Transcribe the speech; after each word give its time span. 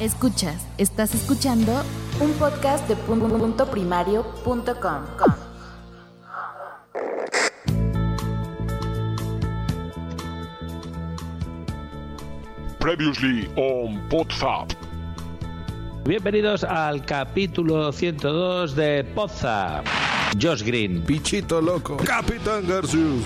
Escuchas, 0.00 0.66
estás 0.76 1.14
escuchando 1.14 1.72
un 2.20 2.30
podcast 2.32 2.86
de 2.86 2.96
punto 2.96 3.64
primario.com. 3.70 4.66
Previously 12.78 13.50
on 13.56 14.02
WhatsApp. 14.12 14.85
Bienvenidos 16.06 16.62
al 16.62 17.04
capítulo 17.04 17.90
102 17.90 18.76
de 18.76 19.02
Poza. 19.02 19.82
Josh 20.40 20.62
Green. 20.62 21.04
Bichito 21.04 21.60
loco. 21.60 21.96
Capitán 21.96 22.64
Garcius. 22.68 23.24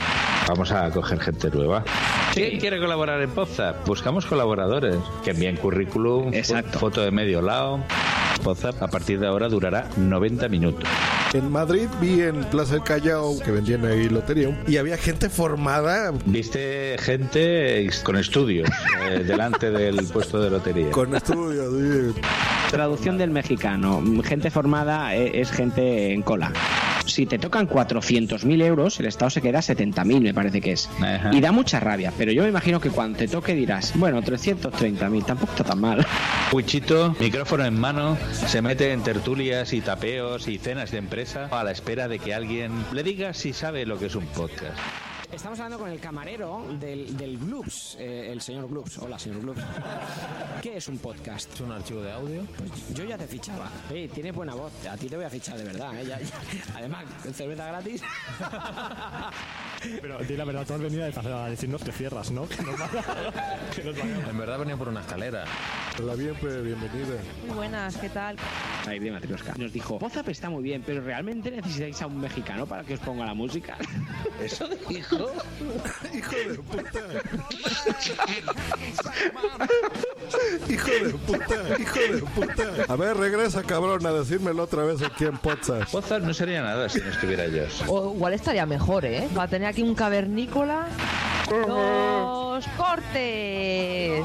Vamos 0.48 0.72
a 0.72 0.90
coger 0.90 1.20
gente 1.20 1.50
nueva. 1.50 1.84
¿Quién 2.32 2.58
quiere 2.58 2.78
colaborar 2.80 3.20
en 3.20 3.28
Poza? 3.30 3.74
Buscamos 3.84 4.24
colaboradores 4.24 4.96
que 5.22 5.32
envíen 5.32 5.56
currículum, 5.56 6.32
Exacto. 6.32 6.78
foto 6.78 7.02
de 7.02 7.10
medio 7.10 7.42
lado. 7.42 7.80
Poza 8.40 8.70
a 8.80 8.88
partir 8.88 9.20
de 9.20 9.26
ahora 9.26 9.48
durará 9.48 9.88
90 9.96 10.48
minutos. 10.48 10.88
En 11.32 11.50
Madrid 11.50 11.88
vi 12.00 12.22
en 12.22 12.42
Plaza 12.44 12.74
del 12.74 12.82
Callao 12.82 13.38
que 13.38 13.50
vendían 13.52 13.84
ahí 13.84 14.08
lotería 14.08 14.58
y 14.66 14.78
había 14.78 14.96
gente 14.96 15.28
formada 15.28 16.12
Viste 16.26 16.96
gente 16.98 17.88
con 18.02 18.16
estudios 18.16 18.68
eh, 19.08 19.22
delante 19.26 19.70
del 19.70 20.04
puesto 20.06 20.40
de 20.40 20.50
lotería. 20.50 20.90
con 20.90 21.14
estudios. 21.14 22.14
sí. 22.14 22.20
Traducción 22.70 23.18
del 23.18 23.30
mexicano. 23.30 24.02
Gente 24.24 24.50
formada 24.50 25.14
eh, 25.16 25.40
es 25.40 25.50
gente 25.50 26.12
en 26.12 26.22
cola. 26.22 26.52
Si 27.06 27.26
te 27.26 27.38
tocan 27.38 27.68
400.000 27.68 28.62
euros, 28.62 29.00
el 29.00 29.06
Estado 29.06 29.30
se 29.30 29.42
queda 29.42 29.60
70.000, 29.60 30.20
me 30.20 30.34
parece 30.34 30.60
que 30.60 30.72
es. 30.72 30.88
Ajá. 31.00 31.30
Y 31.32 31.40
da 31.40 31.52
mucha 31.52 31.80
rabia, 31.80 32.12
pero 32.16 32.32
yo 32.32 32.42
me 32.42 32.48
imagino 32.48 32.80
que 32.80 32.90
cuando 32.90 33.18
te 33.18 33.28
toque 33.28 33.54
dirás, 33.54 33.92
bueno, 33.96 34.22
330.000, 34.22 35.24
tampoco 35.24 35.52
está 35.52 35.64
tan 35.64 35.80
mal. 35.80 36.06
Wichito, 36.52 37.14
micrófono 37.18 37.64
en 37.64 37.78
mano, 37.78 38.16
se 38.32 38.62
mete 38.62 38.92
en 38.92 39.02
tertulias 39.02 39.72
y 39.72 39.80
tapeos 39.80 40.48
y 40.48 40.58
cenas 40.58 40.90
de 40.90 40.98
empresa 40.98 41.48
a 41.50 41.64
la 41.64 41.72
espera 41.72 42.08
de 42.08 42.18
que 42.18 42.34
alguien 42.34 42.72
le 42.92 43.02
diga 43.02 43.34
si 43.34 43.52
sabe 43.52 43.86
lo 43.86 43.98
que 43.98 44.06
es 44.06 44.14
un 44.14 44.26
podcast. 44.26 44.78
Estamos 45.32 45.58
hablando 45.60 45.78
con 45.78 45.90
el 45.90 46.00
camarero 46.00 46.64
del, 46.80 47.16
del 47.16 47.38
Gloops, 47.38 47.96
eh, 48.00 48.30
el 48.32 48.40
señor 48.40 48.68
Gloops. 48.68 48.98
Hola, 48.98 49.16
señor 49.16 49.40
Gloops. 49.42 49.62
¿Qué 50.60 50.76
es 50.76 50.88
un 50.88 50.98
podcast? 50.98 51.54
¿Es 51.54 51.60
un 51.60 51.70
archivo 51.70 52.02
de 52.02 52.10
audio? 52.12 52.42
Pues 52.58 52.94
yo 52.94 53.04
ya 53.04 53.16
te 53.16 53.28
fichaba. 53.28 53.70
Eh, 53.90 54.10
tienes 54.12 54.34
buena 54.34 54.54
voz. 54.56 54.72
A 54.86 54.96
ti 54.96 55.08
te 55.08 55.14
voy 55.16 55.24
a 55.24 55.30
fichar 55.30 55.56
de 55.56 55.64
verdad. 55.64 55.96
eh, 56.00 56.04
ya- 56.06 56.18
ya. 56.20 56.34
Además, 56.76 57.04
cerveza 57.32 57.66
gratis. 57.68 58.02
Pero 60.02 60.18
di 60.18 60.36
la 60.36 60.44
verdad, 60.44 60.66
tú 60.66 60.74
has 60.74 60.80
venido 60.80 61.04
a 61.04 61.48
decirnos 61.48 61.82
que 61.84 61.92
cierras, 61.92 62.30
¿no? 62.32 62.46
Que 62.48 62.62
nos 62.62 62.74
que 63.74 63.82
nos. 63.84 63.96
En 64.28 64.36
verdad 64.38 64.58
venía 64.58 64.76
por 64.76 64.88
una 64.88 65.00
escalera. 65.00 65.44
Hola, 66.02 66.14
bien, 66.16 66.34
pues, 66.40 66.62
bienvenida. 66.64 67.16
Muy 67.46 67.56
buenas, 67.56 67.96
¿qué 67.96 68.08
tal? 68.08 68.36
Ahí 68.86 68.98
de 68.98 69.10
Matrioska. 69.12 69.54
Nos 69.56 69.72
dijo, 69.72 69.98
Pozap 69.98 70.28
está 70.28 70.50
muy 70.50 70.62
bien, 70.62 70.82
pero 70.84 71.00
¿realmente 71.02 71.50
necesitáis 71.50 72.00
a 72.02 72.06
un 72.08 72.18
mexicano 72.20 72.66
para 72.66 72.82
que 72.84 72.94
os 72.94 73.00
ponga 73.00 73.24
la 73.26 73.34
música? 73.34 73.76
¿Eso 74.42 74.68
dijo? 74.88 75.19
Hijo 76.14 76.36
de 76.36 76.54
puta. 76.58 77.00
Hijo 80.68 80.90
de 80.90 81.10
puta. 81.26 81.56
Hijo 81.78 82.00
de 82.00 82.22
puta. 82.34 82.64
A 82.88 82.96
ver, 82.96 83.16
regresa, 83.16 83.62
cabrón, 83.62 84.04
a 84.06 84.12
decírmelo 84.12 84.64
otra 84.64 84.84
vez 84.84 85.02
aquí 85.02 85.24
en 85.24 85.38
Potsdam. 85.38 85.84
Poza 85.90 86.18
no 86.18 86.34
sería 86.34 86.62
nada 86.62 86.88
si 86.88 87.00
no 87.00 87.10
estuviera 87.10 87.44
Josh. 87.44 87.82
O 87.88 88.14
igual 88.14 88.34
estaría 88.34 88.66
mejor, 88.66 89.04
¿eh? 89.04 89.28
Va 89.36 89.44
a 89.44 89.48
tener 89.48 89.68
aquí 89.68 89.82
un 89.82 89.94
cavernícola. 89.94 90.86
¡Los 91.50 92.66
cortes! 92.76 94.24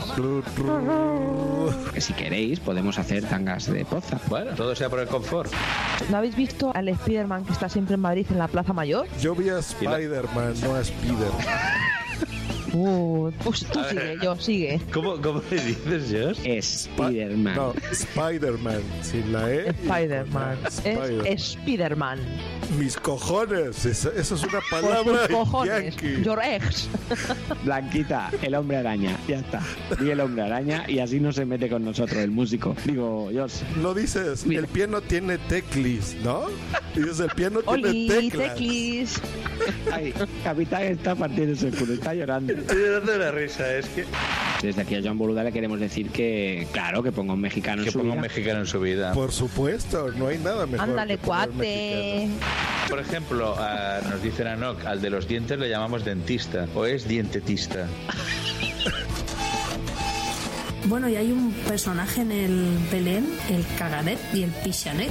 que 1.94 2.02
si 2.02 2.14
queréis, 2.14 2.60
podemos 2.60 3.00
hacer 3.00 3.24
tangas 3.26 3.72
de 3.72 3.86
Pozap. 3.86 4.28
Bueno, 4.28 4.52
todo 4.56 4.76
sea 4.76 4.90
por 4.90 5.00
el 5.00 5.08
confort. 5.08 5.52
¿No 6.10 6.18
habéis 6.18 6.36
visto 6.36 6.72
al 6.76 6.94
Spiderman 6.94 7.46
que 7.46 7.54
está 7.54 7.70
siempre 7.70 7.96
en 7.96 8.02
Madrid 8.02 8.26
en 8.30 8.38
la 8.38 8.48
Plaza 8.48 8.74
Mayor? 8.74 9.08
Yo 9.22 9.34
vi 9.34 9.50
a 9.50 9.60
Spider-Man, 9.60 10.56
no 10.62 10.76
a 10.76 10.82
Spider. 10.86 12.05
Uh, 12.76 13.32
pues 13.44 13.66
tú 13.72 13.80
sigue, 13.90 14.18
yo, 14.22 14.36
sigue. 14.36 14.82
¿Cómo, 14.94 15.16
cómo 15.22 15.42
le 15.50 15.64
dices, 15.64 16.36
Josh? 16.38 16.62
Spiderman. 16.62 17.56
No, 17.56 17.74
Spider-Man, 17.92 18.82
sin 19.02 19.32
la 19.32 19.50
E. 19.52 19.72
Spiderman. 19.74 20.58
Spider. 20.68 21.26
Es 21.28 21.42
Spiderman. 21.54 22.20
Mis 22.78 22.98
cojones, 22.98 23.86
esa, 23.86 24.10
esa 24.10 24.36
es 24.36 24.44
una 24.44 24.60
palabra 24.70 25.28
tus 25.28 25.38
cojones. 25.38 25.96
yankee. 25.96 26.22
Your 26.24 26.40
ex. 26.44 26.90
Blanquita, 27.64 28.30
el 28.42 28.56
hombre 28.56 28.78
araña. 28.78 29.18
Ya 29.28 29.38
está. 29.40 29.62
Di 30.00 30.10
el 30.10 30.20
hombre 30.20 30.44
araña 30.44 30.84
y 30.90 31.00
así 31.00 31.20
no 31.22 31.32
se 31.32 31.46
mete 31.46 31.70
con 31.70 31.86
nosotros 31.86 32.18
el 32.20 32.32
músico. 32.32 32.76
Digo, 32.86 33.30
Dios. 33.32 33.64
No 33.82 33.94
dices, 33.94 34.46
Mira. 34.46 34.62
el 34.62 34.68
pie 34.68 34.88
no 34.88 35.00
tiene 35.02 35.38
teclis, 35.38 36.16
¿no? 36.24 36.48
Dices, 36.94 37.20
el 37.22 37.30
pie 37.30 37.50
no 37.52 37.62
tiene 37.62 37.88
Oli, 37.90 38.08
teclas. 38.08 38.50
teclis. 38.56 39.22
Ay, 39.94 40.14
capitán 40.44 40.84
está 40.84 41.16
partiéndose 41.16 41.68
el 41.70 41.76
culo, 41.76 41.94
está 41.94 42.14
llorando. 42.14 42.54
Estoy 42.68 42.90
dando 42.90 43.18
la 43.18 43.32
risa, 43.32 43.76
es 43.78 43.86
que... 43.90 44.06
Desde 44.62 44.82
aquí 44.82 44.96
a 44.96 45.02
Joan 45.04 45.18
Boluda 45.18 45.44
le 45.44 45.52
queremos 45.52 45.80
decir 45.80 46.10
que, 46.10 46.68
claro, 46.72 47.04
que 47.04 47.12
ponga 47.12 47.34
un 47.34 47.42
mexicano 47.42 47.82
en 47.82 47.86
Que 47.86 47.92
su 47.92 48.00
ponga 48.00 48.14
un 48.14 48.18
vida. 48.20 48.28
mexicano 48.28 48.60
en 48.62 48.66
su 48.66 48.80
vida. 48.80 49.14
Por 49.14 49.32
supuesto, 49.32 50.12
no 50.18 50.28
hay 50.28 50.40
nada 50.40 50.66
mejor. 50.66 50.90
Ándale, 50.90 51.18
que 51.18 51.24
cuate. 51.26 52.28
Por 52.90 53.00
ejemplo, 53.00 53.56
a- 53.60 54.00
nos 54.10 54.22
dicen 54.24 54.48
a 54.48 54.56
Nock, 54.56 54.84
al 54.86 55.02
de 55.02 55.10
los 55.12 55.28
dientes 55.28 55.60
le 55.60 55.70
llamamos 55.70 56.04
dentista 56.04 56.68
o 56.74 56.86
es 56.86 57.08
dientetista. 57.08 57.86
Bueno, 60.86 61.10
y 61.10 61.16
hay 61.16 61.32
un 61.32 61.52
personaje 61.68 62.22
en 62.22 62.32
el 62.32 62.78
Belén, 62.92 63.28
el 63.50 63.64
caganet 63.78 64.20
y 64.34 64.44
el 64.44 64.52
pichanet. 64.52 65.10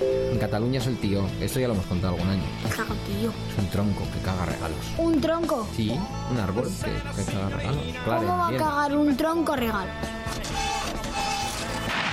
En 0.00 0.38
Cataluña 0.38 0.78
es 0.80 0.86
el 0.86 0.96
tío. 0.98 1.24
Esto 1.40 1.60
ya 1.60 1.68
lo 1.68 1.74
hemos 1.74 1.86
contado 1.86 2.14
algún 2.14 2.28
año. 2.30 2.42
Cago, 2.74 2.94
tío. 3.06 3.30
Es 3.30 3.58
un 3.58 3.66
tronco 3.70 4.02
que 4.12 4.18
caga 4.24 4.46
regalos. 4.46 4.78
¿Un 4.98 5.20
tronco? 5.20 5.68
Sí, 5.76 5.90
un 6.30 6.38
árbol 6.38 6.68
que, 6.84 7.22
que 7.24 7.30
caga 7.30 7.48
regalos. 7.50 7.82
Claro, 8.04 8.20
¿Cómo 8.22 8.38
va 8.38 8.48
a 8.48 8.56
cagar 8.56 8.96
un 8.96 9.16
tronco 9.16 9.56
regalo? 9.56 9.90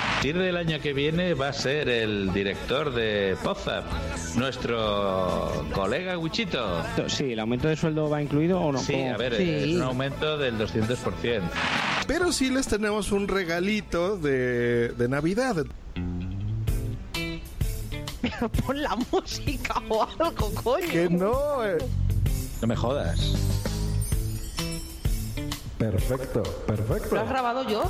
A 0.10 0.20
partir 0.20 0.38
del 0.40 0.58
año 0.58 0.80
que 0.82 0.94
viene 0.94 1.36
va 1.36 1.50
a 1.50 1.54
ser 1.54 1.88
el 1.90 2.34
director 2.34 2.92
de 2.94 3.38
Pozap, 3.44 3.86
nuestro 4.36 5.64
colega 5.74 6.18
Wichito. 6.18 6.82
Sí, 7.08 7.34
¿el 7.34 7.40
aumento 7.40 7.68
de 7.68 7.76
sueldo 7.76 8.10
va 8.10 8.22
incluido 8.22 8.60
o 8.60 8.72
no? 8.72 8.80
Sí, 8.80 8.94
¿Cómo? 8.94 9.14
a 9.14 9.18
ver, 9.18 9.38
Sí. 9.38 9.44
es 9.50 9.76
un 9.76 9.84
aumento 9.84 10.38
del 10.40 10.58
200%. 10.58 11.42
Pero 12.08 12.32
sí 12.32 12.50
les 12.50 12.68
tenemos 12.68 13.12
un 13.12 13.28
regalito 13.28 14.18
de, 14.18 14.90
de 14.90 15.08
Navidad. 15.08 15.58
Pon 18.66 18.82
la 18.82 18.96
música 19.12 19.82
o 19.90 20.04
algo, 20.04 20.52
coño. 20.64 20.88
Que 20.90 21.10
no. 21.10 21.64
eh. 21.66 21.78
No 22.62 22.68
me 22.68 22.76
jodas. 22.76 23.20
Perfecto, 25.78 26.42
perfecto. 26.66 27.16
¿Lo 27.16 27.22
has 27.22 27.30
grabado 27.30 27.64
yo? 27.70 27.84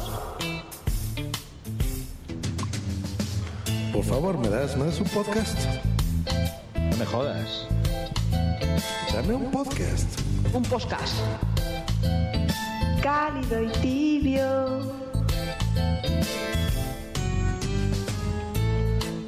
Por 3.94 4.04
favor, 4.04 4.38
¿me 4.38 4.50
das, 4.50 4.76
¿me 4.76 4.86
das 4.86 5.00
un 5.00 5.08
podcast? 5.08 5.58
No 6.76 6.98
me 6.98 7.06
jodas. 7.06 7.66
Dame 9.14 9.34
un 9.34 9.50
podcast. 9.52 10.20
Un 10.54 10.64
podcast. 10.64 11.16
Cálido 13.02 13.64
y 13.64 13.70
tibio. 13.82 15.07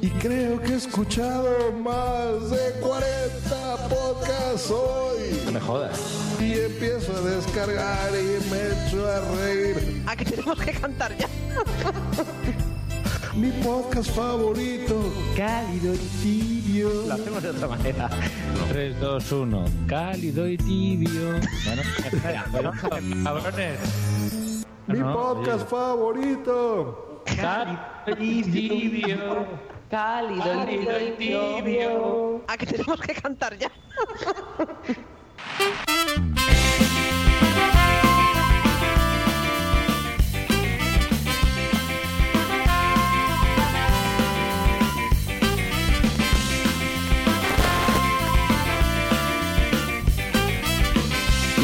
Y 0.02 0.08
creo 0.08 0.58
que 0.62 0.72
he 0.72 0.76
escuchado 0.76 1.72
más 1.72 2.50
de 2.50 2.72
40 2.80 3.88
podcasts 3.88 4.70
hoy. 4.70 5.42
No 5.44 5.52
me 5.52 5.60
jodas. 5.60 6.00
Y 6.40 6.54
empiezo 6.54 7.14
a 7.14 7.20
descargar 7.20 8.10
y 8.12 8.50
me 8.50 8.86
echo 8.86 9.06
a 9.06 9.20
reír. 9.36 10.02
¿A 10.06 10.16
que 10.16 10.24
tenemos 10.24 10.58
que 10.58 10.72
cantar 10.72 11.14
ya? 11.18 11.28
Mi 13.34 13.50
podcast 13.62 14.10
favorito. 14.10 15.12
Cálido 15.36 15.92
y 15.94 15.98
Tibio. 16.22 16.90
Lo 17.06 17.14
hacemos 17.14 17.42
de 17.42 17.50
otra 17.50 17.68
manera. 17.68 18.10
3, 18.70 19.00
2, 19.00 19.32
1. 19.32 19.64
Cálido 19.86 20.48
y 20.48 20.56
tibio. 20.56 21.32
Bueno, 21.64 21.82
espera, 22.04 22.46
bueno, 22.50 22.72
cabrones. 23.22 24.66
Mi 24.86 24.98
no, 24.98 25.12
podcast 25.12 25.68
favorito. 25.68 27.22
Cálido, 27.36 27.76
cálido 29.90 31.00
y 31.00 31.10
tibio. 31.18 32.42
¿A 32.46 32.56
que 32.56 32.66
tenemos 32.66 33.00
que 33.00 33.14
cantar 33.14 33.58
ya? 33.58 33.70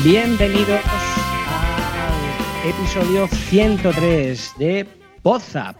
Bienvenidos 0.04 0.80
al 0.86 2.68
episodio 2.68 3.26
103 3.26 4.52
de 4.58 4.86
WhatsApp. 5.24 5.76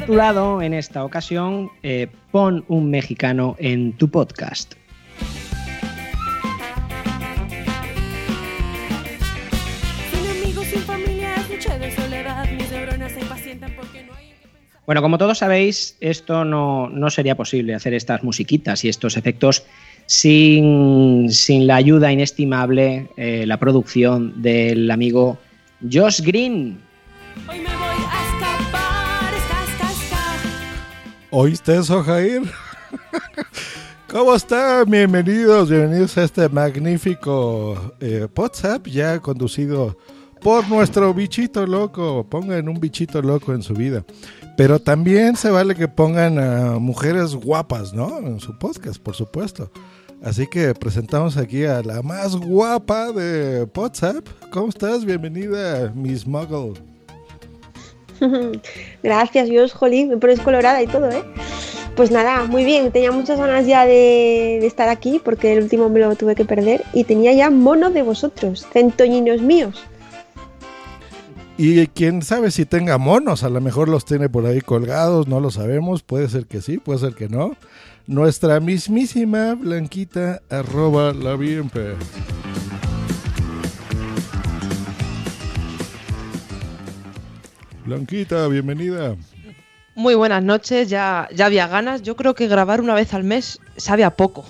Titulado 0.00 0.60
en 0.60 0.74
esta 0.74 1.06
ocasión 1.06 1.70
eh, 1.82 2.08
Pon 2.30 2.66
un 2.68 2.90
mexicano 2.90 3.56
en 3.58 3.94
tu 3.94 4.10
podcast. 4.10 4.74
Bueno, 14.84 15.00
como 15.00 15.16
todos 15.16 15.38
sabéis, 15.38 15.96
esto 16.02 16.44
no, 16.44 16.90
no 16.90 17.08
sería 17.08 17.34
posible 17.34 17.74
hacer 17.74 17.94
estas 17.94 18.22
musiquitas 18.22 18.84
y 18.84 18.90
estos 18.90 19.16
efectos 19.16 19.64
sin, 20.04 21.30
sin 21.30 21.66
la 21.66 21.76
ayuda 21.76 22.12
inestimable, 22.12 23.08
eh, 23.16 23.46
la 23.46 23.58
producción 23.58 24.42
del 24.42 24.90
amigo 24.90 25.38
Josh 25.90 26.20
Green. 26.20 26.82
Hoy 27.48 27.60
me 27.60 27.76
voy 27.76 27.85
¿Oíste 31.38 31.76
eso, 31.76 32.02
Jair? 32.02 32.50
¿Cómo 34.10 34.34
están? 34.34 34.88
Bienvenidos, 34.90 35.68
bienvenidos 35.68 36.16
a 36.16 36.24
este 36.24 36.48
magnífico 36.48 37.92
eh, 38.00 38.26
WhatsApp 38.34 38.86
ya 38.86 39.20
conducido 39.20 39.98
por 40.40 40.66
nuestro 40.66 41.12
bichito 41.12 41.66
loco. 41.66 42.26
Pongan 42.26 42.70
un 42.70 42.80
bichito 42.80 43.20
loco 43.20 43.52
en 43.52 43.62
su 43.62 43.74
vida. 43.74 44.02
Pero 44.56 44.78
también 44.78 45.36
se 45.36 45.50
vale 45.50 45.74
que 45.74 45.88
pongan 45.88 46.38
a 46.38 46.78
mujeres 46.78 47.34
guapas, 47.34 47.92
¿no? 47.92 48.16
En 48.20 48.40
su 48.40 48.58
podcast, 48.58 48.98
por 48.98 49.14
supuesto. 49.14 49.70
Así 50.22 50.46
que 50.46 50.74
presentamos 50.74 51.36
aquí 51.36 51.66
a 51.66 51.82
la 51.82 52.00
más 52.00 52.34
guapa 52.34 53.12
de 53.12 53.68
WhatsApp. 53.76 54.26
¿Cómo 54.50 54.70
estás? 54.70 55.04
Bienvenida, 55.04 55.92
Miss 55.94 56.26
Muggle. 56.26 56.95
Gracias, 59.02 59.48
Dios, 59.48 59.72
jolín, 59.72 60.08
me 60.08 60.16
pones 60.16 60.40
colorada 60.40 60.82
y 60.82 60.86
todo, 60.86 61.10
¿eh? 61.10 61.22
Pues 61.96 62.10
nada, 62.10 62.44
muy 62.44 62.64
bien, 62.64 62.92
tenía 62.92 63.10
muchas 63.10 63.38
ganas 63.38 63.66
ya 63.66 63.86
de, 63.86 64.58
estar 64.66 64.90
aquí 64.90 65.20
porque 65.24 65.54
el 65.54 65.62
último 65.62 65.88
me 65.88 66.00
lo 66.00 66.14
tuve 66.14 66.34
que 66.34 66.44
perder 66.44 66.84
y 66.92 67.04
tenía 67.04 67.32
ya 67.32 67.48
mono 67.48 67.90
de 67.90 68.02
vosotros, 68.02 68.66
centoñinos 68.70 69.40
míos. 69.40 69.82
Y 71.56 71.86
quién 71.86 72.20
sabe 72.20 72.50
si 72.50 72.66
tenga 72.66 72.98
monos, 72.98 73.42
a 73.44 73.48
lo 73.48 73.62
mejor 73.62 73.88
los 73.88 74.04
tiene 74.04 74.28
por 74.28 74.44
ahí 74.44 74.60
colgados, 74.60 75.26
no 75.26 75.40
lo 75.40 75.50
sabemos, 75.50 76.02
puede 76.02 76.28
ser 76.28 76.44
que 76.44 76.60
sí, 76.60 76.76
puede 76.76 76.98
ser 76.98 77.14
que 77.14 77.30
no. 77.30 77.56
Nuestra 78.06 78.60
mismísima 78.60 79.54
Blanquita 79.54 80.42
arroba 80.50 81.14
la 81.14 81.34
bienpe. 81.34 81.94
Blanquita, 87.86 88.48
bienvenida. 88.48 89.16
Muy 89.94 90.14
buenas 90.14 90.42
noches, 90.42 90.88
ya, 90.88 91.28
ya 91.32 91.46
había 91.46 91.68
ganas. 91.68 92.02
Yo 92.02 92.16
creo 92.16 92.34
que 92.34 92.48
grabar 92.48 92.80
una 92.80 92.94
vez 92.94 93.14
al 93.14 93.24
mes 93.24 93.60
sabe 93.76 94.04
a 94.04 94.10
poco. 94.10 94.44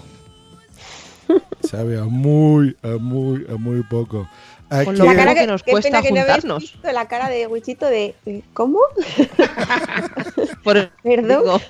Sabe 1.63 1.99
a 1.99 2.05
muy, 2.05 2.77
a 2.83 2.97
muy, 2.99 3.47
a 3.49 3.57
muy 3.57 3.83
poco. 3.83 4.29
Con 4.69 4.97
lo 4.99 5.05
Aquí- 5.11 5.19
poco 5.19 5.35
que 5.35 5.47
nos 5.47 5.63
qué 5.63 5.71
cuesta 5.73 5.91
pena 5.91 6.03
que 6.03 6.11
no 6.13 6.21
juntarnos. 6.23 6.63
visto 6.73 6.93
la 6.93 7.07
cara 7.07 7.29
de 7.29 7.47
Wichito 7.47 7.87
de 7.87 8.15
eh, 8.27 8.43
¿cómo? 8.53 8.81
Por 10.65 10.89
Perdón. 11.05 11.43
digo, 11.45 11.61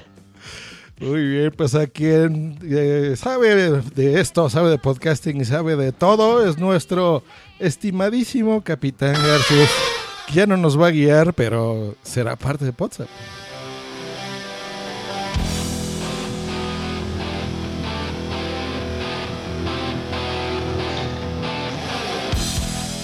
Muy 1.01 1.27
bien, 1.29 1.53
pues 1.55 1.75
a 1.75 1.87
quien 1.87 2.59
eh, 2.63 3.15
sabe 3.17 3.55
de 3.95 4.21
esto, 4.21 4.49
sabe 4.49 4.71
de 4.71 4.79
podcasting 4.79 5.41
y 5.41 5.45
sabe 5.45 5.77
de 5.77 5.93
todo, 5.93 6.47
es 6.49 6.57
nuestro 6.59 7.23
estimadísimo 7.59 8.63
Capitán 8.65 9.13
García, 9.15 9.67
ya 10.33 10.47
no 10.47 10.57
nos 10.57 10.81
va 10.81 10.89
a 10.89 10.91
guiar, 10.91 11.35
pero 11.35 11.95
será 12.03 12.37
parte 12.37 12.65
de 12.65 12.73
WhatsApp. 12.77 13.09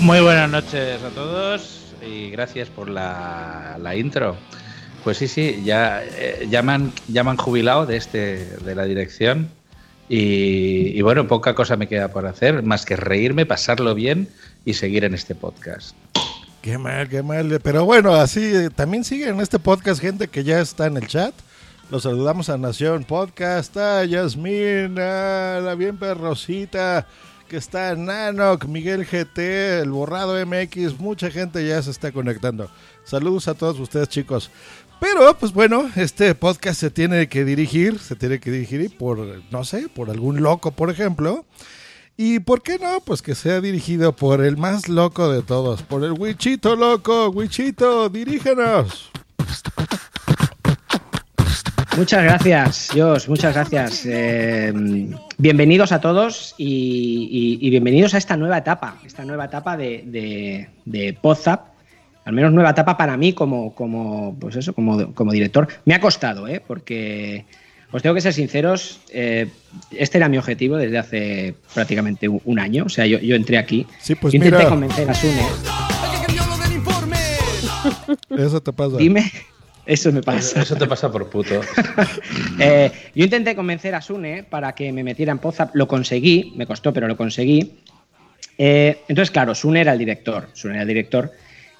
Muy 0.01 0.21
buenas 0.21 0.51
noches 0.51 1.01
a 1.01 1.11
todos 1.11 1.95
y 2.05 2.31
gracias 2.31 2.69
por 2.69 2.89
la, 2.89 3.79
la 3.81 3.95
intro. 3.95 4.37
Pues 5.05 5.19
sí, 5.19 5.29
sí, 5.29 5.63
ya, 5.65 6.03
eh, 6.05 6.49
ya, 6.51 6.63
me 6.63 6.73
han, 6.73 6.93
ya 7.07 7.21
han 7.21 7.37
jubilado 7.37 7.87
de, 7.87 7.97
este, 7.97 8.47
de 8.47 8.75
la 8.75 8.85
dirección 8.85 9.49
y, 10.09 10.97
y 10.97 11.03
bueno, 11.03 11.29
poca 11.29 11.55
cosa 11.55 11.77
me 11.77 11.87
queda 11.87 12.09
por 12.09 12.27
hacer 12.27 12.65
más 12.65 12.85
que 12.85 12.97
reírme, 12.97 13.47
pasarlo 13.47 13.95
bien 13.95 14.29
y 14.65 14.75
seguir 14.75 15.05
en 15.05 15.15
este 15.15 15.37
podcast. 15.37 15.97
Qué 16.63 16.79
mal, 16.79 17.09
qué 17.09 17.25
mal. 17.25 17.59
Pero 17.61 17.85
bueno, 17.85 18.15
así 18.15 18.41
eh, 18.41 18.71
también 18.71 19.03
sigue 19.03 19.29
en 19.29 19.41
este 19.41 19.59
podcast 19.59 20.01
gente 20.01 20.29
que 20.29 20.45
ya 20.45 20.61
está 20.61 20.87
en 20.87 20.97
el 20.97 21.09
chat. 21.09 21.35
Los 21.91 22.05
saludamos 22.05 22.49
a 22.51 22.57
Nación 22.57 23.03
Podcast, 23.03 23.77
a 23.77 24.05
Yasmín, 24.05 24.97
a 24.97 25.59
la 25.61 25.75
bien 25.75 25.97
perrosita, 25.99 27.09
que 27.49 27.57
está 27.57 27.97
Nanoc, 27.97 28.67
Miguel 28.67 29.05
GT, 29.05 29.81
el 29.81 29.91
borrado 29.91 30.35
MX, 30.47 31.01
mucha 31.01 31.33
gente 31.33 31.67
ya 31.67 31.83
se 31.83 31.91
está 31.91 32.13
conectando. 32.13 32.71
Saludos 33.03 33.49
a 33.49 33.55
todos 33.55 33.81
ustedes 33.81 34.09
chicos. 34.09 34.49
Pero, 35.01 35.37
pues 35.37 35.53
bueno, 35.53 35.91
este 35.97 36.33
podcast 36.37 36.79
se 36.79 36.91
tiene 36.91 37.29
que 37.29 37.45
dirigir, 37.45 37.99
se 37.99 38.15
tiene 38.15 38.39
que 38.39 38.53
dirigir 38.53 38.97
por, 38.97 39.43
no 39.51 39.65
sé, 39.65 39.89
por 39.89 40.11
algún 40.11 40.41
loco, 40.41 40.71
por 40.71 40.91
ejemplo. 40.91 41.45
Y 42.25 42.39
por 42.39 42.63
qué 42.63 42.79
no, 42.79 43.01
pues 43.05 43.21
que 43.21 43.35
sea 43.35 43.61
dirigido 43.61 44.13
por 44.15 44.45
el 44.45 44.57
más 44.57 44.89
loco 44.89 45.29
de 45.33 45.43
todos, 45.43 45.83
por 45.83 46.05
el 46.05 46.13
Wichito 46.13 46.77
loco. 46.77 47.31
Wichito, 47.31 48.09
dirígenos. 48.09 49.11
Muchas 51.97 52.23
gracias, 52.23 52.91
Josh, 52.95 53.27
muchas 53.29 53.55
gracias. 53.55 54.07
Eh, 54.07 54.73
bienvenidos 55.37 55.91
a 55.91 56.01
todos 56.01 56.55
y, 56.59 57.59
y- 57.61 57.71
bienvenidos 57.71 58.15
a 58.15 58.19
esta 58.19 58.37
nueva 58.37 58.59
etapa, 58.59 58.99
esta 59.05 59.25
nueva 59.25 59.47
etapa 59.47 59.77
de, 59.77 60.05
de. 60.85 61.19
Al 62.25 62.33
menos 62.35 62.53
nueva 62.53 62.71
etapa 62.71 62.97
para 62.97 63.17
mí 63.17 63.33
como, 63.33 63.75
como, 63.75 64.37
pues 64.39 64.55
eso, 64.55 64.73
como, 64.75 65.13
como 65.13 65.33
director. 65.33 65.67
Me 65.87 65.95
ha 65.97 66.01
costado, 66.01 66.47
¿eh? 66.47 66.63
porque 66.65 67.47
os 67.93 68.03
tengo 68.03 68.15
que 68.15 68.21
ser 68.21 68.33
sinceros, 68.33 69.01
eh, 69.11 69.49
este 69.91 70.19
era 70.19 70.29
mi 70.29 70.39
objetivo 70.39 70.77
desde 70.77 70.99
hace 70.99 71.55
prácticamente 71.75 72.27
un, 72.27 72.41
un 72.45 72.59
año. 72.59 72.85
O 72.85 72.89
sea, 72.89 73.07
yo, 73.07 73.19
yo 73.19 73.37
entré 73.37 73.59
aquí. 73.59 73.87
Sí, 74.01 74.15
pues 74.15 74.33
yo 74.33 74.39
intenté 74.39 74.59
mira. 74.59 74.71
convencer 74.71 75.11
a 75.11 75.15
Sune. 75.15 75.43
Eso 78.43 78.63
te 78.63 78.73
pasa. 78.73 78.97
Dime. 78.97 79.31
Eso 79.85 80.13
me 80.13 80.23
pasa. 80.23 80.63
Eso 80.63 80.77
te 80.77 80.87
pasa 80.87 81.11
por 81.11 81.29
puto. 81.29 81.61
Eh, 82.59 82.93
yo 83.15 83.25
intenté 83.25 83.57
convencer 83.57 83.95
a 83.95 84.01
Sune 84.01 84.45
para 84.45 84.73
que 84.75 84.93
me 84.93 85.03
metiera 85.03 85.33
en 85.33 85.41
WhatsApp, 85.43 85.75
lo 85.75 85.89
conseguí, 85.89 86.53
me 86.55 86.67
costó, 86.67 86.93
pero 86.93 87.09
lo 87.09 87.17
conseguí. 87.17 87.81
Eh, 88.57 88.99
entonces, 89.09 89.31
claro, 89.33 89.55
Sune 89.55 89.81
era 89.81 89.93
el 89.93 89.99
director, 89.99 90.49
Sune 90.53 90.75
era 90.75 90.83
el 90.83 90.89
director, 90.89 91.33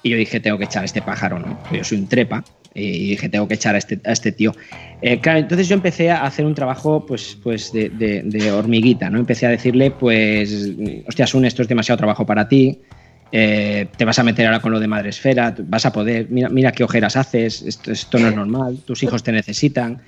y 0.03 0.11
yo 0.11 0.17
dije, 0.17 0.41
tengo 0.41 0.59
que 0.59 0.65
echar 0.65 0.83
a 0.83 0.87
este 0.87 1.03
pájaro, 1.03 1.39
¿no? 1.39 1.61
Yo 1.71 1.85
soy 1.85 1.99
un 1.99 2.09
trepa, 2.09 2.43
y 2.75 3.11
dije, 3.11 3.29
tengo 3.29 3.49
que 3.49 3.55
echar 3.55 3.75
a 3.75 3.79
este, 3.79 4.01
a 4.05 4.13
este 4.13 4.33
tío. 4.33 4.53
Eh, 5.01 5.21
claro, 5.21 5.41
entonces 5.41 5.69
yo 5.69 5.75
empecé 5.75 6.11
a 6.11 6.25
hacer 6.25 6.45
un 6.47 6.55
trabajo, 6.55 7.05
pues, 7.07 7.39
pues 7.43 7.73
de, 7.73 7.91
de- 7.91 8.23
de 8.25 8.51
hormiguita, 8.53 9.11
¿no? 9.11 9.19
Empecé 9.19 9.47
a 9.47 9.51
decirle, 9.51 9.91
pues, 9.91 10.71
hostia, 11.07 11.27
Sune, 11.27 11.49
esto 11.49 11.63
es 11.63 11.69
demasiado 11.69 11.99
trabajo 11.99 12.25
para 12.25 12.47
ti, 12.49 12.81
eh, 13.33 13.93
te 13.97 14.05
vas 14.05 14.19
a 14.19 14.23
meter 14.25 14.47
ahora 14.47 14.61
con 14.61 14.73
lo 14.73 14.79
de 14.81 14.87
Madresfera, 14.89 15.55
tú 15.55 15.65
vas 15.67 15.87
a 15.87 15.93
poder, 15.93 16.29
mira, 16.31 16.49
mira 16.51 16.71
qué 16.73 16.85
ojeras 16.85 17.17
haces, 17.17 17.63
esto, 17.63 17.91
esto 17.91 18.19
no 18.21 18.29
es 18.29 18.35
normal, 18.35 18.83
tus 18.85 19.03
hijos 19.03 19.23
te 19.23 19.33
necesitan. 19.33 20.03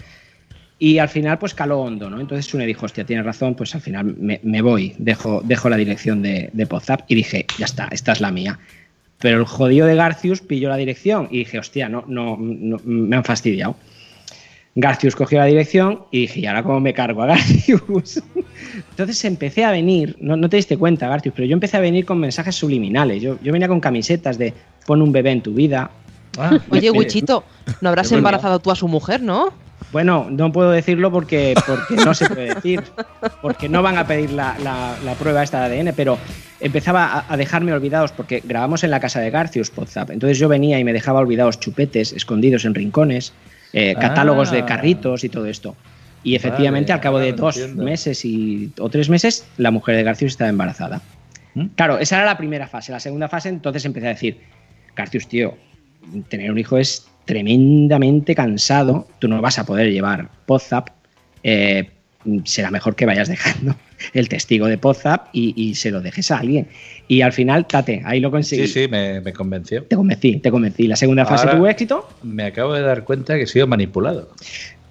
Y 0.78 0.98
al 0.98 1.08
final, 1.08 1.38
pues 1.38 1.54
caló 1.54 1.80
hondo, 1.80 2.10
¿no? 2.10 2.20
Entonces 2.20 2.46
Sune 2.46 2.66
dijo, 2.66 2.84
hostia, 2.84 3.06
tienes 3.06 3.24
razón, 3.24 3.54
pues 3.54 3.74
al 3.74 3.80
final 3.80 4.04
me, 4.18 4.40
me 4.42 4.60
voy, 4.60 4.94
dejo, 4.98 5.40
dejo 5.44 5.68
la 5.68 5.76
dirección 5.76 6.20
de, 6.20 6.50
de 6.52 6.66
Podzap 6.66 7.02
y 7.08 7.14
dije, 7.14 7.54
ya 7.56 7.64
está, 7.66 7.88
esta 7.92 8.12
es 8.12 8.20
la 8.20 8.30
mía. 8.32 8.58
Pero 9.24 9.38
el 9.38 9.46
jodido 9.46 9.86
de 9.86 9.94
Garcius 9.94 10.42
pilló 10.42 10.68
la 10.68 10.76
dirección 10.76 11.28
y 11.30 11.38
dije, 11.38 11.58
hostia, 11.58 11.88
no, 11.88 12.04
no, 12.06 12.36
no 12.38 12.78
me 12.84 13.16
han 13.16 13.24
fastidiado. 13.24 13.74
Garcius 14.74 15.16
cogió 15.16 15.38
la 15.38 15.46
dirección 15.46 16.00
y 16.10 16.20
dije, 16.20 16.40
¿y 16.40 16.46
ahora 16.46 16.62
cómo 16.62 16.78
me 16.78 16.92
cargo 16.92 17.22
a 17.22 17.26
Garcius? 17.28 18.22
Entonces 18.90 19.24
empecé 19.24 19.64
a 19.64 19.70
venir, 19.70 20.14
no, 20.20 20.36
no 20.36 20.50
te 20.50 20.56
diste 20.56 20.76
cuenta, 20.76 21.08
Garcius, 21.08 21.34
pero 21.34 21.46
yo 21.46 21.54
empecé 21.54 21.78
a 21.78 21.80
venir 21.80 22.04
con 22.04 22.20
mensajes 22.20 22.54
subliminales. 22.54 23.22
Yo, 23.22 23.38
yo 23.42 23.50
venía 23.50 23.66
con 23.66 23.80
camisetas 23.80 24.36
de 24.36 24.52
pon 24.84 25.00
un 25.00 25.10
bebé 25.10 25.30
en 25.30 25.40
tu 25.40 25.54
vida. 25.54 25.90
Oye, 26.68 26.88
Eh, 26.88 26.90
Wichito, 26.94 27.44
¿no 27.80 27.88
habrás 27.88 28.12
embarazado 28.12 28.58
tú 28.58 28.72
a 28.72 28.76
su 28.76 28.88
mujer, 28.88 29.22
no? 29.22 29.54
Bueno, 29.94 30.26
no 30.28 30.50
puedo 30.50 30.72
decirlo 30.72 31.12
porque, 31.12 31.54
porque 31.64 31.94
no 32.04 32.14
se 32.14 32.26
puede 32.28 32.52
decir, 32.56 32.82
porque 33.40 33.68
no 33.68 33.80
van 33.80 33.96
a 33.96 34.06
pedir 34.08 34.32
la, 34.32 34.56
la- 34.58 34.96
la 35.04 35.14
prueba 35.14 35.40
esta 35.44 35.68
de 35.68 35.80
ADN, 35.80 35.94
pero 35.94 36.18
empezaba 36.60 37.04
a, 37.06 37.32
a 37.32 37.36
dejarme 37.36 37.72
olvidados 37.72 38.10
porque 38.10 38.42
grabamos 38.44 38.82
en 38.82 38.90
la 38.90 38.98
casa 38.98 39.20
de 39.20 39.30
Garcius 39.30 39.72
WhatsApp. 39.76 40.10
Entonces 40.10 40.36
yo 40.40 40.48
venía 40.48 40.80
y 40.80 40.84
me 40.84 40.92
dejaba 40.92 41.20
olvidados 41.20 41.60
chupetes 41.60 42.12
escondidos 42.12 42.64
en 42.64 42.74
rincones, 42.74 43.32
eh, 43.72 43.94
catálogos 43.94 44.50
de 44.50 44.58
Ah. 44.62 44.66
carritos 44.66 45.22
y 45.22 45.28
todo 45.28 45.46
esto. 45.46 45.76
Y 46.24 46.34
efectivamente, 46.34 46.90
Vale, 46.90 46.98
al 46.98 47.00
cabo 47.02 47.18
de 47.20 47.32
dos 47.32 47.56
entiendo. 47.56 47.84
meses 47.84 48.24
y, 48.24 48.72
o 48.80 48.88
tres 48.88 49.08
meses, 49.08 49.46
la 49.58 49.70
mujer 49.70 49.94
de 49.94 50.02
Garcius 50.02 50.32
estaba 50.32 50.50
embarazada. 50.50 51.02
¿Mm? 51.54 51.66
Claro, 51.76 51.98
esa 52.00 52.16
era 52.16 52.24
la 52.24 52.36
primera 52.36 52.66
fase. 52.66 52.90
La 52.90 52.98
segunda 52.98 53.28
fase, 53.28 53.48
entonces 53.48 53.84
empecé 53.84 54.06
a 54.06 54.10
decir, 54.10 54.40
Garcius, 54.96 55.28
tío, 55.28 55.54
tener 56.28 56.50
un 56.50 56.58
hijo 56.58 56.78
es 56.78 57.06
tremendamente 57.24 58.34
cansado, 58.34 59.06
tú 59.18 59.28
no 59.28 59.40
vas 59.40 59.58
a 59.58 59.66
poder 59.66 59.90
llevar 59.90 60.28
Podzap, 60.46 60.88
eh, 61.42 61.90
será 62.44 62.70
mejor 62.70 62.96
que 62.96 63.06
vayas 63.06 63.28
dejando 63.28 63.76
el 64.12 64.28
testigo 64.28 64.66
de 64.66 64.78
Podzap 64.78 65.28
y, 65.32 65.54
y 65.56 65.74
se 65.74 65.90
lo 65.90 66.00
dejes 66.00 66.30
a 66.30 66.38
alguien. 66.38 66.68
Y 67.06 67.20
al 67.20 67.32
final, 67.32 67.66
tate, 67.66 68.02
ahí 68.04 68.20
lo 68.20 68.30
conseguí. 68.30 68.66
Sí, 68.66 68.82
sí, 68.82 68.88
me, 68.88 69.20
me 69.20 69.32
convenció. 69.32 69.84
Te 69.84 69.96
convencí, 69.96 70.36
te 70.38 70.50
convencí. 70.50 70.86
La 70.86 70.96
segunda 70.96 71.26
fase 71.26 71.48
tuvo 71.48 71.66
éxito. 71.68 72.08
Me 72.22 72.44
acabo 72.44 72.72
de 72.72 72.80
dar 72.80 73.04
cuenta 73.04 73.36
que 73.36 73.42
he 73.42 73.46
sido 73.46 73.66
manipulado. 73.66 74.30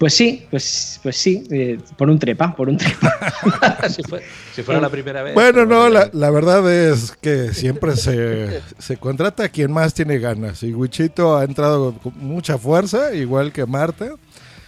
Pues 0.03 0.15
sí, 0.15 0.45
pues, 0.51 0.99
pues 1.01 1.15
sí, 1.15 1.45
eh, 1.49 1.77
por 1.97 2.09
un 2.09 2.19
trepa, 2.19 2.53
por 2.53 2.67
un 2.67 2.75
trepa. 2.75 3.87
si, 3.89 4.03
fue- 4.03 4.21
si 4.53 4.61
fuera 4.61 4.81
la 4.81 4.89
primera 4.89 5.23
vez. 5.23 5.33
Bueno, 5.33 5.65
no, 5.65 5.87
la, 5.87 6.09
la 6.11 6.29
verdad 6.29 6.69
es 6.91 7.13
que 7.21 7.53
siempre 7.53 7.95
se, 7.95 8.61
se 8.79 8.97
contrata 8.97 9.45
a 9.45 9.47
quien 9.47 9.71
más 9.71 9.93
tiene 9.93 10.19
ganas. 10.19 10.61
Y 10.61 10.73
Wichito 10.73 11.37
ha 11.37 11.45
entrado 11.45 11.93
con 12.03 12.11
mucha 12.17 12.57
fuerza, 12.57 13.13
igual 13.13 13.53
que 13.53 13.65
Marta. 13.65 14.15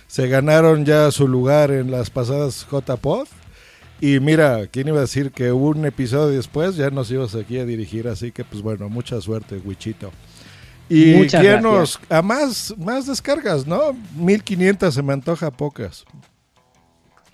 Se 0.07 0.29
ganaron 0.29 0.85
ya 0.85 1.11
su 1.11 1.27
lugar 1.27 1.69
en 1.69 1.91
las 1.91 2.09
pasadas 2.09 2.65
J-Pod. 2.69 3.27
Y 3.99 4.21
mira, 4.21 4.67
¿quién 4.67 4.87
iba 4.87 4.99
a 4.99 5.01
decir 5.01 5.31
que 5.31 5.51
un 5.51 5.83
episodio 5.85 6.37
después 6.37 6.77
ya 6.77 6.91
nos 6.91 7.11
ibas 7.11 7.35
aquí 7.35 7.59
a 7.59 7.65
dirigir? 7.65 8.07
Así 8.07 8.31
que, 8.31 8.45
pues 8.45 8.61
bueno, 8.61 8.87
mucha 8.87 9.19
suerte, 9.19 9.57
Wichito. 9.65 10.13
Y 10.89 11.15
Muchas 11.15 11.41
quién 11.41 11.61
nos. 11.61 11.99
A 12.09 12.21
más, 12.21 12.73
más 12.77 13.07
descargas, 13.07 13.65
¿no? 13.65 13.93
1500 14.17 14.93
se 14.93 15.01
me 15.01 15.13
antoja 15.13 15.51
pocas. 15.51 16.05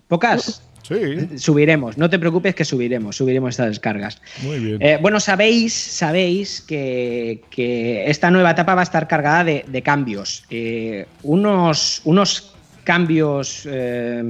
¿Pocas? 0.08 0.62
Sí. 0.84 1.38
Subiremos, 1.38 1.98
no 1.98 2.10
te 2.10 2.20
preocupes 2.20 2.56
que 2.56 2.66
subiremos, 2.66 3.16
subiremos 3.16 3.52
estas 3.52 3.68
descargas. 3.68 4.22
Muy 4.44 4.60
bien. 4.60 4.82
Eh, 4.82 4.98
bueno, 5.02 5.20
sabéis, 5.20 5.74
sabéis 5.74 6.62
que, 6.62 7.44
que 7.50 8.10
esta 8.10 8.32
nueva 8.32 8.52
etapa 8.52 8.76
va 8.76 8.82
a 8.82 8.84
estar 8.84 9.08
cargada 9.08 9.44
de, 9.44 9.64
de 9.68 9.82
cambios. 9.84 10.44
Eh, 10.50 11.06
unos, 11.24 12.02
unos 12.04 12.56
cambios 12.84 13.68
eh, 13.70 14.22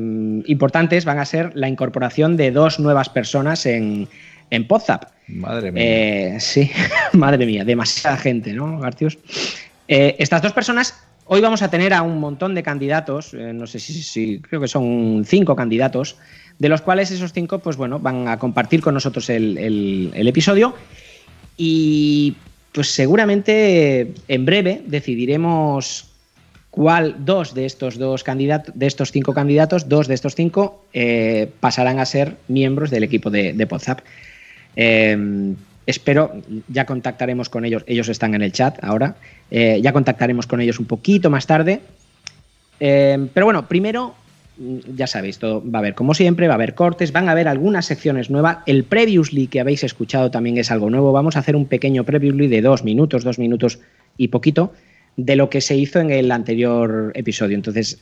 importantes 0.45 1.05
van 1.05 1.19
a 1.19 1.25
ser 1.25 1.51
la 1.55 1.69
incorporación 1.69 2.37
de 2.37 2.51
dos 2.51 2.79
nuevas 2.79 3.09
personas 3.09 3.65
en, 3.65 4.07
en 4.51 4.67
Podzap. 4.67 5.05
Madre 5.27 5.71
mía. 5.71 5.83
Eh, 6.35 6.39
sí, 6.39 6.69
madre 7.13 7.45
mía, 7.47 7.65
demasiada 7.65 8.17
gente, 8.17 8.53
¿no, 8.53 8.79
Garcius? 8.79 9.17
Eh, 9.87 10.15
estas 10.19 10.41
dos 10.41 10.53
personas, 10.53 10.93
hoy 11.25 11.41
vamos 11.41 11.61
a 11.63 11.69
tener 11.71 11.93
a 11.93 12.01
un 12.03 12.19
montón 12.19 12.53
de 12.53 12.61
candidatos, 12.61 13.33
eh, 13.33 13.51
no 13.53 13.65
sé 13.65 13.79
si, 13.79 13.93
si- 14.03 14.39
creo 14.39 14.61
que 14.61 14.67
son 14.67 15.23
cinco 15.25 15.55
candidatos, 15.55 16.17
de 16.59 16.69
los 16.69 16.81
cuales 16.81 17.09
esos 17.11 17.33
cinco, 17.33 17.59
pues 17.59 17.75
bueno, 17.77 17.97
van 17.99 18.27
a 18.27 18.37
compartir 18.37 18.81
con 18.81 18.93
nosotros 18.93 19.29
el, 19.29 19.57
el- 19.57 20.11
el 20.13 20.27
episodio 20.27 20.75
y 21.57 22.35
pues 22.71 22.87
seguramente 22.89 24.13
en 24.27 24.45
breve 24.45 24.81
decidiremos 24.85 26.07
cuál 26.69 27.15
dos 27.25 27.53
de 27.53 27.65
estos 27.65 27.97
dos 27.97 28.23
candidatos, 28.23 28.73
de 28.77 28.87
estos 28.87 29.11
cinco 29.11 29.33
candidatos, 29.33 29.89
dos 29.89 30.07
de 30.07 30.13
estos 30.13 30.35
cinco 30.35 30.85
pasarán 31.59 31.99
a 31.99 32.05
ser 32.05 32.37
miembros 32.47 32.89
del 32.91 33.03
equipo 33.03 33.29
de, 33.29 33.51
de 33.53 33.67
Podzap. 33.67 33.99
Eh, 34.75 35.53
espero, 35.85 36.31
ya 36.67 36.85
contactaremos 36.85 37.49
con 37.49 37.65
ellos, 37.65 37.83
ellos 37.87 38.09
están 38.09 38.35
en 38.35 38.41
el 38.41 38.51
chat 38.51 38.77
ahora, 38.83 39.15
eh, 39.49 39.79
ya 39.81 39.93
contactaremos 39.93 40.47
con 40.47 40.61
ellos 40.61 40.79
un 40.79 40.85
poquito 40.85 41.29
más 41.29 41.47
tarde. 41.47 41.81
Eh, 42.79 43.27
pero 43.33 43.45
bueno, 43.45 43.67
primero, 43.67 44.15
mm, 44.57 44.95
ya 44.95 45.07
sabéis, 45.07 45.37
todo 45.37 45.63
va 45.63 45.79
a 45.79 45.81
haber 45.81 45.95
como 45.95 46.13
siempre, 46.13 46.47
va 46.47 46.53
a 46.53 46.55
haber 46.55 46.75
cortes, 46.75 47.11
van 47.11 47.29
a 47.29 47.31
haber 47.31 47.47
algunas 47.47 47.85
secciones 47.85 48.29
nuevas. 48.29 48.59
El 48.65 48.83
previously 48.83 49.47
que 49.47 49.59
habéis 49.59 49.83
escuchado 49.83 50.31
también 50.31 50.57
es 50.57 50.71
algo 50.71 50.89
nuevo. 50.89 51.11
Vamos 51.11 51.35
a 51.35 51.39
hacer 51.39 51.55
un 51.55 51.65
pequeño 51.65 52.03
previously 52.03 52.47
de 52.47 52.61
dos 52.61 52.83
minutos, 52.83 53.23
dos 53.23 53.37
minutos 53.39 53.79
y 54.17 54.29
poquito 54.29 54.73
de 55.17 55.35
lo 55.35 55.49
que 55.49 55.61
se 55.61 55.75
hizo 55.75 55.99
en 55.99 56.09
el 56.09 56.31
anterior 56.31 57.11
episodio. 57.15 57.55
Entonces, 57.55 57.99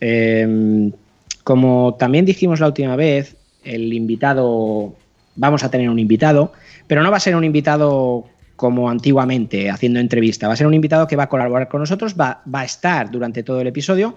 como 1.43 1.95
también 1.95 2.25
dijimos 2.25 2.59
la 2.59 2.67
última 2.67 2.95
vez, 2.95 3.35
el 3.63 3.91
invitado, 3.93 4.95
vamos 5.39 5.63
a 5.63 5.71
tener 5.71 5.89
un 5.89 5.97
invitado, 5.97 6.51
pero 6.85 7.01
no 7.01 7.09
va 7.09 7.17
a 7.17 7.21
ser 7.21 7.35
un 7.35 7.43
invitado 7.43 8.25
como 8.55 8.89
antiguamente, 8.89 9.69
haciendo 9.69 10.01
entrevista, 10.01 10.47
va 10.47 10.53
a 10.53 10.57
ser 10.57 10.67
un 10.67 10.73
invitado 10.73 11.07
que 11.07 11.15
va 11.15 11.23
a 11.23 11.29
colaborar 11.29 11.69
con 11.69 11.79
nosotros, 11.79 12.15
va, 12.19 12.43
a 12.51 12.65
estar 12.65 13.09
durante 13.09 13.41
todo 13.41 13.61
el 13.61 13.67
episodio 13.67 14.15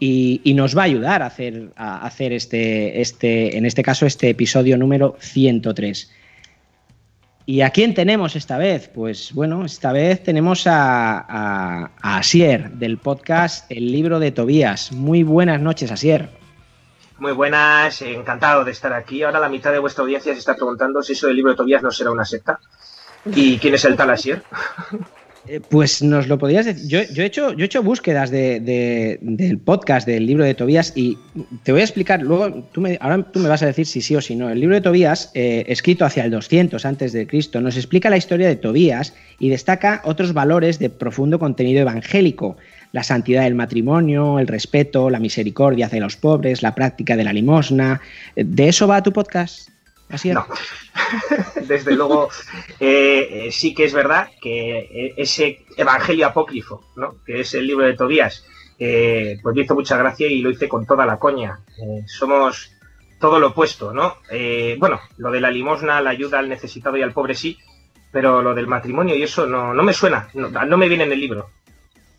y, 0.00 0.40
nos 0.56 0.76
va 0.76 0.82
a 0.82 0.84
ayudar 0.86 1.22
a 1.22 1.26
hacer, 1.26 1.72
a 1.76 2.06
hacer 2.06 2.32
este, 2.32 3.02
este, 3.02 3.58
en 3.58 3.66
este 3.66 3.82
caso, 3.82 4.06
este 4.06 4.30
episodio 4.30 4.78
número 4.78 5.16
103. 5.20 6.10
¿Y 7.44 7.60
a 7.60 7.70
quién 7.70 7.92
tenemos 7.92 8.34
esta 8.34 8.56
vez? 8.56 8.88
Pues 8.92 9.32
bueno, 9.34 9.64
esta 9.66 9.92
vez 9.92 10.22
tenemos 10.22 10.66
a, 10.66 11.18
a, 11.18 11.90
a 12.00 12.16
Asier 12.18 12.70
del 12.72 12.96
podcast 12.96 13.70
El 13.70 13.92
libro 13.92 14.18
de 14.18 14.32
Tobías. 14.32 14.90
Muy 14.90 15.22
buenas 15.22 15.60
noches, 15.60 15.92
Asier. 15.92 16.45
Muy 17.18 17.32
buenas, 17.32 18.02
encantado 18.02 18.64
de 18.64 18.72
estar 18.72 18.92
aquí. 18.92 19.22
Ahora 19.22 19.40
la 19.40 19.48
mitad 19.48 19.72
de 19.72 19.78
vuestra 19.78 20.02
audiencia 20.02 20.32
se 20.34 20.38
está 20.38 20.54
preguntando 20.54 21.02
si 21.02 21.12
eso 21.14 21.26
del 21.26 21.36
libro 21.36 21.52
de 21.52 21.56
Tobías 21.56 21.82
no 21.82 21.90
será 21.90 22.10
una 22.10 22.24
secta. 22.24 22.58
¿Y 23.34 23.58
quién 23.58 23.74
es 23.74 23.84
el 23.84 23.96
tal 23.96 24.10
Asier? 24.10 24.42
Eh, 25.48 25.60
Pues 25.60 26.02
nos 26.02 26.26
lo 26.26 26.38
podrías 26.38 26.66
decir. 26.66 26.88
Yo, 26.88 26.98
yo 27.14 27.22
he, 27.22 27.26
hecho, 27.26 27.52
yo 27.52 27.62
he 27.62 27.66
hecho 27.66 27.80
búsquedas 27.80 28.32
de- 28.32 28.58
del 29.22 29.58
podcast 29.60 30.04
del 30.04 30.26
libro 30.26 30.42
de 30.42 30.54
Tobías 30.54 30.92
y 30.96 31.16
te 31.62 31.70
voy 31.70 31.82
a 31.82 31.84
explicar. 31.84 32.20
Luego, 32.20 32.64
tú 32.72 32.80
me, 32.80 32.98
ahora 33.00 33.22
tú 33.30 33.38
me 33.38 33.48
vas 33.48 33.62
a 33.62 33.66
decir 33.66 33.86
si 33.86 34.00
sí 34.02 34.16
o 34.16 34.20
si 34.20 34.34
no. 34.34 34.50
El 34.50 34.58
libro 34.58 34.74
de 34.74 34.80
Tobías, 34.80 35.30
eh, 35.34 35.62
escrito 35.68 36.04
hacia 36.04 36.24
el 36.24 36.32
200 36.32 36.84
antes 36.84 37.12
de 37.12 37.28
Cristo, 37.28 37.60
nos 37.60 37.76
explica 37.76 38.10
la 38.10 38.16
historia 38.16 38.48
de 38.48 38.56
Tobías 38.56 39.14
y 39.38 39.48
destaca 39.48 40.02
otros 40.04 40.32
valores 40.32 40.80
de 40.80 40.90
profundo 40.90 41.38
contenido 41.38 41.80
evangélico. 41.80 42.56
La 42.96 43.02
santidad 43.02 43.42
del 43.42 43.54
matrimonio, 43.54 44.38
el 44.38 44.46
respeto, 44.46 45.10
la 45.10 45.20
misericordia 45.20 45.84
hacia 45.84 46.00
los 46.00 46.16
pobres, 46.16 46.62
la 46.62 46.74
práctica 46.74 47.14
de 47.14 47.24
la 47.24 47.32
limosna. 47.34 48.00
¿De 48.34 48.68
eso 48.68 48.88
va 48.88 49.02
tu 49.02 49.12
podcast? 49.12 49.68
Así 50.08 50.30
No. 50.30 50.46
Desde 51.68 51.94
luego, 51.94 52.30
eh, 52.80 53.28
eh, 53.30 53.52
sí 53.52 53.74
que 53.74 53.84
es 53.84 53.92
verdad 53.92 54.30
que 54.40 54.78
eh, 54.78 55.14
ese 55.18 55.66
evangelio 55.76 56.26
apócrifo, 56.26 56.90
¿no? 56.96 57.16
que 57.26 57.40
es 57.40 57.52
el 57.52 57.66
libro 57.66 57.84
de 57.84 57.96
Tobías, 57.96 58.46
eh, 58.78 59.38
pues 59.42 59.54
me 59.54 59.64
hizo 59.64 59.74
mucha 59.74 59.98
gracia 59.98 60.26
y 60.26 60.38
lo 60.38 60.48
hice 60.48 60.66
con 60.66 60.86
toda 60.86 61.04
la 61.04 61.18
coña. 61.18 61.60
Eh, 61.78 62.02
somos 62.06 62.72
todo 63.20 63.38
lo 63.38 63.48
opuesto, 63.48 63.92
¿no? 63.92 64.16
Bueno, 64.78 65.00
lo 65.18 65.30
de 65.30 65.42
la 65.42 65.50
limosna, 65.50 66.00
la 66.00 66.08
ayuda 66.08 66.38
al 66.38 66.48
necesitado 66.48 66.96
y 66.96 67.02
al 67.02 67.12
pobre 67.12 67.34
sí, 67.34 67.58
pero 68.10 68.40
lo 68.40 68.54
del 68.54 68.66
matrimonio 68.66 69.14
y 69.14 69.22
eso 69.22 69.46
no, 69.46 69.74
no 69.74 69.82
me 69.82 69.92
suena, 69.92 70.30
no 70.32 70.76
me 70.78 70.88
viene 70.88 71.04
en 71.04 71.12
el 71.12 71.20
libro. 71.20 71.50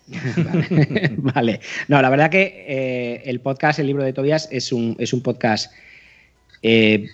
vale. 1.18 1.60
No, 1.88 2.02
la 2.02 2.10
verdad 2.10 2.30
que 2.30 2.66
eh, 2.68 3.22
el 3.26 3.40
podcast, 3.40 3.80
el 3.80 3.88
libro 3.88 4.04
de 4.04 4.14
Tobías, 4.14 4.50
es 4.52 4.72
un, 4.72 4.96
es 5.00 5.14
un 5.14 5.22
podcast. 5.22 5.72
eh, 6.62 7.08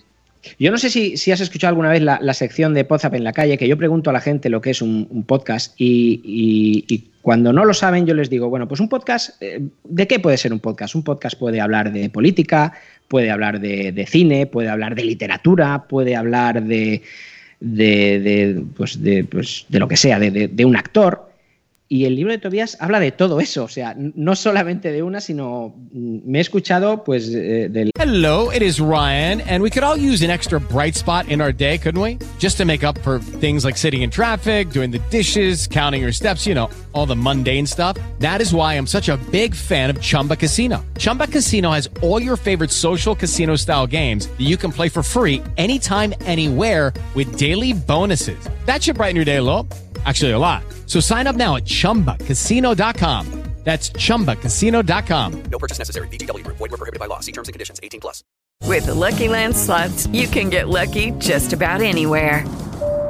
yo 0.58 0.70
no 0.70 0.78
sé 0.78 0.90
si, 0.90 1.16
si 1.16 1.32
has 1.32 1.40
escuchado 1.40 1.70
alguna 1.70 1.90
vez 1.90 2.02
la, 2.02 2.34
sección 2.34 2.74
de 2.74 2.84
Podzap 2.84 3.14
en 3.14 3.24
la 3.24 3.32
calle, 3.32 3.56
que 3.56 3.68
yo 3.68 3.76
pregunto 3.76 4.10
a 4.10 4.12
la 4.12 4.20
gente 4.20 4.50
lo 4.50 4.60
que 4.60 4.70
es 4.70 4.82
un, 4.82 5.24
podcast 5.26 5.74
y, 5.78 7.04
cuando 7.22 7.54
no 7.54 7.64
lo 7.64 7.72
saben 7.72 8.04
yo 8.04 8.12
les 8.12 8.28
digo, 8.28 8.50
bueno, 8.50 8.68
pues 8.68 8.80
un 8.80 8.90
podcast, 8.90 9.40
eh, 9.40 9.62
¿de 9.84 10.06
qué 10.06 10.20
puede 10.20 10.36
ser 10.36 10.52
un 10.52 10.60
podcast? 10.60 10.94
Un 10.94 11.02
podcast 11.02 11.38
puede 11.38 11.58
hablar 11.58 11.90
de 11.90 12.10
política, 12.10 12.74
puede 13.08 13.30
hablar 13.30 13.60
de, 13.60 14.06
cine, 14.06 14.46
puede 14.46 14.68
hablar 14.68 14.94
de 14.94 15.04
literatura, 15.04 15.86
puede 15.88 16.16
hablar 16.16 16.62
de, 16.62 17.00
de, 17.60 18.20
de, 18.20 18.62
pues 18.76 18.98
pues 19.30 19.64
de 19.70 19.78
lo 19.78 19.88
que 19.88 19.96
sea, 19.96 20.18
de 20.18 20.64
un 20.66 20.76
actor. 20.76 21.33
Y 21.86 22.06
el 22.06 22.16
libro 22.16 22.32
de 22.32 22.38
Tobías 22.38 22.78
habla 22.80 22.98
de 22.98 23.12
todo 23.12 23.40
eso, 23.40 23.64
o 23.64 23.68
sea, 23.68 23.94
no 23.96 24.34
solamente 24.36 24.90
de 24.90 25.02
una, 25.02 25.20
sino 25.20 25.74
mm, 25.92 26.18
me 26.24 26.38
he 26.38 26.40
escuchado 26.40 27.04
pues 27.04 27.28
eh, 27.28 27.68
del... 27.70 27.90
Hello, 27.98 28.50
it 28.50 28.62
is 28.62 28.80
Ryan, 28.80 29.42
and 29.42 29.62
we 29.62 29.68
could 29.68 29.84
all 29.84 29.96
use 29.96 30.22
an 30.24 30.30
extra 30.30 30.58
bright 30.58 30.94
spot 30.94 31.28
in 31.28 31.42
our 31.42 31.52
day, 31.52 31.76
couldn't 31.76 32.00
we? 32.00 32.18
Just 32.38 32.56
to 32.56 32.64
make 32.64 32.84
up 32.84 32.98
for 33.00 33.18
things 33.18 33.66
like 33.66 33.76
sitting 33.76 34.00
in 34.00 34.10
traffic, 34.10 34.70
doing 34.70 34.90
the 34.90 34.98
dishes, 35.10 35.66
counting 35.66 36.00
your 36.00 36.12
steps, 36.12 36.46
you 36.46 36.54
know, 36.54 36.70
all 36.94 37.04
the 37.04 37.16
mundane 37.16 37.66
stuff. 37.66 37.98
That 38.18 38.40
is 38.40 38.54
why 38.54 38.74
I'm 38.74 38.86
such 38.86 39.10
a 39.10 39.18
big 39.30 39.54
fan 39.54 39.90
of 39.90 40.00
Chumba 40.00 40.36
Casino. 40.36 40.82
Chumba 40.96 41.26
Casino 41.26 41.70
has 41.70 41.88
all 42.00 42.20
your 42.20 42.38
favorite 42.38 42.70
social 42.70 43.14
casino 43.14 43.56
style 43.56 43.86
games 43.86 44.26
that 44.26 44.44
you 44.44 44.56
can 44.56 44.72
play 44.72 44.88
for 44.88 45.02
free 45.02 45.42
anytime, 45.58 46.14
anywhere 46.22 46.94
with 47.14 47.36
daily 47.36 47.74
bonuses. 47.74 48.48
That 48.64 48.82
should 48.82 48.96
brighten 48.96 49.16
your 49.16 49.26
day 49.26 49.36
a. 49.36 49.83
Actually, 50.04 50.32
a 50.32 50.38
lot. 50.38 50.64
So 50.86 51.00
sign 51.00 51.26
up 51.26 51.36
now 51.36 51.56
at 51.56 51.64
chumbacasino.com. 51.64 53.44
That's 53.64 53.90
chumbacasino.com. 53.90 55.42
No 55.50 55.58
purchase 55.58 55.78
necessary. 55.78 56.08
VGW 56.08 56.44
Group. 56.44 56.58
Void 56.58 56.70
were 56.70 56.76
prohibited 56.76 57.00
by 57.00 57.06
law. 57.06 57.20
See 57.20 57.32
terms 57.32 57.48
and 57.48 57.54
conditions. 57.54 57.80
18 57.82 57.98
plus. 58.00 58.22
With 58.62 58.86
the 58.86 58.94
Lucky 58.94 59.28
Land 59.28 59.56
slots, 59.56 60.06
you 60.08 60.26
can 60.26 60.50
get 60.50 60.68
lucky 60.68 61.12
just 61.12 61.52
about 61.52 61.80
anywhere. 61.80 62.44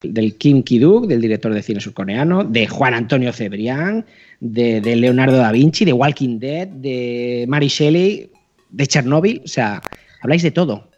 Del 0.00 0.36
Kim 0.36 0.62
Ki-duk, 0.62 1.06
del 1.06 1.20
director 1.20 1.52
de 1.52 1.62
cine 1.62 1.80
surcoreano, 1.80 2.44
de 2.44 2.68
Juan 2.68 2.94
Antonio 2.94 3.32
Cebrián, 3.32 4.06
de, 4.40 4.80
Leonardo 4.96 5.36
da 5.36 5.50
Vinci, 5.50 5.84
de 5.84 5.92
Walking 5.92 6.38
Dead, 6.38 6.68
de 6.68 7.44
Mary 7.48 7.68
Shelley, 7.68 8.30
de 8.70 8.86
Chernobyl, 8.86 9.42
o 9.44 9.48
sea, 9.48 9.82
habláis 10.22 10.42
de 10.42 10.52
todo. 10.52 10.88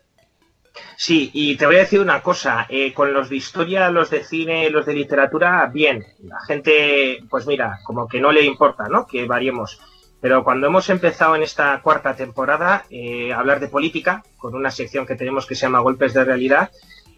Sí, 0.97 1.31
y 1.33 1.57
te 1.57 1.65
voy 1.65 1.77
a 1.77 1.81
decir 1.81 2.01
una 2.01 2.21
cosa, 2.21 2.67
eh, 2.69 2.93
con 2.93 3.13
los 3.15 3.31
de 3.31 3.37
historia, 3.37 3.91
los 3.91 4.11
de 4.11 4.23
cine, 4.23 4.69
los 4.69 4.85
de 4.85 4.95
literatura, 4.95 5.71
bien, 5.73 6.05
la 6.23 6.39
gente, 6.47 7.21
pues 7.31 7.47
mira, 7.47 7.79
como 7.85 8.07
que 8.07 8.21
no 8.21 8.33
le 8.33 8.45
importa, 8.45 8.87
¿no? 8.89 9.07
Que 9.07 9.25
variemos. 9.25 9.81
Pero 10.21 10.45
cuando 10.45 10.67
hemos 10.67 10.91
empezado 10.91 11.35
en 11.35 11.43
esta 11.43 11.81
cuarta 11.81 12.15
temporada 12.15 12.85
eh, 12.91 13.33
a 13.33 13.39
hablar 13.39 13.61
de 13.61 13.69
política, 13.69 14.23
con 14.37 14.55
una 14.55 14.71
sección 14.71 15.07
que 15.07 15.17
tenemos 15.17 15.47
que 15.47 15.55
se 15.55 15.63
llama 15.63 15.81
Golpes 15.81 16.13
de 16.13 16.25
Realidad, 16.25 16.71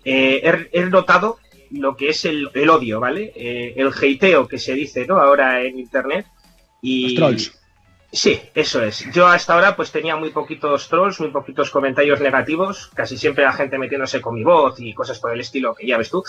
eh, 0.04 0.68
he 0.72 0.84
notado 0.84 1.38
lo 1.72 1.96
que 1.96 2.10
es 2.10 2.24
el, 2.24 2.50
el 2.54 2.70
odio, 2.70 3.00
¿vale? 3.00 3.32
Eh, 3.34 3.74
el 3.76 3.88
hateo 3.88 4.46
que 4.46 4.58
se 4.58 4.74
dice, 4.74 5.06
¿no? 5.06 5.18
Ahora 5.18 5.62
en 5.62 5.78
internet. 5.78 6.26
Y, 6.80 7.08
Los 7.08 7.14
trolls. 7.14 7.62
Sí, 8.12 8.38
eso 8.54 8.82
es. 8.82 9.10
Yo 9.12 9.26
hasta 9.26 9.54
ahora 9.54 9.74
pues 9.74 9.90
tenía 9.90 10.16
muy 10.16 10.30
poquitos 10.30 10.86
trolls, 10.88 11.18
muy 11.20 11.30
poquitos 11.30 11.70
comentarios 11.70 12.20
negativos, 12.20 12.90
casi 12.94 13.16
siempre 13.16 13.44
la 13.44 13.54
gente 13.54 13.78
metiéndose 13.78 14.20
con 14.20 14.34
mi 14.34 14.44
voz 14.44 14.78
y 14.80 14.92
cosas 14.92 15.18
por 15.18 15.32
el 15.32 15.40
estilo 15.40 15.74
que 15.74 15.86
ya 15.86 15.96
ves 15.96 16.10
tú. 16.10 16.22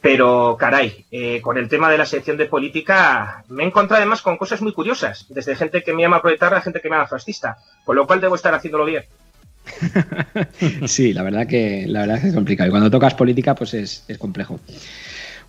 Pero 0.00 0.56
caray, 0.56 1.06
eh, 1.10 1.40
con 1.40 1.58
el 1.58 1.68
tema 1.68 1.90
de 1.90 1.98
la 1.98 2.06
sección 2.06 2.36
de 2.36 2.46
política 2.46 3.42
me 3.48 3.64
he 3.64 3.66
encontrado 3.66 4.00
además 4.00 4.22
con 4.22 4.36
cosas 4.36 4.62
muy 4.62 4.72
curiosas, 4.72 5.26
desde 5.28 5.56
gente 5.56 5.82
que 5.82 5.92
me 5.92 6.02
llama 6.02 6.22
proletarra 6.22 6.58
a 6.58 6.60
gente 6.60 6.80
que 6.80 6.88
me 6.88 6.94
llama 6.94 7.08
fascista, 7.08 7.56
con 7.84 7.96
lo 7.96 8.06
cual 8.06 8.20
debo 8.20 8.36
estar 8.36 8.54
haciéndolo 8.54 8.84
bien. 8.84 9.04
Sí, 10.86 11.12
la 11.12 11.22
verdad 11.22 11.46
que 11.46 11.84
la 11.86 12.00
verdad 12.00 12.20
que 12.20 12.28
es 12.28 12.34
complicado. 12.34 12.68
Y 12.68 12.70
cuando 12.70 12.90
tocas 12.90 13.14
política, 13.14 13.54
pues 13.54 13.74
es, 13.74 14.04
es 14.08 14.18
complejo. 14.18 14.60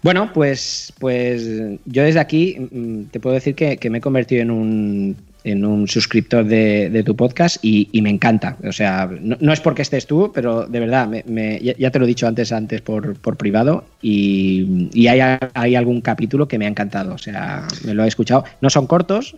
Bueno, 0.02 0.32
pues, 0.34 0.94
pues 1.00 1.46
yo 1.86 2.04
desde 2.04 2.20
aquí 2.22 2.58
mm, 2.72 3.04
te 3.12 3.20
puedo 3.20 3.34
decir 3.36 3.56
que, 3.56 3.78
que 3.78 3.90
me 3.90 3.98
he 3.98 4.02
convertido 4.02 4.42
en 4.42 4.52
un, 4.52 5.18
en 5.44 5.66
un 5.66 5.88
suscriptor 5.90 6.46
de, 6.46 6.90
de 6.90 7.04
tu 7.04 7.16
podcast 7.18 7.58
y, 7.62 7.90
y 7.92 8.02
me 8.02 8.10
encanta. 8.10 8.58
O 8.64 8.72
sea, 8.72 9.10
no, 9.20 9.36
no 9.42 9.52
es 9.54 9.60
porque 9.60 9.82
estés 9.82 10.08
tú, 10.08 10.32
pero 10.34 10.68
de 10.68 10.80
verdad, 10.80 11.08
me, 11.08 11.24
me- 11.28 11.60
ya, 11.60 11.92
te 11.92 12.00
lo 12.00 12.06
he 12.06 12.08
dicho 12.08 12.28
antes, 12.28 12.52
antes 12.54 12.82
por, 12.82 13.18
por 13.20 13.36
privado 13.36 13.86
y, 14.02 14.90
y 14.94 15.08
hay, 15.08 15.38
hay 15.54 15.76
algún 15.76 16.00
capítulo 16.02 16.48
que 16.48 16.58
me 16.58 16.66
ha 16.66 16.70
encantado. 16.70 17.14
O 17.14 17.18
sea, 17.18 17.68
me 17.84 17.94
lo 17.94 18.06
he 18.06 18.08
escuchado. 18.08 18.46
No 18.62 18.70
son 18.70 18.88
cortos, 18.88 19.36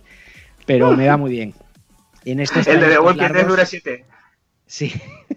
pero 0.66 0.96
me 0.96 1.08
va 1.08 1.16
muy 1.18 1.32
bien. 1.32 1.54
En 2.24 2.38
estos 2.40 2.66
El 2.68 2.74
de 2.80 2.86
The 2.86 2.96
trayectos 2.96 3.04
Walking 3.04 3.32
Dead 3.32 3.46
dura 3.48 3.66
7. 3.66 4.04
Sí. 4.72 4.90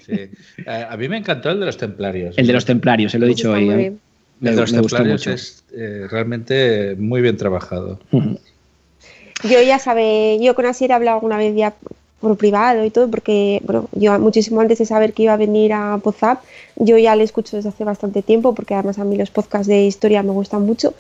Sí. 0.05 0.29
Eh, 0.65 0.87
a 0.89 0.95
mí 0.95 1.09
me 1.09 1.17
encantó 1.17 1.49
el 1.49 1.59
de 1.59 1.65
los 1.65 1.75
templarios. 1.75 2.37
El 2.37 2.47
de 2.47 2.53
los 2.53 2.63
templarios, 2.63 3.11
se 3.11 3.19
lo 3.19 3.25
he 3.25 3.29
dicho 3.29 3.51
hoy. 3.51 3.65
muy 3.65 3.73
¿eh? 3.73 3.77
bien. 3.77 3.99
Me, 4.39 4.51
el 4.51 4.55
de 4.55 4.61
los 4.61 4.71
me 4.71 4.79
gustó 4.79 4.95
templarios 4.95 5.27
mucho. 5.27 5.35
es 5.35 5.63
eh, 5.73 6.07
realmente 6.09 6.95
muy 6.97 7.21
bien 7.21 7.35
trabajado. 7.35 7.99
Yo 8.11 9.61
ya 9.61 9.77
sabe, 9.77 10.39
yo 10.41 10.55
con 10.55 10.65
Asier 10.65 10.91
he 10.91 10.93
hablado 10.93 11.17
alguna 11.17 11.37
vez 11.37 11.53
ya 11.53 11.73
por 12.21 12.37
privado 12.37 12.85
y 12.85 12.91
todo, 12.91 13.09
porque 13.09 13.61
bueno, 13.65 13.89
yo 13.91 14.17
muchísimo 14.19 14.61
antes 14.61 14.79
de 14.79 14.85
saber 14.85 15.11
que 15.11 15.23
iba 15.23 15.33
a 15.33 15.37
venir 15.37 15.73
a 15.73 15.99
Pozap, 16.01 16.41
yo 16.77 16.97
ya 16.97 17.13
le 17.17 17.25
escucho 17.25 17.57
desde 17.57 17.69
hace 17.69 17.83
bastante 17.83 18.21
tiempo, 18.21 18.55
porque 18.55 18.73
además 18.73 18.99
a 18.99 19.03
mí 19.03 19.17
los 19.17 19.31
podcasts 19.31 19.67
de 19.67 19.85
historia 19.85 20.23
me 20.23 20.31
gustan 20.31 20.65
mucho. 20.65 20.93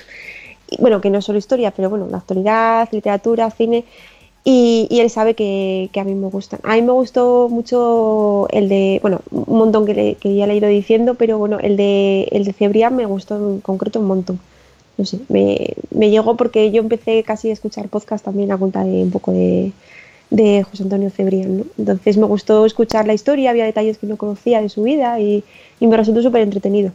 Y, 0.69 0.81
bueno, 0.81 0.99
que 0.99 1.09
no 1.09 1.21
solo 1.21 1.39
historia, 1.39 1.71
pero 1.71 1.89
bueno, 1.89 2.07
la 2.11 2.17
actualidad, 2.17 2.89
literatura, 2.91 3.49
cine. 3.49 3.85
Y, 4.47 4.87
y 4.91 4.99
él 4.99 5.09
sabe 5.09 5.33
que, 5.33 5.89
que 5.91 5.99
a 5.99 6.03
mí 6.03 6.13
me 6.13 6.27
gustan. 6.27 6.59
A 6.63 6.75
mí 6.75 6.83
me 6.83 6.91
gustó 6.91 7.49
mucho 7.49 8.47
el 8.51 8.69
de, 8.69 8.99
bueno, 9.01 9.21
un 9.31 9.57
montón 9.57 9.87
que, 9.87 9.95
le- 9.95 10.15
que 10.15 10.35
ya 10.35 10.45
le 10.45 10.53
he 10.53 10.57
ido 10.57 10.67
diciendo, 10.69 11.15
pero 11.15 11.39
bueno, 11.39 11.57
el 11.59 11.75
de, 11.77 12.29
el 12.31 12.45
de 12.45 12.53
Cebrián 12.53 12.95
me 12.95 13.05
gustó 13.07 13.35
en 13.37 13.59
concreto 13.61 13.99
un 13.99 14.05
montón. 14.05 14.39
No 14.97 15.05
sé, 15.05 15.19
me, 15.29 15.73
me 15.89 16.11
llegó 16.11 16.37
porque 16.37 16.71
yo 16.71 16.81
empecé 16.81 17.23
casi 17.23 17.49
a 17.49 17.53
escuchar 17.53 17.89
podcast 17.89 18.23
también 18.23 18.51
a 18.51 18.57
cuenta 18.57 18.83
de 18.83 19.01
un 19.03 19.09
poco 19.11 19.31
de, 19.31 19.71
de 20.29 20.63
José 20.63 20.83
Antonio 20.83 21.09
Cebrián, 21.09 21.57
¿no? 21.57 21.63
Entonces 21.79 22.15
me 22.17 22.25
gustó 22.27 22.65
escuchar 22.67 23.07
la 23.07 23.13
historia, 23.15 23.49
había 23.49 23.65
detalles 23.65 23.97
que 23.97 24.05
no 24.07 24.15
conocía 24.15 24.61
de 24.61 24.69
su 24.69 24.83
vida 24.83 25.19
y, 25.19 25.43
y 25.79 25.87
me 25.87 25.97
resultó 25.97 26.21
súper 26.21 26.43
entretenido. 26.43 26.91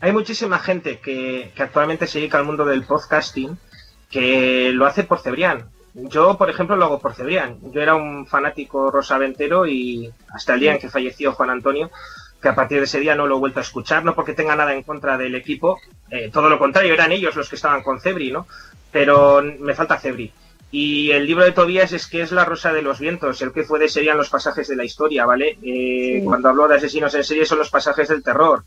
Hay 0.00 0.12
muchísima 0.12 0.58
gente 0.60 1.00
que, 1.00 1.50
que 1.56 1.62
actualmente 1.64 2.06
se 2.06 2.18
dedica 2.20 2.38
al 2.38 2.44
mundo 2.44 2.64
del 2.64 2.84
podcasting 2.84 3.58
que 4.08 4.70
lo 4.72 4.86
hace 4.86 5.02
por 5.02 5.18
Cebrián. 5.20 5.73
Yo, 5.94 6.36
por 6.36 6.50
ejemplo, 6.50 6.76
lo 6.76 6.86
hago 6.86 6.98
por 6.98 7.14
Cebrián. 7.14 7.58
Yo 7.72 7.80
era 7.80 7.94
un 7.94 8.26
fanático 8.26 8.90
rosaventero 8.90 9.66
y 9.66 10.12
hasta 10.32 10.54
el 10.54 10.60
día 10.60 10.72
en 10.72 10.78
que 10.80 10.90
falleció 10.90 11.32
Juan 11.32 11.50
Antonio, 11.50 11.90
que 12.42 12.48
a 12.48 12.54
partir 12.54 12.78
de 12.78 12.84
ese 12.84 13.00
día 13.00 13.14
no 13.14 13.26
lo 13.26 13.36
he 13.36 13.38
vuelto 13.38 13.60
a 13.60 13.62
escuchar, 13.62 14.04
no 14.04 14.14
porque 14.14 14.34
tenga 14.34 14.56
nada 14.56 14.74
en 14.74 14.82
contra 14.82 15.16
del 15.16 15.34
equipo, 15.36 15.78
eh, 16.10 16.30
todo 16.32 16.48
lo 16.48 16.58
contrario, 16.58 16.92
eran 16.92 17.12
ellos 17.12 17.36
los 17.36 17.48
que 17.48 17.56
estaban 17.56 17.82
con 17.82 18.00
Cebri, 18.00 18.32
¿no? 18.32 18.46
Pero 18.90 19.42
me 19.60 19.74
falta 19.74 19.98
Cebri. 19.98 20.32
Y 20.72 21.12
el 21.12 21.24
libro 21.26 21.44
de 21.44 21.52
Tobías 21.52 21.92
es 21.92 22.08
que 22.08 22.22
es 22.22 22.32
la 22.32 22.44
rosa 22.44 22.72
de 22.72 22.82
los 22.82 22.98
vientos, 22.98 23.40
el 23.42 23.52
que 23.52 23.62
fue 23.62 23.78
de 23.78 23.88
serían 23.88 24.16
los 24.16 24.28
pasajes 24.28 24.66
de 24.66 24.74
la 24.74 24.84
historia, 24.84 25.24
¿vale? 25.24 25.56
Eh, 25.62 26.18
Sí. 26.18 26.24
Cuando 26.24 26.48
hablo 26.48 26.66
de 26.66 26.76
asesinos 26.76 27.14
en 27.14 27.22
serie 27.24 27.46
son 27.46 27.58
los 27.58 27.70
pasajes 27.70 28.08
del 28.08 28.22
terror. 28.24 28.64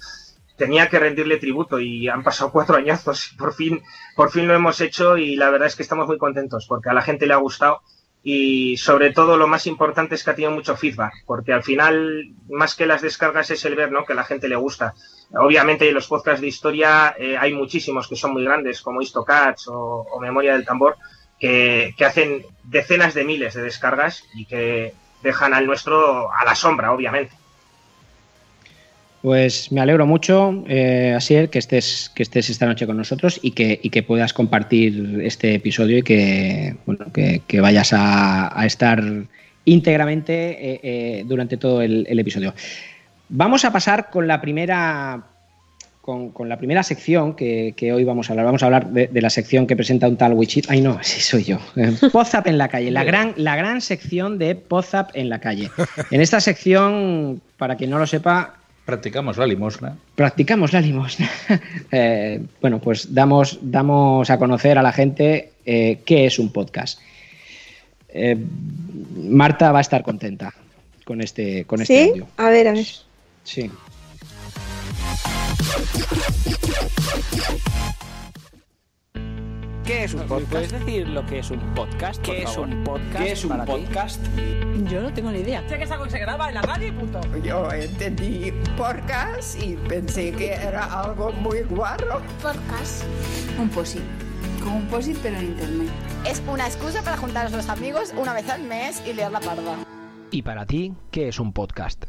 Tenía 0.58 0.90
que 0.90 1.00
rendirle 1.00 1.38
tributo 1.38 1.80
y 1.80 2.08
han 2.08 2.24
pasado 2.24 2.52
cuatro 2.52 2.78
añazos 2.78 3.32
y 3.32 3.36
por 3.38 3.54
fin, 3.54 3.82
por 4.16 4.32
fin 4.32 4.48
lo 4.48 4.56
hemos 4.56 4.82
hecho 4.82 5.18
y 5.18 5.36
la 5.36 5.50
verdad 5.50 5.68
es 5.68 5.76
que 5.76 5.84
estamos 5.84 6.08
muy 6.08 6.18
contentos 6.18 6.66
porque 6.68 6.90
a 6.90 6.94
la 6.94 7.02
gente 7.02 7.28
le 7.28 7.34
ha 7.34 7.38
gustado 7.38 7.82
y 8.24 8.76
sobre 8.78 9.14
todo 9.14 9.38
lo 9.38 9.48
más 9.48 9.68
importante 9.68 10.16
es 10.16 10.24
que 10.24 10.32
ha 10.32 10.36
tenido 10.36 10.52
mucho 10.52 10.76
feedback 10.76 11.14
porque 11.26 11.54
al 11.54 11.64
final 11.64 12.34
más 12.50 12.76
que 12.76 12.86
las 12.86 13.02
descargas 13.02 13.52
es 13.52 13.64
el 13.66 13.76
ver 13.76 13.92
¿no? 13.92 14.06
que 14.06 14.14
a 14.14 14.18
la 14.18 14.24
gente 14.24 14.50
le 14.50 14.56
gusta. 14.56 14.96
Obviamente 15.32 15.88
en 15.88 15.96
los 15.96 16.08
podcasts 16.08 16.42
de 16.42 16.48
historia 16.48 17.16
eh, 17.18 17.38
hay 17.38 17.54
muchísimos 17.54 18.08
que 18.08 18.16
son 18.16 18.34
muy 18.34 18.44
grandes 18.44 18.82
como 18.82 19.02
Histocats 19.02 19.68
o, 19.68 19.76
o 19.76 20.20
Memoria 20.20 20.54
del 20.54 20.66
Tambor 20.66 20.98
que, 21.40 21.94
que 21.98 22.06
hacen 22.06 22.46
decenas 22.64 23.14
de 23.14 23.24
miles 23.24 23.54
de 23.54 23.62
descargas 23.62 24.24
y 24.34 24.46
que 24.46 24.94
dejan 25.22 25.54
al 25.54 25.66
nuestro 25.66 26.32
a 26.32 26.44
la 26.46 26.56
sombra, 26.56 26.92
obviamente. 26.92 27.34
Pues 29.22 29.72
me 29.72 29.82
alegro 29.82 30.06
mucho, 30.06 30.64
eh, 30.68 31.14
Asier, 31.16 31.50
que 31.50 31.58
estés, 31.58 32.12
que 32.14 32.24
estés 32.24 32.50
esta 32.50 32.68
noche 32.68 32.86
con 32.86 32.98
nosotros 32.98 33.40
y 33.42 33.52
que, 33.52 33.80
y 33.82 33.90
que 33.90 34.04
puedas 34.04 34.32
compartir 34.32 35.22
este 35.24 35.56
episodio 35.56 35.98
y 35.98 36.04
que, 36.04 36.76
bueno, 36.86 37.08
que, 37.12 37.60
vayas 37.60 37.94
a, 37.94 38.60
a 38.60 38.66
estar 38.66 39.04
íntegramente 39.66 40.34
eh, 40.52 40.80
eh, 40.84 41.24
durante 41.26 41.58
todo 41.58 41.82
el, 41.82 42.20
episodio. 42.20 42.54
Vamos 43.30 43.66
a 43.66 43.72
pasar 43.72 44.10
con 44.12 44.28
la 44.28 44.40
primera 44.40 45.24
con, 46.02 46.30
con 46.30 46.48
la 46.48 46.58
primera 46.58 46.84
sección 46.84 47.36
que, 47.36 47.74
que 47.76 47.92
hoy 47.92 48.06
vamos 48.06 48.30
a 48.30 48.34
hablar. 48.34 48.46
Vamos 48.46 48.64
a 48.64 48.68
hablar 48.68 48.88
de, 48.92 49.08
de 49.08 49.22
la 49.22 49.30
sección 49.30 49.68
que 49.68 49.76
presenta 49.76 50.08
un 50.08 50.16
tal 50.16 50.34
Wichit. 50.34 50.68
Ay, 50.70 50.80
no, 50.80 51.00
sí 51.02 51.20
soy 51.20 51.44
yo. 51.44 51.58
Pozap 52.14 52.48
en 52.48 52.58
la 52.58 52.70
calle. 52.70 52.92
La 52.92 53.04
gran, 53.04 53.34
la 53.36 53.58
gran 53.58 53.82
sección 53.82 54.38
de 54.38 54.56
Pozap 54.56 55.10
en 55.16 55.28
la 55.28 55.40
calle. 55.40 55.70
En 56.12 56.22
esta 56.22 56.40
sección, 56.40 57.42
para 57.58 57.76
quien 57.76 57.90
no 57.90 58.00
lo 58.00 58.08
sepa, 58.08 58.57
Practicamos 58.88 59.36
la 59.36 59.46
limosna. 59.46 59.98
practicamos 60.16 60.72
la 60.72 60.80
limosna. 60.80 61.30
Eh, 61.92 62.42
bueno, 62.62 62.80
pues 62.80 63.14
damos, 63.14 63.60
damos 63.62 64.30
a 64.30 64.38
conocer 64.38 64.78
a 64.78 64.82
la 64.82 64.94
gente 64.94 65.52
eh, 65.66 66.00
qué 66.06 66.26
es 66.26 66.40
un 66.40 66.54
podcast. 66.54 66.98
eh, 68.08 68.38
Marta 69.18 69.74
va 69.74 69.80
a 69.80 69.82
estar 69.82 70.04
contenta 70.04 70.54
con 71.04 71.20
este, 71.22 71.66
con 71.66 71.82
este 71.82 71.94
¿Sí? 72.06 72.10
audio. 72.12 72.28
A 72.38 72.50
ver, 72.50 72.68
a 72.70 72.72
ver. 72.72 72.86
Sí. 73.44 73.70
¿Qué 79.88 80.04
es 80.04 80.14
un 80.14 80.28
podcast? 80.28 80.52
¿Puedes 80.52 80.72
decir 80.74 81.08
lo 81.08 81.26
que 81.26 81.40
es 81.40 81.50
un 81.50 81.62
podcast? 81.74 82.22
¿Qué 82.22 82.44
es 82.44 82.58
un 82.58 82.84
podcast? 82.84 83.24
¿Qué 83.24 83.32
es 83.32 83.46
un 83.46 83.66
podcast? 83.66 84.22
Yo 84.90 85.02
no 85.02 85.14
tengo 85.14 85.32
ni 85.32 85.40
idea. 85.40 85.64
Sé 85.70 85.78
que 85.78 85.86
es 85.86 85.92
algo 85.92 86.04
que 86.04 86.10
se 86.10 86.20
graba 86.20 86.50
en 86.50 86.56
la 86.56 86.62
radio 86.62 86.90
y 86.90 86.92
punto. 86.92 87.22
Yo 87.42 87.72
entendí 87.72 88.52
podcast 88.76 89.64
y 89.64 89.78
pensé 89.88 90.34
que 90.34 90.56
era 90.56 90.84
algo 90.84 91.32
muy 91.32 91.62
guarro. 91.62 92.22
Podcast. 92.42 93.06
Un 93.58 93.70
posit. 93.70 94.02
Como 94.62 94.76
un 94.76 94.88
posit 94.88 95.18
pero 95.24 95.38
en 95.38 95.46
internet. 95.46 95.90
Es 96.26 96.44
una 96.46 96.68
excusa 96.68 97.02
para 97.02 97.16
juntar 97.16 97.46
a 97.46 97.50
los 97.50 97.70
amigos 97.70 98.14
una 98.18 98.34
vez 98.34 98.50
al 98.50 98.64
mes 98.64 99.02
y 99.08 99.14
leer 99.14 99.32
la 99.32 99.40
parda. 99.40 99.78
¿Y 100.32 100.42
para 100.42 100.66
ti, 100.66 100.96
qué 101.12 101.30
es 101.30 101.40
un 101.40 101.54
podcast? 101.54 102.08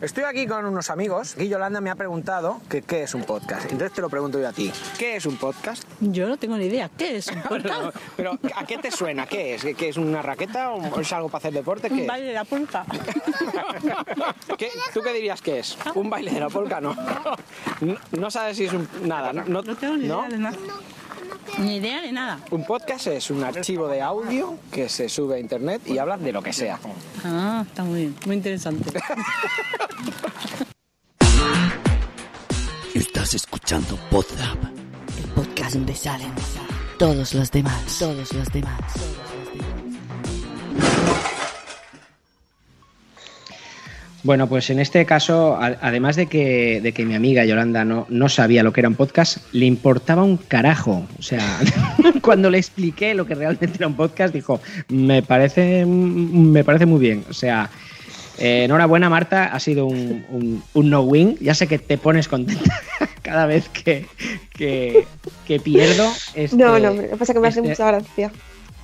Estoy 0.00 0.24
aquí 0.24 0.46
con 0.46 0.64
unos 0.64 0.88
amigos 0.88 1.36
y 1.38 1.48
Yolanda 1.48 1.82
me 1.82 1.90
ha 1.90 1.94
preguntado 1.94 2.62
que 2.70 2.80
qué 2.80 3.02
es 3.02 3.14
un 3.14 3.24
podcast. 3.24 3.64
Entonces 3.70 3.92
te 3.92 4.00
lo 4.00 4.08
pregunto 4.08 4.40
yo 4.40 4.48
a 4.48 4.52
ti. 4.52 4.72
¿Qué 4.98 5.16
es 5.16 5.26
un 5.26 5.36
podcast? 5.36 5.84
Yo 6.00 6.26
no 6.26 6.38
tengo 6.38 6.56
ni 6.56 6.64
idea. 6.66 6.88
¿Qué 6.96 7.18
es 7.18 7.26
un 7.26 7.42
podcast? 7.48 7.94
Pero 8.16 8.38
¿a 8.56 8.64
qué 8.64 8.78
te 8.78 8.90
suena? 8.90 9.26
¿Qué 9.26 9.54
es? 9.56 9.64
¿Qué 9.76 9.90
es 9.90 9.98
una 9.98 10.22
raqueta 10.22 10.70
o 10.70 10.98
es 11.00 11.12
algo 11.12 11.28
para 11.28 11.40
hacer 11.40 11.52
deporte? 11.52 11.88
¿Qué 11.88 12.00
Un 12.02 12.06
baile 12.06 12.28
de 12.28 12.32
la 12.32 12.44
polka. 12.44 12.86
¿Qué- 14.56 14.70
¿Tú 14.94 15.02
qué 15.02 15.12
dirías 15.12 15.42
que 15.42 15.58
es? 15.58 15.76
¿Un 15.94 16.08
baile 16.08 16.30
de 16.30 16.40
la 16.40 16.48
polka? 16.48 16.80
No. 16.80 16.96
No, 17.80 17.96
no 18.12 18.30
sabes 18.30 18.58
si 18.58 18.64
es 18.66 18.72
un... 18.74 18.86
Nada, 19.04 19.32
¿no? 19.32 19.44
No, 19.46 19.62
tengo 19.74 19.96
ni 19.96 20.06
¿no? 20.06 20.18
idea 20.20 20.28
de 20.28 20.38
nada. 20.38 20.56
Ni 21.58 21.76
idea 21.76 22.00
de 22.00 22.12
nada. 22.12 22.40
Un 22.50 22.64
podcast 22.64 23.06
es 23.08 23.30
un 23.30 23.44
archivo 23.44 23.88
de 23.88 24.00
audio 24.00 24.58
que 24.70 24.88
se 24.88 25.08
sube 25.08 25.36
a 25.36 25.38
internet 25.38 25.82
y 25.86 25.98
habla 25.98 26.16
de 26.16 26.32
lo 26.32 26.42
que 26.42 26.52
sea. 26.52 26.78
Ah, 27.24 27.64
está 27.66 27.84
muy 27.84 28.00
bien. 28.00 28.16
Muy 28.26 28.36
interesante. 28.36 28.90
Estás 32.94 33.34
escuchando 33.34 33.98
Podzap. 34.10 34.58
El 35.18 35.24
podcast 35.34 35.74
donde 35.74 35.94
salen 35.94 36.32
todos 36.98 37.34
los 37.34 37.50
demás. 37.50 37.98
Todos 37.98 38.32
los 38.32 38.52
demás. 38.52 38.80
Bueno, 44.22 44.48
pues 44.48 44.68
en 44.68 44.80
este 44.80 45.06
caso, 45.06 45.56
además 45.58 46.14
de 46.14 46.26
que, 46.26 46.80
de 46.82 46.92
que 46.92 47.06
mi 47.06 47.14
amiga 47.14 47.44
Yolanda 47.46 47.86
no, 47.86 48.06
no 48.10 48.28
sabía 48.28 48.62
lo 48.62 48.70
que 48.72 48.80
era 48.82 48.88
un 48.88 48.94
podcast, 48.94 49.38
le 49.52 49.64
importaba 49.64 50.22
un 50.22 50.36
carajo. 50.36 51.06
O 51.18 51.22
sea, 51.22 51.40
cuando 52.22 52.50
le 52.50 52.58
expliqué 52.58 53.14
lo 53.14 53.24
que 53.26 53.34
realmente 53.34 53.76
era 53.76 53.86
un 53.86 53.94
podcast, 53.96 54.34
dijo, 54.34 54.60
me 54.88 55.22
parece, 55.22 55.86
me 55.86 56.62
parece 56.64 56.84
muy 56.84 57.00
bien. 57.00 57.24
O 57.30 57.32
sea, 57.32 57.70
eh, 58.38 58.64
enhorabuena 58.64 59.08
Marta, 59.08 59.46
ha 59.46 59.58
sido 59.60 59.86
un, 59.86 60.24
un- 60.28 60.62
un 60.74 60.90
no-win. 60.90 61.36
Ya 61.40 61.54
sé 61.54 61.66
que 61.66 61.78
te 61.78 61.96
pones 61.96 62.28
contenta 62.28 62.78
cada 63.22 63.46
vez 63.46 63.70
que, 63.70 64.04
que, 64.52 65.06
que 65.46 65.60
pierdo. 65.60 66.06
este- 66.34 66.56
No, 66.58 66.78
no, 66.78 66.90
hombre, 66.90 67.06
lo 67.06 67.12
que 67.12 67.16
pasa 67.16 67.32
es 67.32 67.36
que 67.36 67.40
me 67.40 67.48
hace 67.48 67.60
este- 67.60 67.70
mucha 67.70 67.86
gracia. 67.86 68.32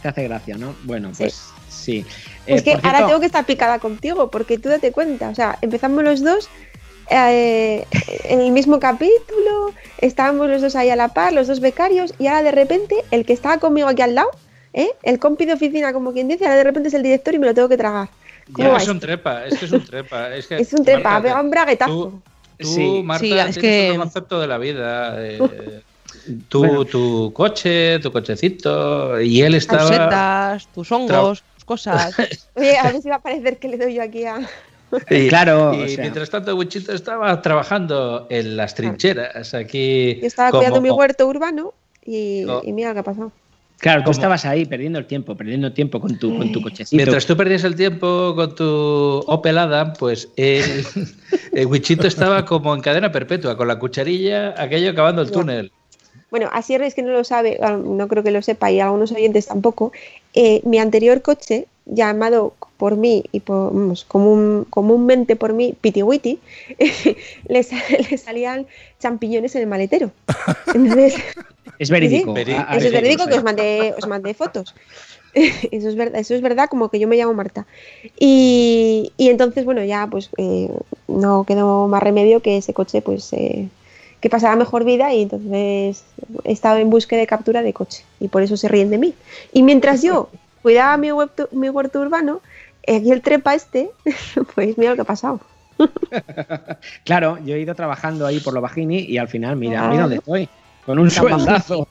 Te 0.01 0.09
hace 0.09 0.25
gracia, 0.25 0.57
¿no? 0.57 0.75
Bueno, 0.85 1.11
pues 1.17 1.43
sí. 1.69 2.07
Es 2.47 2.61
Eh, 2.61 2.65
que 2.65 2.71
por 2.73 2.87
ahora 2.87 2.99
cierto- 2.99 3.07
tengo 3.09 3.21
que 3.21 3.27
estar 3.27 3.45
picada 3.47 3.79
contigo, 3.79 4.31
porque 4.31 4.59
tú 4.59 4.69
date 4.69 4.93
cuenta, 4.93 5.29
o 5.31 5.35
sea, 5.35 5.59
empezamos 5.63 6.03
los 6.05 6.23
dos 6.23 6.49
eh, 7.11 7.85
en 8.25 8.41
el 8.41 8.51
mismo 8.51 8.81
capítulo, 8.81 9.73
estábamos 9.99 10.49
los 10.49 10.61
dos 10.61 10.75
ahí 10.75 10.91
a 10.91 10.97
la 10.97 11.09
par, 11.09 11.33
los 11.33 11.47
dos 11.47 11.61
becarios, 11.61 12.13
y 12.19 12.27
ahora 12.27 12.43
de 12.43 12.51
repente 12.51 12.97
el 13.13 13.25
que 13.25 13.33
estaba 13.33 13.59
conmigo 13.59 13.87
aquí 13.89 14.03
al 14.03 14.15
lado, 14.17 14.31
¿eh? 14.73 14.91
el 15.05 15.19
compi 15.21 15.45
de 15.47 15.53
oficina, 15.53 15.93
como 15.93 16.13
quien 16.13 16.27
dice, 16.27 16.45
ahora 16.47 16.57
de 16.57 16.65
repente 16.65 16.89
es 16.89 16.95
el 16.95 17.03
director 17.05 17.33
y 17.35 17.39
me 17.39 17.47
lo 17.47 17.55
tengo 17.55 17.69
que 17.69 17.77
tragar. 17.77 18.09
¿Cómo 18.53 18.69
Ya, 18.73 18.77
es 18.79 18.89
un 18.89 18.99
trepa, 19.01 19.47
es 19.47 19.59
que 19.59 19.65
es 19.67 19.73
un 19.73 19.85
trepa. 19.85 20.35
Es, 20.35 20.47
que, 20.49 20.57
Es 20.61 20.73
un 20.73 20.85
trepa, 20.85 21.11
Marta, 21.11 21.23
pega 21.29 21.41
un 21.41 21.51
braguetazo. 21.51 21.93
Tú, 21.93 22.23
tú, 22.59 22.67
Sí. 22.69 23.03
Marta, 23.05 23.25
Sí, 23.25 23.31
tienes 23.33 23.57
es 23.57 23.63
que- 23.63 23.89
otro 23.91 24.01
concepto 24.03 24.41
de 24.41 24.47
la 24.49 24.59
vida. 24.59 25.15
eh, 25.19 25.83
tu, 26.49 26.59
Bueno. 26.59 26.85
tu 26.87 27.33
coche, 27.33 27.99
tu 28.01 28.11
cochecito, 28.11 29.21
y 29.21 29.43
él 29.43 29.55
estaba... 29.55 30.59
Tus 30.75 30.91
hongos, 30.91 31.43
tus 31.55 31.56
cosas. 31.67 32.17
Oye, 32.55 32.79
a 32.79 32.85
ver 32.91 33.03
si 33.03 33.09
va 33.11 33.17
a 33.17 33.21
parecer 33.23 33.59
que 33.59 33.69
le 33.69 33.77
doy 33.77 33.95
yo 33.95 34.03
aquí 34.03 34.25
a... 34.25 34.39
Y, 35.11 35.29
Claro, 35.29 35.75
y 35.75 35.83
o 35.83 35.89
sea. 35.89 35.99
mientras 36.01 36.31
tanto, 36.31 36.57
Wichito 36.57 36.93
estaba 36.95 37.43
trabajando 37.43 38.27
en 38.31 38.57
las 38.57 38.75
trincheras 38.75 39.53
aquí. 39.53 40.19
Yo 40.21 40.27
estaba 40.29 40.51
como- 40.51 40.61
cuidando 40.63 40.81
mi 40.81 40.91
huerto 40.91 41.27
urbano 41.27 41.75
y, 42.05 42.45
Oh. 42.47 42.63
y 42.65 42.73
mira 42.73 42.89
lo 42.91 42.95
que 42.95 43.01
ha 43.01 43.03
pasado. 43.03 43.33
Claro, 43.79 44.01
tú 44.01 44.05
Como- 44.05 44.13
estabas 44.13 44.45
ahí 44.47 44.65
perdiendo 44.65 44.99
el 44.99 45.07
tiempo, 45.07 45.35
perdiendo 45.37 45.71
tiempo 45.73 46.01
con 46.01 46.17
tu, 46.19 46.39
con 46.39 46.51
tu 46.51 46.63
cochecito. 46.63 46.97
Mientras 46.97 47.27
tú 47.27 47.37
perdías 47.37 47.63
el 47.65 47.75
tiempo 47.77 48.33
con 48.35 48.55
tu 48.55 48.65
Opel 49.27 49.59
Adam, 49.59 49.93
pues 49.99 50.31
el, 50.37 50.63
el 51.53 51.67
Wichito 51.67 52.07
estaba 52.07 52.47
como 52.47 52.75
en 52.75 52.81
cadena 52.81 53.13
perpetua, 53.13 53.55
con 53.57 53.69
la 53.69 53.79
cucharilla, 53.79 54.55
aquello 54.57 54.91
acabando 54.93 55.21
el 55.21 55.31
túnel. 55.31 55.73
Bueno, 56.31 56.49
así 56.53 56.75
es 56.75 56.95
que 56.95 57.03
no 57.03 57.11
lo 57.13 57.23
sabe, 57.25 57.59
ah, 57.63 57.77
no 57.77 58.09
creo 58.09 58.23
que 58.23 58.31
lo 58.31 58.41
sepa 58.41 58.71
y 58.71 58.81
algunos 58.81 59.13
oyentes 59.13 59.47
tampoco. 59.47 59.93
Eh, 60.37 60.61
mi 60.65 60.79
anterior 60.79 61.21
coche, 61.23 61.67
llamado 61.87 62.55
por 62.77 62.97
mí 62.97 63.25
y 63.33 63.41
por, 63.41 63.73
vamos, 63.73 64.05
común- 64.05 64.67
comúnmente 64.71 65.35
por 65.37 65.53
mí 65.53 65.75
Pitiwiti, 65.81 66.39
le, 67.49 67.67
le 68.11 68.19
salían 68.19 68.67
champiñones 69.01 69.55
en 69.57 69.63
el 69.63 69.67
maletero. 69.69 70.11
Entonces, 70.73 71.15
Es 71.79 71.91
verídico. 71.91 72.35
Sí, 72.35 72.53
eso 72.79 72.87
es 72.87 72.93
verídico 72.93 73.27
que 73.27 73.35
os 73.35 73.45
mandé, 73.45 73.95
os 73.99 74.07
mandé 74.07 74.33
fotos. 74.35 74.75
Eso 75.35 75.89
es 75.91 75.97
verdad, 75.97 76.19
eso 76.19 76.35
es 76.35 76.41
verdad, 76.41 76.67
como 76.71 76.89
que 76.89 76.99
yo 76.99 77.07
me 77.07 77.17
llamo 77.17 77.35
Marta. 77.35 77.67
Y, 78.19 79.13
y 79.19 79.29
entonces, 79.29 79.67
bueno, 79.67 79.85
ya 79.85 80.07
pues 80.07 80.31
eh, 80.39 80.71
no 81.09 81.45
quedó 81.45 81.89
más 81.89 82.03
remedio 82.03 82.41
que 82.41 82.57
ese 82.57 82.73
coche, 82.73 83.03
pues 83.03 83.31
eh, 83.35 83.69
que 84.21 84.31
pasara 84.31 84.57
mejor 84.57 84.85
vida 84.85 85.13
y 85.15 85.23
entonces 85.23 86.05
he 86.45 86.53
estado 86.53 86.79
en 86.79 86.91
búsqueda 86.91 87.21
de 87.21 87.27
captura 87.27 87.63
de 87.63 87.73
coche 87.73 88.05
y 88.21 88.29
por 88.29 88.43
eso 88.43 88.57
se 88.57 88.69
ríen 88.69 88.91
de 88.91 88.99
mí. 88.99 89.15
Y 89.53 89.63
mientras 89.63 90.03
yo 90.03 90.29
cuidaba 90.63 90.97
mi 90.97 91.13
huerto, 91.13 91.49
mi 91.53 91.69
huerto 91.69 92.01
urbano, 92.01 92.41
aquí 92.83 93.11
el 93.13 93.23
trepa 93.23 93.55
este, 93.55 93.91
pues 94.55 94.77
mira 94.79 94.91
lo 94.91 94.97
que 94.97 95.03
ha 95.03 95.05
pasado. 95.05 95.41
Claro, 97.05 97.39
yo 97.45 97.55
he 97.55 97.61
ido 97.61 97.75
trabajando 97.75 98.27
ahí 98.27 98.41
por 98.41 98.55
lo 98.55 98.61
bajini 98.61 99.01
y 99.01 99.19
al 99.19 99.29
final, 99.29 99.57
mira, 99.57 99.87
Ah. 99.87 99.91
mira 99.91 100.03
dónde 100.03 100.17
estoy. 100.17 100.49
Con 100.85 100.99
un 100.99 101.11
sueldazo. 101.11 101.87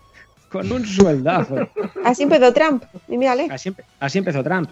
Con 0.49 0.71
un 0.71 0.85
sueldazo. 0.85 1.55
Así 2.03 2.23
empezó 2.23 2.53
Trump, 2.53 2.83
y 3.07 3.17
mírale. 3.17 3.47
Así, 3.51 3.69
empe- 3.69 3.83
así 3.99 4.17
empezó 4.19 4.41
Trump. 4.43 4.69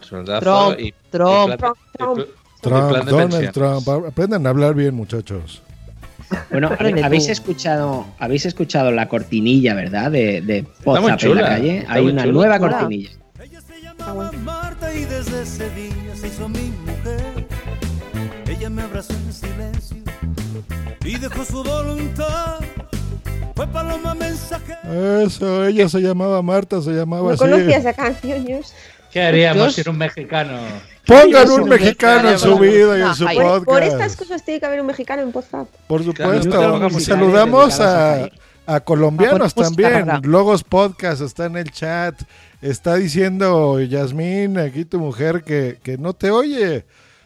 Y- 0.80 0.88
y 0.88 0.94
Trump, 1.12 1.56
Trump. 1.98 2.26
Trump, 2.62 2.92
de 2.94 3.12
Donald 3.12 3.32
pensiones. 3.32 3.52
Trump. 3.52 3.90
Aprendan 4.08 4.48
a 4.48 4.50
hablar 4.50 4.74
bien, 4.74 4.96
muchachos. 4.96 5.62
Bueno, 6.52 6.68
Aprende 6.68 7.04
habéis 7.04 7.28
escuchado, 7.30 8.06
habéis 8.20 8.46
escuchado 8.46 8.92
la 8.92 9.08
cortinilla, 9.08 9.74
¿verdad? 9.74 10.12
De, 10.12 10.42
de 10.42 10.64
Podzap 10.84 11.22
en 11.24 11.36
la 11.36 11.42
calle. 11.48 11.78
está 11.80 11.94
Hay 11.94 12.06
una 12.06 12.22
chula. 12.24 12.34
nueva 12.34 12.60
cortinilla. 12.60 13.10
Marta 14.44 14.94
y 14.94 15.06
desde 15.06 15.42
ese 15.44 15.70
día 15.72 16.16
se 16.16 16.28
hizo 16.28 16.50
mi 16.50 16.74
mujer. 16.86 17.48
Ella 18.48 18.70
me 18.70 18.82
abrazó 18.82 19.14
en 19.14 19.32
silencio 19.34 19.98
y 21.06 21.18
dejó 21.18 21.46
su 21.46 21.64
voluntad. 21.64 22.60
Fue 23.56 23.68
paloma 23.68 24.14
mensajera. 24.16 24.80
Eso, 25.24 25.66
ella 25.66 25.88
se 25.88 26.00
llamaba 26.02 26.42
Marta, 26.42 26.82
se 26.82 26.92
llamaba 26.92 27.24
No 27.24 27.30
así. 27.30 27.40
conocía 27.40 27.78
esa 27.78 27.94
canción, 27.94 28.46
yo. 28.46 28.60
¿Qué 29.14 29.22
haríamos 29.22 29.64
Dios. 29.64 29.76
sin 29.76 29.90
un 29.90 29.98
mexicano? 30.00 30.60
Pongan 31.06 31.50
un 31.52 31.70
mexicano 31.70 32.32
en 32.32 32.40
su 32.40 32.58
vida 32.58 32.98
y 32.98 33.02
en 33.02 33.14
su 33.14 33.28
Ay, 33.28 33.38
Por, 33.38 33.84
estas 33.84 34.00
podcast. 34.00 34.20
cosas 34.20 34.44
tiene 34.44 34.60
que 34.60 34.66
haber 34.66 34.82
un 34.82 34.88
mexicano 34.88 35.22
en 35.22 35.32
WhatsApp. 35.34 35.68
Por 35.88 36.04
supuesto. 36.04 36.88
Y 36.98 37.02
saludamos 37.02 37.80
a 37.80 38.30
a, 38.66 38.80
colombianos 38.80 39.52
A 39.52 39.56
poner 39.56 39.72
música 39.72 40.06
también. 40.06 40.32
Logos 40.32 40.64
Podcast 40.64 41.22
está 41.22 41.46
en 41.46 41.58
el 41.58 41.72
chat. 41.72 42.22
Está 42.62 42.96
diciendo 42.96 43.80
Yasmín, 43.82 44.58
aquí 44.58 44.86
tu 44.86 45.00
mujer, 45.00 45.44
que, 45.44 45.80
que 45.84 45.98
no 45.98 46.14
te 46.14 46.32
oye. 46.32 46.86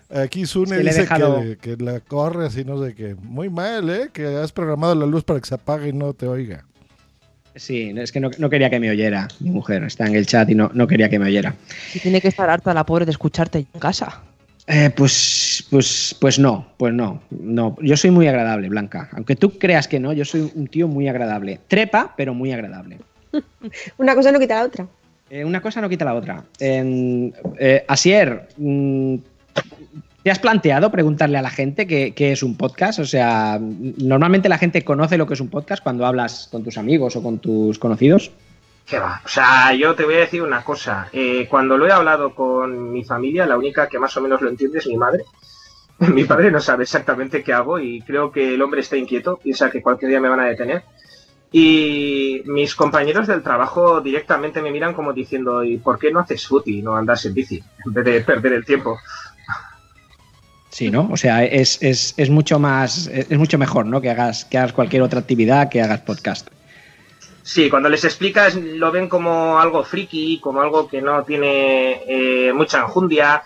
Aquí 0.09 0.45
Sune 0.45 0.79
dice 0.79 1.07
que, 1.07 1.57
que 1.61 1.83
la 1.83 1.99
corres 1.99 2.57
y 2.57 2.63
no 2.63 2.83
sé 2.83 2.95
qué. 2.95 3.15
Muy 3.15 3.49
mal, 3.49 3.89
¿eh? 3.89 4.09
Que 4.11 4.37
has 4.37 4.51
programado 4.51 4.95
la 4.95 5.05
luz 5.05 5.23
para 5.23 5.39
que 5.39 5.47
se 5.47 5.55
apague 5.55 5.89
y 5.89 5.93
no 5.93 6.13
te 6.13 6.27
oiga. 6.27 6.65
Sí, 7.57 7.93
es 7.97 8.11
que 8.11 8.19
no, 8.19 8.29
no 8.37 8.49
quería 8.49 8.69
que 8.69 8.79
me 8.79 8.89
oyera 8.89 9.27
mi 9.39 9.49
mujer. 9.49 9.83
Está 9.83 10.05
en 10.05 10.15
el 10.15 10.25
chat 10.25 10.49
y 10.49 10.55
no, 10.55 10.69
no 10.73 10.87
quería 10.87 11.09
que 11.09 11.19
me 11.19 11.25
oyera. 11.25 11.55
Y 11.93 11.99
tiene 11.99 12.21
que 12.21 12.27
estar 12.29 12.49
harta 12.49 12.73
la 12.73 12.85
pobre 12.85 13.05
de 13.05 13.11
escucharte 13.11 13.59
en 13.59 13.79
casa. 13.79 14.21
Eh, 14.67 14.89
pues, 14.95 15.65
pues, 15.69 16.15
pues 16.19 16.37
no, 16.39 16.67
pues 16.77 16.93
no, 16.93 17.21
no. 17.29 17.77
Yo 17.81 17.95
soy 17.95 18.11
muy 18.11 18.27
agradable, 18.27 18.67
Blanca. 18.69 19.09
Aunque 19.13 19.35
tú 19.35 19.57
creas 19.57 19.87
que 19.87 19.99
no, 19.99 20.11
yo 20.13 20.25
soy 20.25 20.51
un 20.55 20.67
tío 20.67 20.87
muy 20.87 21.07
agradable. 21.07 21.59
Trepa, 21.67 22.13
pero 22.17 22.33
muy 22.33 22.51
agradable. 22.51 22.97
Una 23.97 24.13
cosa 24.13 24.31
no 24.31 24.39
quita 24.39 24.55
la 24.55 24.63
otra. 24.65 24.87
Eh, 25.29 25.43
una 25.43 25.61
cosa 25.61 25.81
no 25.81 25.89
quita 25.89 26.05
la 26.05 26.13
otra. 26.13 26.43
En- 26.59 27.33
eh, 27.59 27.83
Asier, 27.87 28.47
mm, 28.57 29.15
¿te 30.27 30.31
has 30.31 30.39
planteado 30.39 30.91
preguntarle 30.91 31.37
a 31.37 31.41
la 31.41 31.49
gente 31.49 31.87
qué, 31.87 32.13
es 32.17 32.43
un 32.43 32.57
podcast? 32.57 32.99
O 32.99 33.05
sea, 33.05 33.57
normalmente 33.61 34.49
la 34.49 34.57
gente 34.57 34.83
conoce 34.83 35.17
lo 35.17 35.25
que 35.25 35.35
es 35.35 35.39
un 35.39 35.47
podcast 35.47 35.81
cuando 35.81 36.05
hablas 36.05 36.49
con 36.51 36.65
tus 36.65 36.77
amigos 36.77 37.15
o 37.15 37.23
con 37.23 37.39
tus 37.39 37.79
conocidos. 37.79 38.29
¿Qué 38.85 38.99
va? 38.99 39.21
O 39.23 39.27
sea, 39.29 39.73
yo 39.73 39.95
te 39.95 40.03
voy 40.03 40.15
a 40.15 40.19
decir 40.19 40.41
una 40.41 40.65
cosa. 40.65 41.07
Eh, 41.13 41.47
cuando 41.49 41.77
lo 41.77 41.87
he 41.87 41.93
hablado 41.93 42.35
con 42.35 42.91
mi 42.91 43.05
familia, 43.05 43.45
la 43.45 43.57
única 43.57 43.87
que 43.87 43.99
más 43.99 44.17
o 44.17 44.21
menos 44.21 44.41
lo 44.41 44.49
entiende 44.49 44.79
es 44.79 44.87
mi 44.87 44.97
madre. 44.97 45.23
mi 45.99 46.25
padre 46.25 46.51
no 46.51 46.59
sabe 46.59 46.83
exactamente 46.83 47.41
qué 47.41 47.53
hago 47.53 47.79
y 47.79 48.01
creo 48.01 48.29
que 48.29 48.55
el 48.55 48.61
hombre 48.61 48.81
está 48.81 48.97
inquieto, 48.97 49.37
piensa 49.37 49.71
que 49.71 49.81
cualquier 49.81 50.09
día 50.09 50.19
me 50.19 50.27
van 50.27 50.41
a 50.41 50.47
detener. 50.47 50.83
Y 51.53 52.41
mis 52.47 52.75
compañeros 52.75 53.27
del 53.27 53.43
trabajo 53.43 54.01
directamente 54.01 54.61
me 54.61 54.71
miran 54.71 54.93
como 54.93 55.13
diciendo, 55.13 55.63
¿y 55.63 55.77
por 55.77 55.97
qué 55.97 56.11
no 56.11 56.19
haces 56.19 56.45
footy 56.45 56.79
y 56.79 56.81
no 56.81 56.97
andas 56.97 57.25
en 57.25 57.33
bici? 57.33 57.63
En 57.85 57.93
vez 57.93 58.03
de 58.03 58.19
perder 58.19 58.51
el 58.51 58.65
tiempo. 58.65 58.97
Sí, 60.77 60.91
¿no? 60.91 61.09
O 61.11 61.17
sea, 61.17 61.43
es, 61.43 61.81
es, 61.81 62.13
es 62.17 62.29
mucho 62.29 62.59
más, 62.59 63.07
es 63.07 63.35
mucho 63.35 63.57
mejor, 63.57 63.87
¿no? 63.87 63.99
Que 63.99 64.11
hagas, 64.11 64.45
que 64.45 64.59
hagas 64.59 64.73
cualquier 64.73 65.01
otra 65.01 65.19
actividad, 65.19 65.69
que 65.69 65.81
hagas 65.81 66.01
podcast. 66.01 66.49
Sí, 67.41 67.67
cuando 67.67 67.89
les 67.89 68.05
explicas 68.05 68.53
lo 68.53 68.91
ven 68.91 69.09
como 69.09 69.57
algo 69.57 69.83
friki, 69.83 70.39
como 70.39 70.61
algo 70.61 70.87
que 70.87 71.01
no 71.01 71.23
tiene 71.23 72.03
eh, 72.07 72.53
mucha 72.53 72.81
enjundia. 72.81 73.41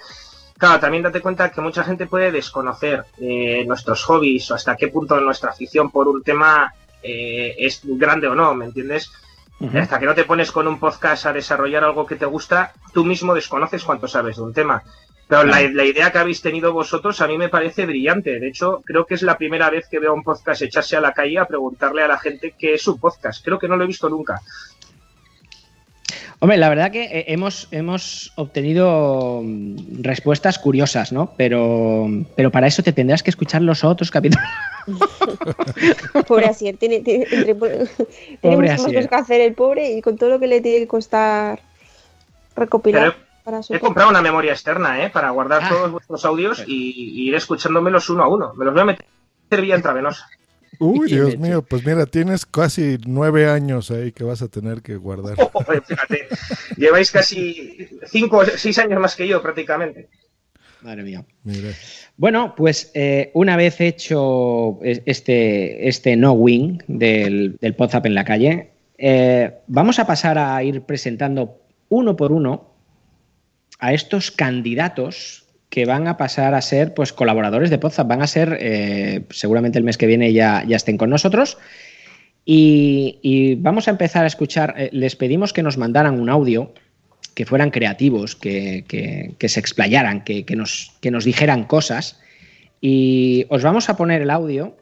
Claro, 0.57 0.81
también 0.81 1.03
date 1.03 1.21
cuenta 1.21 1.49
que 1.49 1.61
mucha 1.61 1.85
gente 1.85 2.05
puede 2.05 2.33
desconocer 2.33 3.05
eh, 3.21 3.63
nuestros 3.65 4.03
hobbies 4.03 4.51
o 4.51 4.55
hasta 4.55 4.75
qué 4.75 4.89
punto 4.89 5.17
nuestra 5.21 5.51
afición 5.51 5.89
por 5.89 6.09
un 6.09 6.23
tema 6.23 6.73
eh, 7.01 7.55
es 7.57 7.79
grande 7.85 8.27
o 8.27 8.35
no, 8.35 8.53
¿me 8.55 8.65
entiendes? 8.65 9.09
Hasta 9.73 9.99
que 9.99 10.05
no 10.05 10.15
te 10.15 10.25
pones 10.25 10.51
con 10.51 10.67
un 10.67 10.79
podcast 10.79 11.27
a 11.27 11.33
desarrollar 11.33 11.85
algo 11.85 12.05
que 12.05 12.17
te 12.17 12.25
gusta, 12.25 12.73
tú 12.91 13.05
mismo 13.05 13.33
desconoces 13.33 13.85
cuánto 13.85 14.09
sabes 14.09 14.35
de 14.35 14.41
un 14.41 14.53
tema. 14.53 14.83
Pero 15.31 15.45
la, 15.45 15.61
la 15.61 15.85
idea 15.85 16.11
que 16.11 16.17
habéis 16.17 16.41
tenido 16.41 16.73
vosotros 16.73 17.21
a 17.21 17.27
mí 17.27 17.37
me 17.37 17.47
parece 17.47 17.85
brillante. 17.85 18.37
De 18.37 18.49
hecho, 18.49 18.81
creo 18.83 19.05
que 19.05 19.13
es 19.13 19.21
la 19.21 19.37
primera 19.37 19.69
vez 19.69 19.87
que 19.89 19.97
veo 19.97 20.13
un 20.13 20.23
podcast 20.23 20.61
echarse 20.61 20.97
a 20.97 20.99
la 20.99 21.13
calle 21.13 21.39
a 21.39 21.45
preguntarle 21.45 22.03
a 22.03 22.07
la 22.09 22.19
gente 22.19 22.53
qué 22.59 22.73
es 22.73 22.85
un 22.85 22.99
podcast. 22.99 23.41
Creo 23.41 23.57
que 23.57 23.69
no 23.69 23.77
lo 23.77 23.85
he 23.85 23.87
visto 23.87 24.09
nunca. 24.09 24.41
Hombre, 26.39 26.57
la 26.57 26.67
verdad 26.67 26.91
que 26.91 27.03
eh, 27.03 27.25
hemos, 27.29 27.69
hemos 27.71 28.33
obtenido 28.35 29.41
mm, 29.41 30.01
respuestas 30.01 30.59
curiosas, 30.59 31.13
¿no? 31.13 31.31
Pero, 31.37 32.09
pero 32.35 32.51
para 32.51 32.67
eso 32.67 32.83
te 32.83 32.91
tendrás 32.91 33.23
que 33.23 33.29
escuchar 33.29 33.61
los 33.61 33.85
otros 33.85 34.11
capítulos. 34.11 34.43
Pobre 36.27 36.47
Asier, 36.47 36.75
tiene, 36.75 36.99
tiene, 36.99 37.25
entre- 37.31 37.55
tiene 38.41 38.57
más 38.57 38.85
que 38.85 39.07
hacer 39.15 39.39
el 39.39 39.53
pobre 39.53 39.91
y 39.93 40.01
con 40.01 40.17
todo 40.17 40.29
lo 40.31 40.39
que 40.41 40.47
le 40.47 40.59
tiene 40.59 40.79
que 40.79 40.87
costar 40.87 41.61
recopilar 42.53 43.15
para 43.43 43.63
su 43.63 43.73
He 43.73 43.79
comprado 43.79 44.09
una 44.09 44.21
memoria 44.21 44.51
externa, 44.53 45.03
¿eh? 45.03 45.09
Para 45.09 45.29
Ah. 45.29 45.31
guardar 45.31 45.67
todos 45.69 45.91
vuestros 45.91 46.23
audios 46.25 46.63
y, 46.67 46.91
y 47.23 47.27
ir 47.29 47.35
escuchándomelos 47.35 48.09
uno 48.09 48.23
a 48.23 48.27
uno. 48.27 48.53
Me 48.55 48.65
los 48.65 48.73
voy 48.73 48.81
a 48.81 48.85
meter 48.85 49.61
vía 49.61 49.75
intravenosa. 49.75 50.27
Uy, 50.79 51.07
Dios 51.11 51.37
mío, 51.37 51.61
pues 51.61 51.85
mira, 51.85 52.05
tienes 52.05 52.45
casi 52.45 52.97
nueve 53.05 53.49
años 53.49 53.91
ahí 53.91 54.11
que 54.11 54.23
vas 54.23 54.41
a 54.41 54.47
tener 54.47 54.81
que 54.81 54.95
guardar. 54.95 55.35
Joder, 55.53 55.83
fíjate, 55.83 56.27
lleváis 56.77 57.11
casi 57.11 57.89
cinco 58.07 58.37
o 58.37 58.45
seis 58.45 58.77
años 58.79 58.99
más 58.99 59.15
que 59.15 59.27
yo 59.27 59.41
prácticamente. 59.41 60.09
Madre 60.81 61.03
mía. 61.03 61.23
Mira. 61.43 61.69
Bueno, 62.17 62.55
pues 62.57 62.89
eh, 62.95 63.29
una 63.35 63.55
vez 63.55 63.79
hecho 63.81 64.79
es- 64.81 65.01
este, 65.05 65.87
este 65.87 66.15
no 66.15 66.31
wing 66.33 66.79
del, 66.87 67.57
del 67.61 67.75
WhatsApp 67.77 68.07
en 68.07 68.15
la 68.15 68.23
calle, 68.25 68.71
eh, 68.97 69.59
vamos 69.67 69.99
a 69.99 70.07
pasar 70.07 70.39
a 70.39 70.63
ir 70.63 70.81
presentando 70.81 71.57
uno 71.89 72.15
por 72.15 72.31
uno 72.31 72.70
a 73.81 73.93
estos 73.93 74.31
candidatos 74.31 75.45
que 75.69 75.85
van 75.85 76.07
a 76.07 76.17
pasar 76.17 76.53
a 76.53 76.61
ser 76.61 76.93
pues 76.93 77.11
colaboradores 77.13 77.69
de 77.69 77.77
Podzap. 77.77 78.07
Van 78.07 78.21
a 78.21 78.27
ser, 78.27 78.57
eh, 78.61 79.23
seguramente 79.29 79.77
el 79.79 79.83
mes 79.85 79.97
que 79.97 80.05
viene 80.07 80.31
ya, 80.33 80.63
ya 80.67 80.75
estén 80.75 80.97
con 80.97 81.09
nosotros. 81.09 81.57
Y, 82.45 83.55
vamos 83.59 83.87
a 83.87 83.91
empezar 83.91 84.23
a 84.23 84.27
escuchar, 84.27 84.73
eh, 84.77 84.89
les 84.91 85.15
pedimos 85.15 85.53
que 85.53 85.63
nos 85.63 85.77
mandaran 85.77 86.19
un 86.19 86.29
audio, 86.29 86.73
que 87.35 87.45
fueran 87.45 87.69
creativos, 87.71 88.35
que, 88.35 88.83
que- 88.87 89.49
se 89.49 89.59
explayaran, 89.59 90.23
que, 90.23 90.43
que 90.43 90.55
nos, 90.55 90.91
que 91.01 91.11
nos 91.11 91.23
dijeran 91.23 91.63
cosas. 91.63 92.19
Y 92.81 93.45
os 93.49 93.63
vamos 93.63 93.89
a 93.89 93.95
poner 93.95 94.21
el 94.21 94.29
audio 94.31 94.75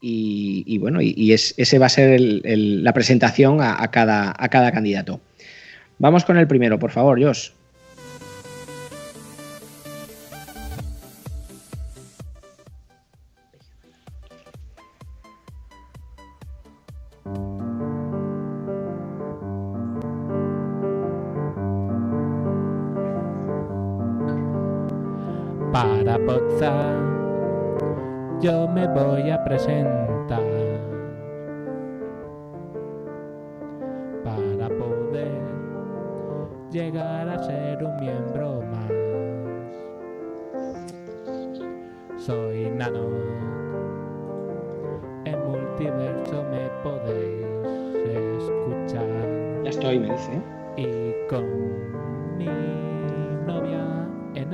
y, 0.00 0.78
bueno, 0.78 1.00
y, 1.02 1.14
y 1.16 1.32
es- 1.32 1.54
ese 1.56 1.78
va 1.78 1.86
a 1.86 1.90
ser 1.90 2.18
la 2.20 2.92
presentación 2.92 3.60
a, 3.60 3.82
a 3.82 3.90
cada, 3.90 4.34
a 4.36 4.48
cada 4.48 4.72
candidato. 4.72 5.20
Vamos 5.98 6.24
con 6.24 6.38
el 6.38 6.46
primero, 6.46 6.78
por 6.78 6.90
favor, 6.90 7.22
Josh. 7.22 7.50
Para 25.74 26.16
Poza 26.24 26.72
yo 28.40 28.68
me 28.68 28.86
voy 28.86 29.28
a 29.28 29.42
presentar 29.42 30.40
para 34.22 34.68
poder 34.68 35.42
llegar 36.70 37.28
a 37.28 37.42
ser 37.42 37.82
un 37.82 37.96
miembro 37.96 38.62
más. 38.70 38.92
Soy 42.22 42.70
Nano, 42.70 43.08
en 45.24 45.38
multiverso 45.44 46.44
me 46.52 46.70
podéis 46.84 47.46
escuchar. 48.38 49.08
Ya 49.64 49.70
estoy, 49.70 49.98
me 49.98 50.12
dice. 50.12 50.40
Y 50.76 51.12
con 51.28 51.73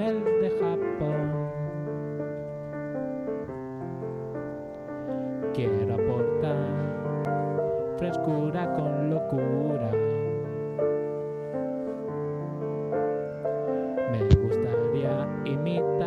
en 0.01 0.07
el 0.07 0.41
de 0.41 0.51
Japón. 0.51 1.31
Quiero 5.53 5.95
aportar 5.95 6.57
frescura 7.99 8.73
con 8.77 9.11
locura. 9.11 9.91
Me 14.13 14.21
gustaría 14.37 15.29
imitar 15.45 16.00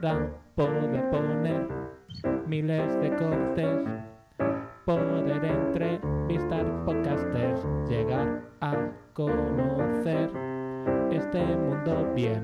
para 0.00 0.28
poder 0.54 1.10
poner 1.10 1.68
miles 2.46 3.00
de 3.00 3.10
cortes, 3.16 3.84
poder 4.84 5.44
entrevistar 5.44 6.64
podcasters, 6.84 7.66
llegar 7.88 8.42
a 8.60 8.74
conocer 9.12 10.30
este 11.10 11.44
mundo 11.56 12.12
bien. 12.14 12.42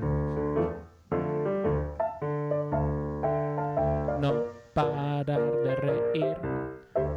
No 4.21 4.33
parar 4.73 5.25
de 5.25 5.75
reír, 5.75 6.37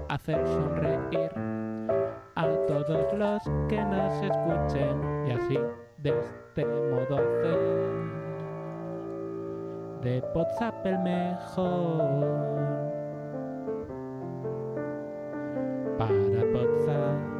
hacer 0.09 0.47
sonreír 0.47 1.31
a 2.37 2.47
todos 2.67 3.13
los 3.19 3.43
que 3.69 3.85
nos 3.85 4.13
escuchen 4.23 5.27
y 5.27 5.33
así 5.33 5.59
de 5.99 6.11
este 6.21 6.65
modo 6.65 7.17
hacer 7.17 8.18
de 10.03 10.23
WhatsApp 10.35 10.87
el 10.87 10.99
mejor. 11.01 11.99
Para 15.99 16.15
WhatsApp 16.55 17.39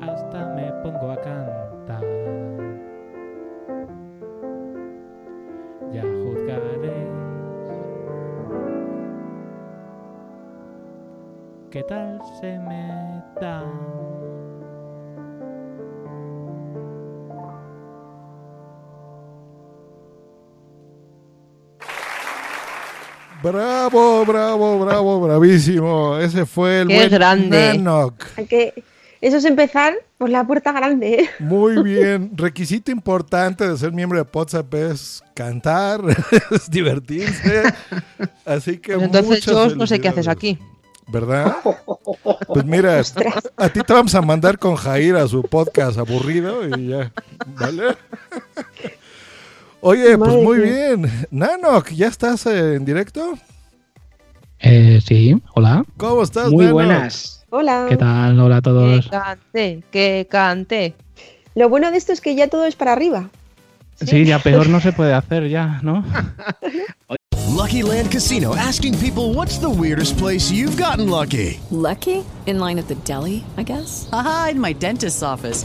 hasta 0.00 0.46
me 0.54 0.72
pongo 0.82 1.10
a 1.12 1.16
cantar. 1.16 2.04
Ya 5.92 6.02
juzgaréis 6.02 7.08
qué 11.70 11.82
tal 11.84 12.20
se 12.40 12.58
me 12.58 13.22
da. 13.40 13.62
Bravo, 23.42 24.24
bravo, 24.24 24.84
bravo, 24.84 25.20
bravísimo. 25.20 26.18
Ese 26.18 26.44
fue 26.46 26.80
el 26.82 26.88
Qué 26.88 26.96
buen 26.96 27.10
grande. 27.10 27.74
Nanoc. 27.78 28.24
Hay 28.36 28.46
que- 28.46 28.82
Eso 29.20 29.36
es 29.38 29.44
empezar 29.44 29.94
por 30.16 30.28
la 30.30 30.46
puerta 30.46 30.70
grande. 30.72 31.14
¿eh? 31.22 31.30
Muy 31.40 31.82
bien. 31.82 32.30
Requisito 32.36 32.90
importante 32.90 33.68
de 33.68 33.76
ser 33.76 33.92
miembro 33.92 34.22
de 34.22 34.28
WhatsApp 34.32 34.72
es 34.74 35.22
cantar, 35.34 36.00
es 36.50 36.70
divertirse. 36.70 37.62
Así 38.44 38.78
que 38.78 38.94
Pues 38.94 39.04
entonces 39.06 39.44
yo 39.44 39.74
no 39.74 39.86
sé 39.86 40.00
qué 40.00 40.08
haces 40.08 40.28
aquí. 40.28 40.58
¿Verdad? 41.08 41.56
Pues 42.46 42.64
mira, 42.64 43.00
a 43.56 43.68
ti 43.68 43.80
te 43.82 43.92
vamos 43.92 44.14
a 44.14 44.20
mandar 44.22 44.58
con 44.58 44.74
Jair 44.76 45.16
a 45.16 45.26
su 45.28 45.42
podcast 45.42 45.98
aburrido 45.98 46.66
y 46.76 46.88
ya. 46.88 47.12
¿Vale? 47.58 47.96
Oye, 49.80 50.18
pues 50.18 50.34
muy 50.34 50.58
bien. 50.58 51.10
Nanok, 51.30 51.90
¿ya 51.90 52.08
estás 52.08 52.46
eh, 52.46 52.74
en 52.74 52.84
directo? 52.84 53.34
Eh, 54.58 55.00
sí, 55.06 55.40
hola. 55.54 55.84
¿Cómo 55.96 56.22
estás, 56.22 56.50
Muy 56.50 56.64
Nanok? 56.64 56.72
buenas. 56.74 57.44
Hola. 57.50 57.86
¿Qué 57.88 57.96
tal? 57.96 58.38
Hola 58.40 58.56
a 58.56 58.60
Que 58.60 58.62
todos. 58.62 59.08
cante, 59.08 59.82
que 59.90 60.26
cante. 60.30 60.94
Lo 61.54 61.68
bueno 61.68 61.90
de 61.90 61.96
esto 61.96 62.12
es 62.12 62.20
que 62.20 62.34
ya 62.34 62.48
todo 62.48 62.64
es 62.66 62.76
para 62.76 62.92
arriba. 62.92 63.30
Sí, 64.04 64.24
ya 64.24 64.38
peor 64.38 64.68
no 64.68 64.80
se 64.80 64.92
puede 64.92 65.12
hacer 65.12 65.48
ya, 65.48 65.80
¿no? 65.82 66.04
Lucky 67.56 67.82
Land 67.82 68.10
Casino 68.12 68.54
asking 68.54 68.94
people 68.98 69.34
what's 69.34 69.58
the 69.58 69.68
weirdest 69.68 70.16
place 70.18 70.52
you've 70.52 70.76
gotten 70.80 71.08
lucky? 71.10 71.58
Lucky? 71.70 72.22
In 72.46 72.60
line 72.60 72.78
at 72.78 72.86
the 72.86 72.94
deli, 73.04 73.42
I 73.56 73.64
guess? 73.64 74.08
Aha, 74.12 74.50
in 74.52 74.60
my 74.60 74.72
dentist's 74.72 75.22
office. 75.22 75.64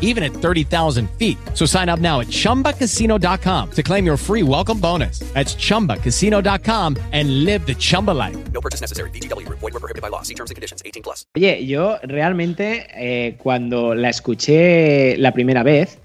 even 0.00 0.24
at 0.24 0.32
30,000 0.32 1.08
feet. 1.18 1.38
So 1.54 1.66
sign 1.66 1.88
up 1.88 2.00
now 2.00 2.18
at 2.20 2.26
chumbacasino.com 2.28 3.70
to 3.70 3.82
claim 3.84 4.04
your 4.04 4.16
free 4.16 4.42
welcome 4.42 4.80
bonus. 4.80 5.20
That's 5.34 5.54
chumbacasino.com 5.54 6.96
and 7.12 7.44
live 7.44 7.64
the 7.66 7.74
Chumba 7.74 8.12
life. 8.12 8.36
No 8.52 8.60
purchase 8.60 8.80
necessary. 8.80 9.10
VGW 9.10 9.46
Group. 9.46 9.60
Void 9.60 9.74
were 9.74 9.80
prohibited 9.80 10.02
by 10.02 10.08
law. 10.08 10.22
See 10.22 10.34
terms 10.34 10.50
and 10.50 10.56
conditions. 10.56 10.82
18 10.84 11.02
plus. 11.02 11.26
Oye, 11.36 11.66
yo 11.66 11.98
realmente 12.02 12.86
eh, 12.94 13.36
cuando 13.36 13.94
la 13.94 14.08
escuché 14.08 15.16
la 15.18 15.32
primera 15.32 15.62
vez, 15.62 15.98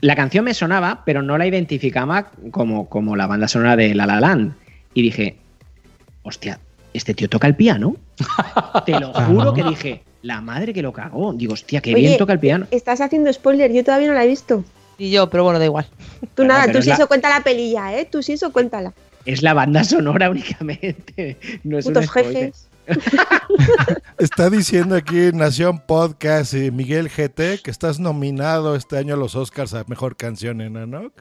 la 0.00 0.16
canción 0.16 0.44
me 0.44 0.52
sonaba, 0.52 1.02
pero 1.06 1.22
no 1.22 1.38
la 1.38 1.46
identificaba 1.46 2.30
como, 2.50 2.90
como 2.90 3.16
la 3.16 3.26
banda 3.26 3.48
sonora 3.48 3.74
de 3.74 3.94
La 3.94 4.06
La 4.06 4.20
Land. 4.20 4.54
Y 4.92 5.00
dije, 5.00 5.38
hostia, 6.22 6.60
¿este 6.92 7.14
tío 7.14 7.28
toca 7.28 7.46
el 7.46 7.56
piano? 7.56 7.96
Te 8.86 9.00
lo 9.00 9.12
juro 9.12 9.54
que 9.54 9.64
dije, 9.64 10.02
la 10.24 10.40
madre 10.40 10.72
que 10.72 10.82
lo 10.82 10.92
cagó. 10.92 11.32
Digo, 11.34 11.52
hostia, 11.52 11.80
qué 11.80 11.94
bien 11.94 12.16
toca 12.18 12.32
el 12.32 12.38
piano. 12.40 12.66
Estás 12.70 13.00
haciendo 13.00 13.32
spoiler, 13.32 13.72
yo 13.72 13.84
todavía 13.84 14.08
no 14.08 14.14
la 14.14 14.24
he 14.24 14.28
visto. 14.28 14.64
Y 14.98 15.10
yo, 15.10 15.28
pero 15.28 15.44
bueno, 15.44 15.58
da 15.58 15.64
igual. 15.66 15.86
Tú 16.34 16.44
nada, 16.44 16.70
tú 16.72 16.80
sí 16.80 16.88
la- 16.88 16.94
eso 16.94 17.06
cuenta 17.08 17.28
la 17.28 17.42
pelilla, 17.44 17.96
¿eh? 17.98 18.08
Tú 18.10 18.22
sí 18.22 18.32
eso 18.32 18.52
cuéntala. 18.52 18.94
Es 19.26 19.42
la 19.42 19.52
banda 19.54 19.84
sonora 19.84 20.30
únicamente. 20.30 21.36
No 21.62 21.78
es 21.78 21.86
un 21.86 21.92
Putos 21.94 22.06
spoiler. 22.08 22.32
jefes. 22.52 22.68
Está 24.18 24.50
diciendo 24.50 24.94
aquí 24.94 25.30
Nación 25.32 25.80
Podcast 25.86 26.54
y 26.54 26.70
Miguel 26.70 27.08
GT 27.08 27.62
que 27.62 27.70
estás 27.70 27.98
nominado 28.00 28.76
este 28.76 28.98
año 28.98 29.14
a 29.14 29.16
los 29.16 29.34
Oscars 29.34 29.74
a 29.74 29.84
Mejor 29.88 30.16
Canción 30.16 30.60
en 30.60 30.74
Nanok. 30.74 31.12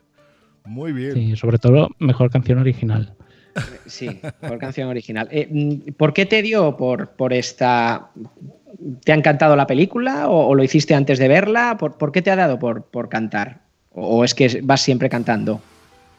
Muy 0.66 0.92
bien. 0.94 1.14
Sí, 1.14 1.36
sobre 1.36 1.58
todo 1.58 1.90
mejor 2.00 2.30
canción 2.32 2.58
original. 2.60 3.14
Sí, 3.86 4.20
por 4.48 4.58
canción 4.58 4.90
original. 4.90 5.28
Eh, 5.32 5.48
mm, 5.50 5.94
¿Por 5.94 6.14
qué 6.14 6.26
te 6.26 6.42
dio 6.42 6.78
por, 6.78 7.10
por 7.10 7.34
esta... 7.34 8.10
¿Te 9.04 9.12
ha 9.12 9.16
encantado 9.16 9.56
la 9.56 9.68
película 9.68 10.28
o, 10.28 10.56
lo 10.56 10.64
hiciste 10.64 10.96
antes 10.96 11.20
de 11.20 11.28
verla? 11.28 11.78
¿Por, 11.78 12.12
qué 12.12 12.22
te 12.22 12.32
ha 12.32 12.36
dado 12.36 12.60
por, 12.60 12.84
por 12.86 13.08
cantar? 13.08 13.60
¿O, 13.92 14.24
es 14.24 14.34
que 14.34 14.62
vas 14.64 14.82
siempre 14.82 15.10
cantando 15.10 15.62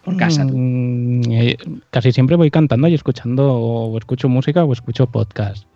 por 0.05 0.17
casa? 0.17 0.47
tú? 0.47 0.57
Mm, 0.57 1.33
eh, 1.33 1.57
casi 1.91 2.13
siempre 2.13 2.37
voy 2.37 2.51
cantando 2.51 2.87
y 2.89 2.95
escuchando 2.95 3.53
o 3.53 3.99
escucho 3.99 4.29
música 4.29 4.65
o 4.65 4.73
escucho 4.73 5.07
podcast. 5.07 5.67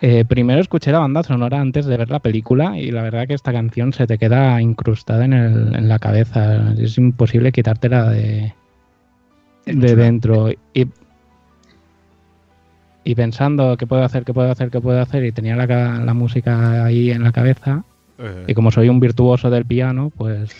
Eh, 0.00 0.24
primero 0.24 0.60
escuché 0.60 0.92
la 0.92 0.98
banda 0.98 1.22
sonora 1.22 1.60
antes 1.60 1.86
de 1.86 1.96
ver 1.96 2.10
la 2.10 2.18
película 2.18 2.78
y 2.78 2.90
la 2.90 3.02
verdad 3.02 3.26
que 3.26 3.34
esta 3.34 3.52
canción 3.52 3.92
se 3.92 4.06
te 4.06 4.18
queda 4.18 4.60
incrustada 4.60 5.24
en, 5.24 5.32
en 5.32 5.88
la 5.88 5.98
cabeza. 5.98 6.74
Es 6.78 6.98
imposible 6.98 7.52
quitártela 7.52 8.10
de, 8.10 8.52
de 9.66 9.96
dentro. 9.96 10.50
Y, 10.50 10.88
y 13.04 13.14
pensando 13.14 13.76
qué 13.76 13.86
puedo 13.86 14.04
hacer, 14.04 14.24
qué 14.24 14.32
puedo 14.32 14.50
hacer, 14.50 14.70
qué 14.70 14.80
puedo 14.80 15.00
hacer 15.00 15.24
y 15.24 15.32
tenía 15.32 15.56
la, 15.56 15.66
la 15.66 16.14
música 16.14 16.84
ahí 16.84 17.10
en 17.10 17.22
la 17.22 17.32
cabeza. 17.32 17.84
Eh. 18.18 18.44
Y 18.48 18.54
como 18.54 18.70
soy 18.70 18.88
un 18.88 19.00
virtuoso 19.00 19.50
del 19.50 19.64
piano, 19.64 20.12
pues 20.16 20.50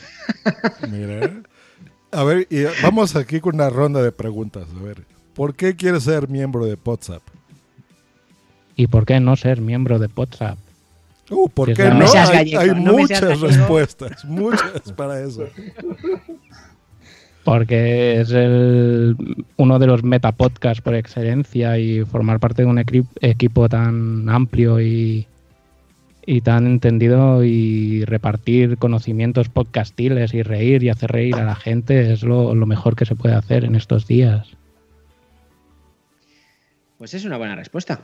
Mira. 0.91 1.31
A 2.11 2.25
ver, 2.25 2.47
y 2.51 2.65
vamos 2.83 3.17
aquí 3.17 3.41
con 3.41 3.55
una 3.55 3.71
ronda 3.71 4.03
de 4.03 4.12
preguntas. 4.12 4.67
A 4.79 4.83
ver, 4.83 5.05
¿por 5.35 5.55
qué 5.55 5.77
quieres 5.77 6.03
ser 6.05 6.29
miembro 6.29 6.67
de 6.67 6.77
WhatsApp? 6.85 7.23
¿Y 8.77 8.87
por 8.87 9.07
qué 9.07 9.21
no 9.21 9.37
ser 9.37 9.61
miembro 9.61 9.99
de 9.99 10.09
WhatsApp? 10.15 10.59
Uh, 11.31 11.49
¿por 11.49 11.73
qué 11.73 11.88
no? 11.88 12.05
Hay 12.12 12.69
no 12.75 12.93
muchas 12.93 13.41
respuestas, 13.41 14.25
muchas 14.25 14.93
para 14.97 15.21
eso. 15.21 15.47
Porque 17.44 18.20
es 18.20 18.31
el, 18.31 19.16
uno 19.57 19.78
de 19.81 19.87
los 19.88 20.05
metapodcasts 20.05 20.81
por 20.81 20.94
excelencia 20.94 21.76
y 21.78 22.05
formar 22.05 22.38
parte 22.38 22.62
de 22.62 22.68
un 22.68 22.78
equi- 22.78 23.07
equipo 23.20 23.68
tan 23.68 24.28
amplio 24.28 24.81
y, 24.81 25.26
y 26.24 26.40
tan 26.42 26.68
entendido 26.68 27.42
y 27.42 28.05
repartir 28.05 28.78
conocimientos 28.78 29.48
podcastiles 29.48 30.35
y 30.35 30.42
reír 30.42 30.85
y 30.85 30.90
hacer 30.90 31.11
reír 31.11 31.35
a 31.35 31.44
la 31.44 31.57
gente 31.57 32.12
es 32.12 32.22
lo, 32.22 32.55
lo 32.55 32.66
mejor 32.66 32.94
que 32.94 33.07
se 33.07 33.16
puede 33.16 33.35
hacer 33.35 33.64
en 33.64 33.74
estos 33.74 34.07
días. 34.07 34.46
Pues 36.98 37.14
es 37.14 37.24
una 37.24 37.38
buena 37.38 37.57
respuesta. 37.57 38.02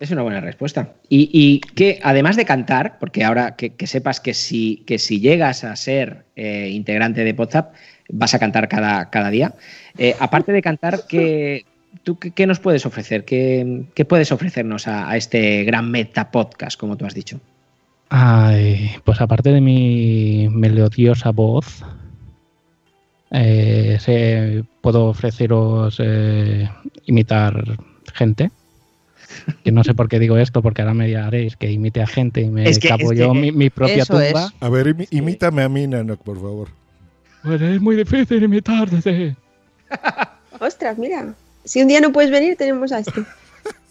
Es 0.00 0.12
una 0.12 0.22
buena 0.22 0.40
respuesta. 0.40 0.92
Y, 1.08 1.60
que 1.74 1.98
además 2.02 2.36
de 2.36 2.44
cantar, 2.44 2.98
porque 3.00 3.24
ahora 3.24 3.56
que, 3.56 3.86
sepas 3.86 4.20
que 4.20 4.32
si, 4.32 4.84
que 4.86 4.98
si 4.98 5.20
llegas 5.20 5.64
a 5.64 5.74
ser 5.74 6.24
eh, 6.36 6.70
integrante 6.72 7.24
de 7.24 7.32
WhatsApp, 7.32 7.74
vas 8.08 8.32
a 8.32 8.38
cantar 8.38 8.68
cada, 8.68 9.10
cada 9.10 9.30
día. 9.30 9.54
eh, 9.98 10.14
aparte 10.20 10.52
de 10.52 10.62
cantar, 10.62 11.00
¿qué, 11.08 11.64
¿tú 12.04 12.16
qué, 12.16 12.46
nos 12.46 12.60
puedes 12.60 12.86
ofrecer? 12.86 13.24
¿Qué, 13.24 14.06
puedes 14.08 14.30
ofrecernos 14.30 14.86
a, 14.86 15.16
este 15.16 15.64
gran 15.64 15.90
meta 15.90 16.30
podcast, 16.30 16.78
como 16.78 16.96
tú 16.96 17.04
has 17.04 17.14
dicho? 17.14 17.40
Pues 19.04 19.20
aparte 19.20 19.50
de 19.50 19.60
mi 19.60 20.48
melodiosa 20.48 21.30
voz, 21.30 21.82
eh, 23.32 24.62
puedo 24.80 25.06
ofreceros 25.06 26.00
imitar 27.04 27.64
gente. 28.14 28.52
Que 29.64 29.72
no 29.72 29.84
sé 29.84 29.94
por 29.94 30.08
qué 30.08 30.18
digo 30.18 30.36
esto, 30.38 30.62
porque 30.62 30.82
ahora 30.82 30.94
me 30.94 31.14
haréis 31.16 31.56
que 31.56 31.70
imite 31.70 32.02
a 32.02 32.06
gente 32.06 32.40
y 32.42 32.48
me 32.50 32.68
Es 32.68 32.78
que- 32.78 32.88
capo 32.88 33.12
es 33.12 33.18
yo 33.18 33.32
que- 33.32 33.38
mi, 33.40 33.52
mi 33.52 33.70
propia 33.70 34.02
es. 34.02 34.08
tumba. 34.08 34.52
A 34.60 34.68
ver, 34.68 34.94
imítame 35.10 35.62
a 35.62 35.68
mí, 35.68 35.86
Nanok, 35.86 36.22
por 36.22 36.36
favor. 36.36 36.68
Pues 37.42 37.60
es 37.62 37.80
muy 37.80 37.96
difícil 37.96 38.42
imitarte. 38.42 39.36
Ostras, 40.60 40.98
mira. 40.98 41.34
Si 41.64 41.80
un 41.82 41.88
día 41.88 42.00
no 42.00 42.12
puedes 42.12 42.30
venir, 42.30 42.56
tenemos 42.56 42.92
a 42.92 42.98
este. 43.00 43.22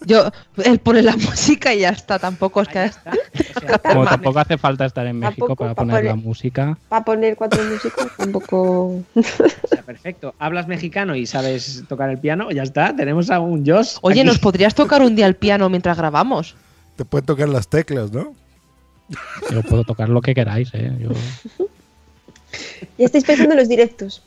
Yo, 0.06 0.30
él 0.64 0.78
pone 0.78 1.02
la 1.02 1.16
música 1.16 1.74
y 1.74 1.80
ya 1.80 1.90
está, 1.90 2.18
tampoco 2.18 2.62
es 2.62 2.68
que... 2.68 2.90
Como 3.82 4.04
tampoco 4.04 4.38
hace 4.38 4.56
falta 4.56 4.86
estar 4.86 5.06
en 5.06 5.18
México 5.18 5.54
para 5.56 5.74
para 5.74 5.86
poner 5.86 6.04
la 6.04 6.14
música. 6.14 6.78
Para 6.88 7.04
poner 7.04 7.36
cuatro 7.36 7.62
músicos 7.64 8.06
tampoco. 8.16 9.02
O 9.14 9.68
sea, 9.68 9.82
perfecto. 9.82 10.34
Hablas 10.38 10.68
mexicano 10.68 11.14
y 11.16 11.26
sabes 11.26 11.82
tocar 11.88 12.08
el 12.10 12.18
piano, 12.18 12.50
ya 12.50 12.62
está. 12.62 12.94
Tenemos 12.94 13.30
a 13.30 13.40
un 13.40 13.66
Josh. 13.66 13.96
Oye, 14.02 14.20
aquí. 14.20 14.26
¿nos 14.28 14.38
podrías 14.38 14.74
tocar 14.74 15.02
un 15.02 15.14
día 15.16 15.26
el 15.26 15.34
piano 15.36 15.68
mientras 15.68 15.96
grabamos? 15.98 16.54
Te 16.96 17.04
pueden 17.04 17.26
tocar 17.26 17.48
las 17.48 17.68
teclas, 17.68 18.12
¿no? 18.12 18.34
Yo 19.50 19.62
puedo 19.62 19.84
tocar 19.84 20.08
lo 20.08 20.20
que 20.22 20.34
queráis, 20.34 20.70
¿eh? 20.74 20.92
Yo- 21.00 21.10
Ya 22.96 23.06
estáis 23.06 23.24
pensando 23.24 23.52
en 23.54 23.58
los 23.60 23.68
directos. 23.68 24.22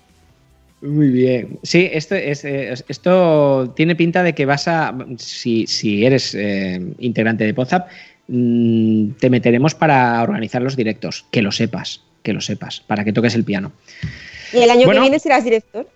Muy 0.82 1.10
bien. 1.10 1.60
Sí, 1.64 1.90
esto, 1.94 2.16
es, 2.16 2.44
eh, 2.44 2.74
esto 2.88 3.72
tiene 3.76 3.96
pinta 3.96 4.24
de 4.24 4.34
que 4.34 4.46
vas 4.46 4.68
a, 4.68 4.96
si, 5.18 5.68
si 5.68 6.06
eres 6.06 6.34
eh, 6.34 6.82
integrante 7.00 7.44
de 7.46 7.52
WhatsApp, 7.52 7.88
mm, 8.28 9.12
te 9.20 9.30
meteremos 9.30 9.76
para 9.76 10.22
organizar 10.24 10.62
los 10.62 10.76
directos. 10.76 11.26
Que 11.32 11.42
lo 11.44 11.52
sepas, 11.52 12.02
que 12.24 12.34
lo 12.34 12.42
sepas, 12.42 12.80
para 12.82 13.04
que 13.04 13.14
toques 13.14 13.36
el 13.36 13.44
piano. 13.44 13.72
Y 14.54 14.58
el 14.58 14.70
año 14.72 14.86
Bueno. 14.86 15.02
que 15.02 15.10
viene 15.10 15.20
serás 15.20 15.44
director. 15.44 15.88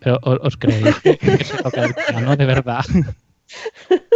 Pero 0.00 0.18
¿o- 0.22 0.46
¿os 0.46 0.56
creéis 0.58 0.96
que, 1.02 1.16
que 1.16 1.42
se 1.44 1.56
toca 1.62 1.84
el 1.86 1.94
piano 1.94 2.36
de 2.36 2.44
verdad? 2.44 2.84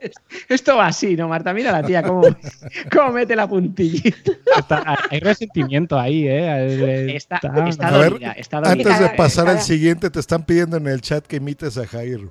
Esto 0.48 0.76
va 0.76 0.86
así, 0.86 1.16
¿no, 1.16 1.28
Marta? 1.28 1.52
Mira 1.52 1.72
la 1.72 1.82
tía 1.82 2.02
cómo, 2.02 2.22
cómo 2.92 3.12
mete 3.12 3.34
la 3.36 3.48
puntillita. 3.48 4.32
Está- 4.56 4.96
hay 5.10 5.20
resentimiento 5.20 5.98
ahí, 5.98 6.26
¿eh? 6.26 7.16
Está, 7.16 7.36
Está- 7.36 7.68
está 7.68 7.90
ver, 7.90 8.18
antes 8.64 8.98
de 9.00 9.08
pasar 9.10 9.48
al 9.48 9.60
siguiente, 9.60 10.10
te 10.10 10.20
están 10.20 10.44
pidiendo 10.44 10.76
en 10.76 10.86
el 10.86 11.00
chat 11.00 11.26
que 11.26 11.36
imites 11.36 11.76
a 11.78 11.86
Jair. 11.86 12.28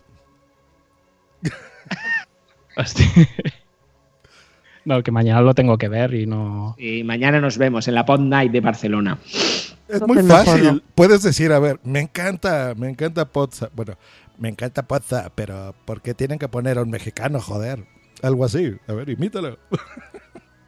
Hostia. 2.77 3.07
No, 4.85 5.03
que 5.03 5.11
mañana 5.11 5.41
lo 5.41 5.53
tengo 5.53 5.77
que 5.77 5.89
ver 5.89 6.13
y 6.13 6.25
no. 6.25 6.75
Y 6.77 7.03
mañana 7.03 7.41
nos 7.41 7.57
vemos 7.57 7.87
en 7.87 7.95
la 7.95 8.05
Pod 8.05 8.21
Night 8.21 8.51
de 8.51 8.61
Barcelona. 8.61 9.17
Es 9.89 10.01
muy 10.01 10.21
fácil. 10.23 10.83
Puedes 10.95 11.23
decir, 11.23 11.51
a 11.51 11.59
ver, 11.59 11.79
me 11.83 11.99
encanta, 11.99 12.73
me 12.77 12.89
encanta 12.89 13.25
Pozza. 13.25 13.69
Bueno, 13.75 13.97
me 14.37 14.49
encanta 14.49 14.87
Pozza, 14.87 15.31
pero 15.35 15.73
¿por 15.85 16.01
qué 16.01 16.13
tienen 16.13 16.37
que 16.39 16.47
poner 16.47 16.77
a 16.77 16.83
un 16.83 16.89
mexicano, 16.89 17.39
joder? 17.39 17.83
Algo 18.21 18.45
así. 18.45 18.73
A 18.87 18.93
ver, 18.93 19.09
imítalo. 19.09 19.57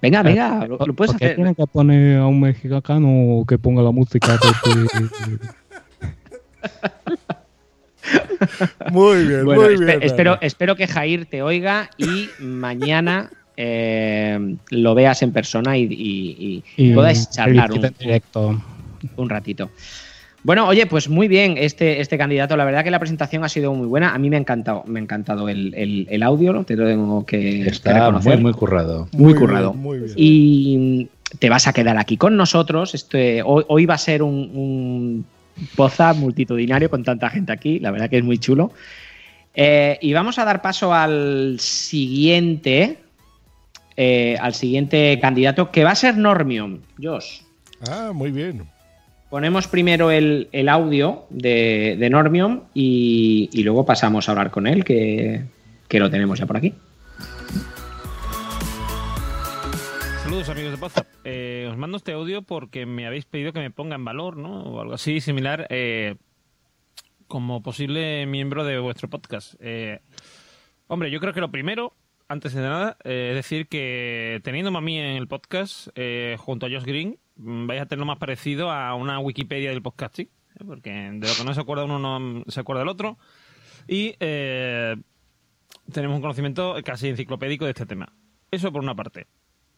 Venga, 0.00 0.22
venga, 0.22 0.64
lo, 0.66 0.78
lo 0.78 0.94
puedes 0.94 1.10
¿Por 1.12 1.18
qué 1.18 1.24
hacer. 1.24 1.36
tienen 1.36 1.56
que 1.56 1.66
poner 1.66 2.18
a 2.18 2.26
un 2.26 2.40
mexicano 2.40 3.44
que 3.48 3.58
ponga 3.58 3.82
la 3.82 3.90
música? 3.90 4.34
de- 4.38 4.38
Muy 8.92 9.26
bien, 9.26 9.44
Bueno, 9.44 9.62
muy 9.62 9.74
espe- 9.74 9.84
bien. 9.86 9.98
espero, 10.02 10.38
espero 10.40 10.76
que 10.76 10.86
Jair 10.86 11.26
te 11.26 11.42
oiga 11.42 11.90
y 11.98 12.28
mañana 12.38 13.28
eh, 13.56 14.56
lo 14.70 14.94
veas 14.94 15.20
en 15.22 15.32
persona 15.32 15.76
y, 15.76 15.82
y- 15.90 16.62
y 16.76 16.90
Y 16.90 16.94
podáis 16.94 17.28
charlar 17.30 17.72
un, 17.72 17.84
en 17.84 17.94
directo. 17.98 18.62
Un 19.16 19.28
ratito. 19.28 19.70
Bueno, 20.44 20.68
oye, 20.68 20.86
pues 20.86 21.08
muy 21.08 21.26
bien 21.26 21.56
este, 21.58 22.00
este 22.00 22.16
candidato. 22.16 22.56
La 22.56 22.64
verdad 22.64 22.84
que 22.84 22.92
la 22.92 23.00
presentación 23.00 23.42
ha 23.44 23.48
sido 23.48 23.74
muy 23.74 23.86
buena. 23.88 24.14
A 24.14 24.18
mí 24.18 24.30
me 24.30 24.36
ha 24.36 24.38
encantado, 24.38 24.84
me 24.86 25.00
ha 25.00 25.02
encantado 25.02 25.48
el, 25.48 25.74
el- 25.74 26.06
el 26.08 26.22
audio, 26.22 26.52
¿no? 26.52 26.62
te 26.64 26.76
lo 26.76 26.86
tengo 26.86 27.26
que, 27.26 27.38
que 27.64 27.68
Está 27.70 27.92
reconocer. 27.94 28.34
muy, 28.34 28.42
muy 28.44 28.52
currado. 28.52 29.08
Muy, 29.12 29.20
Muy 29.24 29.32
bien, 29.32 29.38
currado. 29.40 29.74
muy 29.74 29.98
bien. 29.98 30.12
Y 30.16 31.08
te 31.40 31.50
vas 31.50 31.66
a 31.66 31.72
quedar 31.72 31.98
aquí 31.98 32.16
con 32.16 32.36
nosotros. 32.36 32.94
Este, 32.94 33.42
hoy, 33.42 33.64
hoy 33.68 33.84
va 33.86 33.94
a 33.94 33.98
ser 33.98 34.22
un, 34.22 34.34
un 34.54 35.26
poza 35.74 36.14
multitudinario 36.14 36.88
con 36.88 37.02
tanta 37.02 37.28
gente 37.30 37.50
aquí. 37.52 37.80
La 37.80 37.90
verdad 37.90 38.08
que 38.08 38.18
es 38.18 38.24
muy 38.24 38.38
chulo. 38.38 38.70
Eh, 39.54 39.98
y 40.00 40.12
vamos 40.12 40.38
a 40.38 40.44
dar 40.44 40.62
paso 40.62 40.94
al 40.94 41.56
siguiente. 41.58 42.98
eh, 43.96 44.36
al 44.40 44.54
siguiente 44.54 45.18
candidato, 45.20 45.72
que 45.72 45.82
va 45.82 45.90
a 45.90 45.94
ser 45.96 46.16
Normion. 46.16 46.80
Josh. 47.02 47.40
Ah, 47.90 48.12
muy 48.14 48.30
bien. 48.30 48.62
Ponemos 49.30 49.68
primero 49.68 50.10
el, 50.10 50.48
el 50.52 50.70
audio 50.70 51.26
de, 51.28 51.96
de 51.98 52.08
Normion 52.08 52.64
y, 52.72 53.50
y 53.52 53.62
luego 53.62 53.84
pasamos 53.84 54.26
a 54.26 54.32
hablar 54.32 54.50
con 54.50 54.66
él, 54.66 54.84
que, 54.84 55.44
que 55.86 56.00
lo 56.00 56.08
tenemos 56.08 56.38
ya 56.38 56.46
por 56.46 56.56
aquí. 56.56 56.72
Saludos 60.22 60.48
amigos 60.48 60.72
de 60.72 60.78
Poza. 60.78 61.06
Eh, 61.24 61.68
os 61.70 61.76
mando 61.76 61.98
este 61.98 62.12
audio 62.12 62.40
porque 62.40 62.86
me 62.86 63.06
habéis 63.06 63.26
pedido 63.26 63.52
que 63.52 63.60
me 63.60 63.70
ponga 63.70 63.96
en 63.96 64.04
valor, 64.06 64.38
¿no? 64.38 64.62
O 64.62 64.80
algo 64.80 64.94
así 64.94 65.20
similar 65.20 65.66
eh, 65.68 66.14
como 67.26 67.62
posible 67.62 68.24
miembro 68.24 68.64
de 68.64 68.78
vuestro 68.78 69.10
podcast. 69.10 69.56
Eh, 69.60 70.00
hombre, 70.86 71.10
yo 71.10 71.20
creo 71.20 71.34
que 71.34 71.40
lo 71.40 71.50
primero, 71.50 71.94
antes 72.28 72.54
de 72.54 72.62
nada, 72.62 72.96
es 73.04 73.34
decir 73.34 73.68
que 73.68 74.40
teniéndome 74.42 74.78
a 74.78 74.82
mí 74.82 74.98
en 74.98 75.16
el 75.16 75.28
podcast, 75.28 75.88
junto 76.38 76.64
a 76.64 76.70
Josh 76.70 76.84
Green, 76.84 77.18
vais 77.38 77.80
a 77.80 77.86
tener 77.86 78.00
lo 78.00 78.06
más 78.06 78.18
parecido 78.18 78.70
a 78.70 78.94
una 78.94 79.20
Wikipedia 79.20 79.70
del 79.70 79.82
podcasting, 79.82 80.26
¿eh? 80.26 80.64
porque 80.66 80.90
de 80.90 81.26
lo 81.26 81.34
que 81.34 81.44
no 81.44 81.54
se 81.54 81.60
acuerda 81.60 81.84
uno 81.84 81.98
no 81.98 82.44
se 82.48 82.60
acuerda 82.60 82.80
del 82.80 82.88
otro. 82.88 83.18
Y 83.86 84.16
eh, 84.20 84.96
tenemos 85.92 86.16
un 86.16 86.20
conocimiento 86.20 86.76
casi 86.84 87.08
enciclopédico 87.08 87.64
de 87.64 87.70
este 87.70 87.86
tema. 87.86 88.12
Eso 88.50 88.72
por 88.72 88.82
una 88.82 88.94
parte. 88.94 89.26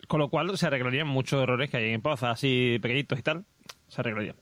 Con 0.09 0.19
lo 0.19 0.29
cual 0.31 0.57
se 0.57 0.67
arreglarían 0.67 1.07
muchos 1.07 1.43
errores 1.43 1.71
que 1.71 1.77
hay 1.77 1.93
en 1.93 2.03
Poza, 2.03 2.31
así 2.31 2.79
pequeñitos 2.83 3.19
y 3.19 3.23
tal. 3.23 3.45
Se 3.89 4.01
arreglarían. 4.01 4.37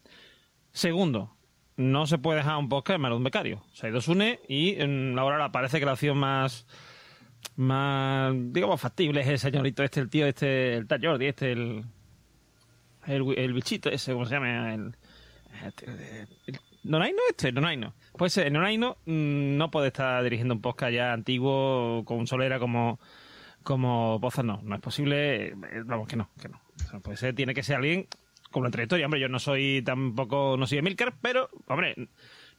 Segundo, 0.73 1.37
no 1.77 2.07
se 2.07 2.19
puede 2.19 2.39
dejar 2.39 2.57
un 2.57 2.69
podcast 2.69 2.97
en 2.97 3.03
de 3.03 3.17
un 3.17 3.25
becario. 3.25 3.65
Se 3.73 3.87
ha 3.87 3.91
ido 3.91 4.01
Sune 4.01 4.41
y 4.49 4.77
mm, 4.77 5.19
ahora 5.19 5.51
parece 5.53 5.81
que 5.81 5.87
la 5.87 5.93
opción 5.93 6.17
más, 6.17 6.67
más, 7.57 8.33
digamos, 8.53 8.81
factible 8.81 9.21
es 9.21 9.29
el 9.29 9.39
señorito 9.39 9.83
este, 9.83 10.01
el 10.01 10.09
tío 10.09 10.27
este, 10.27 10.75
el 10.75 10.87
Tad 10.87 11.01
Jordi, 11.03 11.27
este, 11.27 11.53
el, 11.53 11.85
el, 13.09 13.39
el 13.39 13.53
bichito 13.53 13.91
ese, 13.91 14.13
¿cómo 14.13 14.27
se 14.27 14.35
llama? 14.35 14.75
El, 14.75 14.97
el, 15.83 16.29
el 16.47 16.61
Nonaino 16.85 17.19
este, 17.29 17.53
Nonaino. 17.53 17.95
Pues 18.17 18.37
el 18.39 18.53
Nonaino 18.53 18.97
mm, 19.07 19.57
no 19.57 19.71
puede 19.71 19.89
estar 19.89 20.23
dirigiendo 20.23 20.55
un 20.55 20.61
podcast 20.61 20.93
ya 20.93 21.13
antiguo 21.13 22.03
con 22.05 22.27
solera 22.27 22.59
como 22.59 22.99
como 23.63 24.19
Poza 24.21 24.43
no, 24.43 24.61
no 24.63 24.77
es 24.77 24.81
posible, 24.81 25.49
eh, 25.49 25.55
vamos 25.85 26.09
que 26.09 26.17
no, 26.17 26.31
que 26.41 26.49
no. 26.49 26.59
O 26.87 26.91
sea, 26.91 27.01
puede 27.01 27.19
ser, 27.19 27.35
tiene 27.35 27.53
que 27.53 27.63
ser 27.63 27.77
alguien 27.77 28.07
con 28.51 28.63
una 28.63 28.71
trayectoria. 28.71 29.05
Hombre, 29.05 29.21
yo 29.21 29.29
no 29.29 29.39
soy 29.39 29.83
tampoco, 29.85 30.57
no 30.59 30.67
soy 30.67 30.79
Emilcar, 30.79 31.15
pero, 31.21 31.51
hombre, 31.67 31.95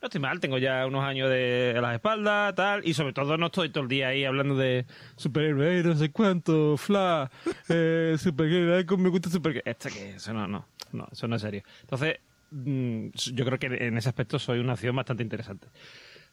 no 0.02 0.06
estoy 0.06 0.22
mal, 0.22 0.40
tengo 0.40 0.58
ya 0.58 0.86
unos 0.86 1.04
años 1.04 1.30
de 1.30 1.76
a 1.78 1.82
las 1.82 1.96
espaldas, 1.96 2.56
tal, 2.56 2.88
y 2.88 2.94
sobre 2.94 3.14
todo 3.14 3.38
no 3.38 3.48
estoy 3.48 3.70
todo 3.70 3.84
el 3.84 3.90
día 3.90 4.10
ahí 4.10 4.24
hablando 4.24 4.56
de 4.56 4.86
superhéroes, 5.18 5.86
no 5.86 5.96
sé 5.96 6.12
cuánto, 6.12 6.78
Fla, 6.78 7.30
eh, 7.68 8.16
superhéroe, 8.18 8.86
me 8.98 9.10
gusta 9.10 9.30
superhéroe. 9.30 9.64
Este 9.66 9.90
que, 9.90 10.10
eso 10.12 10.34
no, 10.34 10.48
no, 10.48 10.66
no, 10.94 11.08
eso 11.12 11.28
no 11.28 11.36
es 11.36 11.42
serio. 11.42 11.64
Entonces, 11.82 12.18
mm, 12.52 13.08
yo 13.34 13.46
creo 13.46 13.60
que 13.60 13.68
en 13.68 13.98
ese 13.98 14.10
aspecto 14.10 14.40
soy 14.40 14.60
una 14.60 14.74
acción 14.74 14.96
bastante 14.96 15.24
interesante. 15.24 15.68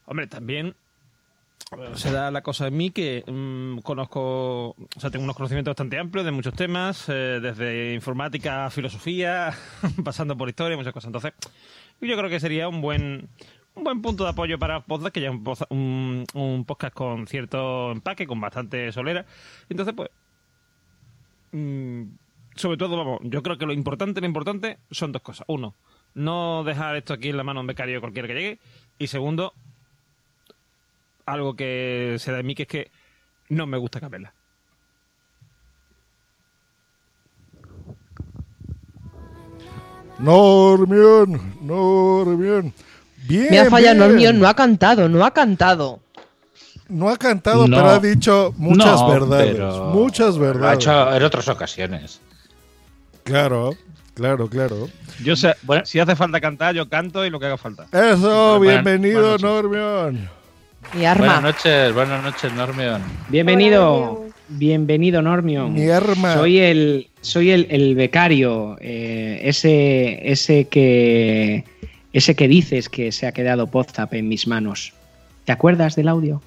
Hombre, 0.06 0.28
también 0.28 0.76
se 1.94 2.12
da 2.12 2.30
la 2.30 2.42
cosa 2.42 2.68
en 2.68 2.76
mí 2.76 2.90
que 2.90 3.24
mm, 3.26 3.78
conozco, 3.78 4.68
o 4.70 5.00
sea, 5.00 5.10
tengo 5.10 5.24
unos 5.24 5.34
conocimientos 5.34 5.72
bastante 5.72 5.98
amplios 5.98 6.24
de 6.24 6.30
muchos 6.30 6.54
temas, 6.54 7.08
eh, 7.08 7.40
desde 7.42 7.94
informática 7.94 8.70
filosofía, 8.70 9.52
pasando 10.04 10.36
por 10.36 10.48
historia, 10.48 10.76
muchas 10.76 10.92
cosas. 10.92 11.08
Entonces, 11.08 11.32
yo 12.00 12.16
creo 12.16 12.30
que 12.30 12.38
sería 12.38 12.68
un 12.68 12.80
buen 12.80 13.28
un 13.76 13.84
buen 13.84 14.02
punto 14.02 14.24
de 14.24 14.30
apoyo 14.30 14.58
para 14.58 14.80
podcast, 14.80 15.14
que 15.14 15.20
ya 15.20 15.28
es 15.28 15.60
un, 15.70 16.24
un, 16.34 16.64
podcast 16.64 16.94
con 16.94 17.26
cierto 17.26 17.92
empaque, 17.92 18.26
con 18.26 18.40
bastante 18.40 18.90
solera. 18.90 19.26
Entonces, 19.68 19.94
pues, 19.94 20.10
mm, 21.52 22.02
sobre 22.54 22.78
todo, 22.78 22.96
vamos, 22.96 23.20
yo 23.24 23.42
creo 23.42 23.58
que 23.58 23.66
lo 23.66 23.72
importante, 23.72 24.20
lo 24.20 24.26
importante 24.26 24.78
son 24.90 25.12
dos 25.12 25.22
cosas. 25.22 25.44
Uno, 25.48 25.74
no 26.14 26.64
dejar 26.64 26.96
esto 26.96 27.12
aquí 27.12 27.28
en 27.28 27.36
la 27.36 27.44
mano 27.44 27.60
de 27.60 27.62
un 27.62 27.66
becario 27.68 28.00
cualquiera 28.00 28.26
que 28.26 28.34
llegue. 28.34 28.58
Y 28.98 29.08
segundo, 29.08 29.52
algo 31.26 31.54
que 31.54 32.16
se 32.18 32.32
da 32.32 32.40
en 32.40 32.46
mí, 32.46 32.54
que 32.54 32.62
es 32.62 32.68
que 32.68 32.90
no 33.50 33.66
me 33.66 33.76
gusta 33.76 34.00
Capela. 34.00 34.32
Normión, 40.18 41.58
Normión. 41.60 42.72
Bien. 43.28 43.48
Me 43.50 43.58
ha 43.60 43.70
fallado 43.70 43.94
bien. 43.96 44.08
Normión, 44.08 44.38
no 44.40 44.48
ha 44.48 44.54
cantado, 44.54 45.08
no 45.08 45.24
ha 45.24 45.32
cantado. 45.32 46.00
No 46.88 47.08
ha 47.08 47.16
cantado, 47.16 47.66
No. 47.66 47.76
pero 47.76 47.88
ha 47.90 47.98
dicho 47.98 48.54
muchas 48.56 49.00
No, 49.00 49.08
verdades. 49.10 49.52
pero 49.54 49.84
Muchas 49.92 50.36
Lo 50.36 50.44
ha 50.44 50.48
verdades. 50.52 50.78
hecho 50.78 51.16
en 51.16 51.22
otras 51.24 51.48
ocasiones. 51.48 52.20
Claro, 53.24 53.74
claro, 54.14 54.48
claro. 54.48 54.88
Yo 55.24 55.34
sé, 55.34 55.54
si 55.84 55.98
hace 55.98 56.14
falta 56.14 56.40
cantar, 56.40 56.74
yo 56.76 56.88
canto 56.88 57.24
y 57.26 57.30
lo 57.30 57.40
que 57.40 57.46
haga 57.46 57.56
falta. 57.58 57.86
Eso, 57.92 58.60
bienvenido, 58.60 59.20
buenas 59.22 59.42
Normión. 59.42 60.28
Mi 60.94 61.04
arma. 61.04 61.24
Buenas 61.26 61.42
noches, 61.42 61.92
buenas 61.92 62.22
noches, 62.22 62.52
Normion. 62.52 63.02
Bienvenido, 63.28 64.26
bienvenido 64.48 65.20
Normion. 65.22 65.72
Mi 65.74 65.88
arma. 65.90 66.34
Soy 66.34 66.60
el, 66.60 67.08
soy 67.20 67.50
el, 67.50 67.66
el 67.70 67.96
becario, 67.96 68.76
eh, 68.80 69.40
ese, 69.42 70.30
ese 70.30 70.68
que, 70.68 71.64
ese 72.16 72.34
que 72.34 72.48
dices 72.48 72.88
que 72.88 73.12
se 73.12 73.26
ha 73.26 73.32
quedado 73.32 73.66
Podzap 73.66 74.14
en 74.14 74.26
mis 74.26 74.46
manos. 74.46 74.94
¿Te 75.44 75.52
acuerdas 75.52 75.96
del 75.96 76.08
audio? 76.08 76.40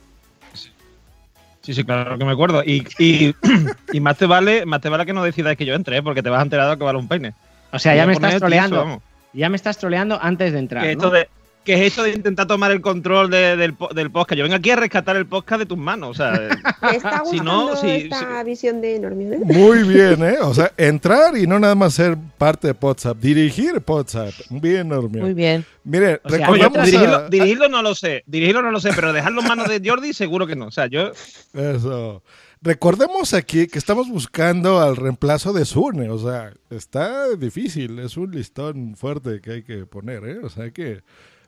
Sí, 1.61 1.75
sí, 1.75 1.83
claro 1.83 2.17
que 2.17 2.25
me 2.25 2.31
acuerdo. 2.31 2.63
Y, 2.63 2.87
y, 2.97 3.35
y 3.93 3.99
más, 3.99 4.17
te 4.17 4.25
vale, 4.25 4.65
más 4.65 4.81
te 4.81 4.89
vale 4.89 5.05
que 5.05 5.13
no 5.13 5.23
decidas 5.23 5.55
que 5.55 5.67
yo 5.67 5.75
entre, 5.75 5.97
¿eh? 5.97 6.01
porque 6.01 6.23
te 6.23 6.29
vas 6.31 6.39
a 6.39 6.43
enterar 6.43 6.71
de 6.71 6.77
que 6.79 6.83
vale 6.83 6.97
un 6.97 7.07
peine. 7.07 7.35
O 7.71 7.77
sea, 7.77 7.95
ya 7.95 8.07
me 8.07 8.13
estás 8.13 8.39
troleando. 8.39 8.99
Ya 9.33 9.47
me 9.49 9.57
estás 9.57 9.77
troleando 9.77 10.17
antes 10.19 10.53
de 10.53 10.57
entrar. 10.57 10.81
Que 10.81 10.95
¿no? 10.95 11.03
esto 11.03 11.11
de, 11.11 11.29
que 11.69 11.75
es 11.85 11.91
esto 11.91 12.01
de 12.01 12.13
intentar 12.13 12.47
tomar 12.47 12.71
el 12.71 12.81
control 12.81 13.29
de- 13.29 13.55
del, 13.55 13.75
del 13.93 14.09
podcast. 14.09 14.37
Yo 14.39 14.43
vengo 14.43 14.55
aquí 14.55 14.71
a 14.71 14.75
rescatar 14.75 15.15
el 15.17 15.27
podcast 15.27 15.59
de 15.59 15.65
tus 15.67 15.77
manos. 15.77 16.09
O 16.09 16.13
sea, 16.15 16.31
Me 16.81 16.95
está 16.97 17.17
si 17.25 17.37
gustando 17.37 17.43
no, 17.43 17.75
si, 17.75 17.87
esta 17.87 18.43
visión 18.43 18.81
de 18.81 18.99
Normión. 18.99 19.33
¿eh? 19.33 19.39
Muy 19.43 19.83
bien, 19.87 20.23
¿eh? 20.23 20.37
O 20.41 20.51
sea, 20.51 20.71
entrar 20.77 21.37
y 21.37 21.45
no 21.45 21.59
nada 21.59 21.75
más 21.75 21.93
ser 21.93 22.17
parte 22.39 22.69
de 22.73 22.75
WhatsApp, 22.81 23.17
dirigir 23.19 23.83
WhatsApp. 23.85 24.33
Bien, 24.49 24.87
Normión. 24.89 25.25
Muy 25.25 25.33
bien. 25.35 25.63
Mire, 25.83 26.19
O 26.23 26.29
sea, 26.29 26.39
recordamos 26.39 26.77
a- 26.79 26.83
dirigirlo, 26.85 27.29
dirigirlo 27.29 27.69
no 27.69 27.81
lo 27.83 27.93
sé, 27.93 28.23
dirigirlo 28.25 28.61
no 28.63 28.71
lo 28.71 28.79
sé, 28.79 28.89
pero 28.95 29.13
dejarlo 29.13 29.41
en 29.41 29.47
manos 29.47 29.67
de 29.69 29.79
Jordi 29.87 30.11
seguro 30.13 30.47
que 30.47 30.55
no. 30.55 30.65
O 30.65 30.71
sea, 30.71 30.87
yo 30.87 31.11
Eso. 31.53 32.23
Recordemos 32.61 33.33
aquí 33.33 33.67
que 33.67 33.77
estamos 33.79 34.09
buscando 34.09 34.81
al 34.81 34.97
reemplazo 34.97 35.53
de 35.53 35.63
Sune. 35.65 36.09
O 36.09 36.17
sea, 36.19 36.51
está 36.69 37.29
difícil. 37.35 37.99
Es 37.99 38.17
un 38.17 38.31
listón 38.31 38.95
fuerte 38.97 39.39
que 39.39 39.51
hay 39.51 39.63
que 39.63 39.85
poner, 39.85 40.25
¿eh? 40.27 40.39
O 40.43 40.49
sea, 40.49 40.65
hay 40.65 40.71
que 40.71 41.01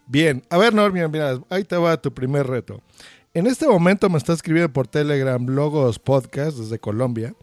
Bien, 0.08 0.44
a 0.50 0.58
ver, 0.58 0.74
Normion, 0.74 1.10
mira, 1.12 1.40
ahí 1.50 1.64
te 1.64 1.78
va 1.78 2.02
tu 2.02 2.14
primer 2.14 2.48
reto. 2.48 2.82
En 3.34 3.48
este 3.48 3.66
momento 3.68 4.10
me 4.10 4.18
está 4.18 4.34
escribiendo 4.34 4.74
por 4.74 4.88
Telegram 4.88 5.46
Logos 5.46 6.00
Podcast 6.00 6.58
desde 6.58 6.80
Colombia. 6.80 7.34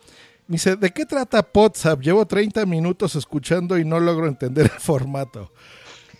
Me 0.46 0.54
dice, 0.54 0.76
¿de 0.76 0.90
qué 0.90 1.06
trata 1.06 1.46
WhatsApp? 1.54 2.00
Llevo 2.00 2.26
30 2.26 2.66
minutos 2.66 3.16
escuchando 3.16 3.78
y 3.78 3.84
no 3.84 3.98
logro 4.00 4.26
entender 4.26 4.70
el 4.72 4.80
formato. 4.80 5.50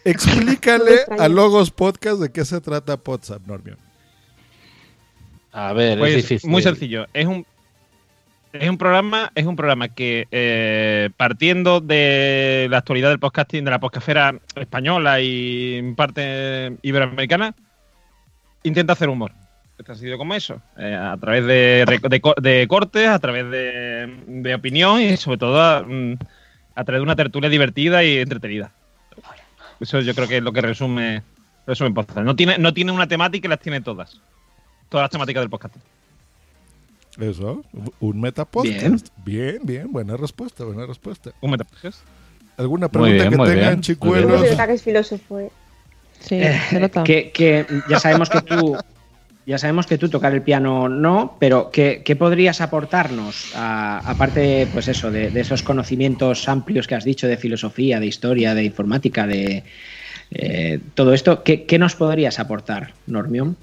Explícale 0.04 1.00
a 1.18 1.28
Logos 1.28 1.70
Podcast 1.70 2.20
de 2.20 2.30
qué 2.30 2.44
se 2.44 2.60
trata 2.60 2.98
WhatsApp, 3.04 3.46
Normion. 3.46 3.78
A 5.52 5.72
ver, 5.72 5.98
Pues, 5.98 6.10
es 6.14 6.16
difícil. 6.28 6.50
Muy 6.50 6.62
sencillo. 6.62 7.06
Es 7.12 7.26
un, 7.26 7.44
es 8.52 8.68
un 8.68 8.78
programa, 8.78 9.30
es 9.34 9.46
un 9.46 9.56
programa 9.56 9.88
que 9.88 10.26
eh, 10.30 11.10
partiendo 11.16 11.80
de 11.80 12.66
la 12.70 12.78
actualidad 12.78 13.10
del 13.10 13.18
podcasting, 13.18 13.64
de 13.64 13.70
la 13.70 13.80
podcastera 13.80 14.34
española 14.56 15.20
y 15.20 15.74
en 15.74 15.94
parte 15.94 16.76
iberoamericana, 16.82 17.54
intenta 18.62 18.94
hacer 18.94 19.08
humor. 19.08 19.32
Está 19.78 19.94
sido 19.94 20.18
como 20.18 20.34
eso, 20.34 20.60
eh, 20.76 20.94
a 20.94 21.16
través 21.18 21.46
de, 21.46 22.66
cortes, 22.68 23.08
a 23.08 23.18
través 23.20 23.48
de, 23.48 24.54
opinión 24.54 25.00
y 25.00 25.16
sobre 25.16 25.38
todo 25.38 25.62
a, 25.62 25.82
mm, 25.82 26.18
a 26.74 26.84
través 26.84 26.98
de 26.98 27.04
una 27.04 27.16
tertulia 27.16 27.48
divertida 27.48 28.02
y 28.02 28.18
entretenida. 28.18 28.72
Eso 29.80 30.00
yo 30.00 30.14
creo 30.14 30.26
que 30.26 30.38
es 30.38 30.42
lo 30.42 30.52
que 30.52 30.60
resume, 30.60 31.22
resume 31.66 31.92
podcast. 31.92 32.20
No 32.20 32.34
tiene, 32.34 32.58
no 32.58 32.74
tiene 32.74 32.90
una 32.90 33.06
temática 33.06 33.46
y 33.46 33.50
las 33.50 33.60
tiene 33.60 33.80
todas. 33.80 34.20
Todas 34.88 35.04
las 35.04 35.10
temáticas 35.10 35.42
del 35.42 35.50
podcast. 35.50 35.76
Eso, 37.20 37.62
un 38.00 38.20
metapodcast. 38.20 39.08
Bien. 39.24 39.58
bien, 39.62 39.90
buena 39.92 40.16
respuesta, 40.16 40.64
buena 40.64 40.86
respuesta. 40.86 41.30
Un 41.40 41.50
metapodcast. 41.50 42.00
¿Alguna 42.56 42.86
Muy 42.86 42.90
pregunta 42.92 43.14
bien, 43.14 43.30
que 43.30 43.36
muy 43.36 43.48
tengan, 43.48 43.68
bien, 43.68 43.80
chicuelos? 43.82 44.42
Creo 44.42 44.66
que 44.66 44.72
es 44.72 44.82
filósofo, 44.82 45.40
¿eh? 45.40 45.50
Sí, 46.20 46.36
Eh, 46.40 46.90
que, 47.04 47.30
que 47.30 47.66
ya 47.88 48.00
sabemos 48.00 48.28
que 48.28 48.40
tú 48.42 48.76
ya 49.46 49.56
sabemos 49.56 49.86
que 49.86 49.96
tú 49.96 50.08
tocar 50.10 50.34
el 50.34 50.42
piano 50.42 50.88
no, 50.90 51.36
pero 51.38 51.70
¿qué, 51.70 52.02
qué 52.04 52.16
podrías 52.16 52.60
aportarnos? 52.60 53.52
aparte, 53.54 54.68
pues 54.72 54.88
eso, 54.88 55.10
de, 55.10 55.30
de 55.30 55.40
esos 55.40 55.62
conocimientos 55.62 56.48
amplios 56.48 56.86
que 56.86 56.96
has 56.96 57.04
dicho 57.04 57.26
de 57.26 57.36
filosofía, 57.38 57.98
de 57.98 58.06
historia, 58.06 58.54
de 58.54 58.64
informática, 58.64 59.26
de 59.26 59.64
eh, 60.32 60.80
todo 60.94 61.14
esto, 61.14 61.42
¿qué, 61.44 61.64
qué 61.64 61.78
nos 61.78 61.94
podrías 61.94 62.38
aportar, 62.38 62.92
Normión? 63.06 63.56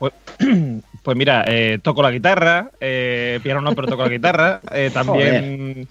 Pues, 0.00 0.12
pues 1.04 1.16
mira, 1.16 1.44
eh, 1.46 1.78
toco 1.82 2.02
la 2.02 2.10
guitarra, 2.10 2.70
eh, 2.80 3.38
piano 3.42 3.60
no, 3.60 3.74
pero 3.74 3.86
toco 3.86 4.02
la 4.02 4.08
guitarra. 4.08 4.60
eh, 4.72 4.90
también 4.94 5.86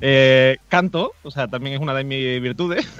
eh, 0.00 0.56
canto, 0.68 1.12
o 1.24 1.30
sea, 1.32 1.48
también 1.48 1.74
es 1.74 1.80
una 1.80 1.92
de 1.92 2.04
mis 2.04 2.40
virtudes. 2.40 2.88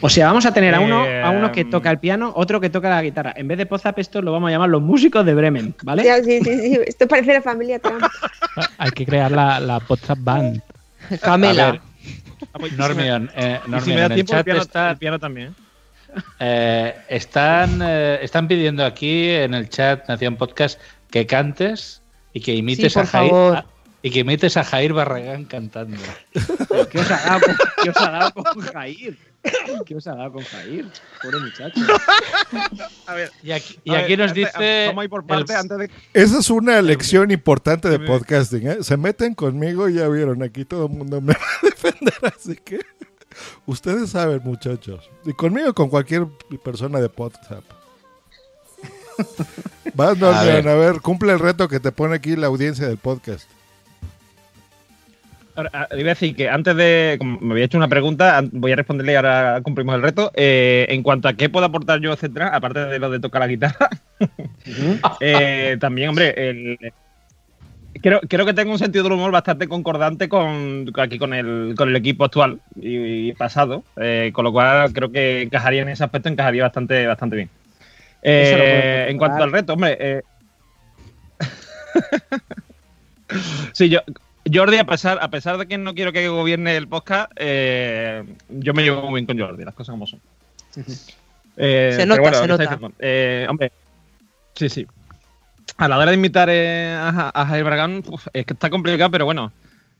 O 0.00 0.08
sea, 0.08 0.28
vamos 0.28 0.46
a 0.46 0.54
tener 0.54 0.74
a 0.74 0.80
uno, 0.80 1.04
Eh, 1.04 1.22
a 1.22 1.28
uno 1.28 1.52
que 1.52 1.66
toca 1.66 1.90
el 1.90 1.98
piano, 1.98 2.32
otro 2.34 2.58
que 2.58 2.70
toca 2.70 2.88
la 2.88 3.02
guitarra. 3.02 3.34
En 3.36 3.46
vez 3.48 3.58
de 3.58 3.66
Pozap, 3.66 3.98
esto 3.98 4.22
lo 4.22 4.32
vamos 4.32 4.48
a 4.48 4.52
llamar 4.52 4.70
los 4.70 4.80
músicos 4.80 5.26
de 5.26 5.34
Bremen, 5.34 5.74
¿vale? 5.82 6.04
Sí, 6.24 6.40
sí, 6.42 6.54
sí. 6.58 6.78
Esto 6.86 7.06
parece 7.06 7.34
la 7.34 7.42
familia 7.42 7.78
Trump. 7.78 8.02
Hay 8.78 8.90
que 8.92 9.04
crear 9.04 9.30
la, 9.30 9.60
la 9.60 9.82
WhatsApp 9.86 10.18
Band. 10.22 10.62
Camela. 11.20 11.78
Normion, 12.78 13.30
eh, 13.36 13.60
si 13.64 13.70
Normion, 13.70 13.94
me 13.96 14.00
da 14.08 14.14
tiempo, 14.14 14.32
el 14.32 14.38
chat 14.38 14.44
piano, 14.46 14.60
está- 14.62 14.90
el 14.92 14.96
piano 14.96 15.18
también. 15.18 15.54
Eh, 16.40 16.94
están, 17.08 17.80
eh, 17.82 18.18
están 18.22 18.48
pidiendo 18.48 18.84
aquí 18.84 19.28
en 19.30 19.54
el 19.54 19.68
chat 19.68 20.08
Nación 20.08 20.36
Podcast 20.36 20.80
que 21.10 21.26
cantes 21.26 22.02
y 22.32 22.40
que 22.40 22.54
imites 22.54 22.94
por 22.94 23.02
a 23.04 23.06
Jair 23.06 23.30
favor. 23.30 23.56
a- 23.56 23.66
y 24.00 24.10
que 24.10 24.20
imites 24.20 24.56
a 24.56 24.62
Jair 24.64 24.92
Barragán 24.92 25.44
cantando. 25.44 25.96
¿Qué 26.90 26.98
os 27.00 27.10
ha 27.10 27.16
dado 27.26 27.40
con, 27.40 27.56
qué 27.82 27.90
os 27.90 27.96
ha 27.96 28.10
dado 28.10 28.32
con 28.32 28.60
Jair? 28.62 29.18
¿Qué 29.86 29.94
os 29.96 30.06
ha 30.06 30.14
dado 30.14 30.32
con 30.34 30.44
Jair? 30.44 30.86
Pobre 31.22 31.38
muchacho. 31.40 31.80
A 33.06 33.14
ver, 33.14 33.30
Y 33.42 33.50
aquí, 33.50 33.78
y 33.82 33.90
a 33.90 33.94
ver, 33.94 34.04
aquí 34.04 34.16
nos 34.16 34.34
dice 34.34 34.92
por 35.10 35.26
parte 35.26 35.52
el- 35.52 35.58
antes 35.58 35.78
de. 35.78 35.90
Esa 36.14 36.38
es 36.38 36.48
una 36.50 36.80
lección 36.80 37.30
importante 37.32 37.88
de 37.88 37.98
podcasting. 37.98 38.68
¿eh? 38.68 38.76
Se 38.82 38.96
meten 38.96 39.34
conmigo, 39.34 39.88
ya 39.88 40.06
vieron, 40.08 40.42
aquí 40.44 40.64
todo 40.64 40.86
el 40.86 40.92
mundo 40.92 41.20
me 41.20 41.34
va 41.34 41.40
a 41.40 41.66
defender, 41.66 42.14
así 42.36 42.56
que 42.64 42.78
ustedes 43.66 44.10
saben, 44.10 44.40
muchachos. 44.44 45.10
Y 45.24 45.32
conmigo, 45.32 45.74
con 45.74 45.88
cualquier 45.88 46.26
persona 46.64 47.00
de 47.00 47.10
WhatsApp. 47.16 47.64
Vas, 49.94 50.16
Normion, 50.18 50.46
ver. 50.64 50.68
a 50.68 50.74
ver, 50.74 51.00
cumple 51.00 51.32
el 51.32 51.38
reto 51.40 51.68
que 51.68 51.80
te 51.80 51.90
pone 51.92 52.14
aquí 52.14 52.36
la 52.36 52.46
audiencia 52.46 52.86
del 52.86 52.98
podcast. 52.98 53.48
Ahora, 55.56 55.70
ah, 55.72 55.88
iba 55.90 56.10
a 56.12 56.14
decir 56.14 56.36
que 56.36 56.48
antes 56.48 56.76
de. 56.76 57.16
como 57.18 57.40
me 57.40 57.54
había 57.54 57.64
hecho 57.64 57.78
una 57.78 57.88
pregunta, 57.88 58.44
voy 58.52 58.70
a 58.70 58.76
responderle 58.76 59.12
y 59.12 59.16
ahora 59.16 59.60
cumplimos 59.64 59.96
el 59.96 60.02
reto. 60.02 60.30
Eh, 60.34 60.86
en 60.88 61.02
cuanto 61.02 61.26
a 61.26 61.32
qué 61.32 61.48
puedo 61.48 61.66
aportar 61.66 61.98
yo, 61.98 62.12
etcétera, 62.12 62.54
aparte 62.54 62.78
de 62.78 62.98
lo 63.00 63.10
de 63.10 63.18
tocar 63.18 63.40
la 63.40 63.48
guitarra, 63.48 63.90
eh, 65.20 65.76
también, 65.80 66.10
hombre, 66.10 66.32
el- 66.36 66.78
creo, 68.00 68.20
creo 68.28 68.46
que 68.46 68.54
tengo 68.54 68.72
un 68.72 68.78
sentido 68.78 69.04
del 69.04 69.12
humor 69.12 69.30
bastante 69.30 69.68
concordante 69.68 70.28
con 70.28 70.90
aquí 70.98 71.18
con 71.18 71.34
el, 71.34 71.74
con 71.76 71.88
el 71.88 71.96
equipo 71.96 72.24
actual 72.24 72.60
y, 72.76 73.28
y 73.28 73.32
pasado, 73.32 73.84
eh, 73.96 74.30
con 74.32 74.44
lo 74.44 74.52
cual 74.52 74.92
creo 74.92 75.10
que 75.10 75.42
encajaría 75.42 75.82
en 75.82 75.88
ese 75.88 76.04
aspecto, 76.04 76.28
encajaría 76.28 76.62
bastante, 76.62 77.06
bastante 77.06 77.36
bien. 77.36 77.50
Eh, 78.22 79.06
en 79.08 79.18
cuanto 79.18 79.42
al 79.42 79.52
reto, 79.52 79.74
hombre. 79.74 79.96
eh, 80.00 80.22
sí, 83.72 83.88
yo. 83.88 84.00
Jordi, 84.50 84.78
a 84.78 84.84
pesar, 84.84 85.18
a 85.20 85.28
pesar 85.28 85.58
de 85.58 85.66
que 85.66 85.76
no 85.76 85.94
quiero 85.94 86.10
que 86.10 86.26
gobierne 86.28 86.74
el 86.76 86.88
podcast, 86.88 87.30
eh, 87.36 88.24
yo 88.48 88.72
me 88.72 88.82
llevo 88.82 89.02
muy 89.02 89.20
bien 89.20 89.26
con 89.26 89.38
Jordi, 89.38 89.64
las 89.64 89.74
cosas 89.74 89.92
como 89.92 90.06
son. 90.06 90.20
Se 91.56 92.06
nota, 92.06 92.20
bueno, 92.20 92.36
se 92.36 92.42
¿qué 92.42 92.48
nota. 92.48 93.50
hombre, 93.50 93.72
sí, 94.54 94.68
sí. 94.68 94.86
A 95.76 95.88
la 95.88 95.98
hora 95.98 96.10
de 96.10 96.16
invitar 96.16 96.48
eh, 96.50 96.92
a, 96.98 97.30
a 97.34 97.46
Jair 97.46 97.64
uf, 98.08 98.26
es 98.32 98.46
que 98.46 98.54
está 98.54 98.70
complicado, 98.70 99.10
pero 99.10 99.24
bueno, 99.24 99.52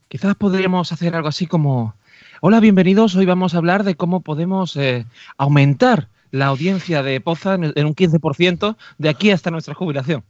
quizás 0.08 0.34
podríamos 0.34 0.90
hacer 0.92 1.14
algo 1.14 1.28
así 1.28 1.46
como: 1.46 1.94
Hola, 2.40 2.60
bienvenidos. 2.60 3.14
Hoy 3.14 3.26
vamos 3.26 3.54
a 3.54 3.58
hablar 3.58 3.84
de 3.84 3.94
cómo 3.94 4.20
podemos 4.20 4.76
eh, 4.76 5.06
aumentar 5.36 6.08
la 6.30 6.46
audiencia 6.46 7.02
de 7.02 7.20
Poza 7.20 7.54
en, 7.54 7.72
en 7.74 7.86
un 7.86 7.94
15% 7.94 8.76
de 8.98 9.08
aquí 9.08 9.30
hasta 9.30 9.50
nuestra 9.50 9.74
jubilación. 9.74 10.24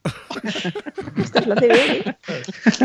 Esto 1.17 1.41
lo 1.47 1.55
hace 1.55 1.67
bien, 1.69 1.91
¿eh? 2.07 2.17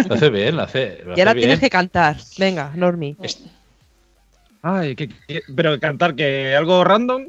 Lo 0.07 0.15
hace 0.15 0.29
bien, 0.29 0.55
lo 0.55 0.61
hace, 0.63 1.01
lo 1.05 1.17
Y 1.17 1.19
ahora 1.19 1.31
hace 1.31 1.39
tienes 1.39 1.59
que 1.59 1.69
cantar. 1.69 2.17
Venga, 2.37 2.71
Normi. 2.75 3.17
Ay, 4.61 4.95
que, 4.95 5.09
que- 5.09 5.43
pero 5.53 5.77
cantar 5.79 6.15
que 6.15 6.55
algo 6.55 6.83
random. 6.83 7.27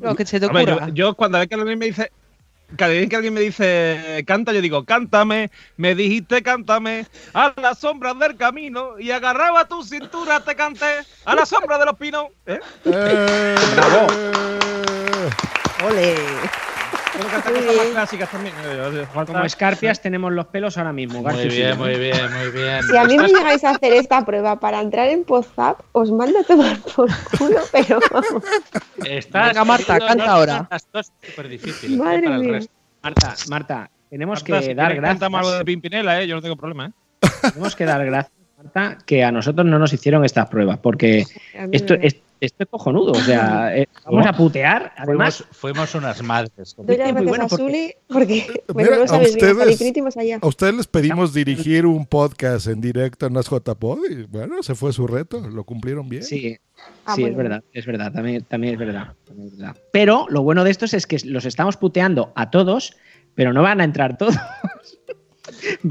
Lo 0.00 0.16
que 0.16 0.24
se 0.24 0.40
te 0.40 0.48
ver, 0.48 0.70
ocurra. 0.70 0.88
yo, 0.88 0.94
yo 0.94 1.14
cuando 1.14 1.38
vez 1.38 1.48
que 1.48 1.54
alguien 1.54 1.78
me 1.78 1.86
dice. 1.86 2.10
Cada 2.76 2.92
vez 2.92 3.08
que 3.08 3.16
alguien 3.16 3.34
me 3.34 3.40
dice 3.40 4.24
canta, 4.26 4.52
yo 4.52 4.60
digo, 4.60 4.84
cántame, 4.84 5.50
me 5.76 5.94
dijiste 5.94 6.42
cántame, 6.42 7.06
a 7.34 7.52
la 7.60 7.74
sombra 7.74 8.14
del 8.14 8.36
camino, 8.36 8.98
y 8.98 9.10
agarraba 9.10 9.66
tu 9.68 9.82
cintura, 9.82 10.40
te 10.40 10.54
canté, 10.54 11.00
a 11.24 11.34
la 11.34 11.46
sombra 11.46 11.78
de 11.78 11.86
los 11.86 11.96
pinos. 11.96 12.26
¿Eh? 12.46 12.60
Eh, 12.84 13.56
Ole. 15.84 16.71
Más 17.18 17.86
clásicas 17.92 18.30
también. 18.30 18.54
eh, 18.64 19.06
Como 19.26 19.44
escarpias 19.44 20.00
tenemos 20.00 20.32
los 20.32 20.46
pelos 20.46 20.78
ahora 20.78 20.92
mismo. 20.92 21.20
Muy 21.22 21.24
García 21.32 21.48
bien, 21.74 21.78
muy 21.78 21.94
bien, 21.98 22.32
muy 22.32 22.50
bien. 22.50 22.82
Si 22.84 22.96
a 22.96 23.04
mí 23.04 23.16
me 23.18 23.26
Estás- 23.26 23.38
llegáis 23.40 23.64
a 23.64 23.70
hacer 23.70 23.92
esta 23.92 24.24
prueba 24.24 24.58
para 24.58 24.80
entrar 24.80 25.08
en 25.08 25.24
WhatsApp, 25.28 25.80
os 25.92 26.10
mando 26.10 26.38
a 26.40 26.42
tomar 26.44 26.78
por 26.80 27.08
culo, 27.38 27.60
pero 27.72 28.00
vamos. 28.10 28.42
estás 29.04 29.48
Venga, 29.48 29.64
Marta, 29.64 29.98
canta 29.98 30.30
ahora. 30.32 30.68
Dos 30.92 31.12
súper 31.22 31.48
difíciles. 31.48 31.98
Madre 31.98 32.28
mía. 32.28 32.52
resto. 32.52 32.72
Marta, 33.02 33.34
Marta, 33.48 33.90
tenemos 34.10 34.40
Marta, 34.42 34.60
que 34.60 34.66
si 34.66 34.74
dar 34.74 34.92
quieres, 34.92 35.08
cantamos 35.10 35.38
algo 35.38 35.50
de 35.50 35.54
gracias. 35.56 35.66
Pimpinela, 35.66 36.20
¿eh? 36.22 36.26
yo 36.26 36.36
no 36.36 36.42
tengo 36.42 36.56
problema. 36.56 36.86
¿eh? 36.86 37.28
Tenemos 37.52 37.76
que 37.76 37.84
dar 37.84 38.04
gracias, 38.06 38.32
Marta, 38.62 38.98
que 39.04 39.24
a 39.24 39.32
nosotros 39.32 39.66
no 39.66 39.78
nos 39.78 39.92
hicieron 39.92 40.24
estas 40.24 40.48
pruebas, 40.48 40.78
porque 40.78 41.24
esto, 41.72 41.96
me- 41.98 42.06
es, 42.06 42.16
esto 42.40 42.62
es 42.64 42.68
cojonudo. 42.68 43.12
O 43.12 43.20
sea, 43.20 43.76
eh, 43.76 43.88
vamos 44.04 44.26
a 44.26 44.32
putear. 44.32 44.92
Además, 44.96 45.44
Fuimos, 45.50 45.56
fuimos 45.90 45.94
unas 45.94 46.22
madres. 46.22 46.74
Doy 46.76 46.96
las 46.96 47.08
es 47.08 47.14
muy 47.14 47.24
gracias 47.24 47.28
bueno 47.28 47.44
a 47.44 47.48
porque- 47.48 47.62
Zuli 47.64 47.94
porque 48.08 48.46
bueno, 48.68 48.90
Mira, 48.90 48.96
no 48.98 49.04
a 49.04 49.08
sabes 49.08 49.34
bien, 49.34 49.46
hasta 49.46 49.62
el 49.64 49.70
ustedes- 49.70 50.16
allá. 50.16 50.38
A 50.42 50.46
les 50.72 50.86
pedimos 50.86 51.32
dirigir 51.34 51.86
un 51.86 52.06
podcast 52.06 52.66
en 52.66 52.80
directo 52.80 53.26
en 53.26 53.34
las 53.34 53.48
JPod 53.48 53.98
y 54.10 54.22
bueno, 54.24 54.60
ese 54.60 54.74
fue 54.74 54.92
su 54.92 55.06
reto, 55.06 55.40
lo 55.48 55.64
cumplieron 55.64 56.08
bien. 56.08 56.22
sí, 56.22 56.58
Ah, 57.04 57.14
sí, 57.14 57.22
es 57.22 57.36
verdad, 57.36 57.62
es 57.72 57.86
verdad, 57.86 58.10
también, 58.12 58.42
también 58.42 58.74
es 58.74 58.80
verdad, 58.80 59.12
también 59.24 59.48
es 59.48 59.56
verdad. 59.56 59.76
Pero 59.92 60.26
lo 60.28 60.42
bueno 60.42 60.64
de 60.64 60.72
estos 60.72 60.94
es 60.94 61.06
que 61.06 61.16
los 61.24 61.44
estamos 61.44 61.76
puteando 61.76 62.32
a 62.34 62.50
todos, 62.50 62.96
pero 63.36 63.52
no 63.52 63.62
van 63.62 63.80
a 63.80 63.84
entrar 63.84 64.16
todos. 64.18 64.34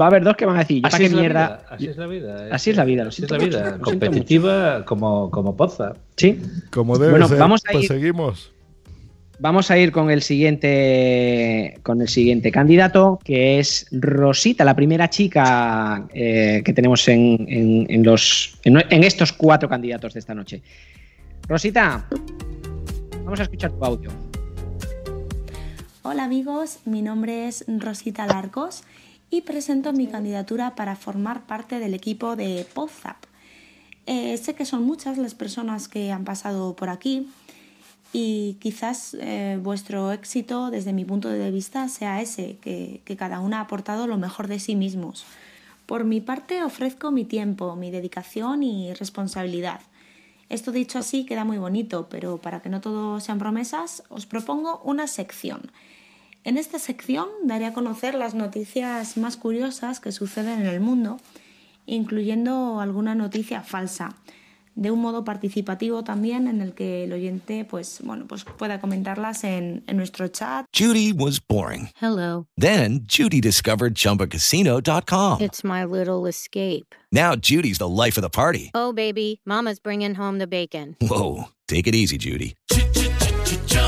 Va 0.00 0.06
a 0.06 0.08
haber 0.08 0.24
dos 0.24 0.36
que 0.36 0.46
van 0.46 0.56
a 0.56 0.60
decir, 0.60 0.76
yo 0.78 0.82
para 0.82 0.94
Así 0.94 1.02
qué 1.02 1.06
es, 1.06 1.12
la 1.12 1.20
mierda. 1.20 1.46
vida, 1.46 1.66
así 1.70 1.86
es 1.88 1.96
la 1.96 2.06
vida. 2.06 2.48
Así 2.52 2.70
es 2.70 2.76
la 2.76 2.84
vida, 2.84 3.02
lo 3.04 3.08
Así 3.10 3.22
es 3.22 3.28
siento 3.28 3.36
la 3.38 3.44
mucho, 3.44 3.58
vida. 3.58 3.78
Competitiva 3.80 4.84
como, 4.86 5.30
como 5.30 5.56
Poza. 5.56 5.92
Sí. 6.16 6.40
Como 6.70 6.96
debe 6.98 7.10
Bueno, 7.12 7.28
ser, 7.28 7.38
vamos 7.38 7.62
a 7.68 7.72
pues 7.72 7.84
ir- 7.84 7.88
seguimos. 7.88 8.52
Vamos 9.38 9.70
a 9.72 9.76
ir 9.78 9.90
con 9.90 10.08
el 10.10 10.22
siguiente 10.22 11.78
con 11.82 12.00
el 12.00 12.08
siguiente 12.08 12.52
candidato, 12.52 13.18
que 13.24 13.58
es 13.58 13.88
Rosita, 13.90 14.64
la 14.64 14.76
primera 14.76 15.10
chica 15.10 16.06
eh, 16.14 16.62
que 16.64 16.72
tenemos 16.72 17.06
en, 17.08 17.44
en- 17.48 17.86
en 17.90 18.02
los 18.04 18.58
en, 18.62 18.78
en 18.88 19.04
estos 19.04 19.32
cuatro 19.32 19.68
candidatos 19.68 20.14
de 20.14 20.20
esta 20.20 20.34
noche. 20.34 20.62
Rosita, 21.48 22.06
Vamos 23.24 23.40
a 23.40 23.42
escuchar 23.44 23.72
tu 23.72 23.84
audio. 23.84 24.10
Hola 26.02 26.24
amigos, 26.24 26.78
mi 26.84 27.02
nombre 27.02 27.46
es 27.48 27.64
Rosita 27.68 28.26
Larcos 28.26 28.82
y 29.32 29.40
presento 29.40 29.94
mi 29.94 30.08
candidatura 30.08 30.74
para 30.74 30.94
formar 30.94 31.46
parte 31.46 31.78
del 31.78 31.94
equipo 31.94 32.36
de 32.36 32.66
Podzap. 32.74 33.16
Eh, 34.04 34.36
sé 34.36 34.54
que 34.54 34.66
son 34.66 34.84
muchas 34.84 35.16
las 35.16 35.34
personas 35.34 35.88
que 35.88 36.12
han 36.12 36.24
pasado 36.24 36.76
por 36.76 36.90
aquí 36.90 37.28
y 38.12 38.58
quizás 38.60 39.16
eh, 39.18 39.58
vuestro 39.62 40.12
éxito 40.12 40.70
desde 40.70 40.92
mi 40.92 41.06
punto 41.06 41.30
de 41.30 41.50
vista 41.50 41.88
sea 41.88 42.20
ese, 42.20 42.58
que, 42.60 43.00
que 43.06 43.16
cada 43.16 43.40
una 43.40 43.58
ha 43.58 43.62
aportado 43.62 44.06
lo 44.06 44.18
mejor 44.18 44.48
de 44.48 44.60
sí 44.60 44.76
mismos. 44.76 45.24
Por 45.86 46.04
mi 46.04 46.20
parte 46.20 46.62
ofrezco 46.62 47.10
mi 47.10 47.24
tiempo, 47.24 47.74
mi 47.74 47.90
dedicación 47.90 48.62
y 48.62 48.92
responsabilidad. 48.92 49.80
Esto 50.50 50.72
dicho 50.72 50.98
así 50.98 51.24
queda 51.24 51.44
muy 51.44 51.56
bonito, 51.56 52.06
pero 52.10 52.36
para 52.36 52.60
que 52.60 52.68
no 52.68 52.82
todo 52.82 53.18
sean 53.18 53.38
promesas, 53.38 54.02
os 54.10 54.26
propongo 54.26 54.82
una 54.84 55.06
sección. 55.06 55.72
En 56.44 56.58
esta 56.58 56.78
sección 56.80 57.28
daré 57.44 57.66
a 57.66 57.72
conocer 57.72 58.14
las 58.14 58.34
noticias 58.34 59.16
más 59.16 59.36
curiosas 59.36 60.00
que 60.00 60.10
suceden 60.10 60.62
en 60.62 60.66
el 60.66 60.80
mundo, 60.80 61.18
incluyendo 61.86 62.80
alguna 62.80 63.14
noticia 63.14 63.62
falsa, 63.62 64.16
de 64.74 64.90
un 64.90 65.00
modo 65.00 65.22
participativo 65.22 66.02
también 66.02 66.48
en 66.48 66.60
el 66.60 66.74
que 66.74 67.04
el 67.04 67.12
oyente 67.12 67.64
pues, 67.64 68.00
bueno, 68.02 68.26
pues 68.26 68.44
pueda 68.44 68.80
comentarlas 68.80 69.44
en, 69.44 69.84
en 69.86 69.96
nuestro 69.96 70.26
chat. 70.28 70.66
Judy 70.76 71.12
was 71.12 71.38
boring. 71.38 71.90
Hello. 72.00 72.46
Then 72.56 73.04
Judy 73.06 73.40
discovered 73.40 73.94
ChumbaCasino.com. 73.94 75.40
It's 75.42 75.62
my 75.62 75.84
little 75.84 76.26
escape. 76.26 76.94
Now 77.12 77.36
Judy's 77.36 77.78
the 77.78 77.88
life 77.88 78.16
of 78.18 78.22
the 78.22 78.30
party. 78.30 78.70
Oh, 78.74 78.92
baby, 78.92 79.40
Mama's 79.44 79.78
bringing 79.78 80.14
home 80.16 80.38
the 80.38 80.48
bacon. 80.48 80.96
Whoa, 81.00 81.50
take 81.68 81.86
it 81.86 81.94
easy, 81.94 82.18
Judy. 82.18 82.56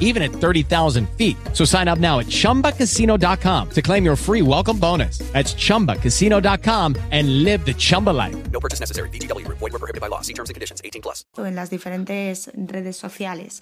even 0.00 0.22
at 0.22 0.32
30,000 0.32 1.08
feet. 1.16 1.36
So 1.52 1.64
sign 1.64 1.86
up 1.86 1.98
now 1.98 2.18
at 2.18 2.26
chumbacasino.com 2.26 3.70
to 3.70 3.82
claim 3.82 4.04
your 4.04 4.16
free 4.16 4.42
welcome 4.42 4.78
bonus. 4.78 5.18
That's 5.32 5.54
chumbacasino.com 5.54 6.96
and 7.12 7.44
live 7.44 7.64
the 7.64 7.74
Chumba 7.74 8.10
life. 8.10 8.50
No 8.50 8.58
purchase 8.58 8.80
necessary. 8.80 9.08
VGW 9.10 9.46
Group. 9.46 9.58
Void 9.58 9.72
were 9.72 9.78
prohibited 9.78 10.00
by 10.00 10.08
law. 10.08 10.22
See 10.22 10.34
terms 10.34 10.50
and 10.50 10.54
conditions. 10.54 10.82
18 10.84 11.00
plus. 11.02 11.24
en 11.38 11.54
las 11.54 11.70
diferentes 11.70 12.50
redes 12.54 12.96
sociales. 12.96 13.60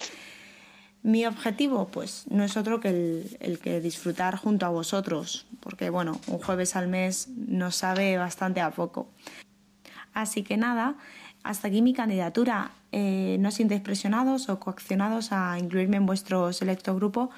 Mi 1.01 1.25
objetivo, 1.25 1.87
pues, 1.87 2.25
no 2.29 2.43
es 2.43 2.57
otro 2.57 2.81
que 2.81 2.89
el, 2.89 3.37
el 3.39 3.59
que 3.59 3.79
disfrutar 3.79 4.35
junto 4.35 4.65
a 4.65 4.69
vosotros, 4.69 5.45
porque, 5.61 5.89
bueno, 5.89 6.19
un 6.27 6.39
jueves 6.39 6.75
al 6.75 6.89
mes 6.89 7.29
nos 7.29 7.77
sabe 7.77 8.17
bastante 8.17 8.59
a 8.59 8.71
poco. 8.71 9.07
Así 10.13 10.43
que 10.43 10.57
nada, 10.57 10.97
hasta 11.43 11.67
aquí 11.67 11.81
mi 11.81 11.93
candidatura. 11.93 12.71
Eh, 12.91 13.37
no 13.39 13.51
sintáis 13.51 13.81
presionados 13.81 14.49
o 14.49 14.59
coaccionados 14.59 15.31
a 15.31 15.57
incluirme 15.59 15.97
en 15.97 16.05
vuestro 16.05 16.51
selecto 16.53 16.95
grupo, 16.95 17.29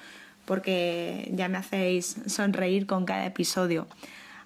porque 0.44 1.30
ya 1.34 1.48
me 1.48 1.58
hacéis 1.58 2.16
sonreír 2.26 2.86
con 2.86 3.04
cada 3.04 3.26
episodio. 3.26 3.86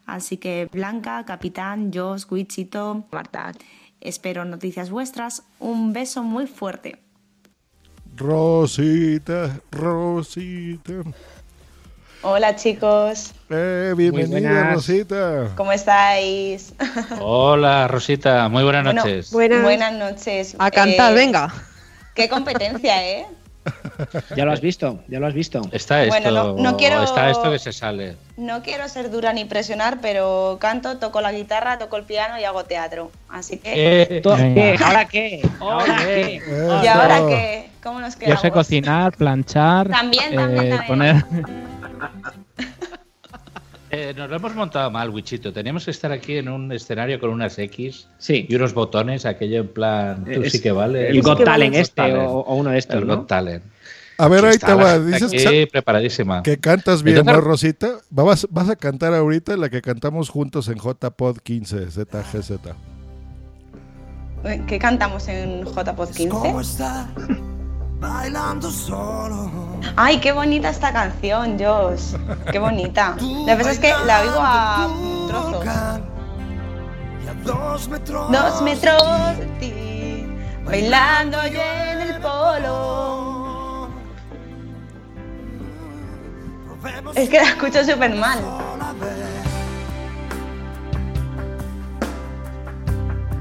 Así 0.04 0.36
que 0.36 0.68
Blanca, 0.70 1.24
Capitán, 1.24 1.90
Jos, 1.92 2.30
Wichito, 2.30 3.06
Marta, 3.10 3.52
espero 4.00 4.44
noticias 4.44 4.90
vuestras. 4.90 5.42
Un 5.58 5.92
beso 5.92 6.22
muy 6.22 6.46
fuerte. 6.46 6.98
Rosita, 8.16 9.60
Rosita. 9.70 11.02
Hola 12.28 12.56
chicos, 12.56 13.32
Eh, 13.50 13.94
bienvenida, 13.96 14.50
buenas. 14.50 14.74
Rosita. 14.74 15.50
¿cómo 15.56 15.70
estáis? 15.70 16.74
Hola, 17.20 17.86
Rosita. 17.86 18.48
Muy 18.48 18.64
buenas 18.64 18.82
Bueno, 18.84 19.00
noches. 19.04 19.30
buenas. 19.30 19.92
noches. 19.92 20.56
A 20.58 20.70
cantar, 20.72 21.12
Eh, 21.12 21.14
venga. 21.14 21.54
Qué 22.14 22.28
competencia, 22.28 23.06
¿eh? 23.08 23.26
Ya 24.36 24.44
lo 24.44 24.52
has 24.52 24.60
visto, 24.60 25.00
ya 25.08 25.20
lo 25.20 25.26
has 25.26 25.34
visto. 25.34 25.60
Está 25.72 26.02
esto, 26.02 26.14
Bueno, 26.20 26.54
no- 26.54 26.62
no 26.62 26.76
quiero- 26.76 27.02
está 27.04 27.30
esto 27.30 27.50
que 27.50 27.58
se 27.60 27.72
sale. 27.72 28.16
No 28.36 28.62
quiero 28.62 28.88
ser 28.88 29.10
dura 29.10 29.32
ni 29.32 29.44
presionar, 29.44 29.98
pero 30.00 30.58
canto, 30.60 30.98
toco 30.98 31.20
la 31.20 31.32
guitarra, 31.32 31.78
toco 31.78 31.96
el 31.96 32.04
piano 32.04 32.38
y 32.40 32.44
hago 32.44 32.64
teatro. 32.64 33.10
Así 33.28 33.58
que... 33.58 33.72
Eh. 34.18 34.22
¿Ahora 34.84 35.04
qué? 35.06 35.42
¿Ahora 35.60 35.96
qué? 36.04 36.42
¿Y 36.82 36.86
ahora 36.86 37.18
qué? 37.28 37.70
¿Cómo 37.82 38.00
nos 38.00 38.14
Yo 38.14 38.20
quedamos? 38.20 38.40
sé 38.40 38.50
cocinar, 38.50 39.16
planchar, 39.16 39.88
También, 39.88 40.34
también, 40.34 40.64
eh, 40.66 40.70
también. 40.70 40.86
poner... 40.86 41.24
Eh, 43.88 44.12
nos 44.16 44.28
lo 44.28 44.34
hemos 44.36 44.52
montado 44.56 44.90
mal, 44.90 45.10
Wichito. 45.10 45.52
Teníamos 45.52 45.84
que 45.84 45.92
estar 45.92 46.10
aquí 46.10 46.36
en 46.38 46.48
un 46.48 46.72
escenario 46.72 47.20
con 47.20 47.30
unas 47.30 47.56
X 47.56 48.08
Sí. 48.18 48.44
y 48.48 48.54
unos 48.56 48.74
botones, 48.74 49.24
aquello 49.24 49.60
en 49.60 49.68
plan, 49.68 50.24
tú 50.24 50.42
Es 50.42 50.52
sí 50.52 50.60
que 50.60 50.72
vale. 50.72 51.08
el 51.08 51.22
Got 51.22 51.44
Talent 51.44 51.72
Talent. 51.72 51.74
este 51.76 52.26
o, 52.26 52.40
o 52.40 52.54
uno 52.56 52.70
de 52.70 52.78
estos, 52.78 52.96
El 52.96 53.06
¿no? 53.06 53.16
Got 53.18 53.28
Talent. 53.28 53.62
A 54.18 54.26
ver, 54.26 54.44
ahí 54.44 54.58
te 54.58 54.74
va. 54.74 54.98
Dices 54.98 55.32
aquí 55.32 55.36
que, 55.44 55.68
preparadísima. 55.70 56.42
que 56.42 56.58
cantas 56.58 57.04
bien, 57.04 57.24
¿no, 57.24 57.40
Rosita? 57.40 57.98
Vas, 58.10 58.48
vas 58.50 58.68
a 58.68 58.74
cantar 58.76 59.14
ahorita 59.14 59.56
la 59.56 59.68
que 59.70 59.80
cantamos 59.80 60.30
juntos 60.30 60.66
en 60.68 60.78
JPod 60.78 61.38
15, 61.38 61.88
ZGZ. 61.90 62.50
¿Qué 64.66 64.78
cantamos 64.80 65.28
en 65.28 65.64
JPod 65.64 66.10
15? 66.10 66.60
está 66.60 67.08
bailando 67.98 68.70
solo. 68.70 69.50
Ay, 69.96 70.20
qué 70.20 70.32
bonita 70.32 70.70
esta 70.70 70.92
canción, 70.92 71.58
Josh. 71.58 72.14
Qué 72.50 72.58
bonita. 72.58 73.16
Lo 73.20 73.46
que 73.46 73.56
pasa 73.56 73.70
es 73.72 73.78
que 73.78 73.92
la 74.04 74.20
oigo 74.22 74.38
a 74.38 74.88
trozos. 75.28 75.64
Y 77.24 77.28
a 77.28 77.34
dos 77.44 77.88
metros. 77.88 78.32
Dos 78.32 78.62
metros 78.62 79.38
de 79.38 79.46
ti, 79.60 80.26
bailando 80.64 81.38
yo 81.46 81.62
en 81.62 82.00
el 82.00 82.20
polo. 82.20 83.36
Es 87.14 87.28
que 87.28 87.40
la 87.40 87.48
escucho 87.48 87.84
súper 87.84 88.14
mal. 88.14 88.38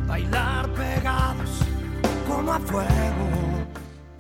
Bailar 0.08 0.68
pegados 0.70 1.50
como 2.28 2.54
a 2.54 2.60
fuego. 2.60 3.15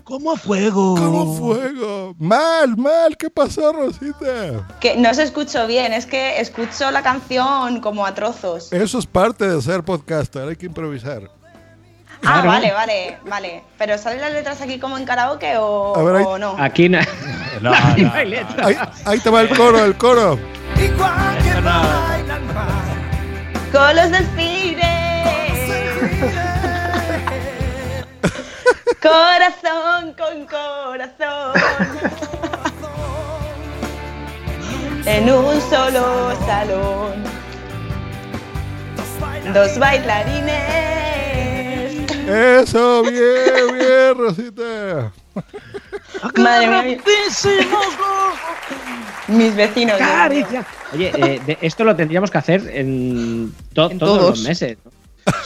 ¿Cómo 0.06 0.32
a 0.34 0.38
fuego? 0.38 0.93
¿Cómo 0.95 1.36
fuego? 1.36 2.16
Mal, 2.20 2.78
mal. 2.78 3.18
¿Qué 3.18 3.30
pasó, 3.32 3.74
Rosita? 3.74 4.68
Que 4.80 4.95
no 4.95 5.12
se 5.16 5.24
escucho 5.24 5.66
bien, 5.66 5.93
es 5.93 6.06
que 6.06 6.39
escucho 6.39 6.91
la 6.91 7.01
canción 7.01 7.82
como 7.82 8.06
a 8.06 8.14
trozos. 8.14 8.72
Eso 8.72 8.99
es 8.99 9.08
parte 9.08 9.47
de 9.49 9.60
ser 9.64 9.84
podcaster. 9.84 10.47
Hay 10.47 10.56
que 10.58 10.68
improvisar. 10.68 11.24
Ah, 12.24 12.41
Claro. 12.41 12.47
vale, 12.47 12.72
vale, 12.72 13.18
vale. 13.28 13.64
Pero 13.80 13.97
¿salen 13.97 14.22
las 14.22 14.32
letras 14.32 14.62
aquí 14.62 14.80
como 14.80 14.95
en 14.97 15.06
karaoke 15.06 15.58
o, 15.58 15.95
A 15.97 16.03
ver, 16.03 16.16
ahí- 16.18 16.24
o 16.28 16.38
no? 16.38 16.56
Aquí 16.60 16.88
no. 16.88 16.99
No, 17.62 17.74
Aquí 17.76 18.01
no, 18.03 18.10
no 18.10 18.14
hay 18.14 18.26
no. 18.26 18.30
letra. 18.30 18.66
Ahí, 18.68 18.76
ahí 19.06 19.20
te 19.20 19.30
va 19.32 19.41
el 19.41 19.49
coro, 19.58 19.84
el 19.84 19.97
coro. 19.97 20.38
Igual 20.78 21.38
que 21.43 21.53
baila 21.62 22.38
el 22.38 22.43
mar. 22.53 22.68
Con 23.72 23.95
los 23.95 24.12
delfines. 24.12 24.86
Corazón 29.02 30.14
con 30.14 30.46
corazón. 30.46 31.54
en 35.06 35.30
un 35.30 35.62
solo 35.62 36.34
salón. 36.46 37.24
Dos 39.54 39.78
bailarines. 39.78 40.56
Eso, 42.28 43.04
bien, 43.04 43.78
bien, 43.78 44.18
Rosita. 44.18 45.12
Madre 46.38 46.68
mía. 46.68 46.98
Mis 49.28 49.56
vecinos. 49.56 49.98
Caricia. 49.98 50.66
Oye, 50.94 51.12
eh, 51.16 51.42
de- 51.46 51.58
esto 51.62 51.84
lo 51.84 51.96
tendríamos 51.96 52.32
que 52.32 52.38
hacer 52.38 52.70
en, 52.74 53.54
to- 53.74 53.92
En 53.92 54.00
todos, 54.00 54.18
todos. 54.20 54.30
los 54.40 54.48
meses. 54.48 54.78
¿no? 54.84 54.92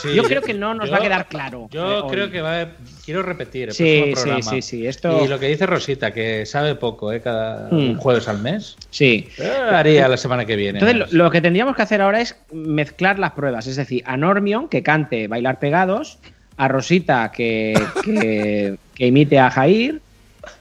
Sí, 0.02 0.14
yo 0.14 0.24
creo 0.24 0.42
que 0.42 0.54
no 0.54 0.74
nos 0.74 0.88
yo- 0.88 0.92
va 0.94 1.00
a 1.00 1.02
quedar 1.02 1.28
claro. 1.28 1.68
Yo 1.72 1.92
eh, 1.92 2.02
hoy. 2.02 2.12
creo 2.12 2.30
que 2.32 2.42
va 2.42 2.62
a- 2.62 2.68
quiero 3.10 3.24
repetir 3.24 3.70
el 3.70 3.74
Sí, 3.74 4.12
programa. 4.14 4.42
sí, 4.44 4.62
sí, 4.62 4.86
esto- 4.86 5.26
Y 5.26 5.28
lo 5.28 5.40
que 5.40 5.48
dice 5.48 5.66
Rosita, 5.66 6.12
que 6.12 6.46
sabe 6.46 6.76
poco, 6.76 7.12
¿eh? 7.12 7.22
Cada 7.22 7.68
Hmm. 7.72 7.96
jueves 7.98 8.28
al 8.28 8.38
mes. 8.40 8.78
Sí. 8.92 9.28
Eh, 9.40 9.52
haría 9.72 10.08
la 10.08 10.16
semana 10.18 10.46
que 10.46 10.56
viene. 10.56 10.78
Entonces, 10.78 11.12
lo, 11.12 11.24
lo 11.26 11.32
que 11.32 11.42
tendríamos 11.42 11.76
que 11.76 11.82
hacer 11.82 12.02
ahora 12.04 12.22
es 12.22 12.36
mezclar 12.54 13.18
las 13.18 13.32
pruebas. 13.32 13.66
Es 13.66 13.78
decir, 13.78 14.04
a 14.06 14.16
Normion 14.16 14.68
que 14.70 14.84
cante 14.84 15.28
Bailar 15.28 15.58
Pegados, 15.58 16.20
a 16.56 16.68
Rosita 16.68 17.32
que, 17.32 17.74
que, 18.04 18.76
que 18.94 19.08
imite 19.08 19.40
a 19.40 19.50
Jair 19.50 20.02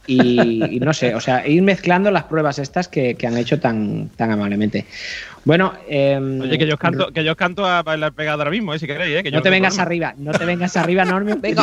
y, 0.06 0.76
y 0.76 0.80
no 0.80 0.94
sé, 0.94 1.14
o 1.14 1.20
sea, 1.20 1.46
ir 1.46 1.60
mezclando 1.60 2.10
las 2.10 2.24
pruebas 2.24 2.58
estas 2.58 2.88
que, 2.88 3.14
que 3.14 3.26
han 3.26 3.36
hecho 3.36 3.60
tan, 3.60 4.08
tan 4.16 4.30
amablemente. 4.30 4.86
Bueno, 5.44 5.74
em, 5.86 6.40
Oye, 6.40 6.56
que 6.58 6.66
yo 6.66 6.74
os 6.74 6.80
canto, 6.80 7.12
que 7.12 7.22
yo 7.24 7.32
os 7.32 7.36
canto 7.36 7.66
a 7.66 7.82
bailar 7.82 8.12
pegado 8.14 8.38
ahora 8.40 8.50
mismo, 8.50 8.72
eh, 8.72 8.78
si 8.78 8.86
queréis, 8.86 9.18
eh, 9.18 9.22
que 9.22 9.30
yo 9.30 9.36
no 9.36 9.42
te 9.42 9.50
vengas 9.50 9.74
problema. 9.74 9.82
arriba, 10.08 10.14
no 10.16 10.32
te 10.32 10.44
vengas 10.46 10.76
arriba, 10.78 11.04
Normion. 11.04 11.40
Venga. 11.42 11.62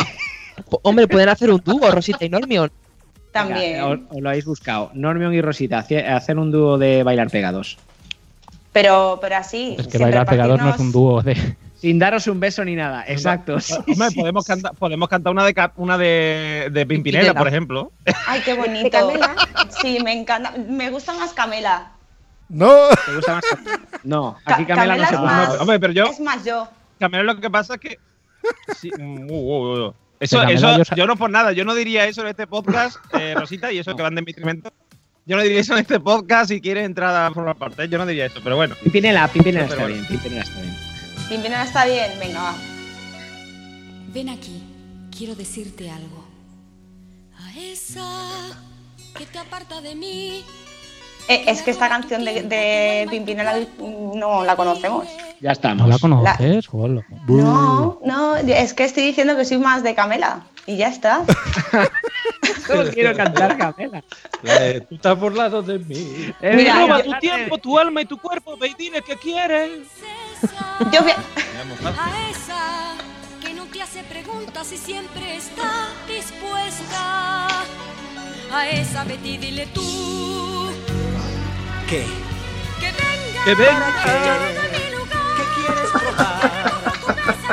Hombre, 0.82 1.06
pueden 1.08 1.28
hacer 1.28 1.50
un 1.50 1.60
dúo, 1.64 1.90
Rosita 1.90 2.24
y 2.24 2.28
Normion. 2.28 2.70
También. 3.32 3.82
Os, 3.82 3.98
os 4.10 4.20
lo 4.20 4.28
habéis 4.28 4.44
buscado. 4.46 4.90
Normion 4.94 5.34
y 5.34 5.40
Rosita, 5.42 5.78
hace- 5.78 6.06
hacer 6.06 6.38
un 6.38 6.50
dúo 6.50 6.78
de 6.78 7.02
Bailar 7.02 7.30
Pegados. 7.30 7.78
Pero, 8.72 9.18
pero 9.22 9.36
así. 9.36 9.74
Es 9.78 9.86
que 9.88 9.96
bailar 9.98 10.26
pegados 10.26 10.60
no 10.60 10.68
es 10.70 10.78
un 10.78 10.92
dúo 10.92 11.22
de. 11.22 11.56
Sin 11.76 11.98
daros 11.98 12.26
un 12.26 12.40
beso 12.40 12.64
ni 12.64 12.74
nada, 12.74 13.04
exacto. 13.06 13.58
sí, 13.60 13.74
Hombre, 13.74 14.10
sí. 14.10 14.20
podemos 14.20 14.46
cantar, 14.46 14.74
podemos 14.74 15.08
cantar 15.08 15.32
una 15.32 15.44
de 15.44 15.54
una 15.76 15.96
de, 15.98 16.68
de 16.72 16.86
Pimpinela, 16.86 17.20
Pimpinela. 17.24 17.34
por 17.38 17.48
ejemplo. 17.48 17.92
Ay, 18.26 18.40
qué 18.44 18.54
bonito. 18.56 19.12
Sí, 19.80 19.98
me 20.04 20.12
encanta. 20.12 20.52
Me 20.68 20.90
gusta 20.90 21.12
más 21.14 21.32
Camela. 21.32 21.92
No. 22.48 22.70
¿Te 23.06 23.14
gusta 23.14 23.34
más? 23.36 23.44
No, 24.04 24.36
Ca- 24.44 24.54
aquí 24.54 24.64
Camela, 24.66 24.96
no 24.96 25.04
se 25.06 25.12
puede. 25.16 25.24
más, 25.26 25.60
Hombre, 25.60 25.80
pero 25.80 25.92
yo, 25.94 26.04
es 26.06 26.20
más 26.20 26.44
yo. 26.44 26.68
Camela, 26.98 27.22
lo 27.24 27.40
que 27.40 27.50
pasa 27.50 27.74
es 27.74 27.80
que. 27.80 27.98
Sí, 28.78 28.90
mm, 28.98 29.30
uh, 29.30 29.34
uh, 29.34 29.86
uh. 29.88 29.94
Eso, 30.18 30.42
eso, 30.44 30.94
yo 30.96 31.06
no 31.06 31.16
por 31.16 31.30
nada, 31.30 31.52
yo 31.52 31.64
no 31.64 31.74
diría 31.74 32.06
eso 32.06 32.22
en 32.22 32.28
este 32.28 32.46
podcast, 32.46 32.98
eh, 33.18 33.34
Rosita, 33.36 33.70
y 33.72 33.78
eso 33.78 33.94
que 33.94 34.02
van 34.02 34.14
de 34.14 34.22
detrimento. 34.22 34.72
Yo 35.26 35.36
no 35.36 35.42
diría 35.42 35.60
eso 35.60 35.74
en 35.74 35.80
este 35.80 36.00
podcast 36.00 36.50
si 36.50 36.60
quieres 36.60 36.86
entrar 36.86 37.14
a 37.14 37.32
formar 37.32 37.56
parte, 37.56 37.88
yo 37.88 37.98
no 37.98 38.06
diría 38.06 38.26
eso, 38.26 38.40
pero 38.42 38.56
bueno. 38.56 38.74
Pimpinela, 38.82 39.28
Pimpinela 39.28 39.66
Pero 39.66 39.74
está 39.74 39.82
bueno. 39.86 39.94
bien, 39.96 40.06
Pimpinela 40.06 40.42
está 40.42 40.60
bien. 40.60 40.76
Pimpinela 41.28 41.64
está 41.64 41.84
bien. 41.86 42.10
Venga, 42.18 42.42
va. 42.42 42.54
Ven 44.14 44.28
aquí, 44.28 44.62
quiero 45.16 45.34
decirte 45.34 45.90
algo. 45.90 46.26
A 47.38 47.58
esa 47.58 48.06
que 49.18 49.26
te 49.26 49.38
aparta 49.38 49.80
de 49.80 49.94
mí. 49.94 50.44
Eh, 51.28 51.44
es 51.48 51.62
que 51.62 51.72
esta 51.72 51.88
canción 51.88 52.24
de, 52.24 52.42
de 52.42 53.06
Pimpinela 53.10 53.54
no 53.80 54.44
la 54.44 54.54
conocemos. 54.56 55.06
Ya 55.40 55.52
estamos. 55.52 55.86
¿No 55.86 55.92
la 55.92 55.98
conoces? 55.98 56.66
Hola. 56.72 57.04
No, 57.26 57.98
no, 58.04 58.36
es 58.36 58.74
que 58.74 58.84
estoy 58.84 59.02
diciendo 59.04 59.36
que 59.36 59.44
soy 59.44 59.58
más 59.58 59.82
de 59.82 59.94
Camela. 59.94 60.42
Y 60.66 60.76
ya 60.76 60.88
está. 60.88 61.22
Solo 62.66 62.90
quiero 62.92 63.16
cantar 63.16 63.56
Camela. 63.56 64.02
La 64.42 64.80
Tú 64.80 64.94
estás 64.94 65.16
por 65.18 65.34
lado 65.34 65.62
de 65.62 65.78
mí. 65.80 66.32
Eh, 66.40 66.52
Mira, 66.56 66.78
Roba 66.80 67.02
yo- 67.02 67.12
tu 67.12 67.18
tiempo, 67.18 67.58
tu 67.58 67.78
alma 67.78 68.02
y 68.02 68.06
tu 68.06 68.18
cuerpo, 68.18 68.56
ve 68.56 68.68
y 68.68 68.74
dile 68.74 69.02
que 69.02 69.16
quieres. 69.16 69.70
Yo 70.92 71.02
voy 71.02 71.10
a- 71.12 71.16
A 72.04 72.30
esa 72.30 72.94
que 73.44 73.52
no 73.54 73.64
te 73.64 73.82
hace 73.82 74.02
preguntas 74.04 74.70
y 74.72 74.76
siempre 74.76 75.36
está 75.36 75.88
dispuesta. 76.08 77.48
A 78.52 78.68
esa 78.70 79.02
vete 79.04 79.28
y 79.28 79.36
dile 79.38 79.66
tú 79.74 79.82
¿Qué? 81.88 82.04
que 82.80 82.86
venga. 82.92 83.44
Que 83.44 83.54
venga. 83.54 83.92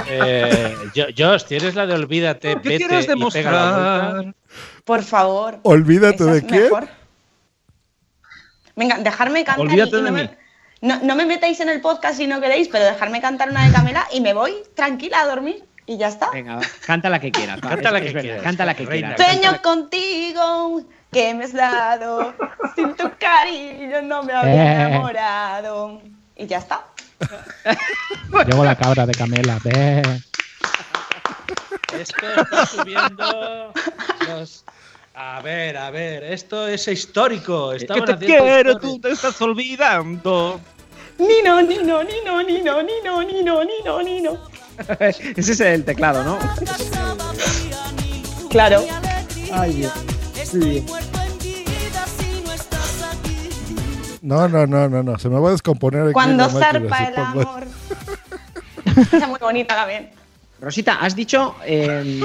Eh, 0.10 0.76
Jo- 0.96 1.08
Josh, 1.18 1.44
tienes 1.46 1.76
la 1.76 1.86
de 1.86 1.94
olvídate, 1.94 2.50
¿Qué 2.62 2.70
vete 2.70 2.86
quieres 2.86 3.08
demostrar? 3.08 4.34
Por 4.86 5.04
favor. 5.04 5.60
Olvídate 5.64 6.24
de 6.24 6.42
mejor. 6.42 6.88
Venga, 8.76 8.98
dejarme 9.00 9.44
cantar. 9.44 9.66
y- 9.66 9.70
Olvídate 9.70 9.98
y 9.98 10.02
de 10.02 10.02
no, 10.02 10.12
mí. 10.12 10.22
me, 10.22 10.38
no, 10.82 11.00
no 11.04 11.16
me 11.16 11.26
metáis 11.26 11.60
en 11.62 11.70
el 11.70 11.82
podcast 11.82 12.18
si 12.18 12.28
no 12.28 12.42
queréis, 12.42 12.68
pero 12.70 12.86
dejarme 12.86 13.22
cantar 13.22 13.50
una 13.50 13.66
de 13.66 13.72
Camela 13.74 14.08
y 14.12 14.22
me 14.22 14.34
voy 14.34 14.54
tranquila 14.76 15.22
a 15.22 15.26
dormir 15.28 15.64
y 15.86 15.98
ya 15.98 16.08
está. 16.10 16.30
Venga, 16.32 16.60
canta 16.86 17.10
la 17.10 17.20
que 17.20 17.32
quieras. 17.32 17.60
Canta 17.62 17.92
la 17.92 18.02
que 18.02 18.14
quieras, 18.14 18.44
Canta 18.44 18.66
la 18.66 18.74
que 18.76 18.86
quieras. 18.86 19.20
Sueño 19.20 19.62
contigo 19.62 20.82
que 21.14 21.34
me 21.34 21.46
has 21.46 21.54
dado, 21.54 22.34
sin 22.76 22.94
tu 22.96 23.10
cariño 23.18 24.02
no 24.02 24.24
me 24.24 24.34
había 24.34 24.54
Eh. 24.54 24.86
enamorado. 24.88 26.02
Y 26.36 26.48
ya 26.48 26.58
está. 26.58 26.84
Llegó 28.48 28.66
la 28.66 28.76
cabra 28.76 29.06
de 29.06 29.14
Camela. 29.14 29.60
Ve. 29.64 30.02
Esto 31.98 32.26
está 32.42 32.66
subiendo 32.66 33.72
los... 34.28 34.66
A 35.16 35.42
ver, 35.42 35.78
a 35.78 35.92
ver, 35.92 36.24
esto 36.24 36.68
es 36.68 36.88
histórico. 36.88 37.72
Estaban 37.74 38.04
te 38.06 38.14
haciendo 38.14 38.44
quiero, 38.44 38.72
historia. 38.72 38.80
tú 38.96 39.00
te 39.00 39.12
estás 39.12 39.40
olvidando. 39.44 40.60
Ni 41.20 41.44
no, 41.44 41.62
ni 41.62 41.78
no, 41.78 42.04
ni 42.04 42.16
no, 42.26 42.42
ni 42.42 42.62
no, 42.64 42.82
ni 42.82 42.94
no, 43.04 43.22
ni 43.22 43.44
no, 43.44 43.64
ni 43.64 43.82
no, 43.86 44.02
ni 44.02 44.22
no. 44.22 44.38
Ese 45.00 45.52
es 45.52 45.60
el 45.60 45.86
teclado, 45.86 46.24
¿no? 46.24 46.40
Claro. 48.50 48.84
Ay, 49.52 49.74
Dios. 49.74 49.94
Sí, 50.44 50.84
No, 54.24 54.48
no, 54.48 54.66
no, 54.66 54.88
no, 54.88 55.04
no. 55.04 55.20
Se 55.20 55.28
me 55.28 55.38
va 55.38 55.50
a 55.50 55.52
descomponer 55.52 56.04
aquí 56.04 56.14
Cuando 56.14 56.48
zarpa 56.48 57.04
el 57.04 57.16
amor. 57.18 57.68
Está 58.86 59.28
muy 59.28 59.40
bonita 59.40 59.76
también. 59.76 60.10
Rosita, 60.62 60.96
has 60.96 61.14
dicho 61.14 61.56
eh, 61.66 62.22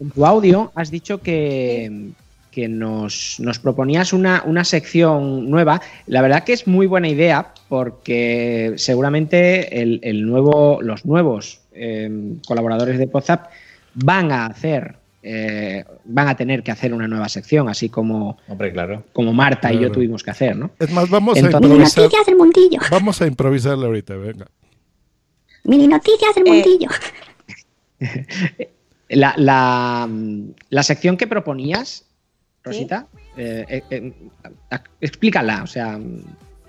en 0.00 0.10
tu 0.10 0.26
audio, 0.26 0.72
has 0.74 0.90
dicho 0.90 1.22
que, 1.22 2.10
que 2.50 2.66
nos, 2.66 3.36
nos 3.38 3.60
proponías 3.60 4.12
una, 4.12 4.42
una 4.46 4.64
sección 4.64 5.48
nueva. 5.48 5.80
La 6.08 6.22
verdad 6.22 6.42
que 6.42 6.54
es 6.54 6.66
muy 6.66 6.88
buena 6.88 7.08
idea 7.08 7.52
porque 7.68 8.74
seguramente 8.76 9.80
el, 9.80 10.00
el 10.02 10.26
nuevo, 10.26 10.82
los 10.82 11.04
nuevos 11.04 11.60
eh, 11.72 12.10
colaboradores 12.48 12.98
de 12.98 13.04
WhatsApp 13.04 13.46
van 13.94 14.32
a 14.32 14.46
hacer, 14.46 14.96
eh, 15.22 15.84
van 16.04 16.28
a 16.28 16.36
tener 16.36 16.62
que 16.62 16.70
hacer 16.70 16.94
una 16.94 17.08
nueva 17.08 17.28
sección, 17.28 17.68
así 17.68 17.88
como, 17.88 18.38
Hombre, 18.48 18.72
claro. 18.72 19.04
como 19.12 19.32
Marta 19.32 19.72
y 19.72 19.78
yo 19.80 19.90
tuvimos 19.90 20.22
que 20.22 20.30
hacer, 20.30 20.56
¿no? 20.56 20.70
Es 20.78 20.90
más, 20.92 21.08
vamos 21.10 21.36
Entonces- 21.36 21.54
a 21.56 21.60
Mini 21.60 21.72
improvisar. 21.74 22.02
noticias 22.04 22.26
del 22.26 22.36
mundillo. 22.36 22.80
Vamos 22.90 23.20
a 23.22 23.26
improvisarle 23.26 23.86
ahorita, 23.86 24.16
venga. 24.16 24.46
Mini 25.64 25.88
noticias 25.88 26.34
del 26.34 26.46
Eh, 26.46 26.50
mundillo. 26.50 26.88
La, 29.10 29.32
la, 29.38 30.06
la 30.68 30.82
sección 30.82 31.16
que 31.16 31.26
proponías, 31.26 32.04
Rosita, 32.62 33.06
eh, 33.38 33.64
eh, 33.68 33.82
eh, 33.90 34.12
explícala, 35.00 35.62
o 35.62 35.66
sea, 35.66 35.98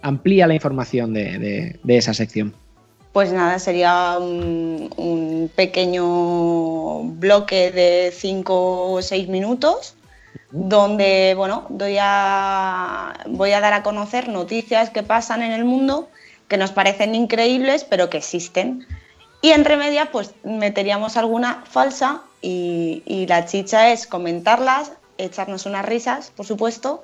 amplía 0.01 0.47
la 0.47 0.53
información 0.53 1.13
de, 1.13 1.37
de- 1.37 1.79
de 1.83 1.97
esa 1.97 2.13
sección. 2.13 2.53
Pues 3.19 3.33
nada, 3.33 3.59
sería 3.59 4.15
un, 4.17 4.93
un 4.95 5.51
pequeño 5.53 7.03
bloque 7.03 7.69
de 7.69 8.13
5 8.17 8.93
o 8.93 9.01
6 9.01 9.27
minutos 9.27 9.95
donde, 10.51 11.33
bueno, 11.35 11.65
doy 11.67 11.97
a, 11.99 13.13
voy 13.27 13.51
a 13.51 13.59
dar 13.59 13.73
a 13.73 13.83
conocer 13.83 14.29
noticias 14.29 14.89
que 14.89 15.03
pasan 15.03 15.41
en 15.41 15.51
el 15.51 15.65
mundo 15.65 16.07
que 16.47 16.55
nos 16.55 16.71
parecen 16.71 17.13
increíbles 17.13 17.83
pero 17.83 18.09
que 18.09 18.19
existen. 18.19 18.87
Y 19.41 19.49
entre 19.49 19.75
medias, 19.75 20.07
pues 20.13 20.31
meteríamos 20.45 21.17
alguna 21.17 21.65
falsa 21.69 22.21
y, 22.41 23.03
y 23.05 23.27
la 23.27 23.45
chicha 23.45 23.91
es 23.91 24.07
comentarlas, 24.07 24.93
echarnos 25.17 25.65
unas 25.65 25.83
risas, 25.83 26.31
por 26.37 26.45
supuesto, 26.45 27.03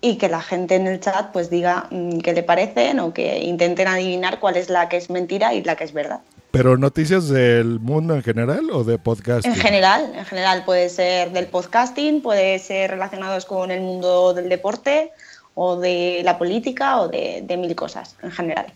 y 0.00 0.16
que 0.16 0.28
la 0.28 0.40
gente 0.40 0.76
en 0.76 0.86
el 0.86 1.00
chat 1.00 1.32
pues 1.32 1.50
diga 1.50 1.88
mm, 1.90 2.18
qué 2.18 2.32
le 2.32 2.42
parecen 2.42 3.00
o 3.00 3.12
que 3.12 3.40
intenten 3.40 3.88
adivinar 3.88 4.38
cuál 4.40 4.56
es 4.56 4.70
la 4.70 4.88
que 4.88 4.96
es 4.96 5.10
mentira 5.10 5.54
y 5.54 5.62
la 5.62 5.76
que 5.76 5.84
es 5.84 5.92
verdad. 5.92 6.20
¿Pero 6.50 6.78
noticias 6.78 7.28
del 7.28 7.78
mundo 7.78 8.14
en 8.14 8.22
general 8.22 8.70
o 8.70 8.84
de 8.84 8.98
podcast? 8.98 9.44
En 9.44 9.54
general, 9.54 10.12
en 10.14 10.24
general 10.24 10.64
puede 10.64 10.88
ser 10.88 11.30
del 11.32 11.46
podcasting, 11.46 12.22
puede 12.22 12.58
ser 12.58 12.90
relacionados 12.90 13.44
con 13.44 13.70
el 13.70 13.82
mundo 13.82 14.32
del 14.32 14.48
deporte 14.48 15.12
o 15.54 15.76
de 15.76 16.22
la 16.24 16.38
política 16.38 17.00
o 17.00 17.08
de, 17.08 17.42
de 17.46 17.56
mil 17.56 17.74
cosas 17.74 18.16
en 18.22 18.30
general. 18.30 18.66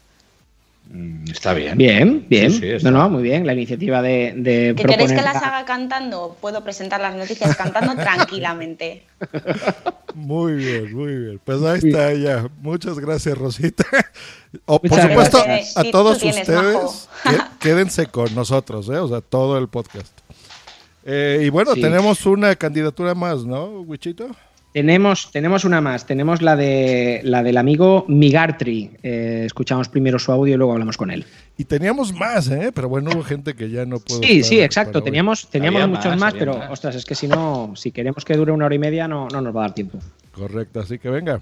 Está 1.30 1.54
bien. 1.54 1.78
Bien, 1.78 2.26
bien. 2.28 2.50
Sí, 2.50 2.58
sí, 2.58 2.68
está- 2.70 2.90
no, 2.90 2.98
no, 2.98 3.08
muy 3.10 3.22
bien. 3.22 3.46
La 3.46 3.54
iniciativa 3.54 4.02
de, 4.02 4.34
de 4.36 4.74
¿Que 4.76 4.84
queréis 4.84 5.10
que 5.10 5.22
las 5.22 5.34
la- 5.34 5.40
haga 5.40 5.64
cantando? 5.64 6.36
Puedo 6.40 6.62
presentar 6.62 7.00
las 7.00 7.14
noticias 7.16 7.56
cantando 7.56 7.94
tranquilamente. 8.02 9.04
Muy 10.14 10.52
bien, 10.52 10.92
muy 10.94 11.16
bien. 11.16 11.40
Pues 11.42 11.62
ahí 11.62 11.78
está 11.88 12.12
ya. 12.12 12.46
Muchas 12.60 12.98
gracias, 12.98 13.36
Rosita. 13.38 13.84
O, 14.66 14.78
por 14.78 14.90
Muchas 14.90 15.08
supuesto, 15.08 15.42
gracias. 15.42 15.76
a 15.78 15.84
todos 15.90 16.22
ustedes, 16.22 17.08
quédense 17.58 18.06
con 18.08 18.34
nosotros, 18.34 18.86
¿eh? 18.90 18.98
O 18.98 19.08
sea, 19.08 19.22
todo 19.22 19.56
el 19.56 19.68
podcast. 19.68 20.12
Eh, 21.06 21.44
y 21.46 21.48
bueno, 21.48 21.74
Sí. 21.74 21.80
tenemos 21.80 22.26
una 22.26 22.54
candidatura 22.54 23.14
más, 23.14 23.46
¿no, 23.46 23.80
Wichito? 23.80 24.28
Tenemos, 24.72 25.30
tenemos 25.30 25.66
una 25.66 25.82
más, 25.82 26.06
tenemos 26.06 26.40
la 26.40 26.56
de 26.56 27.20
la 27.24 27.42
del 27.42 27.58
amigo 27.58 28.06
Migartri. 28.08 28.90
Eh, 29.02 29.42
escuchamos 29.44 29.90
primero 29.90 30.18
su 30.18 30.32
audio 30.32 30.54
y 30.54 30.56
luego 30.56 30.72
hablamos 30.72 30.96
con 30.96 31.10
él. 31.10 31.26
Y 31.58 31.64
teníamos 31.64 32.14
más, 32.14 32.48
¿eh? 32.48 32.72
Pero 32.74 32.88
bueno, 32.88 33.10
hubo 33.12 33.22
gente 33.22 33.54
que 33.54 33.68
ya 33.68 33.84
no 33.84 33.98
pudo. 33.98 34.22
Sí, 34.22 34.42
sí, 34.42 34.60
exacto. 34.62 35.02
Teníamos, 35.02 35.46
teníamos 35.50 35.82
Había 35.82 35.94
muchos 35.94 36.16
más, 36.16 36.32
pero 36.32 36.56
más. 36.56 36.70
ostras, 36.70 36.94
es 36.94 37.04
que 37.04 37.14
si 37.14 37.28
no, 37.28 37.74
si 37.76 37.92
queremos 37.92 38.24
que 38.24 38.34
dure 38.34 38.50
una 38.50 38.64
hora 38.64 38.74
y 38.74 38.78
media, 38.78 39.06
no, 39.06 39.28
no 39.28 39.42
nos 39.42 39.54
va 39.54 39.60
a 39.60 39.62
dar 39.64 39.74
tiempo. 39.74 39.98
Correcto, 40.32 40.80
así 40.80 40.98
que 40.98 41.10
venga. 41.10 41.40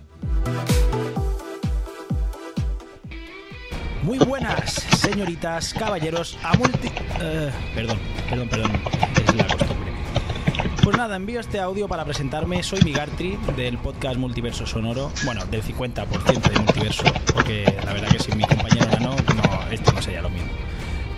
Muy 4.03 4.19
buenas, 4.19 4.73
señoritas, 4.99 5.73
caballeros, 5.75 6.37
a 6.43 6.57
multi... 6.57 6.89
eh, 7.21 7.51
perdón, 7.77 7.99
perdón, 8.29 8.49
perdón, 8.49 8.71
es 9.29 9.35
la 9.37 9.45
costumbre. 9.45 9.70
Pues 10.91 10.99
nada, 10.99 11.15
envío 11.15 11.39
este 11.39 11.61
audio 11.61 11.87
para 11.87 12.05
presentarme. 12.05 12.65
Soy 12.65 12.81
Migartri, 12.83 13.39
del 13.57 13.79
podcast 13.79 14.17
Multiverso 14.17 14.67
Sonoro. 14.67 15.13
Bueno, 15.25 15.47
del 15.47 15.63
50% 15.63 16.51
de 16.51 16.59
Multiverso, 16.59 17.05
porque 17.33 17.63
la 17.85 17.93
verdad 17.93 18.09
que 18.09 18.19
sin 18.19 18.37
mi 18.37 18.43
compañero 18.43 18.87
Nano, 18.91 19.15
no, 19.37 19.71
esto 19.71 19.93
no 19.93 20.03
sería 20.03 20.21
lo 20.21 20.31
mismo. 20.31 20.49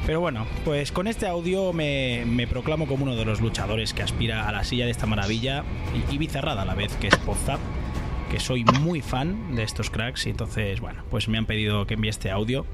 Pero 0.05 0.21
bueno, 0.21 0.45
pues 0.67 0.93
con 0.93 1.07
este 1.07 1.27
audio 1.27 1.73
me, 1.73 2.25
me 2.27 2.47
proclamo 2.47 2.87
como 2.87 3.05
uno 3.05 3.17
de 3.17 3.25
los 3.25 3.41
luchadores 3.41 3.95
que 3.95 4.03
aspira 4.03 4.47
a 4.47 4.53
la 4.53 4.63
silla 4.63 4.85
de 4.85 4.91
esta 4.91 5.07
maravilla 5.07 5.65
y, 6.11 6.17
y 6.17 6.19
bizarrada 6.19 6.61
a 6.61 6.65
la 6.67 6.75
vez, 6.75 6.95
que 6.97 7.07
es 7.07 7.17
Podzap 7.17 7.59
que 8.31 8.41
soy 8.41 8.65
muy 8.65 9.01
fan 9.01 9.57
de 9.57 9.63
estos 9.63 9.89
cracks 9.89 10.27
y 10.27 10.31
entonces, 10.31 10.81
bueno, 10.83 11.03
pues 11.11 11.29
me 11.29 11.39
han 11.39 11.47
pedido 11.47 11.87
que 11.87 11.95
envíe 11.95 12.11
este 12.11 12.31
audio. 12.31 12.67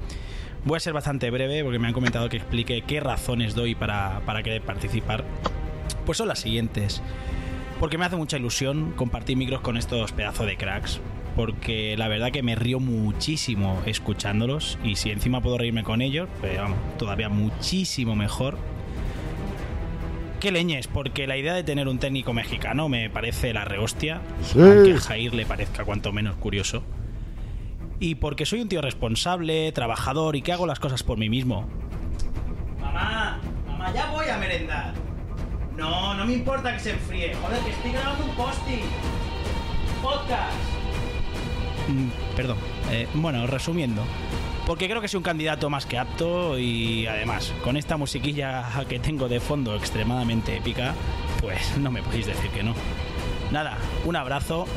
Voy 0.65 0.75
a 0.75 0.79
ser 0.81 0.91
bastante 0.91 1.31
breve 1.31 1.63
porque 1.63 1.79
me 1.79 1.87
han 1.87 1.93
comentado 1.93 2.27
que 2.27 2.35
explique 2.35 2.81
qué 2.81 2.99
razones 2.99 3.55
doy 3.55 3.73
para, 3.73 4.19
para 4.25 4.43
querer 4.43 4.63
participar. 4.63 5.23
Pues 6.05 6.17
son 6.17 6.27
las 6.27 6.39
siguientes. 6.39 7.01
Porque 7.79 7.97
me 7.97 8.05
hace 8.05 8.15
mucha 8.15 8.37
ilusión 8.37 8.93
compartir 8.95 9.37
micros 9.37 9.61
con 9.61 9.77
estos 9.77 10.11
pedazos 10.11 10.45
de 10.45 10.57
cracks. 10.57 10.99
Porque 11.35 11.95
la 11.97 12.07
verdad 12.07 12.31
que 12.31 12.43
me 12.43 12.55
río 12.55 12.79
muchísimo 12.79 13.81
escuchándolos. 13.85 14.77
Y 14.83 14.95
si 14.95 15.11
encima 15.11 15.41
puedo 15.41 15.57
reírme 15.57 15.83
con 15.83 16.01
ellos, 16.01 16.27
pues 16.41 16.57
vamos, 16.57 16.77
todavía 16.97 17.29
muchísimo 17.29 18.15
mejor. 18.15 18.57
Qué 20.39 20.51
leñes, 20.51 20.87
porque 20.87 21.27
la 21.27 21.37
idea 21.37 21.53
de 21.53 21.63
tener 21.63 21.87
un 21.87 21.99
técnico 21.99 22.33
mexicano 22.33 22.87
me 22.87 23.09
parece 23.09 23.53
la 23.53 23.65
rehostia. 23.65 24.21
Sí. 24.41 24.59
Aunque 24.59 24.93
a 24.93 24.99
Jair 24.99 25.33
le 25.33 25.45
parezca 25.45 25.83
cuanto 25.85 26.11
menos 26.11 26.35
curioso. 26.35 26.83
Y 27.99 28.15
porque 28.15 28.45
soy 28.45 28.61
un 28.61 28.69
tío 28.69 28.81
responsable, 28.81 29.71
trabajador 29.73 30.37
y 30.37 30.41
que 30.41 30.53
hago 30.53 30.65
las 30.65 30.79
cosas 30.79 31.03
por 31.03 31.17
mí 31.17 31.29
mismo. 31.29 31.67
Mamá, 32.79 33.39
mamá, 33.67 33.93
ya 33.93 34.09
voy 34.11 34.27
a 34.29 34.37
merendar. 34.37 34.93
No, 35.79 36.13
no 36.13 36.25
me 36.25 36.33
importa 36.33 36.73
que 36.73 36.79
se 36.79 36.91
enfríe. 36.91 37.33
Joder, 37.35 37.59
que 37.61 37.69
estoy 37.69 37.91
grabando 37.93 38.25
un 38.25 38.35
posting. 38.35 38.81
Podcast. 40.03 40.57
Mm, 41.87 42.35
perdón. 42.35 42.57
Eh, 42.91 43.07
bueno, 43.13 43.47
resumiendo. 43.47 44.03
Porque 44.67 44.87
creo 44.89 45.01
que 45.01 45.07
soy 45.07 45.19
un 45.19 45.23
candidato 45.23 45.69
más 45.69 45.85
que 45.85 45.97
apto 45.97 46.59
y 46.59 47.07
además, 47.07 47.53
con 47.63 47.77
esta 47.77 47.95
musiquilla 47.95 48.65
que 48.89 48.99
tengo 48.99 49.29
de 49.29 49.39
fondo 49.39 49.73
extremadamente 49.75 50.57
épica, 50.57 50.93
pues 51.39 51.77
no 51.77 51.89
me 51.91 52.03
podéis 52.03 52.27
decir 52.27 52.51
que 52.51 52.61
no. 52.61 52.73
Nada, 53.51 53.77
un 54.05 54.17
abrazo. 54.17 54.67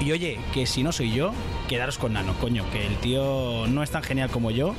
Y 0.00 0.10
oye, 0.10 0.38
que 0.52 0.66
si 0.66 0.82
no 0.82 0.90
soy 0.90 1.12
yo, 1.12 1.32
quedaros 1.68 1.96
con 1.96 2.12
Nano, 2.12 2.34
coño, 2.40 2.64
que 2.72 2.84
el 2.86 2.96
tío 2.96 3.66
no 3.68 3.84
es 3.84 3.90
tan 3.90 4.02
genial 4.02 4.28
como 4.30 4.50
yo, 4.50 4.74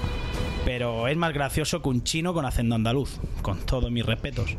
pero 0.65 1.07
es 1.07 1.15
más 1.15 1.33
gracioso 1.33 1.81
que 1.81 1.89
un 1.89 2.03
chino 2.03 2.33
con 2.33 2.45
acento 2.45 2.75
andaluz, 2.75 3.19
con 3.41 3.65
todos 3.65 3.89
mis 3.89 4.05
respetos. 4.05 4.57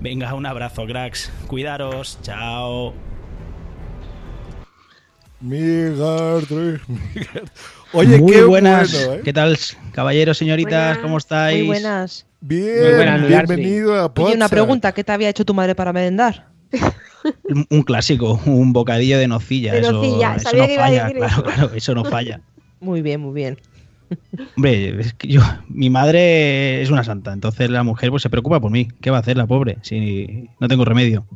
Venga, 0.00 0.34
un 0.34 0.46
abrazo, 0.46 0.84
cracks. 0.86 1.30
Cuidaros, 1.46 2.18
chao. 2.22 2.92
Oye, 7.92 8.18
Muy 8.18 8.32
qué 8.32 8.42
buenas. 8.44 8.92
bueno, 8.92 9.12
¿eh? 9.14 9.20
¿Qué 9.24 9.32
tal, 9.32 9.56
caballeros, 9.92 10.38
señoritas? 10.38 10.72
Buenas, 10.72 10.98
¿Cómo 10.98 11.18
estáis? 11.18 11.58
Muy 11.58 11.66
buenas. 11.66 12.26
Bien, 12.40 13.26
bienvenido 13.28 13.94
a 13.94 14.12
Oye, 14.16 14.34
una 14.34 14.48
pregunta, 14.48 14.92
¿qué 14.92 15.04
te 15.04 15.12
había 15.12 15.28
hecho 15.28 15.44
tu 15.44 15.54
madre 15.54 15.74
para 15.74 15.92
merendar? 15.92 16.48
Un, 17.48 17.66
un 17.70 17.82
clásico, 17.82 18.40
un 18.46 18.72
bocadillo 18.72 19.18
de 19.18 19.28
nocilla. 19.28 19.72
De 19.74 19.80
eso, 19.80 19.92
nocilla, 19.92 20.34
eso 20.36 20.50
sabía 20.50 20.62
no 20.62 20.66
que 20.68 20.74
iba 20.74 20.82
a 20.82 20.86
falla, 20.88 21.02
decir 21.04 21.16
claro, 21.18 21.32
eso. 21.34 21.42
claro, 21.44 21.70
eso 21.74 21.94
no 21.94 22.04
falla. 22.04 22.40
Muy 22.80 23.00
bien, 23.00 23.20
muy 23.22 23.32
bien. 23.32 23.58
Hombre, 24.56 25.00
es 25.00 25.14
que 25.14 25.28
yo, 25.28 25.40
mi 25.68 25.90
madre 25.90 26.82
es 26.82 26.90
una 26.90 27.04
santa, 27.04 27.32
entonces 27.32 27.70
la 27.70 27.82
mujer 27.82 28.10
pues 28.10 28.22
se 28.22 28.30
preocupa 28.30 28.60
por 28.60 28.70
mí. 28.70 28.88
¿Qué 29.00 29.10
va 29.10 29.18
a 29.18 29.20
hacer 29.20 29.36
la 29.36 29.46
pobre? 29.46 29.78
Si 29.82 30.48
no 30.60 30.68
tengo 30.68 30.84
remedio. 30.84 31.26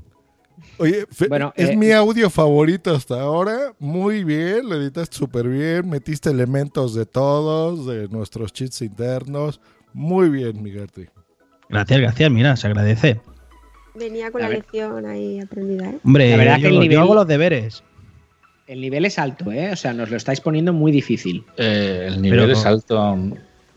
Oye, 0.79 1.07
fe- 1.11 1.27
Bueno, 1.29 1.53
es 1.57 1.71
eh, 1.71 1.77
mi 1.77 1.91
audio 1.91 2.31
favorito 2.31 2.95
hasta 2.95 3.21
ahora. 3.21 3.73
Muy 3.81 4.23
bien, 4.23 4.69
lo 4.69 4.77
editaste 4.77 5.17
súper 5.17 5.49
bien. 5.49 5.89
Metiste 5.89 6.31
elementos 6.31 6.95
de 6.95 7.05
todos, 7.07 7.87
de 7.87 8.09
nuestros 8.09 8.53
cheats 8.53 8.83
internos. 8.83 9.61
Muy 9.93 10.29
bien, 10.29 10.63
Migartri. 10.63 11.07
Gracias, 11.69 12.01
gracias, 12.01 12.31
mira, 12.31 12.57
se 12.57 12.67
agradece. 12.69 13.21
Venía 13.95 14.31
con 14.31 14.41
A 14.41 14.45
la 14.45 14.49
ver. 14.51 14.59
lección 14.59 15.05
ahí 15.07 15.41
aprendida, 15.41 15.91
¿eh? 15.91 15.99
Hombre, 16.05 16.31
La 16.31 16.37
verdad 16.37 16.57
yo, 16.59 16.69
que 16.71 16.77
el 16.87 16.89
yo 16.91 17.01
hago 17.01 17.15
los 17.17 17.27
deberes. 17.27 17.83
El 18.69 18.81
nivel 18.83 19.07
es 19.07 19.19
alto, 19.19 19.51
¿eh? 19.51 19.73
O 19.73 19.77
sea, 19.77 19.95
nos 19.95 20.11
lo 20.11 20.17
estáis 20.19 20.41
poniendo 20.43 20.73
muy 20.75 20.93
difícil. 20.93 21.43
Eh, 21.57 22.05
el 22.09 22.21
nivel 22.21 22.41
Pero- 22.41 22.53
es 22.53 22.67
alto. 22.67 23.17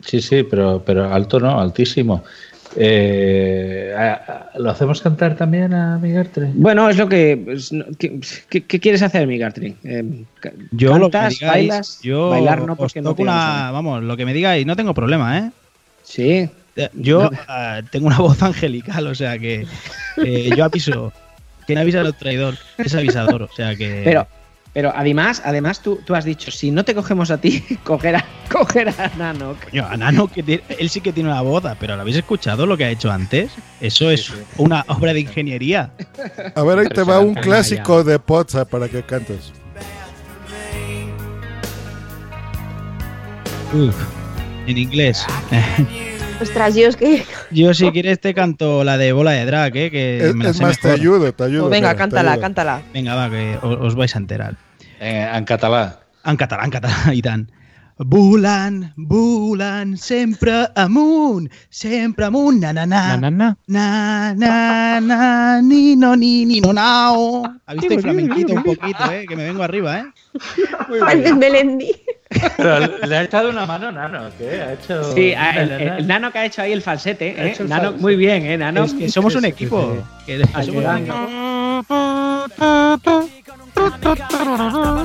Sí, 0.05 0.21
sí, 0.21 0.43
pero, 0.43 0.83
pero 0.85 1.11
alto 1.13 1.39
no, 1.39 1.59
altísimo. 1.61 2.23
Eh, 2.75 3.93
¿Lo 4.57 4.69
hacemos 4.71 5.01
cantar 5.01 5.35
también 5.35 5.73
a 5.73 5.97
Migartre? 5.97 6.49
Bueno, 6.53 6.89
es 6.89 6.97
lo 6.97 7.07
que. 7.07 7.57
¿Qué, 7.97 8.19
qué- 8.49 8.65
qué 8.65 8.79
quieres 8.79 9.01
hacer, 9.01 9.27
Migartri? 9.27 9.75
Eh, 9.83 10.23
Yo 10.71 10.97
lo 10.97 11.09
que 11.09 11.17
me 11.17 11.23
¿Cantas, 11.23 11.39
digáis, 11.39 11.67
bailas? 11.69 11.99
yo 12.01 12.29
Bailar 12.29 12.61
no, 12.65 12.75
porque 12.75 13.01
no 13.01 13.15
una, 13.17 13.71
vamos, 13.71 14.03
lo 14.03 14.17
que 14.17 14.25
me 14.25 14.33
digáis, 14.33 14.65
no 14.65 14.75
tengo 14.75 14.93
problema, 14.93 15.37
¿eh? 15.39 15.51
Sí. 16.03 16.49
Yo 16.93 17.29
ah, 17.47 17.81
tengo 17.91 18.07
una 18.07 18.19
voz 18.19 18.41
angelical, 18.41 19.07
o 19.07 19.15
sea 19.15 19.37
que 19.39 19.65
eh, 20.17 20.49
yo 20.55 20.63
aviso. 20.65 21.13
Quien 21.67 21.77
avisa 21.77 22.01
al 22.01 22.15
traidor 22.17 22.55
es 22.77 22.93
avisador, 22.95 23.43
o 23.43 23.49
sea 23.55 23.75
que. 23.75 24.01
Pero, 24.03 24.27
pero 24.73 24.93
además, 24.95 25.41
además 25.43 25.81
tú, 25.81 25.99
tú 26.05 26.15
has 26.15 26.23
dicho, 26.23 26.49
si 26.51 26.71
no 26.71 26.85
te 26.85 26.95
cogemos 26.95 27.29
a 27.31 27.37
ti, 27.39 27.61
coger 27.83 28.15
a, 28.15 28.25
coger 28.49 28.89
a 28.89 29.11
Nano. 29.17 29.55
Coño, 29.69 29.85
a 29.85 29.97
Nano, 29.97 30.27
que 30.27 30.41
tiene- 30.43 30.63
él 30.79 30.89
sí 30.89 31.01
que 31.01 31.11
tiene 31.11 31.29
una 31.29 31.41
voz, 31.41 31.63
pero 31.79 31.95
¿lo 31.95 32.01
habéis 32.01 32.17
escuchado 32.17 32.65
lo 32.65 32.77
que 32.77 32.85
ha 32.85 32.89
hecho 32.89 33.11
antes? 33.11 33.51
Eso 33.81 34.09
es 34.09 34.31
una 34.57 34.85
obra 34.87 35.13
de 35.13 35.21
ingeniería. 35.21 35.91
A 36.55 36.63
ver, 36.63 36.79
ahí 36.79 36.87
te 36.87 37.03
va 37.03 37.19
un 37.19 37.33
clásico 37.35 38.03
de 38.03 38.17
Podzap 38.19 38.69
para 38.69 38.87
que 38.87 39.03
cantes. 39.03 39.51
Uf, 43.73 43.95
en 44.67 44.77
inglés. 44.77 45.25
Ostras, 46.41 46.75
yo 46.75 46.87
es 46.87 46.95
que. 46.97 47.23
Yo 47.51 47.73
si 47.73 47.91
quieres 47.91 48.19
te 48.19 48.33
canto 48.33 48.83
la 48.83 48.97
de 48.97 49.13
bola 49.13 49.31
de 49.31 49.45
drag, 49.45 49.75
¿eh? 49.77 49.91
que 49.91 50.29
Es, 50.29 50.35
me 50.35 50.45
la 50.45 50.49
es 50.51 50.57
sé 50.57 50.63
más, 50.63 50.79
te 50.79 50.87
mejor. 50.87 50.99
ayudo, 50.99 51.33
te 51.33 51.43
ayudo. 51.43 51.61
Pues 51.63 51.71
venga, 51.71 51.91
te 51.91 51.97
cántala, 51.97 52.31
ayudo. 52.31 52.41
cántala. 52.41 52.81
Venga, 52.93 53.15
va, 53.15 53.29
que 53.29 53.57
os, 53.61 53.77
os 53.79 53.95
vais 53.95 54.15
a 54.15 54.19
enterar. 54.19 54.55
Eh, 54.99 55.29
en 55.33 55.45
català. 55.45 55.99
En 56.25 56.37
català, 56.37 56.65
en 56.65 56.71
català, 56.71 57.13
i 57.13 57.21
tant. 57.21 57.47
Volant, 58.03 58.79
volant, 58.97 59.93
sempre 59.97 60.67
amunt, 60.75 61.51
sempre 61.69 62.25
amunt, 62.25 62.57
na 62.63 62.73
na 62.73 62.85
na. 62.87 63.17
Na, 63.17 63.29
na, 63.29 63.29
na. 63.29 63.55
Na, 63.67 64.33
na, 64.33 64.99
na, 64.99 65.61
ni, 65.61 65.95
no, 65.95 66.15
ni, 66.15 66.45
ni, 66.45 66.61
no, 66.61 66.73
nao. 66.73 67.43
Ha 67.67 67.73
visto 67.75 67.93
el 67.93 68.01
flamenquito 68.01 68.53
un 68.53 68.63
poquito, 68.63 69.11
eh, 69.11 69.25
que 69.29 69.35
me 69.35 69.43
vengo 69.45 69.61
arriba, 69.61 69.99
eh. 69.99 70.05
Pareces 70.99 71.35
Melendi. 71.37 71.91
Pero 72.57 72.79
le 73.07 73.17
ha 73.17 73.23
echado 73.23 73.49
una 73.49 73.65
mano, 73.65 73.91
Nano. 73.91 74.29
¿Qué? 74.37 74.61
Ha 74.61 74.73
hecho. 74.73 75.03
Sí, 75.13 75.33
a- 75.33 75.51
el, 75.61 75.69
Na, 75.69 75.75
na, 75.77 75.81
el- 75.83 75.87
na. 75.89 75.97
el 75.97 76.07
Nano 76.07 76.31
que 76.31 76.39
ha 76.39 76.45
hecho 76.45 76.61
ahí 76.61 76.71
el 76.71 76.81
falsete, 76.81 77.35
Ha 77.37 77.43
¿eh? 77.43 77.51
hecho 77.51 77.63
el 77.63 77.69
Nano, 77.69 77.83
falsete. 77.83 78.01
muy 78.01 78.15
bien, 78.15 78.45
¿eh? 78.45 78.57
Nano. 78.57 78.83
Es 78.85 78.93
que 78.93 79.09
somos 79.09 79.35
un 79.35 79.45
equipo. 79.45 79.97
Que 80.25 80.39
somos 80.39 80.67
un 80.67 80.77
Ayudando. 80.85 81.13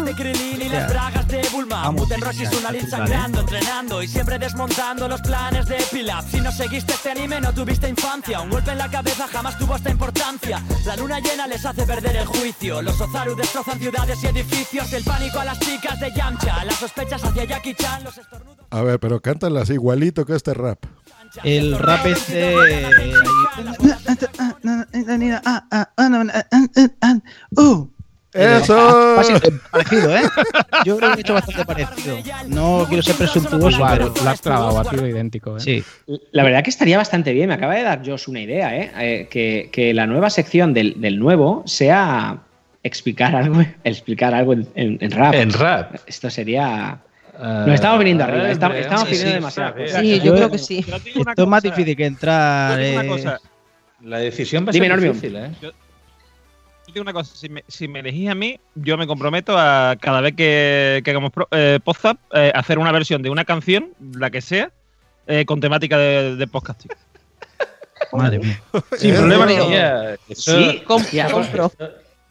De 0.04 0.14
Krilin 0.14 0.62
y 0.62 0.68
las 0.68 0.90
bragas 0.90 1.26
de 1.28 1.42
Bulma 1.52 1.82
Vamos, 1.82 2.02
Muten 2.02 2.20
Roshi 2.20 2.44
ya, 2.44 2.50
Sunalin 2.50 2.84
está 2.84 2.96
chula, 2.96 3.06
sangrando, 3.06 3.40
entrenando 3.40 4.02
y 4.02 4.08
siempre 4.08 4.38
desmontando 4.38 5.08
los 5.08 5.20
planes 5.22 5.66
de 5.66 5.76
Pilap 5.90 6.24
Si 6.28 6.40
no 6.40 6.52
seguiste 6.52 6.92
este 6.92 7.10
anime 7.10 7.40
no 7.40 7.52
tuviste 7.52 7.88
infancia 7.88 8.40
Un 8.40 8.50
golpe 8.50 8.72
en 8.72 8.78
la 8.78 8.90
cabeza 8.90 9.26
jamás 9.28 9.58
tuvo 9.58 9.76
esta 9.76 9.90
importancia 9.90 10.62
La 10.84 10.96
luna 10.96 11.20
llena 11.20 11.46
les 11.46 11.64
hace 11.64 11.86
perder 11.86 12.16
el 12.16 12.26
juicio 12.26 12.82
Los 12.82 13.00
Ozaru 13.00 13.34
destrozan 13.34 13.78
ciudades 13.78 14.22
y 14.22 14.26
edificios 14.26 14.92
El 14.92 15.04
pánico 15.04 15.40
a 15.40 15.44
las 15.44 15.58
chicas 15.60 15.98
de 15.98 16.12
Yamcha 16.12 16.64
Las 16.64 16.76
sospechas 16.76 17.24
hacia 17.24 17.44
Jackie 17.44 17.74
Chan 17.74 18.04
Los 18.04 18.18
estornudos 18.18 18.66
A 18.70 18.82
ver, 18.82 19.00
pero 19.00 19.20
cántalas 19.20 19.70
igualito 19.70 20.26
que 20.26 20.34
este 20.34 20.54
rap. 20.54 20.84
El 21.44 21.78
rap 21.78 22.06
este. 22.06 22.54
Uh. 27.56 27.95
¡Eso! 28.36 29.16
Parecido, 29.70 30.16
¿eh? 30.16 30.22
Yo 30.84 30.96
creo 30.96 31.12
que 31.12 31.18
he 31.18 31.20
hecho 31.20 31.34
bastante 31.34 31.64
parecido. 31.64 32.16
No 32.48 32.84
quiero 32.88 33.02
ser 33.02 33.16
presuntuoso, 33.16 33.68
Igual, 33.70 33.98
pero. 33.98 34.14
lo 34.24 34.30
has 34.30 34.46
ha 34.46 34.90
sido 34.90 35.06
idéntico. 35.06 35.56
¿eh? 35.56 35.60
Sí. 35.60 35.84
La 36.32 36.42
verdad 36.44 36.62
que 36.62 36.70
estaría 36.70 36.96
bastante 36.98 37.32
bien. 37.32 37.48
Me 37.48 37.54
acaba 37.54 37.74
de 37.74 37.82
dar 37.82 38.02
Josh 38.04 38.28
una 38.28 38.40
idea, 38.40 38.76
¿eh? 38.76 38.90
Eh, 38.98 39.28
que, 39.30 39.70
que 39.72 39.92
la 39.94 40.06
nueva 40.06 40.30
sección 40.30 40.72
del, 40.74 41.00
del 41.00 41.18
nuevo 41.18 41.62
sea 41.66 42.38
explicar 42.82 43.34
algo, 43.34 43.60
explicar 43.84 44.34
algo 44.34 44.52
en, 44.52 44.68
en- 44.74 44.98
en 45.00 45.10
rap. 45.10 45.34
En 45.34 45.52
rap. 45.52 45.94
Esto 46.06 46.30
sería. 46.30 46.98
Nos 47.38 47.68
estamos 47.74 47.98
viniendo 47.98 48.24
arriba, 48.24 48.50
estamos, 48.50 48.78
estamos 48.78 49.04
sí, 49.04 49.10
pidiendo 49.10 49.30
sí, 49.30 49.34
demasiado. 49.34 49.74
Sí, 50.00 50.20
yo 50.20 50.34
creo 50.34 50.50
que 50.50 50.58
sí. 50.58 50.78
Esto 51.14 51.42
es 51.42 51.46
más 51.48 51.62
difícil 51.62 51.94
que 51.94 52.06
entrar. 52.06 52.80
Yo 52.80 52.86
digo 53.02 53.14
una 53.14 53.32
eh, 53.34 53.38
La 54.04 54.18
decisión 54.18 54.64
va 54.64 54.70
a 54.70 54.72
Dime, 54.72 54.86
ser 54.86 54.94
Normion. 54.94 55.12
difícil, 55.14 55.36
¿eh? 55.36 55.50
yo 55.60 55.70
digo 56.92 57.02
una 57.02 57.12
cosa, 57.12 57.34
si 57.34 57.48
me, 57.48 57.64
si 57.68 57.88
me 57.88 58.00
elegís 58.00 58.28
a 58.30 58.34
mí, 58.34 58.58
yo 58.74 58.96
me 58.96 59.06
comprometo 59.06 59.56
a 59.58 59.96
cada 60.00 60.20
vez 60.20 60.34
que, 60.34 61.02
que 61.04 61.10
hagamos 61.10 61.32
pro- 61.32 61.48
eh, 61.50 61.78
podcast, 61.84 62.18
eh, 62.32 62.52
hacer 62.54 62.78
una 62.78 62.92
versión 62.92 63.22
de 63.22 63.30
una 63.30 63.44
canción, 63.44 63.90
la 64.14 64.30
que 64.30 64.40
sea, 64.40 64.70
eh, 65.26 65.44
con 65.44 65.60
temática 65.60 65.98
de, 65.98 66.36
de 66.36 66.46
podcasting. 66.46 66.90
Madre 68.12 68.38
mía. 68.38 68.60
Sin 68.98 69.14
problema 69.14 69.46
eso- 70.28 70.58
Sí, 70.58 70.82
compro. 70.86 71.72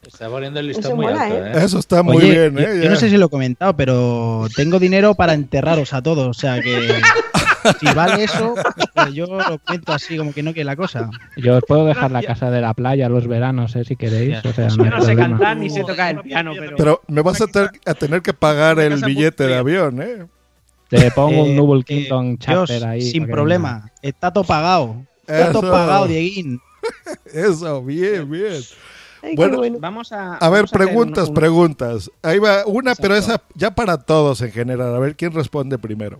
Está 0.06 0.30
poniendo 0.30 0.60
el 0.60 0.68
listón 0.68 0.96
muy 0.98 1.06
mola, 1.08 1.24
alto, 1.24 1.46
¿eh? 1.46 1.52
Eso 1.66 1.80
está 1.80 2.04
muy 2.04 2.18
Oye, 2.18 2.50
bien, 2.50 2.54
yo, 2.56 2.60
¿eh? 2.72 2.78
yo 2.78 2.84
Ya. 2.84 2.90
no 2.92 2.96
sé 2.96 3.10
si 3.10 3.18
lo 3.18 3.26
he 3.26 3.30
comentado, 3.30 3.76
pero 3.76 4.46
tengo 4.56 4.78
dinero 4.78 5.16
para 5.16 5.34
enterraros 5.34 5.94
a 5.94 6.02
todos. 6.04 6.28
O 6.28 6.34
sea 6.40 6.62
que 6.62 6.90
si 7.80 7.86
vale 7.94 8.24
eso, 8.24 8.54
pues 8.94 9.14
yo 9.14 9.26
lo 9.26 9.60
cuento 9.60 9.94
así 9.94 10.18
como 10.18 10.34
que 10.34 10.44
no 10.44 10.54
quiere 10.54 10.66
la 10.66 10.76
cosa. 10.76 11.10
Yo 11.38 11.58
os 11.58 11.64
puedo 11.68 11.86
dejar 11.86 12.12
la 12.12 12.22
casa 12.24 12.50
de 12.52 12.62
la 12.62 12.74
playa 12.74 13.10
los 13.10 13.28
veranos, 13.28 13.76
eh, 13.76 13.84
si 13.86 13.96
queréis. 13.96 14.44
O 14.46 14.54
sea, 14.54 14.68
no 14.70 14.86
no 14.86 15.02
sé 15.02 15.14
problema. 15.14 15.38
cantar 15.38 15.58
ni 15.58 15.70
sé 15.70 15.84
tocar 15.84 16.16
el 16.16 16.22
piano, 16.22 16.52
pero. 16.58 16.76
Pero 16.78 17.02
me 17.08 17.22
vas 17.22 17.42
a, 17.42 17.48
tener- 17.48 17.72
a 17.86 17.94
tener 17.94 18.22
que 18.22 18.34
pagar 18.34 18.80
el 18.80 19.04
billete 19.04 19.48
de 19.48 19.56
avión, 19.58 20.02
¿eh? 20.02 20.26
Te 20.90 21.10
pongo 21.12 21.44
un 21.44 21.50
Eh, 21.50 21.56
Noble 21.56 21.82
eh, 21.82 21.84
Kingdom 21.84 22.38
chapter 22.38 22.86
ahí. 22.86 23.02
sin 23.02 23.26
problema. 23.28 23.90
Está 24.02 24.32
todo 24.32 24.44
pagado. 24.44 25.04
Está 25.28 25.52
todo 25.52 25.72
pagado, 25.72 26.08
Dieguín. 26.08 26.60
Eso, 27.34 27.84
bien, 27.84 28.30
bien. 28.30 28.62
Ay, 29.24 29.36
Bueno, 29.36 29.58
bueno. 29.58 29.78
Vamos 29.80 30.12
a. 30.12 30.36
A 30.36 30.50
ver, 30.50 30.66
preguntas, 30.72 31.24
un- 31.26 31.30
un- 31.30 31.36
preguntas. 31.36 32.12
Ahí 32.22 32.38
va 32.38 32.64
una, 32.68 32.94
pero 32.94 33.16
esa 33.16 33.42
ya 33.56 33.74
para 33.74 33.98
todos 33.98 34.42
en 34.42 34.52
general. 34.52 34.96
A 34.96 35.00
ver 35.00 35.16
quién 35.16 35.32
responde 35.34 35.80
primero. 35.80 36.20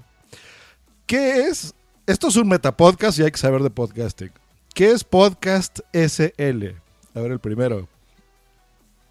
¿Qué 1.06 1.48
es? 1.48 1.74
Esto 2.08 2.28
es 2.28 2.36
un 2.36 2.48
metapodcast 2.48 3.20
y 3.20 3.24
hay 3.24 3.32
que 3.32 3.38
saber 3.38 3.62
de 3.62 3.70
podcasting. 3.70 4.32
¿Qué 4.74 4.92
es 4.92 5.04
Podcast 5.04 5.80
SL? 5.94 6.76
A 7.16 7.20
ver, 7.22 7.32
el 7.32 7.40
primero. 7.40 7.88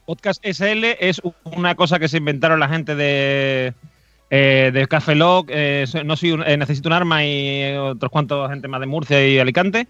Podcast 0.05 0.45
SL 0.45 0.85
es 1.01 1.21
una 1.45 1.75
cosa 1.75 1.99
que 1.99 2.09
se 2.09 2.19
inventaron 2.19 2.61
la 2.61 2.69
gente 2.69 2.95
de, 2.95 3.73
eh, 4.29 4.71
de 4.75 4.87
Café 4.87 5.15
Lock, 5.15 5.49
eh, 5.51 5.87
no 6.05 6.17
soy 6.17 6.33
un- 6.33 6.43
eh, 6.43 6.57
necesito 6.59 6.89
un 6.91 6.93
arma 6.93 7.25
y 7.25 7.63
eh, 7.63 7.79
otros 7.79 8.11
cuantos 8.13 8.51
gente 8.51 8.69
más 8.69 8.81
de 8.81 8.87
Murcia 8.87 9.27
y 9.27 9.39
Alicante, 9.39 9.89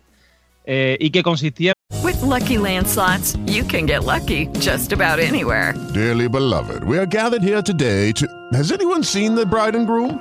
eh, 0.67 0.97
y 1.01 1.11
que 1.11 1.23
consistía 1.25 1.73
With 2.05 2.23
Lucky 2.23 2.59
Land 2.59 2.87
slots, 2.87 3.37
you 3.47 3.65
can 3.67 3.87
get 3.89 4.05
lucky 4.05 4.49
just 4.61 4.93
about 4.93 5.19
anywhere. 5.19 5.75
Dearly 5.93 6.29
beloved, 6.29 6.85
we 6.85 6.97
are 6.99 7.07
gathered 7.07 7.43
here 7.43 7.63
today 7.63 8.13
to. 8.13 8.27
Has 8.53 8.71
anyone 8.71 9.03
seen 9.03 9.35
the 9.35 9.45
bride 9.47 9.75
and 9.77 9.87
groom? 9.87 10.21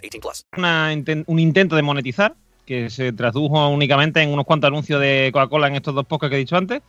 18 0.00 0.20
plus. 0.20 0.46
una 0.56 0.94
un 1.26 1.38
intento 1.38 1.76
de 1.76 1.82
monetizar 1.82 2.34
que 2.66 2.90
se 2.90 3.12
tradujo 3.12 3.68
únicamente 3.68 4.20
en 4.20 4.30
unos 4.30 4.44
cuantos 4.44 4.68
anuncios 4.68 5.00
de 5.00 5.30
Coca-Cola 5.32 5.68
en 5.68 5.76
estos 5.76 5.94
dos 5.94 6.04
podcasts 6.04 6.30
que 6.30 6.36
he 6.36 6.40
dicho 6.40 6.56
antes. 6.56 6.82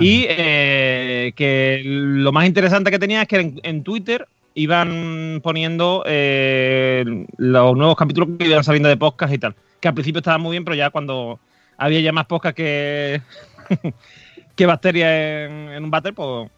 Y 0.00 0.26
eh, 0.28 1.32
que 1.36 1.80
lo 1.84 2.32
más 2.32 2.46
interesante 2.46 2.90
que 2.90 2.98
tenía 2.98 3.22
es 3.22 3.28
que 3.28 3.36
en, 3.36 3.60
en 3.62 3.82
Twitter 3.82 4.26
iban 4.54 5.40
poniendo 5.42 6.02
eh, 6.06 7.04
los 7.36 7.76
nuevos 7.76 7.96
capítulos 7.96 8.30
que 8.38 8.46
iban 8.46 8.64
saliendo 8.64 8.88
de 8.88 8.96
podcast 8.96 9.32
y 9.32 9.38
tal. 9.38 9.54
Que 9.80 9.88
al 9.88 9.94
principio 9.94 10.18
estaba 10.18 10.38
muy 10.38 10.50
bien, 10.50 10.64
pero 10.64 10.74
ya 10.74 10.90
cuando 10.90 11.38
había 11.78 12.00
ya 12.00 12.12
más 12.12 12.26
podcast 12.26 12.56
que, 12.56 13.22
que 14.56 14.66
bacterias 14.66 15.10
en, 15.10 15.68
en 15.70 15.84
un 15.84 15.90
váter, 15.90 16.14
pues, 16.14 16.50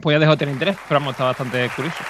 pues 0.00 0.14
ya 0.14 0.20
dejó 0.20 0.32
de 0.32 0.38
tener 0.38 0.52
interés. 0.52 0.76
Pero 0.88 1.00
vamos, 1.00 1.12
está 1.12 1.24
bastante 1.24 1.68
curioso. 1.74 2.04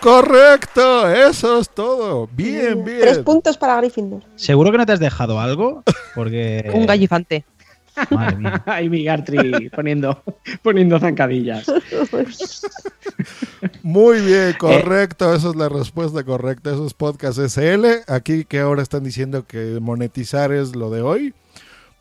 Correcto, 0.00 1.10
eso 1.10 1.60
es 1.60 1.70
todo. 1.70 2.28
Bien, 2.32 2.84
bien. 2.84 3.00
Tres 3.00 3.18
puntos 3.18 3.56
para 3.56 3.76
Gryffindor. 3.76 4.22
¿Seguro 4.36 4.70
que 4.70 4.78
no 4.78 4.86
te 4.86 4.92
has 4.92 5.00
dejado 5.00 5.40
algo? 5.40 5.82
Porque. 6.14 6.70
Un 6.74 6.86
gallifante. 6.86 7.44
Madre 8.10 8.36
mía. 8.36 8.62
Ay, 8.66 8.88
mi 8.88 9.02
Gartry 9.02 9.70
poniendo, 9.70 10.22
poniendo 10.62 11.00
zancadillas. 11.00 11.66
Muy 13.82 14.20
bien, 14.20 14.54
correcto. 14.58 15.34
Esa 15.34 15.48
es 15.50 15.56
la 15.56 15.68
respuesta 15.68 16.22
correcta. 16.22 16.70
Eso 16.70 16.86
es 16.86 16.94
Podcast 16.94 17.38
SL. 17.38 17.84
Aquí 18.06 18.44
que 18.44 18.60
ahora 18.60 18.82
están 18.82 19.02
diciendo 19.02 19.46
que 19.46 19.78
monetizar 19.80 20.52
es 20.52 20.76
lo 20.76 20.90
de 20.90 21.02
hoy. 21.02 21.34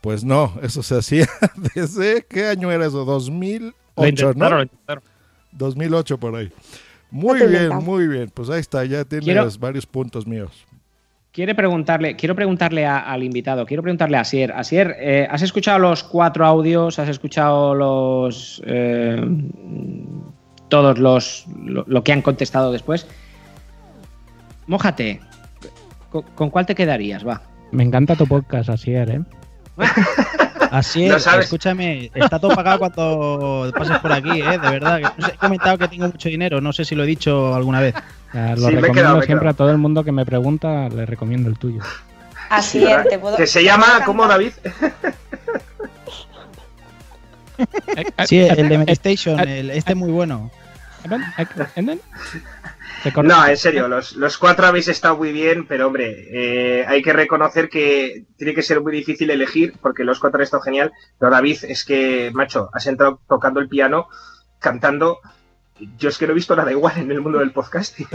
Pues 0.01 0.23
no, 0.23 0.53
eso 0.61 0.83
se 0.83 0.97
hacía 0.97 1.27
desde. 1.73 2.23
¿Qué 2.29 2.45
año 2.45 2.71
era 2.71 2.85
eso? 2.85 3.03
2008, 3.03 3.73
Lo 3.97 4.07
intentaron, 4.07 4.37
¿no? 4.37 4.49
lo 4.57 4.61
intentaron. 4.63 5.03
2008 5.53 6.17
por 6.19 6.35
ahí. 6.35 6.51
Muy 7.11 7.39
bien, 7.47 7.69
muy 7.83 8.07
bien. 8.07 8.29
Pues 8.33 8.49
ahí 8.49 8.59
está, 8.59 8.83
ya 8.85 9.05
tienes 9.05 9.25
Quiero- 9.25 9.49
varios 9.59 9.85
puntos 9.85 10.27
míos. 10.27 10.51
Quiere 11.31 11.53
preguntarle, 11.53 12.15
quiero 12.15 12.33
preguntarle 12.35 12.85
a- 12.87 12.97
al 12.99 13.21
invitado, 13.23 13.65
quiero 13.65 13.83
preguntarle 13.83 14.17
a 14.17 14.21
Asier. 14.21 14.51
Asier, 14.53 14.95
eh, 14.99 15.27
¿has 15.29 15.41
escuchado 15.43 15.77
los 15.77 16.03
cuatro 16.03 16.45
audios? 16.45 16.97
¿Has 16.97 17.09
escuchado 17.09 17.75
los 17.75 18.61
eh, 18.65 19.23
todos 20.67 20.97
los 20.97 21.45
lo, 21.63 21.83
lo 21.87 22.03
que 22.03 22.11
han 22.11 22.21
contestado 22.23 22.71
después? 22.71 23.05
Mójate. 24.65 25.21
¿Con, 26.09 26.23
con 26.23 26.49
cuál 26.49 26.65
te 26.65 26.73
quedarías? 26.75 27.25
Va. 27.27 27.41
Me 27.71 27.83
encanta 27.83 28.15
tu 28.15 28.25
podcast, 28.25 28.69
Asier, 28.69 29.09
¿eh? 29.11 29.21
Así 30.71 31.05
es, 31.05 31.27
escúchame, 31.27 32.11
está 32.13 32.39
todo 32.39 32.55
pagado 32.55 32.79
cuando 32.79 33.71
pases 33.77 33.97
por 33.99 34.11
aquí, 34.11 34.41
¿eh? 34.41 34.57
De 34.57 34.69
verdad. 34.69 34.97
que 34.97 35.21
no 35.21 35.27
sé, 35.27 35.33
he 35.33 35.37
comentado 35.37 35.77
que 35.77 35.87
tengo 35.87 36.07
mucho 36.07 36.29
dinero, 36.29 36.61
no 36.61 36.73
sé 36.73 36.85
si 36.85 36.95
lo 36.95 37.03
he 37.03 37.07
dicho 37.07 37.53
alguna 37.55 37.81
vez. 37.81 37.95
Lo 38.33 38.55
Sí, 38.55 38.75
recomiendo 38.75 38.93
quedado, 38.93 39.21
siempre 39.21 39.49
a 39.49 39.53
todo 39.53 39.71
el 39.71 39.77
mundo 39.77 40.03
que 40.03 40.11
me 40.11 40.25
pregunta, 40.25 40.89
le 40.89 41.05
recomiendo 41.05 41.49
el 41.49 41.57
tuyo. 41.57 41.81
Así 42.49 42.83
es, 42.85 43.07
te 43.09 43.19
puedo. 43.19 43.35
Que 43.37 43.47
se 43.47 43.63
llama, 43.63 43.85
¿cómo. 44.05 44.27
David? 44.27 44.51
Sí, 48.25 48.39
el 48.39 48.69
de 48.69 48.77
Medistation, 48.77 49.39
el, 49.39 49.71
este 49.71 49.93
es 49.93 49.97
muy 49.97 50.11
bueno. 50.11 50.51
No, 53.23 53.47
en 53.47 53.57
serio, 53.57 53.87
los, 53.87 54.15
los 54.15 54.37
cuatro 54.37 54.67
habéis 54.67 54.87
estado 54.87 55.17
muy 55.17 55.31
bien, 55.31 55.65
pero 55.67 55.87
hombre, 55.87 56.25
eh, 56.31 56.85
hay 56.87 57.01
que 57.01 57.13
reconocer 57.13 57.69
que 57.69 58.25
tiene 58.37 58.53
que 58.53 58.63
ser 58.63 58.81
muy 58.81 58.91
difícil 58.91 59.29
elegir, 59.29 59.75
porque 59.81 60.03
los 60.03 60.19
cuatro 60.19 60.39
han 60.39 60.43
estado 60.43 60.63
genial. 60.63 60.91
Pero 61.19 61.31
David, 61.31 61.59
es 61.63 61.85
que, 61.85 62.31
macho, 62.33 62.69
has 62.73 62.87
entrado 62.87 63.21
tocando 63.27 63.59
el 63.59 63.69
piano, 63.69 64.07
cantando. 64.59 65.19
Yo 65.97 66.09
es 66.09 66.17
que 66.17 66.25
no 66.25 66.31
he 66.31 66.35
visto 66.35 66.55
nada 66.55 66.71
igual 66.71 66.97
en 66.97 67.11
el 67.11 67.21
mundo 67.21 67.39
del 67.39 67.51
podcast. 67.51 67.99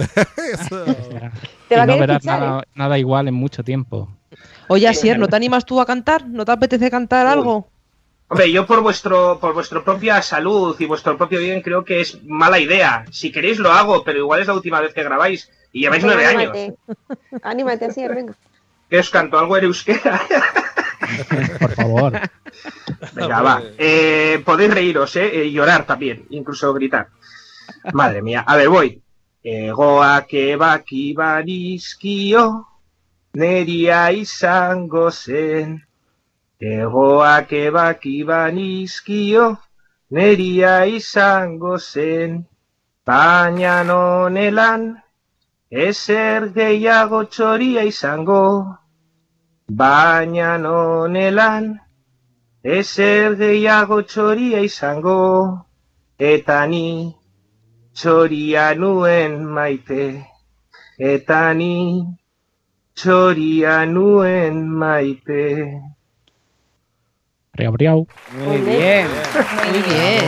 Y 1.70 1.74
va 1.74 1.84
a 1.84 1.86
no 1.86 1.99
verás 1.99 2.20
fichar, 2.20 2.40
nada, 2.40 2.64
nada 2.74 2.99
igual 2.99 3.28
en 3.28 3.34
mucho 3.34 3.62
tiempo. 3.62 4.09
Oye, 4.68 4.88
Asier, 4.88 5.18
¿no 5.18 5.28
te 5.28 5.36
animas 5.36 5.64
tú 5.64 5.80
a 5.80 5.86
cantar? 5.86 6.26
¿No 6.28 6.45
te 6.45 6.53
apetece 6.53 6.90
cantar 6.90 7.26
algo? 7.26 7.68
Hombre, 8.32 8.50
yo 8.50 8.64
por 8.64 8.80
vuestro, 8.80 9.38
por 9.38 9.52
vuestra 9.52 9.84
propia 9.84 10.22
salud 10.22 10.74
y 10.78 10.86
vuestro 10.86 11.18
propio 11.18 11.38
bien 11.38 11.60
creo 11.60 11.84
que 11.84 12.00
es 12.00 12.24
mala 12.24 12.58
idea. 12.58 13.04
Si 13.10 13.30
queréis 13.30 13.58
lo 13.58 13.70
hago, 13.70 14.02
pero 14.04 14.20
igual 14.20 14.40
es 14.40 14.46
la 14.46 14.54
última 14.54 14.80
vez 14.80 14.94
que 14.94 15.02
grabáis 15.02 15.50
y 15.70 15.82
lleváis 15.82 16.02
nueve 16.02 16.24
años. 16.24 16.50
Anímate, 16.50 16.76
anímate, 17.42 17.84
Asier, 17.84 18.14
venga. 18.14 18.32
¿Qué 18.88 18.98
os 18.98 19.10
canto? 19.10 19.38
¿Algo 19.38 19.58
en 19.58 19.64
euskera? 19.64 20.18
Por 21.60 21.72
favor. 21.72 22.20
Venga, 23.12 23.42
va. 23.42 23.62
Eh, 23.76 24.40
podéis 24.46 24.72
reíros, 24.72 25.14
¿eh? 25.16 25.44
Y 25.44 25.52
llorar 25.52 25.84
también, 25.84 26.24
incluso 26.30 26.72
gritar. 26.72 27.08
Madre 27.92 28.22
mía. 28.22 28.44
A 28.46 28.56
ver, 28.56 28.70
voy. 28.70 29.02
Egoak 29.44 30.32
ebaki 30.32 31.12
barizkio, 31.12 32.66
neria 33.34 34.10
izango 34.10 35.10
zen. 35.10 35.86
Egoak 36.62 37.50
ebaki 37.52 38.22
banizkio, 38.22 39.58
neria 40.14 40.86
izango 40.86 41.76
zen. 41.76 42.46
Baina 43.04 43.82
nonelan, 43.82 44.82
ezer 45.86 46.52
gehiago 46.54 47.24
txoria 47.24 47.82
izango. 47.82 48.44
Baina 49.80 50.50
nonelan, 50.64 51.66
ezer 52.62 53.34
gehiago 53.40 53.98
txoria 54.02 54.60
izango. 54.62 55.18
Eta 56.16 56.60
ni 56.70 57.10
txoria 57.92 58.68
nuen 58.78 59.34
maite. 59.56 60.06
Eta 60.96 61.42
ni 61.58 61.74
txoria 62.94 63.82
nuen 63.96 64.62
maite. 64.84 65.42
Briau, 67.55 67.72
briau. 67.72 68.07
Muy 68.46 68.59
bien. 68.62 69.07
Muy 69.70 69.82
bien. 69.82 70.24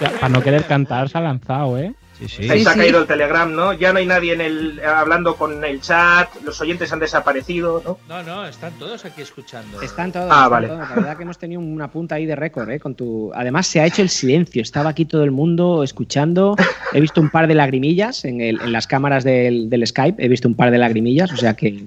Ya, 0.00 0.10
para 0.12 0.28
no 0.30 0.40
querer 0.42 0.64
cantar 0.64 1.10
se 1.10 1.18
ha 1.18 1.20
lanzado, 1.20 1.78
¿eh? 1.78 1.92
Sí, 2.26 2.48
Ahí 2.50 2.64
se 2.64 2.70
ha 2.70 2.74
caído 2.74 2.98
el 3.00 3.06
Telegram, 3.06 3.54
¿no? 3.54 3.74
Ya 3.74 3.92
no 3.92 3.98
hay 3.98 4.06
nadie 4.06 4.32
en 4.32 4.40
el 4.40 4.80
hablando 4.82 5.36
con 5.36 5.62
el 5.62 5.82
chat, 5.82 6.30
los 6.46 6.58
oyentes 6.62 6.90
han 6.94 6.98
desaparecido, 6.98 7.82
¿no? 7.84 7.98
No, 8.08 8.22
no, 8.22 8.46
están 8.46 8.72
todos 8.78 9.04
aquí 9.04 9.20
escuchando. 9.20 9.82
Están 9.82 10.12
todos. 10.12 10.28
Ah, 10.30 10.44
están 10.44 10.50
vale. 10.50 10.68
todos. 10.68 10.88
La 10.88 10.94
verdad 10.94 11.16
que 11.18 11.22
hemos 11.24 11.36
tenido 11.38 11.60
una 11.60 11.90
punta 11.92 12.14
ahí 12.14 12.24
de 12.24 12.36
récord, 12.36 12.70
¿eh? 12.70 12.80
Con 12.80 12.94
tu... 12.94 13.30
Además, 13.34 13.66
se 13.66 13.80
ha 13.82 13.84
hecho 13.86 14.00
el 14.00 14.08
silencio. 14.08 14.62
Estaba 14.62 14.88
aquí 14.88 15.04
todo 15.04 15.24
el 15.24 15.30
mundo 15.30 15.82
escuchando. 15.84 16.56
He 16.94 17.02
visto 17.02 17.20
un 17.20 17.28
par 17.28 17.48
de 17.48 17.54
lagrimillas 17.54 18.24
en, 18.24 18.40
el- 18.40 18.62
en 18.62 18.72
las 18.72 18.86
cámaras 18.86 19.24
del, 19.24 19.68
del 19.68 19.86
Skype. 19.86 20.24
He 20.24 20.28
visto 20.28 20.48
un 20.48 20.54
par 20.54 20.70
de 20.70 20.78
lagrimillas, 20.78 21.30
o 21.32 21.36
sea 21.36 21.52
que. 21.52 21.84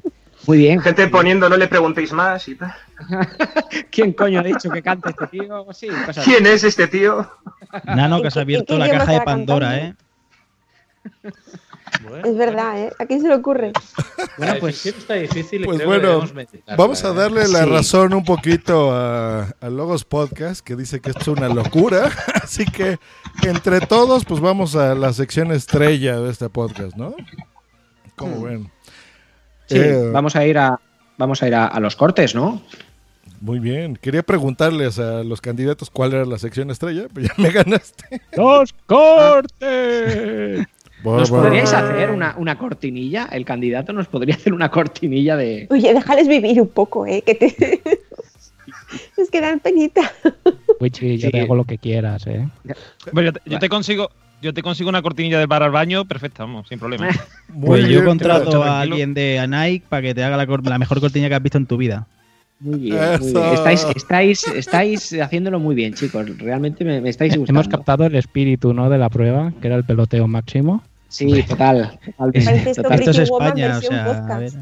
Muy 0.50 0.58
bien. 0.58 0.82
Gente 0.82 1.08
poniendo, 1.10 1.48
no 1.48 1.58
le 1.58 1.68
preguntéis 1.68 2.12
más 2.12 2.48
y 2.48 2.56
tal. 2.56 2.74
¿Quién 3.92 4.14
coño 4.14 4.40
ha 4.40 4.44
dicho 4.44 4.68
que 4.72 4.82
canta 4.82 5.12
este 5.12 5.28
tío? 5.28 5.64
Sí, 5.74 5.90
cosas- 6.08 6.26
¿Quién 6.26 6.48
es 6.48 6.64
este 6.64 6.88
tío? 6.88 7.30
Nano, 7.86 8.20
que 8.20 8.30
has 8.30 8.38
abierto 8.38 8.74
¿En 8.74 8.82
qué 8.82 8.88
la 8.88 8.98
caja 8.98 9.12
de 9.12 9.22
Pandora, 9.22 9.70
cantando? 9.70 9.96
¿eh? 11.24 11.32
Es 12.26 12.36
verdad, 12.36 12.80
¿eh? 12.80 12.92
¿A 12.98 13.06
quién 13.06 13.22
se 13.22 13.28
le 13.28 13.36
ocurre? 13.36 13.74
Bueno, 14.40 14.56
pues. 14.60 14.76
decisión 14.84 14.96
está 15.00 15.14
difícil 15.14 15.62
y 15.62 15.66
Pues 15.66 15.86
bueno, 15.86 16.24
vamos 16.76 17.04
a 17.04 17.14
darle 17.14 17.48
la 17.48 17.64
Sí. 17.66 17.70
razón 17.70 18.14
un 18.16 18.26
poquito 18.26 18.92
a, 18.92 19.50
a 19.62 19.70
Logos 19.70 20.04
Podcast, 20.04 20.62
que 20.66 20.76
dice 20.76 21.00
que 21.00 21.12
esto 21.12 21.22
es 21.22 21.38
una 21.38 21.50
locura. 21.50 22.10
Así 22.44 22.66
que 22.66 22.98
entre 23.44 23.82
todos, 23.82 24.26
pues 24.26 24.40
vamos 24.40 24.76
a 24.76 24.96
la 24.96 25.14
sección 25.14 25.52
estrella 25.52 26.20
de 26.20 26.32
este 26.32 26.50
podcast, 26.50 26.96
¿no? 26.96 27.14
Como 28.16 28.42
ven. 28.42 28.72
Sí, 29.70 29.78
Eh, 29.78 30.10
vamos 30.12 30.36
a 30.36 30.46
ir 30.46 30.58
a. 30.58 30.80
Vamos 31.18 31.42
a 31.44 31.48
ir 31.48 31.56
a, 31.56 31.68
a 31.68 31.80
los 31.80 31.96
cortes, 31.96 32.34
¿no? 32.36 32.62
Muy 33.42 33.60
bien. 33.60 33.96
Quería 33.96 34.24
preguntarles 34.24 35.00
a 35.00 35.24
los 35.24 35.40
candidatos 35.42 35.90
cuál 35.90 36.14
era 36.14 36.26
la 36.26 36.38
sección 36.40 36.72
estrella, 36.72 37.08
pero 37.14 37.28
ya 37.28 37.34
me 37.38 37.52
ganaste. 37.52 38.22
¡Los 38.36 38.74
cortes! 38.86 40.66
¿Nos 41.04 41.30
podríais 41.30 41.72
hacer 41.72 42.10
una, 42.12 42.36
una 42.38 42.58
cortinilla? 42.58 43.30
El 43.32 43.46
candidato 43.46 43.94
nos 43.94 44.08
podría 44.08 44.36
hacer 44.36 44.54
una 44.54 44.70
cortinilla 44.70 45.38
de. 45.38 45.68
Oye, 45.70 45.94
déjales 45.94 46.28
vivir 46.28 46.60
un 46.62 46.68
poco, 46.68 47.06
¿eh? 47.06 47.22
Que 47.26 47.36
te... 47.36 47.82
es 49.18 49.30
que 49.32 49.40
dan 49.40 49.60
penita. 49.62 50.12
Wichi, 50.82 51.18
yo 51.18 51.28
Sí. 51.28 51.32
te 51.32 51.42
hago 51.42 51.56
lo 51.56 51.64
que 51.64 51.78
quieras, 51.78 52.28
¿eh? 52.28 52.48
Bueno, 53.14 53.32
yo, 53.32 53.34
te, 53.40 53.50
yo 53.50 53.60
te 53.60 53.70
consigo. 53.70 54.10
Yo 54.42 54.54
te 54.54 54.62
consigo 54.62 54.90
una 54.90 55.02
cortinilla 55.02 55.40
de 55.40 55.46
bar 55.46 55.64
al 55.64 55.72
baño 55.72 56.06
perfecta, 56.06 56.44
vamos, 56.44 56.68
sin 56.68 56.80
problema. 56.80 57.08
Pues 57.62 57.88
yo 57.88 58.06
contrato 58.06 58.64
a 58.64 58.82
alguien 58.82 59.14
de 59.14 59.44
Nike 59.48 59.86
para 59.90 60.04
que 60.04 60.14
te 60.14 60.24
haga 60.24 60.38
la, 60.38 60.78
mejor 60.78 61.00
cortina 61.00 61.28
que 61.28 61.36
has 61.36 61.42
visto 61.42 61.58
en 61.58 61.66
tu 61.66 61.78
vida. 61.78 62.06
Muy 62.60 62.80
bien, 62.80 62.98
muy 63.20 63.32
bien. 63.32 63.54
Estáis, 63.54 63.88
estáis, 63.96 64.48
estáis 64.48 65.14
haciándolo 65.14 65.60
muy 65.60 65.74
bien, 65.74 65.94
chicos. 65.94 66.38
Realmente 66.38 66.86
me, 66.86 67.02
me 67.02 67.10
estáis 67.10 67.36
gustando. 67.36 67.60
Hemos 67.60 67.68
captado 67.68 68.06
el 68.06 68.16
espíritu, 68.16 68.74
¿no? 68.74 68.90
De 68.90 68.98
la 68.98 69.10
prueba, 69.10 69.52
que 69.60 69.68
era 69.68 69.78
el 69.78 69.84
peloteo 69.84 70.28
máximo. 70.28 70.84
Sí, 71.08 71.42
total. 71.44 72.00
esto 72.34 72.84
total. 72.84 73.00
Esto 73.00 73.12
es 73.12 73.18
España, 73.18 73.66
o 73.66 73.70
versión 73.70 73.94
sea, 73.94 74.06
podcast. 74.06 74.30
a 74.30 74.38
ver. 74.38 74.54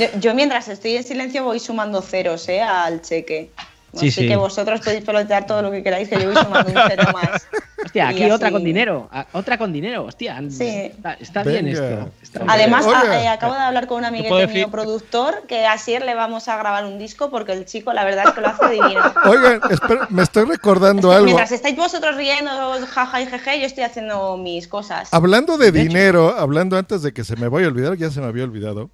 Yo, 0.00 0.20
yo 0.20 0.34
mientras 0.34 0.68
estoy 0.68 0.96
en 0.96 1.04
silencio 1.04 1.44
voy 1.44 1.60
sumando 1.60 2.02
ceros, 2.02 2.48
¿eh? 2.48 2.60
Al 2.60 3.02
cheque. 3.02 3.50
Sí, 3.94 4.08
Así 4.08 4.22
sí. 4.22 4.28
que 4.28 4.36
vosotros 4.36 4.80
podéis 4.80 5.04
pelotear 5.04 5.44
todo 5.46 5.60
lo 5.60 5.70
que 5.70 5.82
queráis, 5.82 6.08
que 6.08 6.18
yo 6.18 6.32
voy 6.32 6.42
sumando 6.42 6.70
un 6.70 6.78
cero 6.88 7.04
más. 7.12 7.46
Hostia, 7.84 8.10
Y 8.12 8.14
aquí 8.22 8.30
otra 8.30 8.46
así- 8.48 8.54
con 8.54 8.64
dinero. 8.64 9.10
Otra 9.32 9.58
con 9.58 9.70
dinero, 9.72 10.04
hostia. 10.04 10.40
Sí. 10.48 10.66
Está, 10.66 11.12
está 11.14 11.42
bien 11.42 11.68
esto. 11.68 12.10
Está 12.22 12.38
bien. 12.38 12.50
Además, 12.50 12.86
Oiga. 12.86 13.00
a- 13.02 13.22
eh, 13.22 13.28
acabo 13.28 13.52
de 13.54 13.60
hablar 13.60 13.86
con 13.86 13.98
un 13.98 14.04
amiguete 14.06 14.46
mío 14.46 14.70
productor 14.70 15.42
que 15.46 15.66
a 15.66 15.76
Sier 15.76 16.04
le 16.06 16.14
vamos 16.14 16.48
a 16.48 16.56
grabar 16.56 16.86
un 16.86 16.98
disco 16.98 17.28
porque 17.30 17.52
el 17.52 17.66
chico, 17.66 17.92
la 17.92 18.04
verdad 18.04 18.28
es 18.28 18.32
que 18.34 18.40
lo 18.40 18.48
hace 18.48 18.68
divino. 18.70 19.02
Oigan, 19.26 19.60
espera, 19.70 20.06
me 20.08 20.22
estoy 20.22 20.44
recordando 20.46 21.12
algo. 21.12 21.26
Mientras 21.26 21.52
estáis 21.52 21.76
vosotros 21.76 22.16
riendo, 22.16 22.50
jaja 22.86 23.20
y 23.20 23.26
jeje, 23.26 23.60
yo 23.60 23.66
estoy 23.66 23.84
haciendo 23.84 24.38
mis 24.38 24.68
cosas. 24.68 25.12
Hablando 25.12 25.58
de 25.58 25.70
dinero, 25.70 26.34
hablando 26.38 26.78
antes 26.78 27.02
de 27.02 27.12
que 27.12 27.24
se 27.24 27.36
me 27.36 27.48
vaya 27.48 27.66
a 27.66 27.68
olvidar, 27.68 27.96
ya 27.98 28.10
se 28.10 28.20
me 28.20 28.26
había 28.26 28.44
olvidado. 28.44 28.88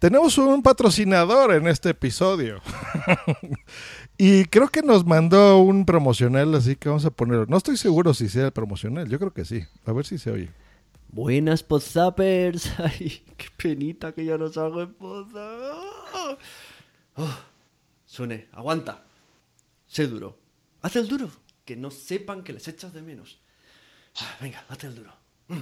Tenemos 0.00 0.36
un 0.36 0.64
patrocinador 0.64 1.54
en 1.54 1.68
este 1.68 1.90
episodio. 1.90 2.60
y 4.18 4.44
creo 4.44 4.68
que 4.68 4.82
nos 4.82 5.06
mandó 5.06 5.58
un 5.58 5.84
promocional, 5.84 6.54
así 6.54 6.76
que 6.76 6.88
vamos 6.88 7.04
a 7.04 7.10
ponerlo. 7.10 7.46
No 7.46 7.56
estoy 7.56 7.76
seguro 7.76 8.14
si 8.14 8.28
sea 8.28 8.46
el 8.46 8.52
promocional, 8.52 9.08
yo 9.08 9.18
creo 9.18 9.32
que 9.32 9.44
sí. 9.44 9.64
A 9.84 9.92
ver 9.92 10.06
si 10.06 10.18
se 10.18 10.30
oye. 10.30 10.50
Buenas 11.08 11.62
podzappers. 11.62 12.72
Ay, 12.78 13.22
qué 13.36 13.46
penita 13.56 14.12
que 14.12 14.24
ya 14.24 14.38
no 14.38 14.48
salgo 14.50 14.82
en 14.82 14.94
poza. 14.94 15.40
Oh, 17.16 17.28
Sune, 18.06 18.48
aguanta. 18.52 19.04
Sé 19.86 20.06
duro. 20.06 20.38
Haz 20.80 20.96
el 20.96 21.08
duro. 21.08 21.30
Que 21.64 21.76
no 21.76 21.90
sepan 21.90 22.42
que 22.42 22.52
les 22.52 22.66
echas 22.68 22.92
de 22.92 23.02
menos. 23.02 23.40
Ah, 24.16 24.36
Venga, 24.40 24.64
haz 24.68 24.82
el 24.84 24.94
duro. 24.94 25.12
Mm. 25.48 25.58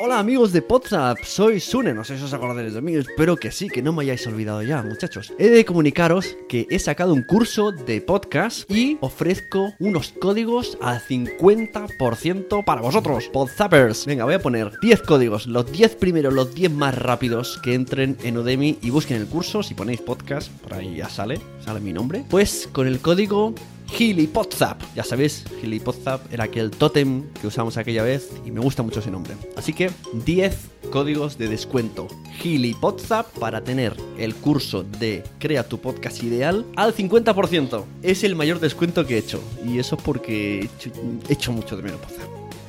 Hola 0.00 0.20
amigos 0.20 0.52
de 0.52 0.62
Podzap, 0.62 1.18
soy 1.24 1.60
Sune, 1.60 1.92
no 1.92 2.04
sé 2.04 2.16
si 2.16 2.24
os 2.24 2.32
acordaréis 2.32 2.72
de 2.72 2.80
mí, 2.80 2.94
espero 2.94 3.36
que 3.36 3.50
sí, 3.50 3.68
que 3.68 3.82
no 3.82 3.92
me 3.92 4.02
hayáis 4.02 4.26
olvidado 4.26 4.62
ya, 4.62 4.82
muchachos. 4.82 5.32
He 5.38 5.48
de 5.48 5.64
comunicaros 5.64 6.36
que 6.48 6.66
he 6.70 6.78
sacado 6.78 7.12
un 7.12 7.22
curso 7.22 7.72
de 7.72 8.00
podcast 8.00 8.70
y 8.70 8.96
ofrezco 9.00 9.74
unos 9.80 10.12
códigos 10.12 10.78
al 10.80 11.00
50% 11.00 12.64
para 12.64 12.80
vosotros, 12.80 13.28
Podzappers. 13.32 14.06
Venga, 14.06 14.24
voy 14.24 14.34
a 14.34 14.42
poner 14.42 14.70
10 14.80 15.02
códigos, 15.02 15.46
los 15.46 15.70
10 15.70 15.96
primeros, 15.96 16.32
los 16.32 16.54
10 16.54 16.72
más 16.72 16.96
rápidos 16.96 17.58
que 17.62 17.74
entren 17.74 18.16
en 18.22 18.38
Udemy 18.38 18.78
y 18.80 18.90
busquen 18.90 19.16
el 19.16 19.26
curso, 19.26 19.62
si 19.62 19.74
ponéis 19.74 20.00
podcast, 20.00 20.50
por 20.62 20.74
ahí 20.74 20.96
ya 20.96 21.08
sale, 21.08 21.40
sale 21.64 21.80
mi 21.80 21.92
nombre. 21.92 22.24
Pues 22.30 22.68
con 22.72 22.86
el 22.86 23.00
código 23.00 23.52
Gilipodzap. 23.88 24.82
Ya 24.94 25.04
sabéis, 25.04 25.44
Gilipodzap 25.60 26.32
era 26.32 26.44
aquel 26.44 26.70
tótem 26.70 27.24
que 27.40 27.46
usamos 27.46 27.76
aquella 27.76 28.02
vez 28.02 28.30
y 28.44 28.50
me 28.50 28.60
gusta 28.60 28.82
mucho 28.82 29.00
ese 29.00 29.10
nombre. 29.10 29.34
Así 29.56 29.72
que 29.72 29.90
10 30.12 30.56
códigos 30.90 31.38
de 31.38 31.48
descuento. 31.48 32.06
Gilipodzap 32.38 33.26
para 33.38 33.62
tener 33.62 33.96
el 34.18 34.34
curso 34.34 34.84
de 34.84 35.24
Crea 35.38 35.68
tu 35.68 35.78
podcast 35.78 36.22
ideal 36.22 36.64
al 36.76 36.94
50%. 36.94 37.84
Es 38.02 38.24
el 38.24 38.36
mayor 38.36 38.60
descuento 38.60 39.06
que 39.06 39.16
he 39.16 39.18
hecho. 39.18 39.40
Y 39.66 39.78
eso 39.78 39.96
es 39.96 40.02
porque 40.02 40.60
he 40.60 40.64
hecho, 40.64 40.90
he 41.28 41.32
hecho 41.32 41.52
mucho 41.52 41.76
de 41.76 41.82
menos 41.82 42.00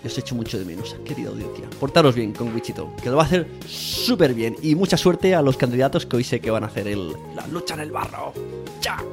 os 0.07 0.17
echo 0.17 0.35
mucho 0.35 0.57
de 0.57 0.65
menos, 0.65 0.95
querida 1.05 1.29
audiencia. 1.29 1.69
Portaros 1.79 2.15
bien 2.15 2.33
con 2.33 2.53
Wichito, 2.53 2.93
que 3.01 3.09
lo 3.09 3.17
va 3.17 3.23
a 3.23 3.25
hacer 3.25 3.47
súper 3.67 4.33
bien. 4.33 4.55
Y 4.61 4.75
mucha 4.75 4.97
suerte 4.97 5.35
a 5.35 5.41
los 5.41 5.57
candidatos 5.57 6.05
que 6.05 6.17
hoy 6.17 6.23
sé 6.23 6.39
que 6.39 6.51
van 6.51 6.63
a 6.63 6.67
hacer 6.67 6.87
el, 6.87 7.13
la 7.35 7.47
lucha 7.47 7.75
en 7.75 7.81
el 7.81 7.91
barro. 7.91 8.33
¡Chao! 8.81 9.05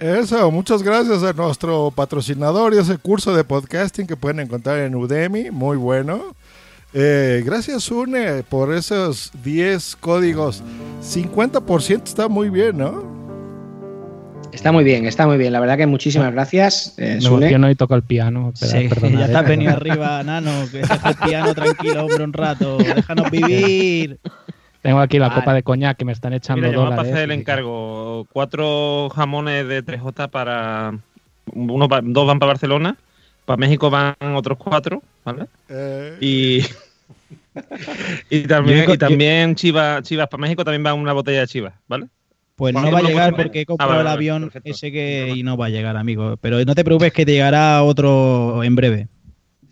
Eso, 0.00 0.50
muchas 0.50 0.82
gracias 0.82 1.22
a 1.22 1.34
nuestro 1.34 1.90
patrocinador 1.90 2.72
y 2.72 2.78
ese 2.78 2.96
curso 2.96 3.34
de 3.34 3.44
podcasting 3.44 4.06
que 4.06 4.16
pueden 4.16 4.40
encontrar 4.40 4.78
en 4.78 4.94
Udemy, 4.94 5.50
muy 5.50 5.76
bueno. 5.76 6.34
Eh, 6.94 7.42
gracias, 7.44 7.90
Une, 7.90 8.42
por 8.42 8.72
esos 8.72 9.30
10 9.44 9.96
códigos. 9.96 10.62
50% 11.02 12.04
está 12.04 12.28
muy 12.28 12.48
bien, 12.48 12.78
¿no? 12.78 13.19
Está 14.60 14.72
muy 14.72 14.84
bien, 14.84 15.06
está 15.06 15.26
muy 15.26 15.38
bien. 15.38 15.54
La 15.54 15.60
verdad 15.60 15.78
que 15.78 15.86
muchísimas 15.86 16.30
gracias, 16.32 16.92
eh, 16.98 17.14
Me 17.14 17.20
Sune. 17.22 17.46
emociono 17.46 17.70
y 17.70 17.74
toco 17.76 17.94
el 17.94 18.02
piano. 18.02 18.52
Sí, 18.54 18.66
ya 18.68 19.24
¿eh? 19.24 19.28
te 19.28 19.34
has 19.36 19.48
venido 19.48 19.72
arriba, 19.76 20.22
Nano, 20.22 20.50
que 20.70 20.78
deja 20.80 21.08
el 21.08 21.14
piano 21.16 21.54
tranquilo, 21.54 22.02
hombre, 22.04 22.24
un 22.24 22.32
rato. 22.34 22.76
Déjanos 22.76 23.30
vivir. 23.30 24.18
Tengo 24.82 25.00
aquí 25.00 25.18
la 25.18 25.28
Vale. 25.30 25.40
copa 25.40 25.54
de 25.54 25.62
coñac 25.62 25.96
que 25.96 26.04
me 26.04 26.12
están 26.12 26.34
echando 26.34 26.60
Mira, 26.60 26.74
yo 26.74 26.80
me 26.80 26.84
voy 26.84 26.92
a 26.92 26.96
dólares. 26.96 27.10
pasar 27.10 27.24
el 27.24 27.30
encargo. 27.30 28.26
Cuatro 28.34 29.08
jamones 29.14 29.66
de 29.66 29.82
3J 29.82 30.28
para. 30.28 30.92
Uno, 31.54 31.88
va- 31.88 32.02
dos 32.04 32.26
van 32.26 32.38
para 32.38 32.48
Barcelona. 32.52 32.96
Para 33.46 33.56
México 33.56 33.88
van 33.88 34.14
otros 34.34 34.58
cuatro, 34.58 35.02
¿vale? 35.24 35.46
Eh, 35.70 36.18
Y. 36.20 36.60
también, 38.46 38.80
digo- 38.82 38.92
y 38.94 38.98
también 38.98 39.54
chivas, 39.54 40.02
chivas 40.02 40.28
para 40.28 40.40
México 40.42 40.64
también 40.64 40.82
van 40.82 40.98
una 40.98 41.14
botella 41.14 41.40
de 41.40 41.46
chivas, 41.46 41.72
¿vale? 41.88 42.08
Pues 42.60 42.74
no 42.74 42.92
va 42.92 42.98
a 42.98 43.02
no, 43.02 43.08
llegar 43.08 43.34
porque 43.34 43.60
he 43.60 43.62
ah, 43.62 43.66
comprado 43.66 43.92
vale, 43.92 44.02
el 44.02 44.06
avión 44.08 44.42
perfecto. 44.44 44.70
ese 44.70 44.92
que 44.92 45.32
y 45.34 45.42
no 45.42 45.56
va 45.56 45.66
a 45.66 45.68
llegar, 45.70 45.96
amigo. 45.96 46.36
Pero 46.40 46.62
no 46.64 46.74
te 46.74 46.84
preocupes 46.84 47.12
que 47.12 47.24
te 47.24 47.32
llegará 47.32 47.82
otro 47.82 48.62
en 48.62 48.76
breve. 48.76 49.08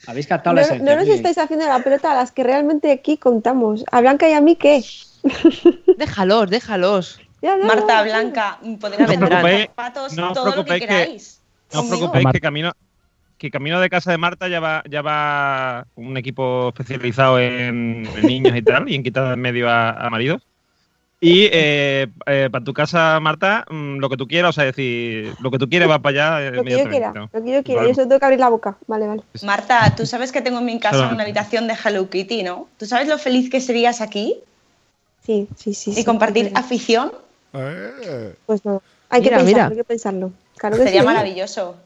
Habéis 0.07 0.27
captado 0.27 0.55
No, 0.57 0.63
la 0.63 0.67
no 0.69 0.75
esencia. 0.75 0.95
nos 0.97 1.05
muy 1.05 1.05
bien. 1.07 1.17
estáis 1.19 1.39
haciendo 1.39 1.67
la 1.69 1.81
pelota 1.85 2.13
a 2.13 2.15
las 2.15 2.33
que 2.33 2.45
realmente 2.45 2.91
aquí 2.91 3.17
contamos. 3.19 3.85
A 3.93 4.01
Blanca 4.01 4.29
y 4.29 4.33
a 4.33 4.41
mí, 4.41 4.57
¿qué? 4.57 4.83
Déjalos, 5.99 6.49
déjalos. 6.51 7.21
Ya, 7.43 7.57
ya, 7.59 7.65
Marta 7.67 7.99
ya. 7.99 8.03
Blanca, 8.05 8.59
Ya 8.63 8.79
podemos 8.79 9.07
vendrán. 9.09 9.43
zapatos, 9.67 10.17
no 10.17 10.29
os 10.29 10.33
todo 10.35 10.47
lo 10.47 10.51
que 10.53 10.63
preocupéis 10.65 10.81
que- 10.81 10.87
queráis. 10.89 11.43
No 11.75 11.81
os 11.81 11.87
preocupéis 11.89 12.27
que 12.33 12.41
camino, 12.41 12.73
que 13.37 13.51
camino 13.51 13.81
de 13.81 13.91
casa 13.91 14.11
de 14.11 14.19
Marta 14.19 14.49
ya 14.49 14.61
va, 14.61 14.83
ya 14.89 15.03
va 15.03 15.87
un 15.95 16.17
equipo 16.17 16.69
especializado 16.69 17.39
en, 17.39 18.09
en 18.17 18.27
niños 18.27 18.57
y 18.57 18.63
tal, 18.63 18.89
y 18.89 18.95
en 18.95 19.03
quitar 19.03 19.35
en 19.35 19.41
medio 19.41 19.69
a, 19.69 19.91
a 19.91 20.09
maridos. 20.11 20.48
Y 21.21 21.49
eh, 21.53 22.07
eh, 22.27 22.49
para 22.51 22.65
tu 22.65 22.73
casa, 22.73 23.19
Marta, 23.19 23.65
mm, 23.69 23.99
lo 23.99 24.09
que 24.09 24.17
tú 24.17 24.29
quieras, 24.29 24.51
o 24.51 24.53
sea, 24.53 24.65
decir, 24.65 25.35
lo 25.41 25.51
que 25.51 25.59
tú 25.59 25.69
quieres 25.69 25.91
va 25.91 25.99
para 25.99 26.39
allá. 26.39 26.51
Lo 26.53 26.63
que 26.63 26.71
yo 26.71 26.89
quiera, 26.89 27.13
lo 27.13 27.45
que 27.45 27.53
yo 27.53 27.63
quiera. 27.65 27.81
Vale. 27.81 27.89
Yo 27.89 27.95
solo 27.95 28.09
tengo 28.09 28.21
que 28.21 28.25
abrir 28.25 28.41
la 28.41 28.49
boca. 28.49 28.77
Vale, 28.87 29.09
vale. 29.09 29.23
Marta, 29.43 29.95
tú 29.97 30.07
sabes 30.07 30.31
que 30.31 30.43
tengo 30.43 30.61
en 30.61 30.67
mi 30.67 30.79
casa 30.79 31.09
una 31.09 31.25
habitación 31.25 31.67
de 31.67 31.75
Hello 31.85 32.09
Kitty, 32.09 32.45
¿no? 32.45 32.69
¿Tú 32.79 32.87
sabes 32.87 33.09
lo 33.09 33.19
feliz 33.19 33.51
que 33.51 33.61
serías 33.61 34.01
aquí? 34.01 34.37
Sí, 35.27 35.49
sí, 35.57 35.75
sí. 35.75 35.91
Y 35.91 35.95
sí, 35.95 36.05
compartir 36.05 36.47
sí. 36.47 36.53
afición 36.55 37.13
Eh, 37.53 38.35
Pues 38.47 38.65
no. 38.65 38.81
Hay 39.11 39.23
que 39.23 39.31
Mira, 39.31 39.39
pensarlo, 39.39 39.47
mira. 39.47 39.69
hay 39.69 39.77
que 39.77 39.85
pensarlo. 39.85 40.33
Claro 40.57 40.77
que 40.77 40.85
sería 40.85 41.01
sí. 41.01 41.07
maravilloso. 41.07 41.77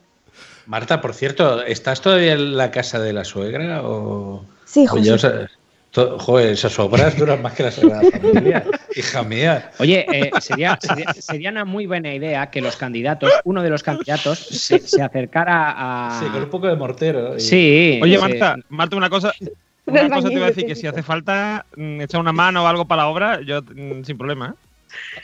Marta, 0.67 1.01
por 1.01 1.15
cierto, 1.15 1.63
¿estás 1.63 2.01
todavía 2.01 2.35
en 2.35 2.57
la 2.57 2.71
casa 2.71 2.99
de 3.01 3.13
la 3.13 3.25
suegra 3.25 3.83
o...? 3.83 4.45
Sí, 4.65 4.87
o 4.87 4.91
José. 4.91 5.49
To- 5.93 6.19
joder, 6.19 6.53
esas 6.53 6.79
obras 6.79 7.17
duran 7.17 7.41
más 7.43 7.53
que 7.55 7.63
la 7.63 7.71
Sagrada 7.71 8.03
Familia, 8.11 8.65
hija 8.97 9.23
mía. 9.23 9.71
Oye, 9.79 10.07
eh, 10.11 10.41
sería, 10.41 10.79
sería, 10.81 11.13
sería 11.13 11.51
una 11.51 11.65
muy 11.65 11.87
buena 11.87 12.13
idea 12.15 12.51
que 12.51 12.61
los 12.61 12.77
candidatos, 12.77 13.33
uno 13.45 13.63
de 13.63 13.71
los 13.71 13.83
candidatos, 13.83 14.39
se, 14.39 14.79
se 14.81 15.03
acercara 15.03 15.75
a. 15.77 16.21
Sí, 16.21 16.27
con 16.31 16.43
un 16.43 16.51
poco 16.51 16.67
de 16.67 16.77
mortero. 16.77 17.37
y- 17.37 17.41
Sí, 17.41 18.01
Oye, 18.03 18.17
sí. 18.17 18.21
Marta, 18.23 18.57
Marta, 18.69 18.97
una 18.97 19.11
cosa. 19.11 19.33
Un 19.85 19.95
Una 19.99 20.09
cosa 20.09 20.29
te 20.29 20.35
iba 20.35 20.47
a 20.47 20.49
decir 20.51 20.65
que 20.65 20.77
si 20.77 20.87
hace 20.87 21.03
falta 21.03 21.67
mm, 21.77 22.01
echar 22.03 22.21
una 22.21 22.33
mano 22.33 22.63
o 22.65 22.67
algo 22.67 22.87
para 22.87 23.03
la 23.03 23.09
obra, 23.09 23.41
yo 23.45 23.63
mm, 23.63 24.05
sin 24.05 24.17
problema. 24.17 24.55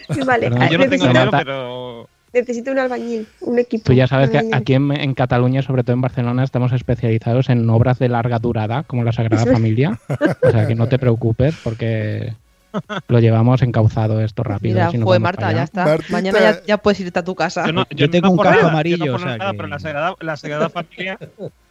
¿eh? 0.08 0.24
Vale, 0.24 0.50
Yo 0.70 0.78
no 0.78 0.88
tengo 0.88 1.06
dinero, 1.06 1.30
pero. 1.30 2.08
Necesito 2.32 2.70
un 2.70 2.78
albañil, 2.78 3.26
un 3.40 3.58
equipo. 3.58 3.84
Tú 3.84 3.92
ya 3.92 4.06
sabes 4.06 4.30
que 4.30 4.42
aquí 4.52 4.74
en, 4.74 4.90
en 4.92 5.14
Cataluña, 5.14 5.62
sobre 5.62 5.84
todo 5.84 5.94
en 5.94 6.00
Barcelona, 6.00 6.44
estamos 6.44 6.72
especializados 6.72 7.48
en 7.48 7.68
obras 7.70 7.98
de 7.98 8.08
larga 8.08 8.38
durada, 8.38 8.82
como 8.84 9.04
la 9.04 9.12
Sagrada. 9.12 9.46
Familia. 9.52 9.98
O 10.42 10.50
sea, 10.50 10.66
que 10.66 10.74
no 10.74 10.88
te 10.88 10.98
preocupes 10.98 11.54
porque 11.62 12.34
lo 13.08 13.18
llevamos 13.20 13.62
encauzado 13.62 14.20
esto 14.20 14.42
rápido. 14.42 14.74
Mira, 14.74 14.90
si 14.90 14.98
no 14.98 15.04
fue 15.06 15.18
Marta, 15.18 15.52
ya 15.52 15.62
está. 15.62 15.84
Martita- 15.84 16.12
Mañana 16.12 16.38
ya, 16.40 16.62
ya 16.66 16.78
puedes 16.78 17.00
irte 17.00 17.18
a 17.18 17.24
tu 17.24 17.34
casa. 17.34 17.66
Yo, 17.66 17.72
no, 17.72 17.86
Yo 17.90 18.10
tengo 18.10 18.26
no 18.28 18.32
un 18.32 18.38
casco 18.38 18.56
nada, 18.60 18.68
amarillo, 18.70 19.04
yo 19.06 19.14
o 19.14 19.18
sea 19.18 19.36
nada, 19.36 19.50
que- 19.52 19.56
pero 19.56 19.68
la 19.68 19.78
Sagrada, 19.78 20.14
la 20.20 20.36
Sagrada 20.36 20.68
Familia, 20.68 21.18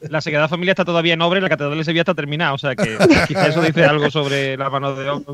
la 0.01 0.21
Sagrada 0.21 0.47
Familia 0.47 0.71
está 0.71 0.85
todavía 0.85 1.13
en 1.13 1.21
obra 1.21 1.39
y 1.39 1.41
la 1.41 1.49
Catedral 1.49 1.77
de 1.77 1.83
Sevilla 1.83 2.01
está 2.01 2.13
terminada. 2.15 2.53
O 2.53 2.57
sea 2.57 2.75
que 2.75 2.97
quizá 3.27 3.47
eso 3.47 3.61
dice 3.61 3.83
algo 3.85 4.09
sobre 4.11 4.57
la 4.57 4.69
mano 4.69 4.95
de 4.95 5.09
obra. 5.09 5.25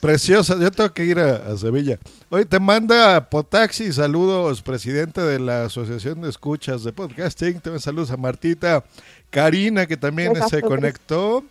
Preciosa, 0.00 0.56
yo 0.60 0.70
tengo 0.70 0.92
que 0.92 1.04
ir 1.04 1.18
a, 1.18 1.36
a 1.52 1.56
Sevilla. 1.56 1.98
Hoy 2.28 2.44
te 2.44 2.60
manda 2.60 3.28
Potaxi, 3.30 3.92
saludos, 3.92 4.60
presidente 4.62 5.20
de 5.22 5.38
la 5.38 5.64
Asociación 5.64 6.20
de 6.22 6.28
Escuchas 6.30 6.84
de 6.84 6.92
Podcasting. 6.92 7.60
También 7.60 7.80
saludos 7.80 8.10
a 8.10 8.16
Martita. 8.16 8.84
Karina, 9.30 9.86
que 9.86 9.96
también 9.96 10.32
se 10.48 10.60
conectó. 10.60 11.42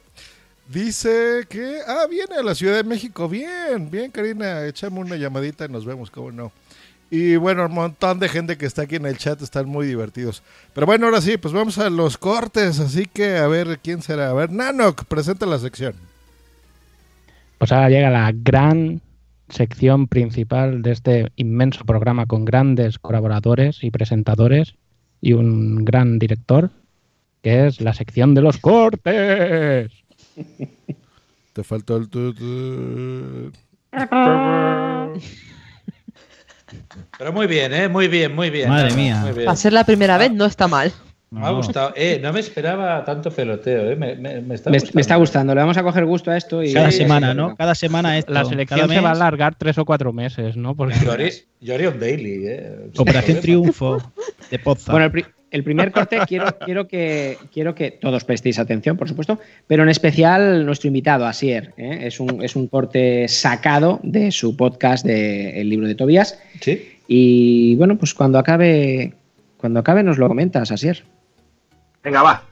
Dice 0.68 1.45
que, 1.49 1.80
ah, 1.85 2.06
viene 2.10 2.35
a 2.35 2.44
la 2.44 2.56
Ciudad 2.56 2.76
de 2.76 2.84
México. 2.84 3.27
Bien, 3.27 3.90
bien, 3.91 4.11
Karina, 4.11 4.65
échame 4.65 4.99
una 4.99 5.18
llamadita 5.18 5.65
y 5.65 5.69
nos 5.69 5.85
vemos, 5.85 6.10
cómo 6.10 6.31
no. 6.31 6.52
Y 7.11 7.35
bueno, 7.35 7.68
un 7.68 7.73
montón 7.73 8.19
de 8.19 8.27
gente 8.27 8.57
que 8.57 8.65
está 8.65 8.84
aquí 8.84 8.95
en 8.95 9.06
el 9.06 9.18
chat 9.18 9.40
están 9.41 9.68
muy 9.68 9.85
divertidos. 9.85 10.41
Pero 10.73 10.88
bueno, 10.88 11.06
ahora 11.06 11.22
sí, 11.22 11.38
pues 11.38 11.53
vamos 11.53 11.77
a 11.77 11.90
los 11.91 12.18
cortes. 12.18 12.80
Así 12.80 13.06
que 13.06 13.38
a 13.38 13.45
ver 13.45 13.80
quién 13.84 14.02
será. 14.02 14.31
A 14.31 14.34
ver, 14.34 14.52
Nanok, 14.52 15.06
presenta 15.06 15.45
la 15.45 15.60
sección. 15.60 15.94
Pues 17.60 17.72
ahora 17.72 17.90
llega 17.90 18.10
la 18.10 18.31
gran 18.34 19.02
sección 19.48 20.07
principal 20.07 20.81
de 20.81 20.91
este 20.91 21.31
inmenso 21.35 21.85
programa 21.85 22.26
con 22.26 22.45
grandes 22.45 22.98
colaboradores 22.98 23.84
y 23.84 23.91
presentadores 23.91 24.73
y 25.22 25.34
un 25.34 25.85
gran 25.85 26.18
director, 26.18 26.72
que 27.44 27.68
es 27.68 27.80
la 27.80 27.94
sección 27.94 28.34
de 28.34 28.41
los 28.41 28.57
cortes. 28.57 29.91
Te 31.53 31.64
faltó 31.64 31.97
el... 31.97 32.10
tu- 32.10 32.34
tu- 32.34 33.51
Pero 37.18 37.31
muy 37.34 37.45
bien, 37.47 37.73
¿eh? 37.73 37.88
Muy 37.88 38.07
bien, 38.07 38.34
muy 38.35 38.49
bien. 38.49 38.69
Madre 38.69 38.93
mía. 38.95 39.19
muy 39.22 39.31
bien. 39.34 39.45
Para 39.45 39.55
ser 39.55 39.73
la 39.73 39.84
primera 39.84 40.18
vez 40.18 40.31
no 40.31 40.45
está 40.45 40.68
mal. 40.68 40.91
Me 41.34 41.39
ha 41.47 41.49
No. 41.49 41.57
gustado. 41.57 41.93
Eh, 41.95 42.19
no 42.22 42.31
me 42.31 42.39
esperaba 42.39 43.03
tanto 43.03 43.31
peloteo, 43.31 43.89
¿eh? 43.91 43.95
Me, 43.95 44.15
me- 44.15 44.39
me 44.41 44.53
está 44.55 44.69
Me, 44.69 44.77
gustando. 44.77 44.95
me 44.95 45.01
está 45.01 45.15
gustando, 45.15 45.55
le 45.55 45.61
vamos 45.61 45.77
a 45.77 45.84
coger 45.84 46.05
gusto 46.05 46.30
a 46.31 46.38
esto 46.38 46.61
y. 46.64 46.72
Cada 46.73 46.91
Sí, 46.91 46.97
semana, 46.99 47.31
sí, 47.31 47.38
¿no? 47.38 47.55
Cada 47.55 47.73
semana 47.76 48.18
esto. 48.18 48.31
La 48.31 48.45
selección 48.45 48.88
se 48.88 48.99
va 48.99 49.10
a 49.10 49.14
alargar 49.14 49.55
tres 49.55 49.77
o 49.80 49.85
cuatro 49.85 50.14
meses, 50.14 50.55
¿no? 50.55 50.76
Porque 50.76 50.95
Yo 51.03 51.11
haría, 51.11 51.30
yo 51.60 51.73
haría 51.73 51.89
un 51.89 51.99
daily, 51.99 52.43
¿eh? 52.45 52.76
Operación. 52.97 53.39
Triunfo 53.41 53.97
de 54.51 54.60
Poza. 54.60 54.91
Bueno, 54.91 55.05
el, 55.07 55.11
pri- 55.11 55.26
el 55.49 55.64
primer 55.64 55.91
corte 55.91 56.19
quiero, 56.27 56.45
quiero, 56.60 56.88
que, 56.88 57.38
quiero 57.51 57.73
que 57.73 57.89
todos 57.91 58.23
prestéis 58.26 58.60
atención, 58.60 58.95
por 58.97 59.07
supuesto, 59.10 59.39
pero 59.65 59.81
en 59.84 59.89
especial 59.89 60.65
nuestro 60.65 60.88
invitado, 60.88 61.26
Asier. 61.26 61.73
¿eh? 61.77 62.01
Es, 62.03 62.19
un, 62.19 62.43
es 62.43 62.55
un 62.55 62.68
corte 62.68 63.27
sacado 63.27 63.99
de 64.03 64.31
su 64.31 64.55
podcast 64.55 65.03
de 65.05 65.60
El 65.61 65.69
libro 65.69 65.88
de 65.88 65.95
Tobías. 65.95 66.39
Sí. 66.61 66.89
Y 67.07 67.76
bueno, 67.76 67.97
pues 67.97 68.14
cuando 68.14 68.38
acabe, 68.39 69.14
cuando 69.57 69.80
acabe 69.80 70.03
nos 70.03 70.18
lo 70.19 70.27
comentas, 70.27 70.72
Asier. 70.72 71.03
Venga, 72.03 72.21
va. 72.21 72.43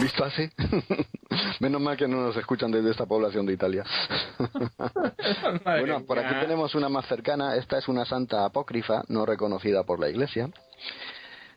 ¿Visto 0.00 0.24
así? 0.24 0.50
Menos 1.60 1.80
mal 1.80 1.96
que 1.96 2.08
no 2.08 2.20
nos 2.20 2.36
escuchan 2.36 2.70
desde 2.70 2.90
esta 2.90 3.06
población 3.06 3.46
de 3.46 3.52
Italia. 3.52 3.84
bueno, 5.64 6.04
por 6.04 6.18
aquí 6.18 6.34
tenemos 6.40 6.74
una 6.74 6.88
más 6.88 7.06
cercana. 7.06 7.54
Esta 7.54 7.78
es 7.78 7.86
una 7.88 8.04
santa 8.04 8.44
apócrifa, 8.44 9.04
no 9.08 9.24
reconocida 9.24 9.84
por 9.84 10.00
la 10.00 10.08
iglesia. 10.08 10.50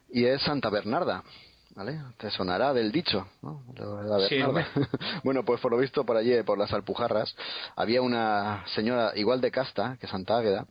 Y 0.09 0.25
es 0.25 0.41
Santa 0.43 0.69
Bernarda. 0.69 1.23
¿Vale? 1.75 2.01
Te 2.17 2.29
sonará 2.31 2.73
del 2.73 2.91
dicho, 2.91 3.27
¿no? 3.41 3.63
La 3.75 4.27
Sí, 4.27 4.41
bueno, 5.23 5.45
pues 5.45 5.61
por 5.61 5.71
lo 5.71 5.77
visto 5.77 6.03
por 6.03 6.17
allí, 6.17 6.41
por 6.43 6.57
las 6.57 6.73
Alpujarras, 6.73 7.35
había 7.75 8.01
una 8.01 8.65
señora 8.67 9.13
igual 9.15 9.39
de 9.39 9.51
casta 9.51 9.95
que 9.99 10.07
Santa 10.07 10.37
Águeda, 10.37 10.65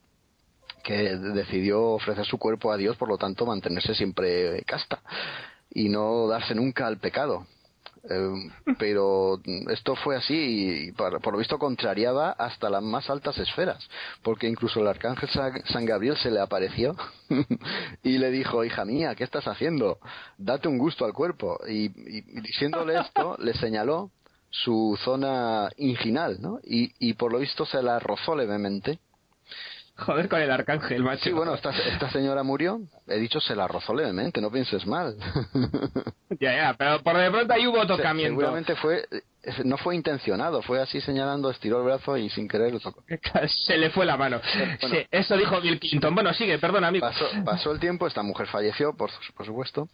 que 0.88 1.16
decidió 1.18 1.82
ofrecer 1.82 2.24
su 2.24 2.38
cuerpo 2.38 2.72
a 2.72 2.78
Dios, 2.78 2.96
por 2.96 3.10
lo 3.10 3.18
tanto 3.18 3.44
mantenerse 3.44 3.94
siempre 3.94 4.62
casta 4.62 5.00
y 5.70 5.90
no 5.90 6.26
darse 6.28 6.54
nunca 6.54 6.86
al 6.86 6.96
pecado. 6.96 7.46
Eh, 8.08 8.50
pero 8.78 9.38
esto 9.70 9.94
fue 9.96 10.16
así 10.16 10.86
y 10.88 10.92
por, 10.92 11.20
por 11.20 11.34
lo 11.34 11.38
visto 11.40 11.58
contrariaba 11.58 12.30
hasta 12.30 12.70
las 12.70 12.82
más 12.82 13.10
altas 13.10 13.36
esferas, 13.36 13.86
porque 14.22 14.48
incluso 14.48 14.80
el 14.80 14.86
arcángel 14.86 15.28
Sa- 15.28 15.52
San 15.66 15.84
Gabriel 15.84 16.16
se 16.16 16.30
le 16.30 16.40
apareció 16.40 16.96
y 18.02 18.16
le 18.16 18.30
dijo, 18.30 18.64
hija 18.64 18.86
mía, 18.86 19.14
¿qué 19.14 19.24
estás 19.24 19.46
haciendo? 19.46 19.98
Date 20.38 20.68
un 20.68 20.78
gusto 20.78 21.04
al 21.04 21.12
cuerpo. 21.12 21.58
Y, 21.68 21.86
y- 21.86 22.24
y 22.36 22.40
diciéndole 22.40 22.98
esto, 22.98 23.36
le 23.40 23.52
señaló 23.54 24.10
su 24.50 24.98
zona 25.04 25.68
inginal, 25.76 26.40
¿no? 26.40 26.60
Y, 26.64 26.92
y 26.98 27.12
por 27.12 27.30
lo 27.32 27.40
visto 27.40 27.66
se 27.66 27.82
la 27.82 27.98
rozó 27.98 28.34
levemente. 28.34 28.98
Joder 29.98 30.28
con 30.28 30.40
el 30.40 30.50
arcángel, 30.50 31.02
macho. 31.02 31.24
Sí, 31.24 31.32
bueno, 31.32 31.54
esta, 31.54 31.70
esta 31.70 32.08
señora 32.10 32.44
murió, 32.44 32.80
he 33.08 33.18
dicho 33.18 33.40
se 33.40 33.56
la 33.56 33.66
rozó 33.66 33.92
levemente, 33.94 34.40
no 34.40 34.50
pienses 34.50 34.86
mal. 34.86 35.16
Ya, 36.40 36.54
ya, 36.54 36.74
pero 36.78 37.02
por 37.02 37.16
de 37.16 37.30
pronto 37.30 37.52
ahí 37.54 37.66
hubo 37.66 37.82
Se- 37.82 37.88
Seguramente 38.34 38.76
fue, 38.76 38.98
eh, 39.10 39.22
no 39.64 39.76
fue 39.78 39.96
intencionado, 39.96 40.62
fue 40.62 40.80
así 40.80 41.00
señalando, 41.00 41.50
estiró 41.50 41.78
el 41.78 41.84
brazo 41.84 42.16
y 42.16 42.28
sin 42.30 42.46
querer 42.46 42.72
lo 42.72 42.78
tocó. 42.80 43.02
Se 43.66 43.76
le 43.76 43.90
fue 43.90 44.04
la 44.06 44.16
mano. 44.16 44.40
Bueno. 44.80 44.94
Sí, 44.94 45.06
eso 45.10 45.36
dijo 45.36 45.60
Bill 45.60 45.80
Clinton. 45.80 46.14
Bueno, 46.14 46.32
sigue, 46.34 46.58
perdona, 46.58 46.88
amigo. 46.88 47.06
Pasó, 47.06 47.24
pasó 47.44 47.72
el 47.72 47.80
tiempo, 47.80 48.06
esta 48.06 48.22
mujer 48.22 48.46
falleció, 48.46 48.94
por, 48.94 49.10
por 49.36 49.46
supuesto, 49.46 49.88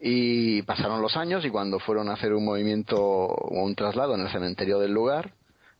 y 0.00 0.60
pasaron 0.62 1.00
los 1.00 1.16
años 1.16 1.44
y 1.46 1.50
cuando 1.50 1.78
fueron 1.78 2.08
a 2.10 2.14
hacer 2.14 2.34
un 2.34 2.44
movimiento 2.44 2.96
o 3.00 3.62
un 3.62 3.74
traslado 3.74 4.14
en 4.16 4.22
el 4.22 4.28
cementerio 4.30 4.80
del 4.80 4.92
lugar, 4.92 5.32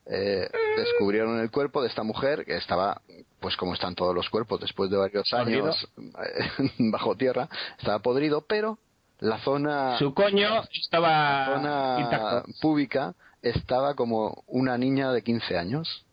eh, 0.07 0.49
descubrieron 0.77 1.41
el 1.41 1.51
cuerpo 1.51 1.83
de 1.83 1.89
esta 1.89 2.03
mujer 2.03 2.45
que 2.45 2.57
estaba, 2.57 3.01
pues 3.41 3.57
como 3.57 3.75
están 3.75 3.95
todos 3.95 4.15
los 4.15 4.29
cuerpos 4.29 4.61
después 4.61 4.91
de 4.91 4.97
varios 4.97 5.33
años 5.33 5.89
eh, 5.99 6.71
bajo 6.79 7.17
tierra, 7.17 7.49
estaba 7.79 7.99
podrido, 8.01 8.43
pero 8.43 8.79
la 9.21 9.39
zona 9.39 9.99
Su 9.99 10.15
coño 10.15 10.63
estaba 10.73 11.09
la 11.09 11.55
zona 11.57 11.97
intacto. 12.01 12.53
púbica 12.61 13.15
estaba 13.43 13.95
como 13.95 14.43
una 14.47 14.77
niña 14.79 15.13
de 15.13 15.23
15 15.23 15.59
años. 15.59 16.05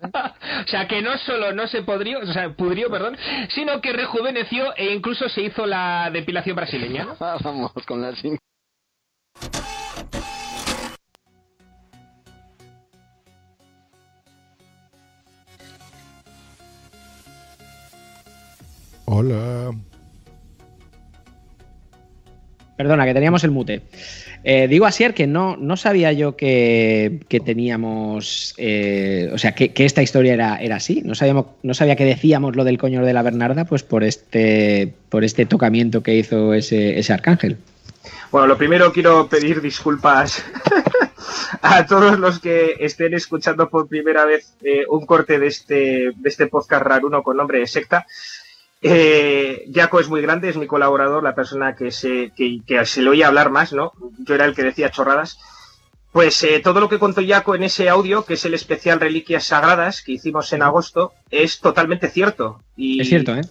O 0.58 0.68
sea, 0.68 0.86
que 0.86 1.02
no 1.02 1.16
solo 1.18 1.52
no 1.52 1.66
se 1.66 1.82
podrió, 1.82 2.20
o 2.20 2.32
sea, 2.32 2.50
pudrió, 2.54 2.90
perdón, 2.90 3.16
sino 3.50 3.80
que 3.80 3.92
rejuveneció 3.92 4.74
e 4.76 4.92
incluso 4.92 5.28
se 5.28 5.42
hizo 5.42 5.66
la 5.66 6.10
depilación 6.12 6.54
brasileña. 6.54 7.08
Vamos 7.18 7.72
con 7.86 8.02
la 8.02 8.12
Hola. 19.10 19.70
Perdona, 22.76 23.06
que 23.06 23.14
teníamos 23.14 23.42
el 23.42 23.50
mute. 23.50 23.80
Eh, 24.44 24.68
digo 24.68 24.84
Asier 24.84 25.14
que 25.14 25.26
no, 25.26 25.56
no 25.56 25.78
sabía 25.78 26.12
yo 26.12 26.36
que, 26.36 27.20
que 27.26 27.40
teníamos. 27.40 28.54
eh, 28.58 29.30
o 29.32 29.38
sea, 29.38 29.52
que, 29.52 29.72
que 29.72 29.86
esta 29.86 30.02
historia 30.02 30.34
era, 30.34 30.56
era 30.58 30.76
así. 30.76 31.00
No, 31.06 31.14
sabíamos, 31.14 31.46
no 31.62 31.72
sabía 31.72 31.96
que 31.96 32.04
decíamos 32.04 32.54
lo 32.54 32.64
del 32.64 32.76
coño 32.76 33.02
de 33.02 33.14
la 33.14 33.22
Bernarda, 33.22 33.64
pues 33.64 33.82
por 33.82 34.04
este, 34.04 34.92
por 35.08 35.24
este 35.24 35.46
tocamiento 35.46 36.02
que 36.02 36.14
hizo 36.14 36.52
ese, 36.52 36.98
ese 36.98 37.12
arcángel. 37.14 37.56
Bueno, 38.30 38.46
lo 38.46 38.58
primero 38.58 38.92
quiero 38.92 39.26
pedir 39.26 39.62
disculpas 39.62 40.44
a 41.62 41.86
todos 41.86 42.18
los 42.18 42.40
que 42.40 42.76
estén 42.80 43.14
escuchando 43.14 43.70
por 43.70 43.88
primera 43.88 44.26
vez 44.26 44.52
eh, 44.62 44.84
un 44.86 45.06
corte 45.06 45.38
de 45.38 45.46
este, 45.46 46.12
de 46.14 46.28
este 46.28 46.46
podcast 46.46 46.84
raruno 46.84 47.22
con 47.22 47.38
nombre 47.38 47.60
de 47.60 47.66
secta. 47.66 48.06
Eh, 48.80 49.70
Jaco 49.74 50.00
es 50.00 50.08
muy 50.08 50.22
grande, 50.22 50.48
es 50.48 50.56
mi 50.56 50.66
colaborador, 50.66 51.22
la 51.22 51.34
persona 51.34 51.74
que 51.74 51.90
se, 51.90 52.32
que, 52.36 52.60
que 52.66 52.84
se 52.86 53.02
le 53.02 53.10
oía 53.10 53.26
hablar 53.26 53.50
más, 53.50 53.72
¿no? 53.72 53.92
Yo 54.18 54.34
era 54.34 54.44
el 54.44 54.54
que 54.54 54.62
decía 54.62 54.90
chorradas. 54.90 55.38
Pues 56.12 56.42
eh, 56.42 56.60
todo 56.60 56.80
lo 56.80 56.88
que 56.88 56.98
contó 56.98 57.20
Jaco 57.26 57.54
en 57.54 57.64
ese 57.64 57.88
audio, 57.88 58.24
que 58.24 58.34
es 58.34 58.44
el 58.44 58.54
especial 58.54 58.98
Reliquias 58.98 59.44
Sagradas 59.44 60.02
que 60.02 60.12
hicimos 60.12 60.52
en 60.52 60.62
agosto, 60.62 61.12
es 61.30 61.60
totalmente 61.60 62.08
cierto. 62.08 62.62
Y 62.76 63.00
Es 63.00 63.08
cierto, 63.08 63.34
¿eh? 63.36 63.42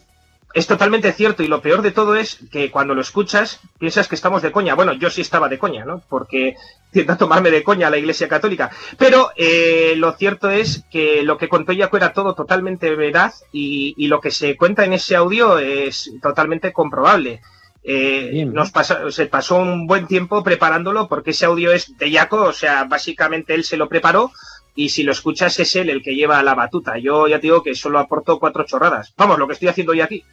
Es 0.54 0.66
totalmente 0.66 1.12
cierto 1.12 1.44
y 1.44 1.48
lo 1.48 1.62
peor 1.62 1.82
de 1.82 1.92
todo 1.92 2.16
es 2.16 2.40
que 2.52 2.72
cuando 2.72 2.96
lo 2.96 3.02
escuchas 3.02 3.60
piensas 3.78 4.08
que 4.08 4.16
estamos 4.16 4.42
de 4.42 4.52
coña. 4.52 4.74
Bueno, 4.76 4.94
yo 4.94 5.10
sí 5.10 5.22
estaba 5.22 5.50
de 5.50 5.60
coña, 5.60 5.86
¿no? 5.86 6.02
Porque 6.10 6.56
tiendo 6.92 7.14
a 7.14 7.18
tomarme 7.18 7.52
de 7.52 7.64
coña 7.64 7.90
la 7.90 7.98
Iglesia 7.98 8.28
Católica. 8.28 8.72
Pero 8.98 9.30
eh, 9.36 9.94
lo 9.98 10.14
cierto 10.14 10.50
es 10.50 10.84
que 10.90 11.22
lo 11.24 11.38
que 11.38 11.50
contó 11.50 11.74
Jaco 11.78 11.98
era 11.98 12.14
todo 12.14 12.34
totalmente 12.34 12.96
veraz 12.96 13.44
y, 13.52 13.94
y 13.98 14.08
lo 14.08 14.20
que 14.22 14.32
se 14.32 14.56
cuenta 14.58 14.86
en 14.86 14.94
ese 14.94 15.16
audio 15.16 15.60
es 15.60 16.12
totalmente 16.22 16.74
comprobable. 16.74 17.42
Eh, 17.84 18.46
nos 18.54 18.72
pasa- 18.72 19.12
se 19.12 19.28
pasó 19.28 19.58
un 19.58 19.88
buen 19.88 20.08
tiempo 20.08 20.44
preparándolo 20.44 21.08
porque 21.08 21.32
ese 21.32 21.46
audio 21.46 21.72
es 21.72 21.98
de 21.98 22.12
Jaco, 22.12 22.42
o 22.44 22.52
sea, 22.54 22.84
básicamente 22.86 23.54
él 23.54 23.64
se 23.64 23.78
lo 23.78 23.88
preparó 23.88 24.32
y 24.76 24.90
si 24.90 25.04
lo 25.04 25.12
escuchas 25.12 25.58
es 25.60 25.76
él 25.76 25.90
el 25.90 26.04
que 26.04 26.14
lleva 26.16 26.42
la 26.44 26.54
batuta. 26.56 26.98
Yo 26.98 27.28
ya 27.28 27.38
te 27.38 27.44
digo 27.48 27.64
que 27.64 27.76
solo 27.76 28.00
aporto 28.00 28.40
cuatro 28.40 28.64
chorradas. 28.66 29.14
Vamos, 29.18 29.40
lo 29.40 29.48
que 29.48 29.54
estoy 29.54 29.70
haciendo 29.70 29.94
hoy 29.94 30.02
aquí. 30.02 30.24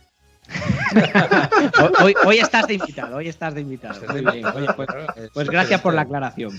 Hoy, 2.02 2.14
hoy 2.24 2.38
estás 2.38 2.66
de 2.66 2.74
invitado, 2.74 3.16
hoy 3.16 3.28
estás 3.28 3.54
de 3.54 3.62
invitado. 3.62 4.00
Muy 4.12 4.20
bien. 4.20 4.44
Oye, 4.46 4.66
pues, 4.76 4.88
pues 5.32 5.48
gracias 5.48 5.80
por 5.80 5.94
la 5.94 6.02
aclaración. 6.02 6.52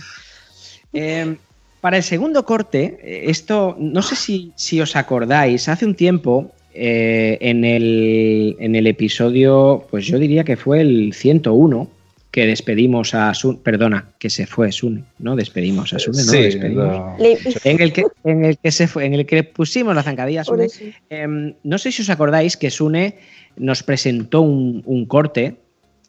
Eh, 0.93 1.35
para 1.81 1.97
el 1.97 2.03
segundo 2.03 2.45
corte, 2.45 2.99
eh, 3.01 3.25
esto, 3.27 3.75
no 3.79 4.01
sé 4.01 4.15
si, 4.15 4.51
si 4.55 4.81
os 4.81 4.95
acordáis, 4.95 5.69
hace 5.69 5.85
un 5.85 5.95
tiempo, 5.95 6.51
eh, 6.73 7.37
en, 7.41 7.63
el, 7.63 8.57
en 8.59 8.75
el 8.75 8.87
episodio, 8.87 9.85
pues 9.89 10.05
yo 10.07 10.17
diría 10.17 10.43
que 10.43 10.57
fue 10.57 10.81
el 10.81 11.13
101, 11.13 11.89
que 12.31 12.45
despedimos 12.45 13.13
a 13.13 13.33
Sun, 13.33 13.59
perdona, 13.59 14.09
que 14.19 14.29
se 14.29 14.45
fue 14.45 14.69
Sune, 14.73 15.05
¿no? 15.19 15.37
Despedimos 15.37 15.93
a 15.93 15.99
Sune, 15.99 16.17
no 16.17 16.31
Sí, 16.31 16.41
despedimos. 16.41 17.17
En 17.63 17.79
el, 17.79 17.93
que, 17.93 18.03
en 18.25 18.43
el 18.43 18.57
que 18.57 18.71
se 18.71 18.87
fue, 18.87 19.05
en 19.05 19.13
el 19.13 19.25
que 19.25 19.43
pusimos 19.43 19.95
la 19.95 20.03
zancadilla 20.03 20.41
a 20.41 20.43
Sune. 20.43 20.67
Em, 21.09 21.53
no 21.63 21.77
sé 21.77 21.93
si 21.93 22.01
os 22.01 22.09
acordáis 22.09 22.57
que 22.57 22.69
Sune 22.71 23.19
nos 23.57 23.83
presentó 23.83 24.41
un, 24.41 24.81
un 24.85 25.05
corte 25.05 25.57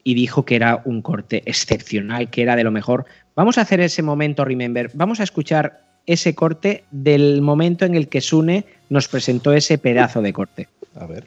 y 0.05 0.15
dijo 0.15 0.45
que 0.45 0.55
era 0.55 0.83
un 0.85 1.03
corte 1.03 1.43
excepcional, 1.47 2.31
que 2.31 2.43
era 2.43 2.55
de 2.55 2.63
lo 2.63 2.71
mejor. 2.71 3.07
Vamos 3.35 3.59
a 3.59 3.63
hacer 3.63 3.81
ese 3.81 4.03
momento, 4.03 4.45
remember. 4.45 4.91
Vamos 4.95 5.19
a 5.19 5.25
escuchar 5.25 5.83
ese 6.07 6.35
corte 6.35 6.85
del 6.93 7.43
momento 7.43 7.85
en 7.85 7.97
el 7.97 8.09
que 8.09 8.21
Sune 8.21 8.65
nos 8.89 9.09
presentó 9.09 9.53
ese 9.53 9.79
pedazo 9.79 10.23
de 10.23 10.33
corte. 10.33 10.69
A 10.95 11.07
ver. 11.07 11.27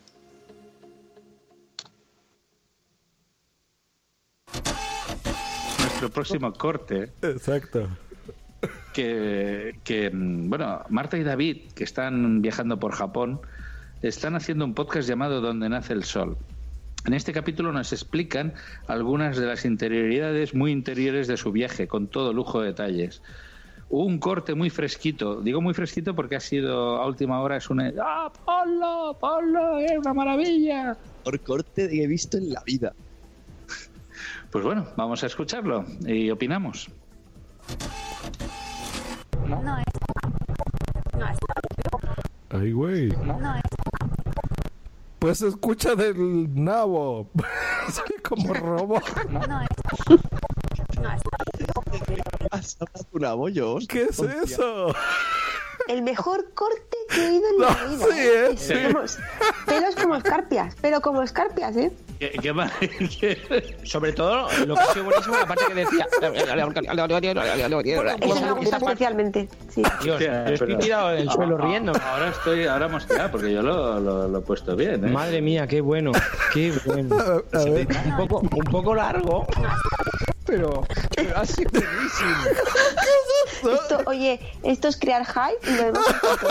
Nuestro 5.80 6.10
próximo 6.10 6.54
corte. 6.54 7.12
Exacto. 7.22 7.90
que, 8.94 9.76
que, 9.84 10.10
mm, 10.10 10.50
bueno, 10.50 10.84
Marta 10.88 11.18
y 11.18 11.24
David, 11.24 11.74
que 11.76 11.84
están 11.84 12.42
viajando 12.42 12.80
por 12.80 12.94
Japón, 12.94 13.42
están 14.02 14.36
haciendo 14.36 14.66
un 14.66 14.74
podcast 14.74 15.08
llamado 15.08 15.42
Donde 15.42 15.70
nace 15.70 15.94
el 15.94 16.04
sol. 16.04 16.38
En 17.06 17.14
este 17.14 17.32
capítulo 17.32 17.72
nos 17.72 17.94
explican 17.94 18.54
algunas 18.88 19.38
de 19.38 19.46
las 19.46 19.66
interioridades 19.66 20.54
muy 20.54 20.72
interiores 20.72 21.28
de 21.28 21.38
su 21.38 21.52
viaje, 21.52 21.88
con 21.88 22.08
todo 22.08 22.34
lujo 22.34 22.62
de 22.62 22.68
detalles. 22.68 23.22
Hubo 23.90 24.06
un 24.06 24.20
corte 24.20 24.54
muy 24.54 24.70
fresquito, 24.70 25.42
digo 25.42 25.62
muy 25.62 25.74
fresquito 25.74 26.16
porque 26.16 26.36
ha 26.36 26.40
sido 26.40 26.98
a 26.98 27.08
última 27.08 27.42
hora, 27.42 27.58
es 27.58 27.70
una... 27.70 27.92
¡Ah, 28.02 28.32
ponlo, 28.46 29.18
ponlo, 29.20 29.80
es 29.80 29.98
una 29.98 30.14
maravilla! 30.14 30.96
Por 31.24 31.40
corte 31.40 31.90
que 31.90 32.04
he 32.04 32.08
visto 32.08 32.38
en 32.38 32.54
la 32.54 32.62
vida. 32.64 32.94
Pues 34.52 34.64
bueno, 34.64 34.88
vamos 34.96 35.24
a 35.24 35.28
escucharlo 35.28 35.86
y 36.06 36.30
opinamos. 36.30 36.90
Ay, 42.52 42.72
güey. 42.72 43.10
Pues 45.20 45.42
escucha 45.42 45.96
del 45.96 46.48
nabo. 46.56 47.30
Soy 47.92 48.22
como 48.24 48.54
robo. 48.54 49.02
Una 53.12 53.34
bollos. 53.34 53.88
¿Qué 53.88 54.04
es 54.04 54.20
eso? 54.20 54.94
El 55.88 56.04
mejor 56.04 56.52
corte 56.54 56.98
que 57.10 57.26
he 57.26 57.30
oído 57.30 57.50
en 57.50 57.58
No, 57.58 57.68
la 57.70 57.84
vida. 57.86 58.06
sí, 58.06 58.20
¿eh? 58.20 58.50
¿eh? 58.52 58.58
Sí. 58.58 58.74
Como- 58.94 59.06
pelos 59.66 59.96
como 59.96 60.16
escarpias, 60.16 60.76
pero 60.82 61.02
como 61.02 61.24
escarpias, 61.24 61.76
¿eh? 61.78 61.92
¿Qué, 62.20 62.32
qué 62.42 63.78
Sobre 63.86 64.12
todo, 64.12 64.48
lo 64.68 64.76
que 64.76 64.82
ha 64.82 64.94
sido 64.94 65.06
buenísimo 65.06 65.38
la 65.38 65.46
parte 65.48 65.64
que 65.70 65.74
decía. 65.74 66.06
Esa, 66.22 66.28
esa 68.62 68.78
especialmente, 68.78 69.48
sí. 69.70 69.82
Dios, 70.04 70.16
Hostia, 70.16 70.46
yo 70.48 70.54
estoy 70.54 70.78
tirado 70.78 71.14
en 71.14 71.20
el 71.20 71.30
suelo 71.32 71.58
riendo. 71.58 71.94
Ahora 72.06 72.30
estoy, 72.30 72.68
ahora 72.68 72.86
hemos 72.88 73.08
tirado 73.08 73.32
porque 73.32 73.52
yo 73.54 73.62
lo, 73.64 74.00
lo- 74.02 74.28
lo 74.28 74.40
he 74.40 74.42
puesto 74.42 74.76
bien. 74.76 75.08
¿eh? 75.08 75.12
Madre 75.12 75.42
mía, 75.42 75.66
qué 75.66 75.80
bueno, 75.82 76.12
qué 76.54 76.74
bueno. 76.86 77.16
A 77.54 77.64
ver. 77.64 77.88
Un 78.06 78.18
poco, 78.28 78.40
un 78.42 78.72
poco 78.72 78.94
largo, 78.94 79.48
pero, 80.50 80.84
pero 81.16 81.38
ha 81.38 81.46
sido 81.46 81.70
buenísimo. 81.72 82.36
Esto, 83.74 84.02
oye, 84.06 84.40
esto 84.64 84.88
es 84.88 84.98
crear 84.98 85.26
hype 85.26 85.72
y 85.72 85.76
lo 85.76 85.84
demás 85.84 86.06
es 86.08 86.16
poco. 86.16 86.48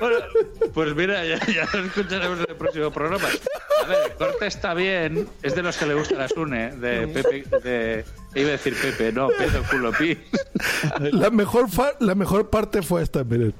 Bueno, 0.00 0.16
pues 0.74 0.94
mira, 0.94 1.24
ya, 1.24 1.38
ya 1.46 1.66
lo 1.72 1.84
escucharemos 1.86 2.38
en 2.40 2.46
el 2.50 2.56
próximo 2.56 2.90
programa. 2.90 3.26
A 3.82 3.86
ver, 3.86 3.98
el 4.10 4.16
corte 4.16 4.46
está 4.46 4.74
bien, 4.74 5.26
es 5.42 5.54
de 5.54 5.62
los 5.62 5.76
que 5.76 5.86
le 5.86 5.94
gusta 5.94 6.14
la 6.16 6.28
Sune, 6.28 6.72
de 6.76 7.06
Pepe, 7.08 7.44
de, 7.62 8.04
iba 8.34 8.48
a 8.48 8.52
decir 8.52 8.76
Pepe, 8.80 9.12
no, 9.12 9.28
Pedro 9.28 9.62
Culo 9.70 9.92
Pi. 9.92 10.18
La 11.12 11.30
mejor, 11.30 11.70
fa- 11.70 11.94
la 12.00 12.14
mejor 12.14 12.50
parte 12.50 12.82
fue 12.82 13.02
esta, 13.02 13.24
miren. 13.24 13.54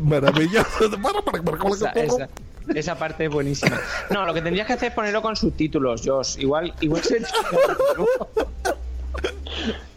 Maravilloso. 0.00 0.88
Esa, 1.86 1.92
esa- 2.04 2.28
esa 2.74 2.96
parte 2.98 3.24
es 3.26 3.30
buenísima. 3.30 3.78
No, 4.10 4.24
lo 4.26 4.34
que 4.34 4.42
tendrías 4.42 4.66
que 4.66 4.72
hacer 4.74 4.88
es 4.90 4.94
ponerlo 4.94 5.22
con 5.22 5.36
subtítulos, 5.36 6.02
Josh. 6.04 6.38
Igual, 6.38 6.72
igual 6.80 7.02
se 7.02 7.22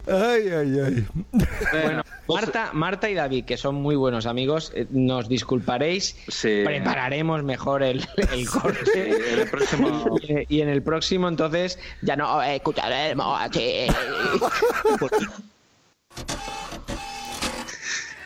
Ay, 0.06 0.48
ay, 0.48 0.78
ay. 0.84 1.06
Bueno, 1.84 2.02
Marta, 2.26 2.70
Marta 2.72 3.08
y 3.10 3.14
David, 3.14 3.44
que 3.44 3.56
son 3.56 3.76
muy 3.76 3.94
buenos 3.94 4.26
amigos, 4.26 4.72
eh, 4.74 4.86
nos 4.90 5.28
disculparéis. 5.28 6.16
Sí. 6.26 6.62
Prepararemos 6.64 7.44
mejor 7.44 7.82
el, 7.84 8.04
el 8.32 8.48
corte. 8.48 9.10
en 9.34 9.38
el 9.40 9.48
próximo- 9.50 10.16
Y, 10.48 10.56
y 10.56 10.60
en 10.62 10.68
el 10.70 10.82
próximo, 10.82 11.28
entonces, 11.28 11.78
ya 12.02 12.16
no 12.16 12.42
escucharemos 12.42 13.40
aquí. 13.40 13.86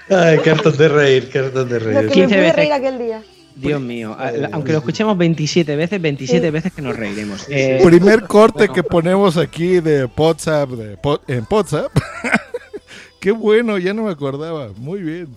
Ay, 0.09 0.39
hartos 0.51 0.77
de 0.79 0.89
reír, 0.89 1.31
hartos 1.37 1.69
de 1.69 1.81
Lo 1.81 1.87
reír. 1.87 1.99
que 2.01 2.05
me 2.07 2.13
15 2.13 2.27
pude 2.29 2.37
veces. 2.41 2.57
reír 2.57 2.73
aquel 2.73 2.99
día. 2.99 3.23
Dios 3.57 3.81
mío, 3.81 4.17
a- 4.19 4.33
aunque 4.53 4.73
lo 4.73 4.79
escuchemos 4.79 5.17
27 5.17 5.77
veces, 5.77 6.01
27 6.01 6.51
veces 6.51 6.73
que 6.73 6.83
nos 6.83 6.97
reiremos. 6.97 7.47
Eh, 7.49 7.81
Primer 7.85 8.23
corte 8.25 8.69
que 8.69 8.83
ponemos 8.83 9.37
aquí 9.37 9.81
de 9.81 10.07
WhatsApp, 10.17 10.71
de 10.71 10.99
en 11.29 11.47
WhatsApp. 11.51 11.93
Qué 13.21 13.31
bueno, 13.31 13.79
ya 13.79 13.95
no 13.95 14.05
me 14.05 14.11
acordaba. 14.11 14.71
Muy 14.77 15.01
bien. 15.03 15.29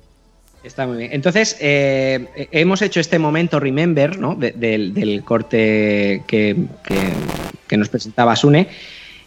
Está 0.64 0.86
muy 0.88 0.98
bien. 0.98 1.10
Entonces, 1.14 1.56
eh, 1.62 2.28
eh, 2.36 2.48
hemos 2.52 2.82
hecho 2.82 3.00
este 3.00 3.20
momento 3.20 3.60
Remember, 3.60 4.18
¿no? 4.20 4.36
De- 4.36 4.52
del, 4.52 4.94
del 4.94 5.24
corte 5.24 6.24
que, 6.28 6.56
que- 6.84 7.14
que 7.68 7.78
nos 7.78 7.90
presentaba 7.90 8.36
Sune. 8.36 8.68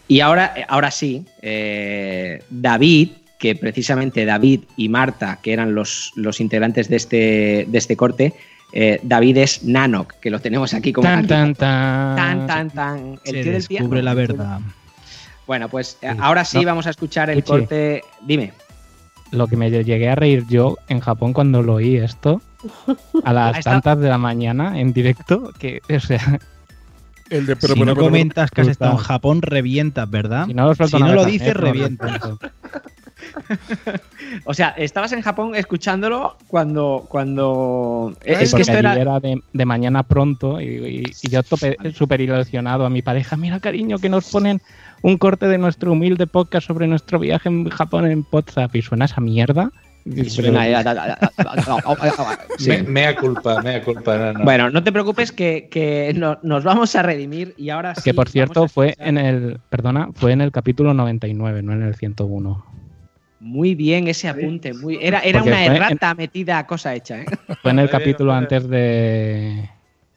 Y 0.08 0.20
ahora, 0.20 0.52
ahora 0.68 0.90
sí, 0.90 1.24
eh, 1.40 2.42
David, 2.50 3.10
que 3.38 3.54
precisamente 3.54 4.24
David 4.26 4.60
y 4.76 4.88
Marta, 4.88 5.38
que 5.42 5.52
eran 5.52 5.74
los, 5.74 6.12
los 6.16 6.40
integrantes 6.40 6.88
de 6.88 6.96
este, 6.96 7.64
de 7.68 7.78
este 7.78 7.96
corte, 7.96 8.34
eh, 8.72 9.00
David 9.02 9.36
es 9.38 9.64
Nanok, 9.64 10.14
que 10.20 10.30
lo 10.30 10.38
tenemos 10.40 10.74
aquí 10.74 10.92
como 10.92 11.08
Tan, 11.08 11.26
tan, 11.26 11.54
tan. 11.54 12.16
tan, 12.16 12.46
tan, 12.46 12.70
tan. 12.70 12.98
El 13.12 13.18
Se 13.24 13.32
tío 13.32 13.44
del 13.44 13.52
descubre 13.54 13.78
piano. 13.88 14.02
la 14.02 14.14
verdad. 14.14 14.60
Bueno, 15.46 15.68
pues 15.68 15.98
eh, 16.02 16.14
ahora 16.20 16.44
sí 16.44 16.58
No. 16.58 16.66
vamos 16.66 16.86
a 16.86 16.90
escuchar 16.90 17.28
el 17.30 17.42
corte. 17.42 18.02
Dime. 18.22 18.52
lo 19.32 19.46
que 19.48 19.56
me 19.56 19.70
llegué 19.70 20.08
a 20.08 20.14
reír 20.14 20.44
yo 20.48 20.76
en 20.88 21.00
Japón 21.00 21.32
cuando 21.32 21.62
lo 21.62 21.74
oí 21.74 21.96
esto, 21.96 22.40
a 23.24 23.32
las 23.32 23.60
tantas 23.64 23.98
de 23.98 24.08
la 24.08 24.18
mañana 24.18 24.78
en 24.80 24.92
directo, 24.92 25.52
que, 25.58 25.80
o 25.94 26.00
sea, 26.00 26.38
El 27.30 27.46
de 27.46 27.54
si 27.56 27.80
no 27.80 27.94
comentas 27.96 28.50
que 28.50 28.60
has 28.62 28.68
estado 28.68 28.92
en. 28.92 28.98
Japón, 28.98 29.42
revientas, 29.42 30.08
¿verdad? 30.10 30.46
Si 30.46 30.54
no 30.54 30.74
Si 30.74 30.98
no 30.98 31.12
lo 31.14 31.24
dices, 31.24 31.54
no. 31.54 31.60
revientas. 31.60 32.20
O 34.44 34.54
sea, 34.54 34.70
estabas 34.70 35.12
en 35.12 35.22
Japón 35.22 35.54
escuchándolo 35.54 36.36
cuando. 36.48 37.06
cuando... 37.08 38.14
Sí, 38.24 38.30
es 38.32 38.54
que 38.54 38.62
esto 38.62 38.72
era. 38.74 38.96
era 38.96 39.20
de, 39.20 39.40
de 39.52 39.64
mañana 39.64 40.02
pronto 40.02 40.60
y, 40.60 40.64
y- 40.66 41.12
y 41.22 41.30
yo 41.30 41.42
tope- 41.42 41.76
súper 41.94 42.20
ilusionado 42.20 42.84
a 42.86 42.90
mi 42.90 43.02
pareja. 43.02 43.36
Mira, 43.36 43.60
cariño, 43.60 43.98
que 43.98 44.08
nos 44.08 44.30
ponen 44.30 44.60
un 45.02 45.16
corte 45.18 45.46
de 45.46 45.58
nuestro 45.58 45.92
humilde 45.92 46.26
podcast 46.26 46.66
sobre 46.66 46.86
nuestro 46.86 47.18
viaje 47.18 47.48
en 47.48 47.68
Japón 47.70 48.06
en 48.10 48.26
WhatsApp 48.30 48.74
y 48.76 48.82
suena 48.82 49.06
esa 49.06 49.20
mierda. 49.20 49.70
Sí. 52.58 52.70
Me- 52.70 52.82
mea 52.84 53.14
culpa, 53.16 53.60
mea 53.62 53.82
culpa. 53.84 54.16
no, 54.16 54.32
no. 54.32 54.44
Bueno, 54.44 54.70
no 54.70 54.82
te 54.82 54.92
preocupes 54.92 55.30
que, 55.30 55.68
que 55.70 56.12
no- 56.16 56.38
nos 56.42 56.64
vamos 56.64 56.96
a 56.96 57.02
redimir 57.02 57.54
y 57.58 57.68
ahora 57.68 57.94
sí. 57.94 58.02
que 58.04 58.14
por 58.14 58.28
cierto 58.30 58.66
fue 58.66 58.94
en 58.98 59.18
el, 59.18 59.60
perdona, 59.68 60.08
fue 60.14 60.32
en 60.32 60.40
el 60.40 60.52
capítulo 60.52 60.94
99, 60.94 61.62
no 61.62 61.72
en 61.74 61.82
el 61.82 61.94
101. 61.94 62.64
Muy 63.40 63.74
bien 63.74 64.06
ese 64.08 64.28
apunte. 64.28 64.74
Muy... 64.74 64.98
Era, 65.00 65.20
era 65.20 65.40
Porque 65.40 65.50
una 65.54 65.64
errata 65.64 66.14
metida 66.14 66.58
a 66.58 66.66
cosa 66.66 66.94
hecha, 66.94 67.22
¿eh? 67.22 67.26
Fue 67.62 67.70
en 67.70 67.78
el 67.78 67.84
Muy 67.86 67.90
capítulo 67.90 68.32
bien. 68.32 68.42
antes 68.44 68.68
de, 68.68 69.68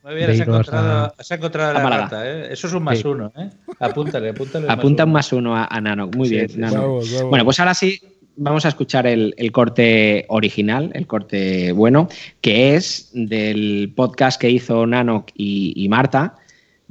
Muy 0.04 0.16
bien, 0.16 0.30
has 0.32 0.40
encontrado, 0.40 1.14
has 1.18 1.32
encontrado 1.32 1.70
a 1.72 1.74
la 1.74 1.80
Málaga. 1.84 2.04
rata, 2.04 2.30
¿eh? 2.30 2.48
Eso 2.54 2.68
es 2.68 2.74
un 2.74 2.84
más 2.84 3.00
Sí. 3.00 3.08
uno, 3.08 3.32
¿eh? 3.38 3.50
Apúntale, 3.80 4.30
apúntale. 4.30 4.66
Apunta 4.70 5.06
un 5.06 5.12
más 5.14 5.32
uno 5.32 5.56
a, 5.56 5.66
a 5.66 5.82
Nano. 5.82 6.10
Muy 6.16 6.28
Sí, 6.28 6.36
bien, 6.36 6.50
sí. 6.50 7.16
Bueno, 7.30 7.45
pues 7.45 7.60
ahora 7.62 7.74
sí, 7.74 7.98
vamos 8.36 8.66
a 8.66 8.70
escuchar 8.70 9.08
el, 9.08 9.34
el 9.38 9.52
corte 9.54 10.26
original, 10.28 10.91
el 10.94 11.08
corte 11.08 11.72
bueno, 11.72 12.10
que 12.41 12.76
es 12.76 13.10
del 13.14 13.94
podcast 13.95 14.40
que 14.41 14.50
hizo 14.50 14.86
Nano 14.86 15.26
y, 15.36 15.74
y 15.78 15.88
Marta. 15.88 16.36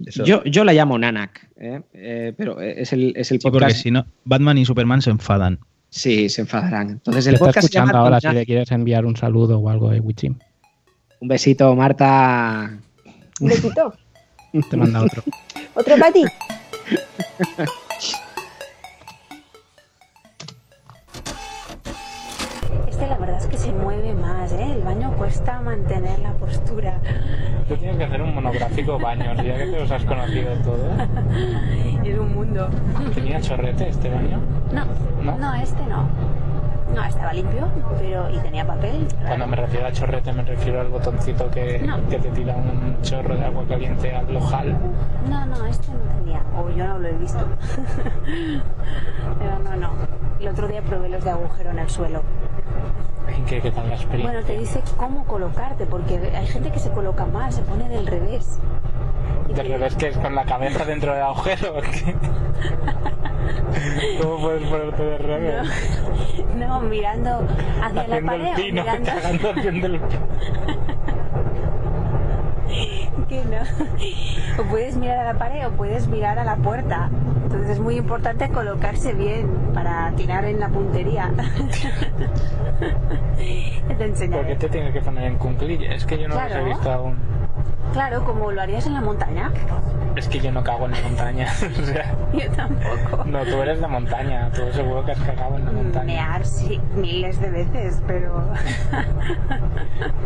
Eso. 0.07 0.25
Yo, 0.25 0.43
yo 0.45 0.65
la 0.65 0.73
llamo 0.73 0.99
Nanak, 0.99 1.47
¿eh? 1.59 1.81
Eh, 1.93 2.33
pero 2.37 2.59
es 2.61 2.93
el, 2.95 3.13
es 3.15 3.31
el 3.31 3.39
Sí, 3.39 3.43
porque 3.43 3.59
podcast. 3.67 3.83
si 3.83 3.91
no, 3.91 4.07
Batman 4.25 4.57
y 4.59 4.65
Superman 4.65 5.03
se 5.03 5.11
enfadan. 5.11 5.59
Sí, 5.93 6.31
se 6.31 6.41
enfadarán. 6.41 6.89
Entonces 6.89 7.27
el 7.27 7.35
está 7.35 7.47
podcast 7.47 7.67
se 7.67 7.75
llama 7.75 7.91
escuchando 7.91 7.99
ahora 7.99 8.21
si 8.21 8.35
le 8.35 8.47
quieres 8.47 8.71
enviar 8.73 9.05
un 9.05 9.15
saludo 9.15 9.59
o 9.59 9.69
algo 9.69 9.91
de 9.91 10.01
Wichim. 10.01 10.39
Un 11.21 11.29
besito, 11.29 11.77
Marta. 11.77 12.79
Un 13.41 13.49
besito. 13.49 13.95
Te 14.71 14.77
manda 14.77 15.03
otro. 15.03 15.23
Otro 15.75 15.97
para 15.97 16.13
ti. 16.13 16.25
Este 23.03 23.15
la 23.15 23.19
verdad 23.19 23.39
es 23.39 23.47
que 23.49 23.59
se 23.59 23.73
mueve 23.73 24.15
más, 24.15 24.53
¿eh? 24.53 24.75
El 24.77 24.83
baño 24.83 25.11
cuesta 25.19 25.61
mantener 25.61 26.21
la 26.21 26.35
postura. 26.35 27.01
Tú 27.67 27.77
tienes 27.77 27.97
que 27.97 28.05
hacer 28.05 28.23
un 28.23 28.33
monográfico 28.33 28.97
baños, 28.97 29.37
ya 29.39 29.57
que 29.59 29.67
te 29.67 29.81
los 29.81 29.91
has 29.91 30.05
conocido 30.05 30.53
todos. 30.63 30.79
Es 32.05 32.17
un 32.17 32.33
mundo. 32.33 32.69
¿Tenía 33.13 33.41
chorrete 33.41 33.89
este 33.89 34.09
baño? 34.09 34.39
No, 34.73 34.85
¿No? 35.21 35.37
no, 35.37 35.55
este 35.55 35.85
no. 35.87 36.07
No, 36.95 37.05
estaba 37.05 37.33
limpio, 37.33 37.67
pero 37.99 38.31
y 38.31 38.39
tenía 38.39 38.65
papel. 38.65 39.05
Cuando 39.27 39.49
me 39.49 39.57
refiero 39.57 39.87
a 39.87 39.93
chorrete 39.93 40.33
me 40.33 40.43
refiero 40.45 40.81
al 40.81 40.89
botoncito 40.89 41.51
que, 41.51 41.81
No. 41.81 42.07
que 42.09 42.19
te 42.19 42.29
tira 42.31 42.55
un 42.55 43.03
chorro 43.03 43.35
de 43.35 43.45
agua 43.45 43.65
caliente 43.69 44.15
al 44.15 44.37
ojal. 44.37 44.79
No, 45.29 45.47
no, 45.47 45.67
este 45.67 45.89
no 45.89 46.19
tenía. 46.21 46.41
O 46.57 46.71
yo 46.71 46.87
no 46.87 46.99
lo 47.01 47.09
he 47.09 47.15
visto. 47.15 47.41
Pero 49.41 49.59
no, 49.59 49.77
no. 49.77 49.91
El 50.39 50.49
otro 50.49 50.69
día 50.69 50.83
probé 50.83 51.09
los 51.09 51.25
de 51.25 51.31
agujero 51.31 51.71
en 51.71 51.79
el 51.81 51.89
suelo. 51.89 52.23
¿Qué, 53.49 53.61
qué 53.61 53.71
tal 53.71 53.89
la 53.89 53.95
experiencia? 53.97 54.33
Bueno, 54.33 54.47
te 54.47 54.59
dice 54.59 54.83
cómo 54.97 55.25
colocarte, 55.25 55.87
porque 55.87 56.15
hay 56.35 56.47
gente 56.47 56.71
que 56.71 56.79
se 56.79 56.91
coloca 56.91 57.25
mal, 57.27 57.53
se 57.53 57.63
pone 57.63 57.89
del 57.89 58.07
revés. 58.07 58.59
De 59.55 59.63
revés 59.63 59.95
que 59.97 60.09
es 60.09 60.17
con 60.19 60.35
la 60.35 60.45
cabeza 60.45 60.85
dentro 60.85 61.13
del 61.13 61.23
agujero. 61.23 61.75
¿Cómo 64.23 64.39
puedes 64.41 64.63
ponerte 64.69 65.03
de 65.03 65.19
revés? 65.19 65.69
No, 66.57 66.81
mirando 66.81 67.47
hacia 67.83 68.09
la 68.09 68.17
Haciendo 68.17 68.27
pared. 68.33 68.47
el 68.47 68.53
o 68.53 68.57
pino, 68.57 68.83
mirando... 68.83 69.11
cagando 69.11 69.51
haciendo 69.57 69.87
el 69.87 70.01
que 73.29 73.43
no. 73.45 74.63
O 74.63 74.67
puedes 74.69 74.97
mirar 74.97 75.19
a 75.19 75.33
la 75.33 75.39
pared 75.39 75.67
o 75.67 75.71
puedes 75.73 76.07
mirar 76.09 76.39
a 76.39 76.45
la 76.45 76.57
puerta. 76.57 77.11
Entonces 77.45 77.71
es 77.71 77.81
muy 77.81 77.97
importante 77.97 78.49
colocarse 78.51 79.13
bien 79.13 79.47
para 79.75 80.11
tirar 80.17 80.45
en 80.47 80.59
la 80.61 80.69
puntería. 80.69 81.31
te 82.79 82.95
¿Por 83.87 83.97
qué 83.99 84.05
enseñaré. 84.05 84.57
te 84.57 84.69
tienes 84.69 84.93
que 84.93 85.01
poner 85.01 85.25
en 85.25 85.39
cunclillas? 85.39 85.97
Es 85.97 86.07
que 86.07 86.19
yo 86.19 86.29
no 86.29 86.35
los 86.35 86.45
Claro. 86.45 86.61
he 86.67 86.69
visto 86.69 86.91
aún. 86.93 87.17
Claro, 87.93 88.25
como 88.25 88.51
lo 88.51 88.63
harías 88.63 88.87
en 88.87 88.95
la 88.95 89.01
montaña. 89.03 89.51
Es 90.17 90.29
que 90.29 90.41
yo 90.41 90.51
no 90.53 90.63
cago 90.63 90.87
en 90.87 90.93
la 90.93 91.01
montaña. 91.03 91.47
o 91.83 91.85
sea, 91.85 92.15
Yo 92.33 92.51
tampoco. 92.53 93.25
no, 93.27 93.45
tú 93.45 93.61
eres 93.63 93.81
la 93.81 93.89
montaña. 93.89 94.51
Tú 94.55 94.63
seguro 94.73 95.05
que 95.05 95.13
has 95.13 95.19
cagado 95.21 95.57
en 95.57 95.65
la 95.67 95.73
montaña. 95.73 96.05
Mear, 96.05 96.45
sí, 96.47 96.81
miles 96.95 97.41
de 97.41 97.51
veces, 97.51 98.03
pero. 98.07 98.43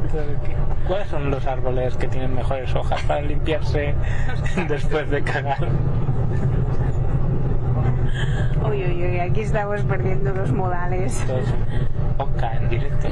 Entonces, 0.04 0.36
¿qué- 0.44 0.56
¿Cuáles 0.88 1.08
son 1.08 1.30
los 1.30 1.44
árboles 1.46 1.96
que 1.96 2.06
tienen 2.08 2.34
mejores 2.34 2.72
hojas 2.74 3.02
para 3.02 3.20
limpiarse 3.22 3.94
después 4.68 5.10
de 5.10 5.22
cagar? 5.22 5.66
Uy, 8.68 8.84
uy, 8.84 9.04
uy, 9.06 9.20
aquí 9.20 9.40
estamos 9.40 9.80
perdiendo 9.82 10.32
los 10.32 10.52
modales. 10.52 11.20
Entonces, 11.22 11.54
Oca 12.18 12.52
en 12.56 12.68
directo. 12.68 13.08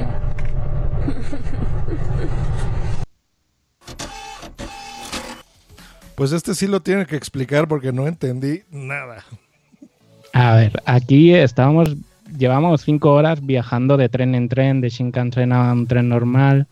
Pues 6.15 6.31
este 6.31 6.55
sí 6.55 6.67
lo 6.67 6.79
tiene 6.79 7.05
que 7.05 7.17
explicar 7.17 7.67
porque 7.67 7.91
no 7.91 8.07
entendí 8.07 8.61
nada. 8.71 9.23
A 10.33 10.55
ver, 10.55 10.81
aquí 10.85 11.33
estábamos, 11.33 11.95
llevamos 12.37 12.81
cinco 12.81 13.13
horas 13.13 13.45
viajando 13.45 13.97
de 13.97 14.09
tren 14.09 14.35
en 14.35 14.49
tren, 14.49 14.81
de 14.81 14.89
Shinkansen 14.89 15.51
a 15.51 15.73
un 15.73 15.87
tren 15.87 16.09
normal. 16.09 16.67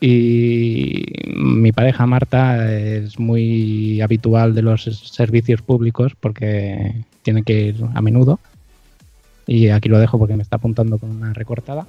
Y 0.00 1.06
mi 1.36 1.72
pareja 1.72 2.04
Marta 2.06 2.70
es 2.72 3.18
muy 3.18 4.00
habitual 4.00 4.54
de 4.54 4.62
los 4.62 4.82
servicios 4.82 5.62
públicos 5.62 6.12
porque 6.18 7.04
tiene 7.22 7.42
que 7.42 7.60
ir 7.60 7.84
a 7.94 8.02
menudo. 8.02 8.40
Y 9.46 9.68
aquí 9.68 9.88
lo 9.88 9.98
dejo 9.98 10.18
porque 10.18 10.36
me 10.36 10.42
está 10.42 10.56
apuntando 10.56 10.98
con 10.98 11.10
una 11.10 11.32
recortada. 11.32 11.86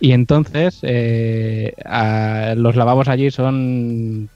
Y 0.00 0.12
entonces 0.12 0.78
eh, 0.82 1.74
los 2.56 2.76
lavabos 2.76 3.08
allí 3.08 3.30
son 3.30 4.30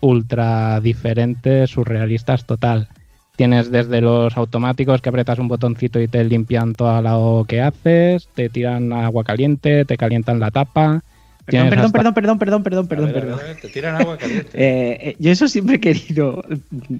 ultra 0.00 0.80
diferentes, 0.80 1.70
surrealistas 1.70 2.44
total. 2.44 2.88
Tienes 3.36 3.70
desde 3.70 4.00
los 4.00 4.36
automáticos 4.36 5.00
que 5.00 5.10
apretas 5.10 5.38
un 5.38 5.46
botoncito 5.48 6.00
y 6.00 6.08
te 6.08 6.24
limpian 6.24 6.72
todo 6.74 7.00
lo 7.02 7.44
que 7.46 7.60
haces, 7.60 8.28
te 8.34 8.48
tiran 8.48 8.92
agua 8.92 9.22
caliente, 9.24 9.84
te 9.84 9.96
calientan 9.96 10.40
la 10.40 10.50
tapa. 10.50 11.02
Perdón, 11.46 11.68
perdón, 11.70 11.84
hasta- 11.86 11.92
perdón, 12.12 12.14
perdón, 12.14 12.38
perdón, 12.62 12.86
perdón, 12.88 13.12
perdón, 13.12 13.40
te 13.62 13.68
tiran 13.68 13.94
agua 13.94 14.18
caliente. 14.18 14.50
Eh, 14.54 14.98
eh, 15.10 15.16
yo 15.18 15.30
eso 15.30 15.48
siempre 15.48 15.76
he 15.76 15.80
querido 15.80 16.42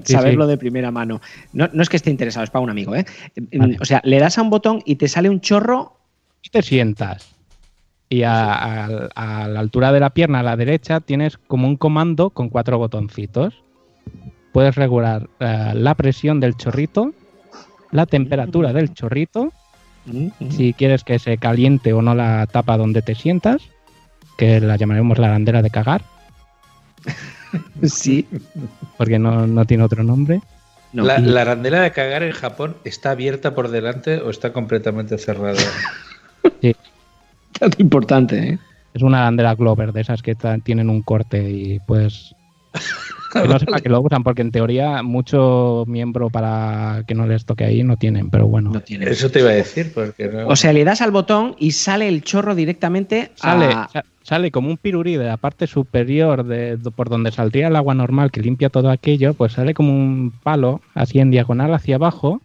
Sí, 0.05 0.13
saberlo 0.15 0.45
sí. 0.45 0.51
de 0.51 0.57
primera 0.59 0.91
mano. 0.91 1.21
No, 1.53 1.69
no 1.73 1.83
es 1.83 1.89
que 1.89 1.97
esté 1.97 2.11
interesado, 2.11 2.45
es 2.45 2.51
para 2.51 2.63
un 2.63 2.71
amigo, 2.71 2.95
¿eh? 2.95 3.05
Eh, 3.37 3.59
Vale. 3.59 3.77
O 3.81 3.85
sea, 3.85 4.01
le 4.05 4.19
das 4.21 4.39
a 4.39 4.43
un 4.43 4.49
botón 4.51 4.81
y 4.87 4.95
te 4.97 5.09
sale 5.09 5.29
un 5.29 5.41
chorro. 5.41 5.99
y 6.43 6.49
te 6.51 6.63
sientas. 6.63 7.35
Y 8.11 8.23
a, 8.23 8.53
a- 8.55 9.09
a 9.15 9.49
la 9.49 9.61
altura 9.61 9.93
de 9.93 10.01
la 10.01 10.11
pierna, 10.11 10.41
a 10.41 10.43
la 10.43 10.57
derecha, 10.57 11.01
tienes 11.01 11.37
como 11.39 11.67
un 11.69 11.77
comando 11.77 12.31
con 12.31 12.49
cuatro 12.49 12.79
botoncitos. 12.79 13.55
Puedes 14.53 14.75
regular 14.77 15.29
eh, 15.41 15.73
la 15.75 15.95
presión 15.95 16.41
del 16.41 16.57
chorrito, 16.57 17.13
la 17.93 18.07
temperatura 18.07 18.73
del 18.73 18.95
chorrito, 18.95 19.53
si 20.51 20.73
quieres 20.73 21.05
que 21.05 21.19
se 21.19 21.37
caliente 21.37 21.93
o 21.93 22.01
no 22.01 22.15
la 22.15 22.47
tapa 22.47 22.79
donde 22.79 23.03
te 23.03 23.15
sientas, 23.15 23.61
que 24.39 24.59
la 24.59 24.77
llamaremos 24.77 25.19
la 25.19 25.27
arandela 25.29 25.61
de 25.61 25.69
cagar, 25.71 26.03
Sí. 27.83 28.27
porque 28.97 29.19
no, 29.19 29.47
no 29.47 29.65
tiene 29.67 29.85
otro 29.85 30.03
nombre. 30.03 30.41
No. 30.95 31.05
La, 31.05 31.21
Y- 31.21 31.25
la 31.25 31.43
arandela 31.43 31.83
de 31.83 31.93
cagar 31.93 32.23
en 32.23 32.33
Japón 32.33 32.77
está 32.85 33.11
abierta 33.11 33.55
por 33.55 33.69
delante 33.69 34.17
o 34.23 34.31
está 34.31 34.53
completamente 34.55 35.19
cerrada. 35.19 35.61
Dato 37.61 37.81
importante, 37.83 38.39
¿eh? 38.51 38.59
Es 38.95 39.03
una 39.03 39.21
arandela 39.23 39.55
Glover, 39.55 39.93
de 39.93 40.01
esas 40.01 40.23
que 40.23 40.35
tienen 40.65 40.89
un 40.91 41.03
corte 41.03 41.51
y 41.51 41.79
pues... 41.87 42.35
que 43.33 43.47
no 43.49 43.59
sé 43.59 43.67
para 43.67 43.81
qué 43.81 43.89
lo 43.89 44.01
usan, 44.01 44.23
porque 44.23 44.43
en 44.43 44.51
teoría 44.51 45.03
mucho 45.03 45.85
miembro 45.87 46.31
para 46.31 47.05
que 47.07 47.15
no 47.15 47.27
les 47.27 47.45
toque 47.45 47.65
ahí 47.65 47.83
no 47.83 47.97
tienen, 47.97 48.31
pero 48.31 48.47
bueno. 48.49 48.73
Eso 48.89 49.31
te 49.31 49.41
iba 49.41 49.51
a 49.51 49.55
decir, 49.55 49.93
porque 49.95 50.29
no. 50.29 50.49
O 50.49 50.57
sea, 50.57 50.73
le 50.73 50.85
das 50.85 51.01
al 51.03 51.11
botón 51.11 51.55
y 51.59 51.73
sale 51.73 52.09
el 52.09 52.23
chorro 52.23 52.55
directamente 52.55 53.31
Sale, 53.37 53.67
a... 53.67 53.89
sa- 53.93 54.05
sale 54.23 54.51
como 54.51 54.69
un 54.71 54.77
pirurí 54.79 55.17
de 55.17 55.27
la 55.27 55.37
parte 55.37 55.67
superior 55.67 56.45
de, 56.45 56.77
de- 56.79 56.91
por 56.91 57.09
donde 57.11 57.31
saldría 57.33 57.69
el 57.69 57.77
agua 57.77 57.95
normal 57.95 58.31
que 58.31 58.41
limpia 58.41 58.71
todo 58.71 58.91
aquello, 58.91 59.35
pues 59.35 59.53
sale 59.53 59.75
como 59.75 59.93
un 59.95 60.33
palo 60.43 60.81
así 60.95 61.19
en 61.19 61.31
diagonal 61.31 61.73
hacia 61.75 61.97
abajo. 61.97 62.41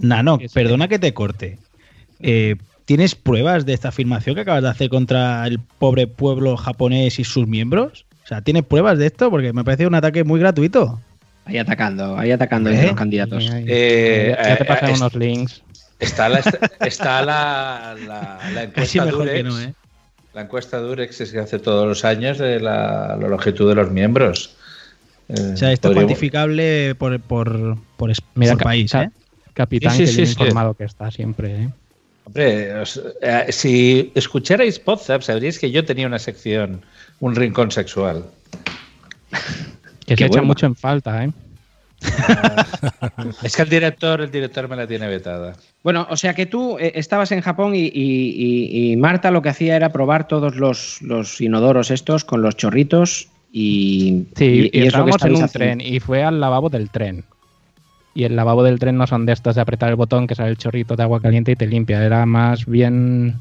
Nano, 0.00 0.38
perdona 0.54 0.88
que 0.88 0.98
te 0.98 1.12
corte. 1.14 1.58
Eh, 2.20 2.56
¿tienes 2.88 3.14
pruebas 3.14 3.66
de 3.66 3.74
esta 3.74 3.88
afirmación 3.90 4.34
que 4.34 4.40
acabas 4.40 4.62
de 4.62 4.70
hacer 4.70 4.88
contra 4.88 5.46
el 5.46 5.58
pobre 5.60 6.06
pueblo 6.06 6.56
japonés 6.56 7.18
y 7.18 7.24
sus 7.24 7.46
miembros? 7.46 8.06
O 8.24 8.26
sea, 8.26 8.40
¿tienes 8.40 8.62
pruebas 8.64 8.96
de 8.98 9.04
esto? 9.04 9.30
Porque 9.30 9.52
me 9.52 9.62
parece 9.62 9.86
un 9.86 9.94
ataque 9.94 10.24
muy 10.24 10.40
gratuito. 10.40 10.98
Ahí 11.44 11.58
atacando, 11.58 12.16
ahí 12.18 12.30
atacando 12.32 12.70
¿Eh? 12.70 12.78
a 12.80 12.86
los 12.86 12.92
candidatos. 12.96 13.44
Eh, 13.52 14.34
ya 14.42 14.56
te 14.56 14.62
eh, 14.62 14.66
pasan 14.66 14.90
es- 14.90 15.00
unos 15.00 15.14
links. 15.14 15.62
Está 16.00 16.30
la, 16.30 16.40
está 16.80 17.22
la, 17.26 17.94
la, 18.06 18.38
la 18.54 18.62
encuesta 18.64 19.04
mejor 19.04 19.18
Durex. 19.26 19.36
que 19.36 19.42
no, 19.42 19.60
¿eh? 19.60 19.74
La 20.32 20.42
encuesta 20.42 20.78
Durex 20.78 21.20
es 21.20 21.30
que 21.32 21.40
hace 21.40 21.58
todos 21.58 21.86
los 21.86 22.04
años 22.06 22.38
de 22.38 22.58
la, 22.60 23.18
la 23.20 23.28
longitud 23.28 23.68
de 23.68 23.74
los 23.74 23.90
miembros. 23.90 24.54
Eh, 25.28 25.50
O 25.52 25.56
sea, 25.58 25.72
esto 25.72 25.88
es 25.90 25.94
cuantificable 25.94 26.94
por, 26.94 27.20
por, 27.20 27.76
por, 27.98 28.12
Mira, 28.34 28.54
por 28.54 28.62
país, 28.62 28.90
ca- 28.92 29.02
¿eh? 29.04 29.10
Capitán, 29.52 29.92
Sí, 29.96 30.06
sí, 30.06 30.12
que 30.12 30.16
bien 30.16 30.26
sí, 30.28 30.34
sí. 30.34 30.42
informado 30.42 30.74
que 30.74 30.84
está 30.84 31.10
siempre, 31.10 31.64
¿eh? 31.64 31.68
Hombre, 32.28 32.74
os- 32.80 33.00
eh, 33.22 33.46
si 33.48 34.12
escucharais 34.14 34.78
Podzap, 34.78 35.22
sabríais 35.22 35.58
que 35.58 35.70
yo 35.70 35.82
tenía 35.84 36.06
una 36.06 36.18
sección, 36.18 36.82
un 37.20 37.34
rincón 37.34 37.70
sexual. 37.70 38.24
Que 40.04 40.14
se 40.16 40.26
echa 40.26 40.42
mucho 40.42 40.66
en 40.66 40.76
falta, 40.76 41.24
¿eh? 41.24 41.30
Es 43.42 43.56
que 43.56 43.62
el 43.62 43.68
director, 43.70 44.20
el 44.20 44.30
director 44.30 44.68
me 44.68 44.76
la 44.76 44.86
tiene 44.86 45.08
vetada. 45.08 45.56
Bueno, 45.82 46.06
o 46.10 46.16
sea 46.18 46.34
que 46.34 46.44
tú 46.44 46.76
eh, 46.78 46.92
estabas 46.96 47.32
en 47.32 47.40
Japón 47.40 47.74
y, 47.74 47.86
y- 47.86 47.90
y- 47.94 48.92
y 48.92 48.96
Marta 48.98 49.30
lo 49.30 49.40
que 49.40 49.48
hacía 49.48 49.74
era 49.76 49.90
probar 49.90 50.28
todos 50.28 50.54
los, 50.56 51.00
los 51.00 51.40
inodoros 51.40 51.90
estos 51.90 52.24
con 52.24 52.42
los 52.42 52.56
chorritos 52.56 53.28
y, 53.52 54.26
Sí, 54.36 54.44
y- 54.44 54.78
y, 54.78 54.82
y 54.82 54.86
es 54.86 54.92
lo 54.94 55.06
que 55.06 55.10
estábamos 55.12 55.22
en 55.22 55.34
un 55.36 55.42
haciendo. 55.44 55.78
tren 55.78 55.80
y 55.80 55.98
fue 56.00 56.22
al 56.22 56.40
lavabo 56.40 56.68
del 56.68 56.90
tren. 56.90 57.24
Y 58.18 58.24
el 58.24 58.34
lavabo 58.34 58.64
del 58.64 58.80
tren 58.80 58.96
no 58.96 59.06
son 59.06 59.26
de 59.26 59.32
estos 59.32 59.54
de 59.54 59.60
apretar 59.60 59.90
el 59.90 59.94
botón 59.94 60.26
que 60.26 60.34
sale 60.34 60.50
el 60.50 60.58
chorrito 60.58 60.96
de 60.96 61.04
agua 61.04 61.20
caliente 61.20 61.52
y 61.52 61.54
te 61.54 61.68
limpia. 61.68 62.04
Era 62.04 62.26
más 62.26 62.66
bien 62.66 63.36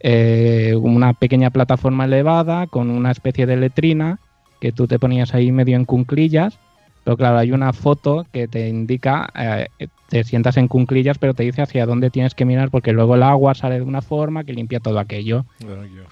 eh, 0.00 0.74
una 0.76 1.12
pequeña 1.12 1.50
plataforma 1.50 2.04
elevada 2.04 2.66
con 2.66 2.90
una 2.90 3.12
especie 3.12 3.46
de 3.46 3.56
letrina 3.56 4.18
que 4.60 4.72
tú 4.72 4.88
te 4.88 4.98
ponías 4.98 5.36
ahí 5.36 5.52
medio 5.52 5.76
en 5.76 5.84
cunclillas. 5.84 6.58
Pero 7.04 7.16
claro, 7.16 7.38
hay 7.38 7.52
una 7.52 7.72
foto 7.72 8.26
que 8.32 8.48
te 8.48 8.68
indica, 8.68 9.30
eh, 9.36 9.68
te 10.08 10.24
sientas 10.24 10.56
en 10.56 10.66
cunclillas, 10.66 11.18
pero 11.18 11.32
te 11.32 11.44
dice 11.44 11.62
hacia 11.62 11.86
dónde 11.86 12.10
tienes 12.10 12.34
que 12.34 12.44
mirar 12.44 12.72
porque 12.72 12.92
luego 12.92 13.14
el 13.14 13.22
agua 13.22 13.54
sale 13.54 13.76
de 13.76 13.82
una 13.82 14.02
forma 14.02 14.42
que 14.42 14.52
limpia 14.52 14.80
todo 14.80 14.98
aquello. 14.98 15.44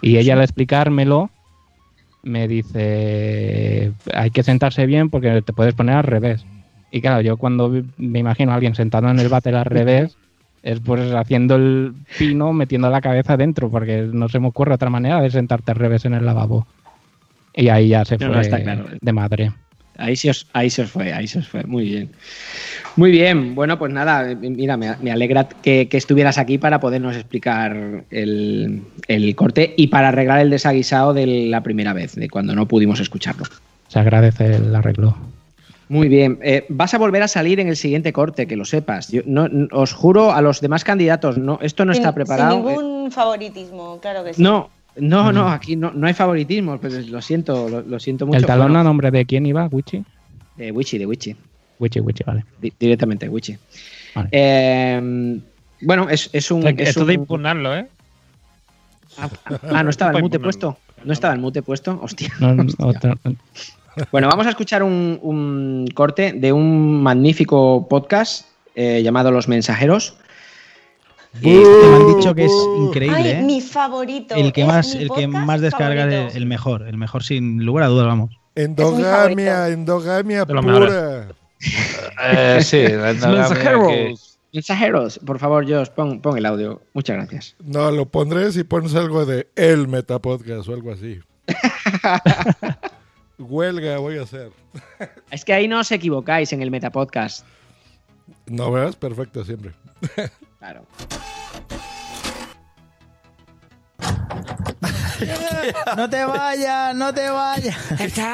Y 0.01 0.19
ella 0.19 0.35
al 0.35 0.43
explicármelo 0.43 1.31
me 2.23 2.47
dice, 2.47 3.93
hay 4.15 4.31
que 4.31 4.45
sentarse 4.45 4.87
bien 4.87 5.11
porque 5.11 5.43
te 5.43 5.53
puedes 5.53 5.75
poner 5.75 5.97
al 5.97 6.05
revés. 6.05 6.47
Y 6.97 7.03
claro, 7.03 7.21
yo 7.21 7.37
cuando 7.37 7.71
me 7.99 8.21
imagino 8.21 8.53
a 8.53 8.55
alguien 8.55 8.75
sentado 8.75 9.11
en 9.11 9.19
el 9.19 9.29
váter 9.29 9.55
al 9.55 9.67
revés, 9.67 10.17
es 10.63 10.81
pues 10.81 11.13
haciendo 11.13 11.57
el 11.57 11.93
pino, 12.19 12.55
metiendo 12.55 12.89
la 12.89 13.03
cabeza 13.03 13.37
dentro, 13.37 13.71
porque 13.71 14.09
no 14.11 14.31
se 14.31 14.41
me 14.41 14.49
ocurre 14.49 14.73
otra 14.73 14.89
manera 14.89 15.21
de 15.21 15.29
sentarte 15.31 15.73
al 15.73 15.77
revés 15.77 16.07
en 16.07 16.15
el 16.15 16.25
lavabo. 16.25 16.67
Y 17.55 17.69
ahí 17.69 17.89
ya 17.89 18.07
se 18.07 18.17
No, 18.17 18.29
no, 18.29 18.33
fue 18.33 18.41
está 18.43 18.63
claro. 18.63 18.87
de 18.99 19.13
madre. 19.13 19.53
Ahí 19.99 20.17
se, 20.17 20.31
os, 20.31 20.47
ahí 20.55 20.71
se 20.71 20.83
os 20.83 20.91
fue, 20.91 21.13
ahí 21.13 21.27
se 21.27 21.41
os 21.41 21.49
fue. 21.49 21.65
Muy 21.65 21.85
bien. 21.85 22.09
Muy 22.97 23.11
bien. 23.11 23.55
Bueno, 23.55 23.79
pues 23.79 23.93
nada, 23.93 24.35
mira, 24.35 24.79
me, 24.79 24.97
me 25.03 25.11
alegra 25.11 25.51
que, 25.51 25.89
que 25.91 25.99
estuvieras 25.99 26.39
aquí 26.39 26.57
para 26.57 26.81
podernos 26.81 27.15
explicar 27.15 28.05
el, 28.11 28.81
el 29.07 29.37
corte 29.37 29.75
y 29.77 29.89
para 29.89 30.09
arreglar 30.09 30.41
el 30.41 30.49
desaguisado 30.49 31.13
de 31.13 31.27
la 31.27 31.63
primera 31.63 31.93
vez, 31.93 32.15
de 32.15 32.31
cuando 32.31 32.55
no 32.55 32.67
pudimos 32.67 33.01
escucharlo. 33.01 33.45
Se 33.89 33.99
agradece 33.99 34.57
el 34.57 34.75
arreglo. 34.75 35.15
Muy 35.89 36.09
bien. 36.09 36.39
Eh, 36.43 36.67
vas 36.69 36.95
a 36.95 36.99
volver 36.99 37.23
a 37.23 37.29
salir 37.29 37.61
en 37.61 37.69
el 37.69 37.77
siguiente 37.77 38.13
corte, 38.13 38.47
que 38.47 38.57
lo 38.57 38.65
sepas. 38.65 39.09
Yo, 39.13 39.23
no, 39.25 39.47
os 39.73 39.93
juro 39.93 40.33
a 40.33 40.41
los 40.43 40.61
demás 40.61 40.83
candidatos, 40.85 41.39
no, 41.39 41.59
esto 41.63 41.85
no 41.85 41.93
está 41.93 42.13
preparado. 42.15 42.57
Sin 42.57 42.65
ningún 42.67 43.13
favoritismo, 43.13 43.99
claro 44.01 44.25
que 44.25 44.35
sí. 44.35 44.43
No, 44.43 44.69
no, 44.97 45.33
no, 45.33 45.49
aquí 45.49 45.77
no, 45.77 45.93
no 45.93 46.07
hay 46.07 46.15
favoritismo, 46.15 46.79
pues 46.79 47.09
lo 47.09 47.23
siento, 47.23 47.69
lo, 47.69 47.83
lo 47.83 48.01
siento 48.01 48.27
mucho. 48.27 48.39
¿El 48.39 48.47
talón 48.47 48.69
Bueno, 48.69 48.81
a 48.81 48.85
nombre 48.85 49.11
de 49.13 49.25
quién 49.27 49.47
iba, 49.47 49.67
Wichi? 49.67 50.03
de 50.57 50.73
Wichi, 50.73 50.99
de 50.99 51.07
Wichi. 51.07 51.37
Wichi, 51.79 52.01
Wichi, 52.01 52.25
vale. 52.25 52.45
Di- 52.61 52.73
directamente, 52.81 53.29
Wichi. 53.29 53.57
Vale. 54.15 54.29
Eh, 54.33 55.39
bueno, 55.83 56.09
es, 56.09 56.31
es 56.33 56.51
un. 56.51 56.67
es 56.67 56.89
Esto 56.89 57.05
de 57.05 57.15
impugnarlo, 57.15 57.77
¿eh? 57.77 57.87
Ah, 59.19 59.83
no 59.83 59.91
estaba 59.91 60.13
el 60.17 60.23
mute 60.23 60.41
puesto. 60.41 60.79
No 61.05 61.13
estaba 61.13 61.35
el 61.35 61.41
mute 61.41 61.63
puesto. 61.63 61.99
Hostia. 62.03 62.33
No, 62.41 62.55
no, 62.55 62.63
Hostia. 62.79 62.87
otra- 62.87 63.17
Bueno, 64.13 64.29
vamos 64.29 64.47
a 64.47 64.51
escuchar 64.51 64.83
un, 64.83 65.19
un 65.23 65.87
corte 65.95 66.33
de 66.33 66.53
un 66.53 67.03
magnífico 67.03 67.87
podcast 67.89 68.47
eh, 68.75 69.03
llamado 69.03 69.31
Los 69.31 69.49
Mensajeros. 69.49 70.17
Y 71.41 71.57
este 71.59 71.87
me 71.89 71.97
han 71.97 72.17
dicho 72.17 72.35
que 72.35 72.45
es 72.47 72.53
increíble, 72.79 73.17
Ay, 73.17 73.29
¿eh? 73.31 73.43
mi 73.43 73.61
favorito. 73.61 74.35
El 74.35 74.53
que 74.53 74.65
más, 74.65 74.95
el 74.95 75.11
que 75.11 75.27
más 75.27 75.61
descarga 75.61 76.07
es 76.29 76.35
el 76.35 76.47
mejor, 76.47 76.87
el 76.89 76.97
mejor 76.97 77.23
sin 77.25 77.65
lugar 77.65 77.85
a 77.85 77.89
dudas, 77.89 78.07
vamos. 78.07 78.39
Endogamia, 78.55 79.69
endogamia 79.69 80.45
De 80.47 80.55
lo 80.55 80.63
pura. 80.63 81.29
Eh, 82.33 82.59
sí, 82.63 82.83
la 82.89 83.11
endogamia 83.11 83.49
Mensajeros. 83.49 83.89
que- 83.89 84.15
Mensajeros, 84.53 85.21
por 85.27 85.39
favor, 85.39 85.69
Josh, 85.71 85.89
pon, 85.89 86.21
pon 86.23 86.39
el 86.39 86.47
audio. 86.47 86.81
Muchas 86.95 87.17
gracias. 87.17 87.57
No, 87.63 87.91
lo 87.91 88.07
pondré 88.07 88.51
si 88.53 88.65
pones 88.65 88.95
algo 88.95 89.27
de 89.27 89.49
el 89.57 89.87
Metapodcast 89.89 90.67
o 90.69 90.73
algo 90.73 90.93
así. 90.93 91.21
Huelga 93.39 93.99
voy 93.99 94.19
a 94.19 94.23
hacer. 94.23 94.51
Es 95.31 95.45
que 95.45 95.53
ahí 95.53 95.69
no 95.69 95.81
os 95.81 95.91
equivocáis 95.93 96.53
en 96.53 96.63
el 96.63 96.71
Metapodcast. 96.71 97.45
No 98.47 98.71
veas, 98.73 98.97
perfecto 98.97 99.45
siempre. 99.45 99.73
Claro. 100.59 100.85
No 105.97 106.11
te 106.11 106.25
vayas, 106.25 106.95
no 106.95 107.15
te 107.15 107.31
vayas. 107.31 107.77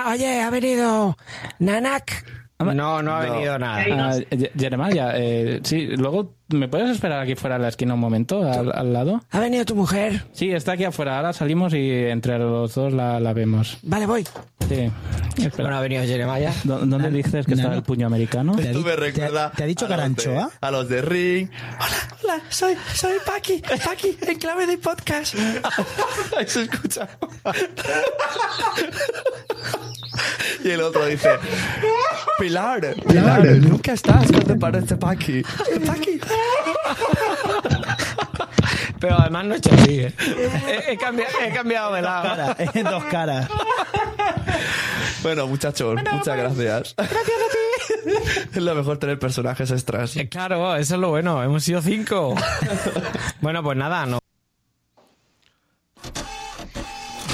oye, 0.06 0.40
ha 0.40 0.50
venido 0.50 1.16
Nanak. 1.58 2.24
No, 2.58 3.02
no 3.02 3.14
ha 3.14 3.20
venido 3.20 3.58
nada. 3.58 3.84
Ah, 3.90 4.18
Jeremiah, 4.56 5.12
eh, 5.14 5.60
sí, 5.64 5.88
luego, 5.96 6.34
¿me 6.52 6.68
puedes 6.68 6.90
esperar 6.90 7.20
aquí 7.20 7.34
fuera 7.34 7.56
de 7.56 7.62
la 7.62 7.68
esquina 7.68 7.94
un 7.94 8.00
momento, 8.00 8.42
al, 8.50 8.72
al 8.74 8.92
lado? 8.92 9.22
¿Ha 9.30 9.40
venido 9.40 9.64
tu 9.64 9.74
mujer? 9.74 10.24
Sí, 10.32 10.50
está 10.50 10.72
aquí 10.72 10.84
afuera. 10.84 11.16
Ahora 11.16 11.32
salimos 11.32 11.72
y 11.74 11.90
entre 11.90 12.38
los 12.38 12.74
dos 12.74 12.92
la, 12.92 13.20
la 13.20 13.32
vemos. 13.32 13.78
Vale, 13.82 14.06
voy. 14.06 14.24
Sí. 14.68 14.90
Espera. 15.36 15.50
Bueno, 15.64 15.76
ha 15.76 15.80
venido 15.80 16.02
Jeremiah. 16.04 16.52
¿Dó- 16.64 16.78
¿Dónde 16.86 17.10
dices 17.10 17.46
que 17.46 17.52
no, 17.54 17.60
está 17.62 17.70
no. 17.70 17.76
el 17.76 17.82
puño 17.82 18.06
americano? 18.06 18.54
¿Te 18.56 18.62
ha, 18.62 18.70
Esto 18.70 18.78
me 18.80 18.84
te 18.84 18.92
ha- 18.92 18.96
recuerda 18.96 19.52
te 19.56 19.62
ha 19.64 19.66
dicho 19.66 19.86
a 19.86 19.88
los 19.88 19.96
de- 19.96 20.02
Caranchoa? 20.02 20.50
A 20.60 20.70
los 20.70 20.88
de 20.88 21.02
Ring. 21.02 21.50
Hola, 22.22 22.40
soy, 22.48 22.74
soy 22.94 23.14
Paqui. 23.26 23.62
Paqui, 23.84 24.16
en 24.22 24.38
clave 24.38 24.66
de 24.66 24.78
podcast. 24.78 25.34
Ahí 26.36 26.46
se 26.46 26.62
escucha. 26.62 27.08
y 30.64 30.70
el 30.70 30.80
otro 30.80 31.04
dice: 31.06 31.28
Pilar, 32.38 32.94
Pilar, 33.08 33.44
nunca 33.58 33.92
estás 33.94 34.30
cuando 34.30 34.58
parece 34.58 34.96
Paqui. 34.96 35.42
Paqui. 35.86 36.20
Pero 39.00 39.18
además 39.18 39.44
no 39.46 39.54
he 39.54 39.58
hecho 39.58 39.70
así, 39.74 40.00
¿eh? 40.00 40.14
He, 40.68 40.92
he 40.92 40.96
cambiado, 40.96 41.32
he 41.42 41.50
cambiado 41.52 41.92
de 41.94 42.02
lado. 42.02 42.22
Cara, 42.22 42.56
en 42.72 42.84
dos 42.84 43.02
caras. 43.04 43.48
Bueno, 45.22 45.46
muchachos, 45.48 45.96
muchas 46.12 46.36
gracias. 46.36 46.94
Gracias 46.96 47.18
a 47.18 47.52
ti. 47.52 47.58
Es 48.54 48.62
lo 48.62 48.74
mejor 48.74 48.98
tener 48.98 49.18
personajes 49.18 49.70
extras. 49.70 50.16
Eh, 50.16 50.28
Claro, 50.28 50.76
eso 50.76 50.94
es 50.94 51.00
lo 51.00 51.10
bueno. 51.10 51.42
Hemos 51.42 51.64
sido 51.64 51.80
cinco. 51.80 52.34
bueno, 53.40 53.62
pues 53.62 53.76
nada, 53.76 54.06
no. 54.06 54.18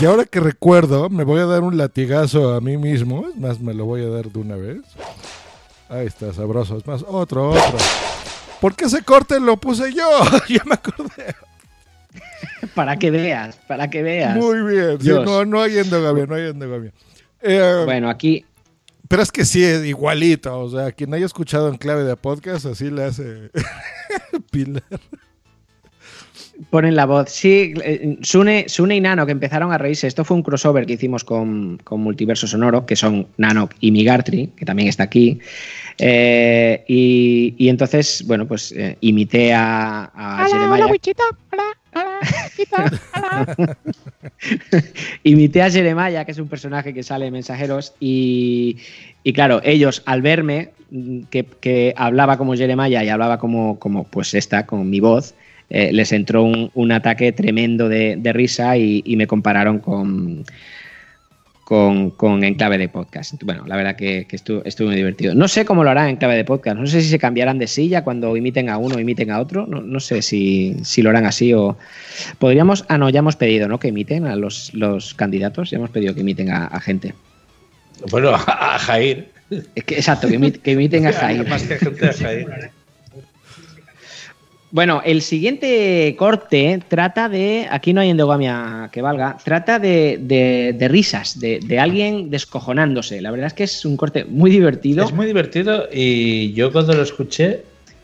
Y 0.01 0.05
ahora 0.05 0.25
que 0.27 0.41
recuerdo, 0.41 1.09
me 1.11 1.25
voy 1.25 1.41
a 1.41 1.47
dar 1.47 1.63
un 1.63 1.77
latigazo 1.77 2.55
a 2.55 2.61
mí 2.61 2.77
mismo. 2.77 3.27
Es 3.29 3.37
más, 3.37 3.61
me 3.61 3.75
lo 3.75 3.85
voy 3.85 4.05
a 4.05 4.09
dar 4.09 4.27
de 4.31 4.39
una 4.39 4.57
vez. 4.57 4.81
Ahí 5.89 6.07
está, 6.07 6.33
sabroso. 6.33 6.79
Es 6.79 6.87
más, 6.87 7.05
otro, 7.07 7.51
otro. 7.51 7.79
¿Por 8.61 8.75
qué 8.75 8.87
ese 8.87 9.03
corte 9.03 9.39
lo 9.41 9.57
puse 9.57 9.93
yo? 9.93 10.09
ya 10.49 10.63
me 10.65 10.75
acordé. 10.75 11.35
Para 12.75 12.97
que 12.99 13.11
veas, 13.11 13.57
para 13.69 13.89
que 13.89 14.03
veas. 14.03 14.37
Muy 14.37 14.63
bien. 14.63 15.01
Sí, 15.01 15.09
no, 15.11 15.45
no 15.45 15.63
hay 15.63 15.79
endogamia, 15.79 16.27
no 16.27 16.35
hay 16.35 16.49
endogamia. 16.51 16.93
Eh, 17.41 17.83
Bueno, 17.85 18.09
aquí 18.11 18.45
Pero 19.07 19.23
es 19.23 19.31
que 19.31 19.45
sí, 19.45 19.63
es 19.65 19.85
igualito. 19.85 20.59
O 20.61 20.69
sea, 20.71 20.93
quien 20.93 21.15
haya 21.15 21.27
escuchado 21.27 21.69
en 21.69 21.77
clave 21.77 22.03
de 22.05 22.17
podcast, 22.17 22.67
así 22.67 22.91
le 22.91 23.05
hace 23.05 23.51
Pilar. 24.51 24.83
ponen 26.71 26.97
la 26.97 27.07
voz. 27.07 27.31
Sí, 27.31 27.75
eh, 27.85 28.19
Sune, 28.23 28.69
Sune 28.69 28.97
y 28.97 29.01
Nano 29.01 29.25
que 29.25 29.33
empezaron 29.33 29.73
a 29.73 29.79
reírse. 29.79 30.07
Esto 30.09 30.25
fue 30.25 30.37
un 30.37 30.43
crossover 30.43 30.85
que 30.85 30.95
hicimos 30.95 31.23
con, 31.25 31.79
con 31.85 32.01
Multiverso 32.01 32.47
Sonoro, 32.49 32.87
que 32.87 32.97
son 32.97 33.29
Nano 33.37 33.69
y 33.81 33.93
Migartri, 33.93 34.49
que 34.57 34.65
también 34.65 34.89
está 34.89 35.05
aquí. 35.05 35.39
Eh, 35.99 36.85
y, 36.87 37.55
y 37.59 37.69
entonces, 37.69 38.25
bueno, 38.27 38.47
pues 38.47 38.73
eh, 38.73 38.97
imité 39.01 39.53
a, 39.53 40.11
a 40.15 40.47
Jeremiah. 40.47 40.87
Hola, 40.87 40.95
hola. 41.53 41.65
Hola. 41.93 43.77
imité 45.25 45.63
a 45.63 45.71
Jeremiah, 45.71 46.25
que 46.25 46.33
es 46.33 46.39
un 46.39 46.49
personaje 46.49 46.95
que 46.95 47.03
sale 47.03 47.27
en 47.27 47.33
Mensajeros, 47.33 47.95
y, 47.99 48.77
y 49.25 49.33
claro, 49.33 49.61
ellos 49.65 50.03
al 50.07 50.23
verme 50.23 50.71
mm, 50.91 51.23
que, 51.31 51.45
que 51.45 51.95
hablaba 51.97 52.37
como 52.37 52.55
Jeremiah 52.55 53.03
y 53.03 53.09
hablaba 53.09 53.39
como, 53.39 53.79
como 53.79 54.05
pues 54.05 54.35
esta, 54.35 54.67
con 54.67 54.89
mi 54.89 55.01
voz, 55.01 55.35
eh, 55.71 55.93
les 55.93 56.13
entró 56.13 56.45
un, 56.45 56.71
un 56.75 56.93
ataque 56.93 57.33
tremendo 57.33 57.89
de, 57.89 58.17
de 58.17 58.33
risa 58.33 58.77
y, 58.77 59.03
y 59.05 59.17
me 59.17 59.27
compararon 59.27 59.81
con, 59.81 60.45
con, 61.69 62.13
con 62.13 62.43
Enclave 62.45 62.79
de 62.79 62.89
Podcast. 62.89 63.43
Bueno, 63.43 63.65
la 63.67 63.77
verdad 63.77 63.95
que, 63.95 64.25
que 64.27 64.37
estuvo, 64.37 64.65
estuvo 64.65 64.87
muy 64.89 64.97
divertido. 64.97 65.35
No 65.35 65.49
sé 65.49 65.67
cómo 65.67 65.85
lo 65.85 65.91
harán 65.91 66.09
Enclave 66.09 66.35
de 66.37 66.45
Podcast. 66.47 66.79
No 66.79 66.87
sé 66.87 67.03
si 67.03 67.11
se 67.11 67.19
cambiarán 67.19 67.59
de 67.59 67.67
silla 67.67 68.03
cuando 68.05 68.35
imiten 68.39 68.71
a 68.71 68.79
uno 68.79 68.95
o 68.97 68.99
imiten 68.99 69.31
a 69.31 69.39
otro. 69.39 69.67
No, 69.67 69.83
no 69.83 70.01
sé 70.01 70.23
si, 70.23 70.77
si 70.83 71.03
lo 71.03 71.11
harán 71.11 71.27
así 71.27 71.53
o... 71.53 71.77
Podríamos... 72.39 72.87
Ah, 72.89 72.97
no, 72.97 73.11
ya 73.11 73.19
hemos 73.19 73.37
pedido, 73.37 73.69
¿no? 73.69 73.79
Que 73.79 73.89
imiten 73.89 74.27
a 74.27 74.35
los, 74.35 74.73
los 74.73 75.13
candidatos. 75.13 75.69
Ya 75.71 75.77
hemos 75.77 75.91
pedido 75.91 76.15
que 76.15 76.23
imiten 76.23 76.51
a, 76.51 76.69
a 76.69 76.81
gente. 76.81 77.13
Bueno, 78.11 78.31
a 78.47 78.79
Jair. 78.79 79.29
Es 79.75 79.85
que, 79.85 79.97
exacto, 79.97 80.27
que, 80.27 80.41
imit- 80.41 80.61
que 80.63 80.73
imiten 80.73 81.07
a 81.07 81.13
Jair. 81.21 81.47
Más 81.47 81.65
que 81.65 81.77
gente 81.77 82.07
a 82.09 82.13
Jair. 82.15 82.47
Bueno, 84.71 85.01
el 85.03 85.23
siguiente 85.23 86.15
corte 86.19 86.83
trata 86.89 87.31
de, 87.31 87.67
aquí 87.71 87.95
no 87.95 88.03
hay 88.03 88.11
endogamia 88.11 88.91
que 88.93 89.01
valga, 89.01 89.39
trata 89.43 89.79
de, 89.79 90.19
de- 90.21 90.75
de 90.79 90.89
risas, 90.89 91.41
de, 91.41 91.59
de 91.61 91.79
alguien 91.79 92.29
descojonándose. 92.29 93.23
La 93.23 93.31
verdad 93.31 93.47
es 93.47 93.55
que 93.55 93.65
es 93.65 93.85
un 93.87 93.97
corte 93.97 94.27
muy 94.27 94.51
divertido. 94.51 95.05
Es 95.05 95.13
muy 95.13 95.27
divertido 95.27 95.89
y 95.91 96.53
yo 96.53 96.71
cuando 96.71 96.93
lo 96.93 97.03
escuché 97.03 97.63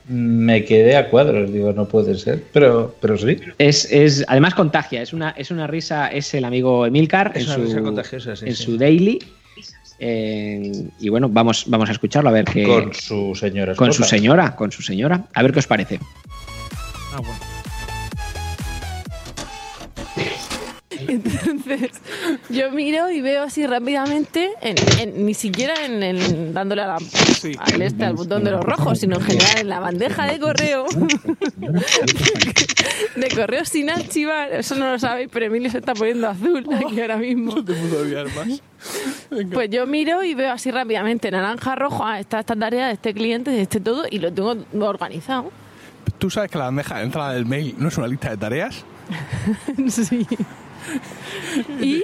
me 0.08 0.64
quedé 0.64 0.96
a 0.96 1.10
cuadros. 1.10 1.52
Digo, 1.52 1.72
no 1.74 1.86
puede 1.86 2.14
ser, 2.16 2.42
pero, 2.52 2.94
pero 2.98 3.18
sí. 3.18 3.36
Es, 3.58 3.90
es- 3.92 4.24
además 4.26 4.54
contagia, 4.54 5.02
es 5.02 5.12
una, 5.12 5.30
es 5.30 5.50
una 5.50 5.66
risa, 5.66 6.08
es 6.08 6.32
el 6.32 6.44
amigo 6.46 6.86
Emilcar 6.86 7.32
Es 7.34 7.42
en, 7.42 7.48
una 7.48 7.54
su, 7.56 7.62
risa 7.62 7.82
contagiosa, 7.82 8.36
sí, 8.36 8.46
en 8.46 8.54
sí. 8.56 8.62
su 8.62 8.78
daily. 8.78 9.18
Eh, 9.98 10.72
y 10.98 11.08
bueno, 11.10 11.28
vamos, 11.28 11.64
vamos 11.68 11.88
a 11.90 11.92
escucharlo 11.92 12.30
a 12.30 12.32
ver 12.32 12.46
qué. 12.46 12.64
Con 12.64 12.92
su 12.94 13.34
señora 13.34 13.74
Con 13.74 13.92
su 13.92 14.02
señora, 14.02 14.56
con 14.56 14.72
su 14.72 14.80
señora. 14.82 15.26
A 15.34 15.42
ver 15.42 15.52
qué 15.52 15.58
os 15.58 15.66
parece. 15.66 16.00
Ah, 17.14 17.20
bueno. 17.20 17.38
Entonces, 21.06 21.90
yo 22.50 22.70
miro 22.70 23.10
y 23.10 23.20
veo 23.20 23.42
así 23.42 23.66
rápidamente, 23.66 24.50
en- 24.62 24.76
en- 25.00 25.26
ni 25.26 25.34
siquiera 25.34 25.84
en, 25.84 26.02
el- 26.02 26.54
dándole 26.54 26.82
a 26.82 26.86
la, 26.86 26.98
al, 27.58 27.82
este, 27.82 28.04
al 28.04 28.14
botón 28.14 28.42
de 28.44 28.52
los 28.52 28.64
rojos, 28.64 29.00
sino 29.00 29.16
en 29.16 29.22
general 29.22 29.58
en 29.58 29.68
la 29.68 29.80
bandeja 29.80 30.26
de 30.26 30.38
correo, 30.40 30.86
de 33.16 33.28
correo 33.34 33.64
sin 33.64 33.90
archivar. 33.90 34.52
Eso 34.52 34.74
no 34.76 34.90
lo 34.92 34.98
sabéis, 34.98 35.28
pero 35.32 35.46
Emilio 35.46 35.70
se 35.70 35.78
está 35.78 35.94
poniendo 35.94 36.28
azul 36.28 36.64
aquí 36.74 37.00
ahora 37.00 37.16
mismo. 37.16 37.54
Pues 39.52 39.70
yo 39.70 39.86
miro 39.86 40.22
y 40.24 40.34
veo 40.34 40.52
así 40.52 40.70
rápidamente 40.70 41.30
naranja, 41.30 41.74
rojo, 41.74 42.04
ah, 42.04 42.20
está 42.20 42.40
esta 42.40 42.54
tarea 42.56 42.86
de 42.88 42.94
este 42.94 43.12
cliente, 43.14 43.50
de 43.50 43.62
este 43.62 43.80
todo, 43.80 44.04
y 44.10 44.18
lo 44.20 44.32
tengo 44.32 44.56
organizado. 44.80 45.50
¿Tú 46.18 46.30
sabes 46.30 46.50
que 46.50 46.58
la 46.58 46.64
bandeja 46.64 46.98
de 46.98 47.04
entrada 47.04 47.32
del 47.32 47.46
mail 47.46 47.74
no 47.78 47.88
es 47.88 47.98
una 47.98 48.06
lista 48.06 48.30
de 48.30 48.36
tareas? 48.36 48.84
sí. 49.88 50.26
¿Y? 51.80 52.02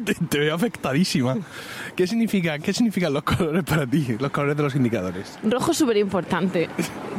te, 0.00 0.14
te 0.14 0.38
veo 0.38 0.54
afectadísima. 0.54 1.36
¿Qué, 1.96 2.06
significa, 2.06 2.58
¿Qué 2.58 2.72
significan 2.72 3.12
los 3.12 3.22
colores 3.22 3.62
para 3.64 3.86
ti? 3.86 4.16
Los 4.18 4.30
colores 4.32 4.56
de 4.56 4.62
los 4.64 4.74
indicadores. 4.74 5.38
Rojo 5.44 5.70
es 5.70 5.76
súper 5.76 5.96
importante. 5.98 6.68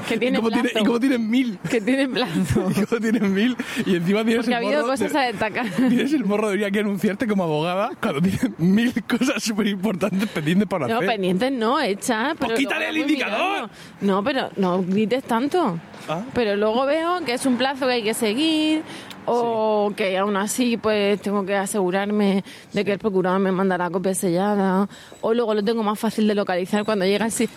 Que 0.07 0.17
tiene 0.19 0.37
¿Y 0.37 0.41
cómo, 0.41 0.51
tiene. 0.51 0.69
¿Y 0.75 0.83
cómo 0.83 0.99
tienen 0.99 1.29
mil? 1.29 1.57
Que 1.69 1.79
tiene 1.81 2.07
plazo. 2.09 2.69
¿Y 2.75 2.85
cómo 2.85 3.01
tienen 3.01 3.33
mil? 3.33 3.55
Y 3.85 3.95
encima 3.95 4.23
tienes 4.25 4.37
Porque 4.45 4.55
ha 4.55 4.59
el 4.59 4.65
habido 4.65 4.81
morro 4.81 4.91
cosas 4.93 5.13
de- 5.13 5.19
a 5.19 5.21
destacar. 5.23 5.65
Tienes 5.89 6.13
el 6.13 6.25
morro 6.25 6.49
de 6.49 6.71
que 6.71 6.79
anunciarte 6.79 7.25
como 7.27 7.43
abogada 7.43 7.91
cuando 8.01 8.21
tienes 8.21 8.59
mil 8.59 8.93
cosas 9.03 9.41
súper 9.41 9.67
importantes 9.67 10.27
pendientes 10.29 10.67
por 10.67 10.81
No, 10.87 10.97
hacer. 10.97 11.07
pendientes 11.07 11.51
no, 11.51 11.79
hechas. 11.79 12.33
Pero 12.37 12.47
Pues 12.47 12.59
quítale 12.59 12.89
el 12.89 12.97
indicador. 12.97 13.49
mirando. 13.51 13.69
No, 14.01 14.23
pero 14.23 14.49
no 14.57 14.83
grites 14.83 15.23
tanto. 15.23 15.79
Ah. 16.09 16.21
Pero 16.33 16.55
luego 16.55 16.85
veo 16.85 17.23
que 17.25 17.33
es 17.33 17.45
un 17.45 17.57
plazo 17.57 17.87
que 17.87 17.93
hay 17.93 18.03
que 18.03 18.13
seguir 18.13 18.83
o 19.25 19.91
que 19.95 20.17
aún 20.17 20.35
así 20.37 20.77
pues 20.77 21.21
tengo 21.21 21.45
que 21.45 21.55
asegurarme 21.55 22.43
de 22.73 22.85
que 22.85 22.93
el 22.93 22.99
procurador 22.99 23.39
me 23.39 23.51
manda 23.51 23.77
la 23.77 23.89
copia 23.89 24.13
sellada 24.15 24.87
o 25.21 25.33
luego 25.33 25.53
lo 25.53 25.63
tengo 25.63 25.83
más 25.83 25.99
fácil 25.99 26.27
de 26.27 26.35
localizar 26.35 26.85
cuando 26.85 27.05
llega 27.05 27.25
así. 27.25 27.49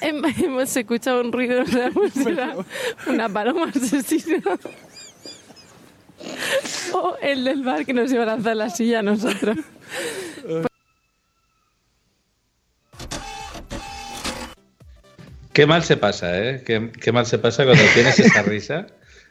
Hem- 0.00 0.24
Hemos 0.44 0.76
escuchado 0.76 1.20
un 1.20 1.32
ruido, 1.32 1.62
pues 1.94 2.16
era 2.26 2.54
una 3.06 3.28
paloma 3.28 3.70
asesina. 3.74 4.42
O 6.92 7.16
el 7.22 7.44
del 7.44 7.62
bar 7.62 7.86
que 7.86 7.92
nos 7.94 8.12
iba 8.12 8.24
a 8.24 8.26
lanzar 8.26 8.56
la 8.56 8.68
silla 8.70 8.98
a 9.00 9.02
nosotros. 9.02 9.56
Qué 15.52 15.66
mal 15.66 15.82
se 15.82 15.96
pasa, 15.96 16.38
¿eh? 16.42 16.62
Qué, 16.64 16.90
qué 17.00 17.12
mal 17.12 17.26
se 17.26 17.38
pasa 17.38 17.64
cuando 17.64 17.82
tienes 17.94 18.18
esa 18.18 18.42
risa. 18.42 18.86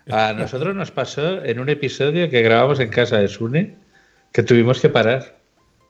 A 0.10 0.34
nosotros 0.34 0.76
nos 0.76 0.92
pasó 0.92 1.44
en 1.46 1.60
un 1.60 1.70
episodio 1.70 2.30
que 2.30 2.42
grabamos 2.42 2.80
en 2.80 2.90
casa 2.90 3.18
de 3.20 3.28
Sune 3.28 3.76
que 4.32 4.44
tuvimos 4.44 4.80
que 4.80 4.90
parar. 4.90 5.38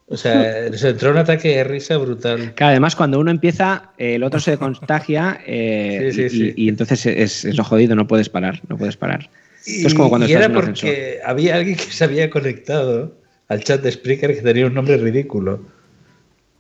O 0.08 0.18
sea, 0.18 0.72
se 0.78 0.90
entró 0.90 1.12
un 1.12 1.18
ataque 1.18 1.50
de 1.58 1.64
risa 1.64 1.98
brutal. 1.98 2.54
Que 2.54 2.64
además, 2.64 2.96
cuando 2.96 3.20
uno 3.20 3.32
empieza, 3.32 3.92
el 3.98 4.24
otro 4.24 4.40
se 4.40 4.58
contagia 4.58 5.40
eh, 5.48 6.10
Sí, 6.12 6.14
sí, 6.14 6.24
y, 6.26 6.30
sí. 6.30 6.54
y- 6.58 6.66
y 6.66 6.70
entonces 6.70 7.06
es, 7.06 7.46
es 7.46 7.56
lo 7.58 7.64
jodido, 7.64 7.96
no 7.96 8.08
puedes 8.08 8.30
parar, 8.30 8.62
no 8.68 8.78
puedes 8.78 8.98
parar. 8.98 9.30
Esto 9.66 9.88
es 9.88 9.94
como 9.94 10.10
cuando 10.10 10.28
y 10.28 10.32
estás 10.32 10.46
era 10.46 10.52
un 10.54 10.58
ascensor. 10.60 10.90
porque 10.90 11.20
había 11.26 11.56
alguien 11.56 11.76
que 11.78 11.84
se 11.92 12.04
había 12.04 12.30
conectado 12.30 13.16
al 13.50 13.64
chat 13.64 13.82
de 13.82 13.92
Spreaker 13.92 14.36
que 14.36 14.42
tenía 14.42 14.66
un 14.68 14.74
nombre 14.74 14.98
ridículo. 14.98 15.62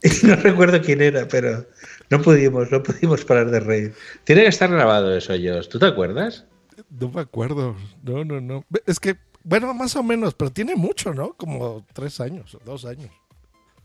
Y 0.04 0.10
no 0.28 0.36
recuerdo 0.36 0.82
quién 0.82 1.02
era, 1.02 1.28
pero 1.28 1.66
no 2.10 2.22
pudimos, 2.22 2.72
no 2.72 2.81
pudimos 2.84 3.23
parar 3.26 3.52
de 3.52 3.60
reír. 3.60 3.94
Tiene 4.23 4.44
que 4.44 4.49
estar 4.49 4.69
grabado 4.69 5.15
eso, 5.15 5.34
Jos. 5.41 5.69
¿Tú 5.69 5.80
te 5.80 5.86
acuerdas? 5.86 6.45
No 6.90 7.10
me 7.10 7.22
acuerdo. 7.22 7.76
No, 8.03 8.23
no, 8.23 8.41
no. 8.41 8.65
Es 8.86 8.99
que, 8.99 9.18
bueno, 9.44 9.73
más 9.73 9.95
o 9.95 10.03
menos, 10.03 10.34
pero 10.34 10.52
tiene 10.52 10.76
mucho, 10.76 11.14
¿no? 11.14 11.34
Como 11.34 11.86
tres 11.94 12.19
años, 12.19 12.57
dos 12.65 12.86
años. 12.86 13.11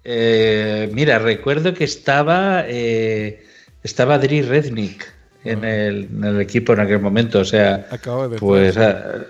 Eh, 0.05 0.91
mira, 0.93 1.19
recuerdo 1.19 1.73
que 1.73 1.85
estaba 1.85 2.65
eh, 2.67 3.43
estaba 3.83 4.19
Dri 4.19 4.43
Rednick 4.43 5.13
en 5.45 5.65
el, 5.65 6.09
en 6.13 6.25
el 6.25 6.41
equipo 6.41 6.73
en 6.73 6.81
aquel 6.81 7.01
momento, 7.01 7.41
o 7.41 7.45
sea, 7.45 7.87
Acabo 7.91 8.29
de 8.29 8.39
pues 8.39 8.77
ah, 8.79 9.25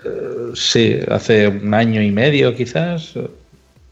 sí, 0.53 0.99
hace 1.09 1.47
un 1.47 1.73
año 1.73 2.01
y 2.01 2.11
medio 2.11 2.55
quizás, 2.55 3.13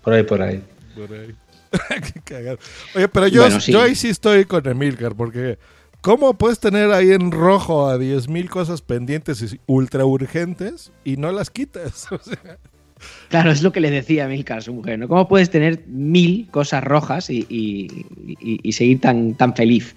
por 0.01 0.13
ahí, 0.13 0.23
por 0.23 0.41
ahí. 0.41 0.61
Por 0.95 1.13
ahí. 1.13 1.35
Qué. 2.25 2.57
Oye, 2.95 3.07
pero 3.07 3.27
yo, 3.27 3.41
Bueno, 3.43 3.59
sí. 3.59 3.71
yo 3.71 3.81
ahí 3.81 3.95
sí 3.95 4.09
estoy 4.09 4.45
con 4.45 4.67
Emilcar, 4.67 5.15
porque 5.15 5.57
¿cómo 6.01 6.33
puedes 6.37 6.59
tener 6.59 6.91
ahí 6.91 7.11
en 7.11 7.31
rojo 7.31 7.87
a 7.89 7.97
10.000 7.97 8.49
cosas 8.49 8.81
pendientes 8.81 9.41
y 9.53 9.59
ultra 9.67 10.05
urgentes 10.05 10.91
y 11.03 11.17
no 11.17 11.31
las 11.31 11.49
quitas? 11.49 12.07
O 12.11 12.17
sea, 12.19 12.57
Claro, 13.27 13.51
es 13.51 13.61
lo 13.61 13.73
que 13.73 13.81
le 13.81 13.91
decía 13.91 14.23
a 14.23 14.27
Milcar 14.29 14.59
a 14.59 14.61
su 14.61 14.73
mujer, 14.73 14.97
¿no? 14.97 15.09
¿Cómo 15.09 15.27
puedes 15.27 15.49
tener 15.49 15.83
mil 15.87 16.47
cosas 16.51 16.81
rojas 16.81 17.29
y, 17.29 17.45
y- 17.49 17.87
y- 18.39 18.59
y 18.63 18.71
seguir 18.71 19.01
tan, 19.01 19.33
tan 19.35 19.53
feliz? 19.53 19.93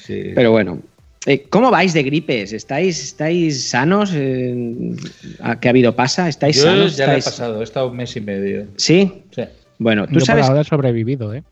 Sí. 0.00 0.30
Pero 0.32 0.52
bueno, 0.52 0.80
eh, 1.26 1.44
¿cómo 1.50 1.72
vais 1.72 1.92
de 1.92 2.04
gripes? 2.04 2.52
¿Estáis, 2.52 3.02
estáis 3.02 3.64
sanos? 3.64 4.12
Eh, 4.14 4.94
¿A 5.40 5.58
qué 5.58 5.66
ha 5.68 5.70
habido 5.70 5.96
pasa? 5.96 6.28
¿Estáis 6.28 6.56
Yo 6.56 6.62
sanos? 6.64 6.96
ya 6.96 7.06
le 7.08 7.14
he 7.14 7.18
¿Estáis- 7.18 7.24
pasado, 7.24 7.60
he 7.60 7.64
estado 7.64 7.88
un 7.90 7.96
mes 7.96 8.14
y 8.14 8.20
medio. 8.20 8.66
¿Sí? 8.76 9.24
Sí. 9.34 9.42
Bueno, 9.78 10.06
tú 10.06 10.14
Yo 10.14 10.18
por 10.20 10.26
sabes... 10.26 10.46
ahora 10.46 10.60
he 10.60 10.64
sobrevivido, 10.64 11.34
¿eh? 11.34 11.42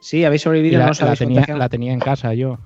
Sí, 0.00 0.24
habéis 0.24 0.42
Y 0.42 0.44
sobrevivido, 0.44 0.78
la, 0.80 0.86
no 0.86 1.06
la 1.06 1.16
tenía, 1.16 1.46
la 1.56 1.68
tenía 1.68 1.92
en 1.92 2.00
casa 2.00 2.32
yo. 2.34 2.58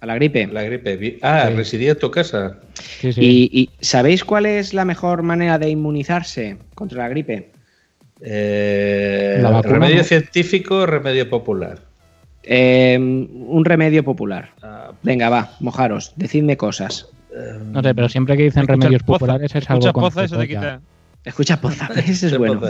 ¿A 0.00 0.06
la 0.06 0.14
gripe? 0.14 0.46
La 0.46 0.62
gripe. 0.62 1.18
Ah, 1.22 1.46
Sí. 1.48 1.54
residía 1.56 1.90
en 1.92 1.98
tu 1.98 2.10
casa. 2.10 2.58
Sí, 2.74 3.12
sí. 3.12 3.20
¿Y, 3.52 3.60
y 3.60 3.70
sabéis 3.84 4.24
cuál 4.24 4.46
es 4.46 4.72
la 4.74 4.84
mejor 4.84 5.22
manera 5.22 5.58
de 5.58 5.68
inmunizarse 5.68 6.56
contra 6.74 7.02
la 7.04 7.08
gripe? 7.10 7.50
Eh, 8.22 9.38
La 9.42 9.50
vacuna, 9.50 9.74
remedio 9.74 9.98
¿no? 9.98 10.04
científico, 10.04 10.86
remedio 10.86 11.28
popular. 11.28 11.78
Eh, 12.42 12.96
un 12.98 13.64
remedio 13.64 14.02
popular. 14.04 14.50
Ah. 14.62 14.92
Venga, 15.02 15.28
va, 15.28 15.52
mojaros, 15.60 16.12
decidme 16.16 16.56
cosas. 16.56 17.08
No 17.66 17.82
sé, 17.82 17.94
pero 17.94 18.08
siempre 18.08 18.36
que 18.36 18.44
dicen 18.44 18.66
remedios 18.66 19.02
poza, 19.02 19.20
populares 19.20 19.54
es 19.54 19.70
algo 19.70 19.92
poza, 19.92 20.24
eso 20.24 20.38
te 20.38 20.48
quita. 20.48 20.80
Escucha 21.24 21.60
poza, 21.60 21.88
ese 22.06 22.28
es 22.28 22.38
bueno. 22.38 22.60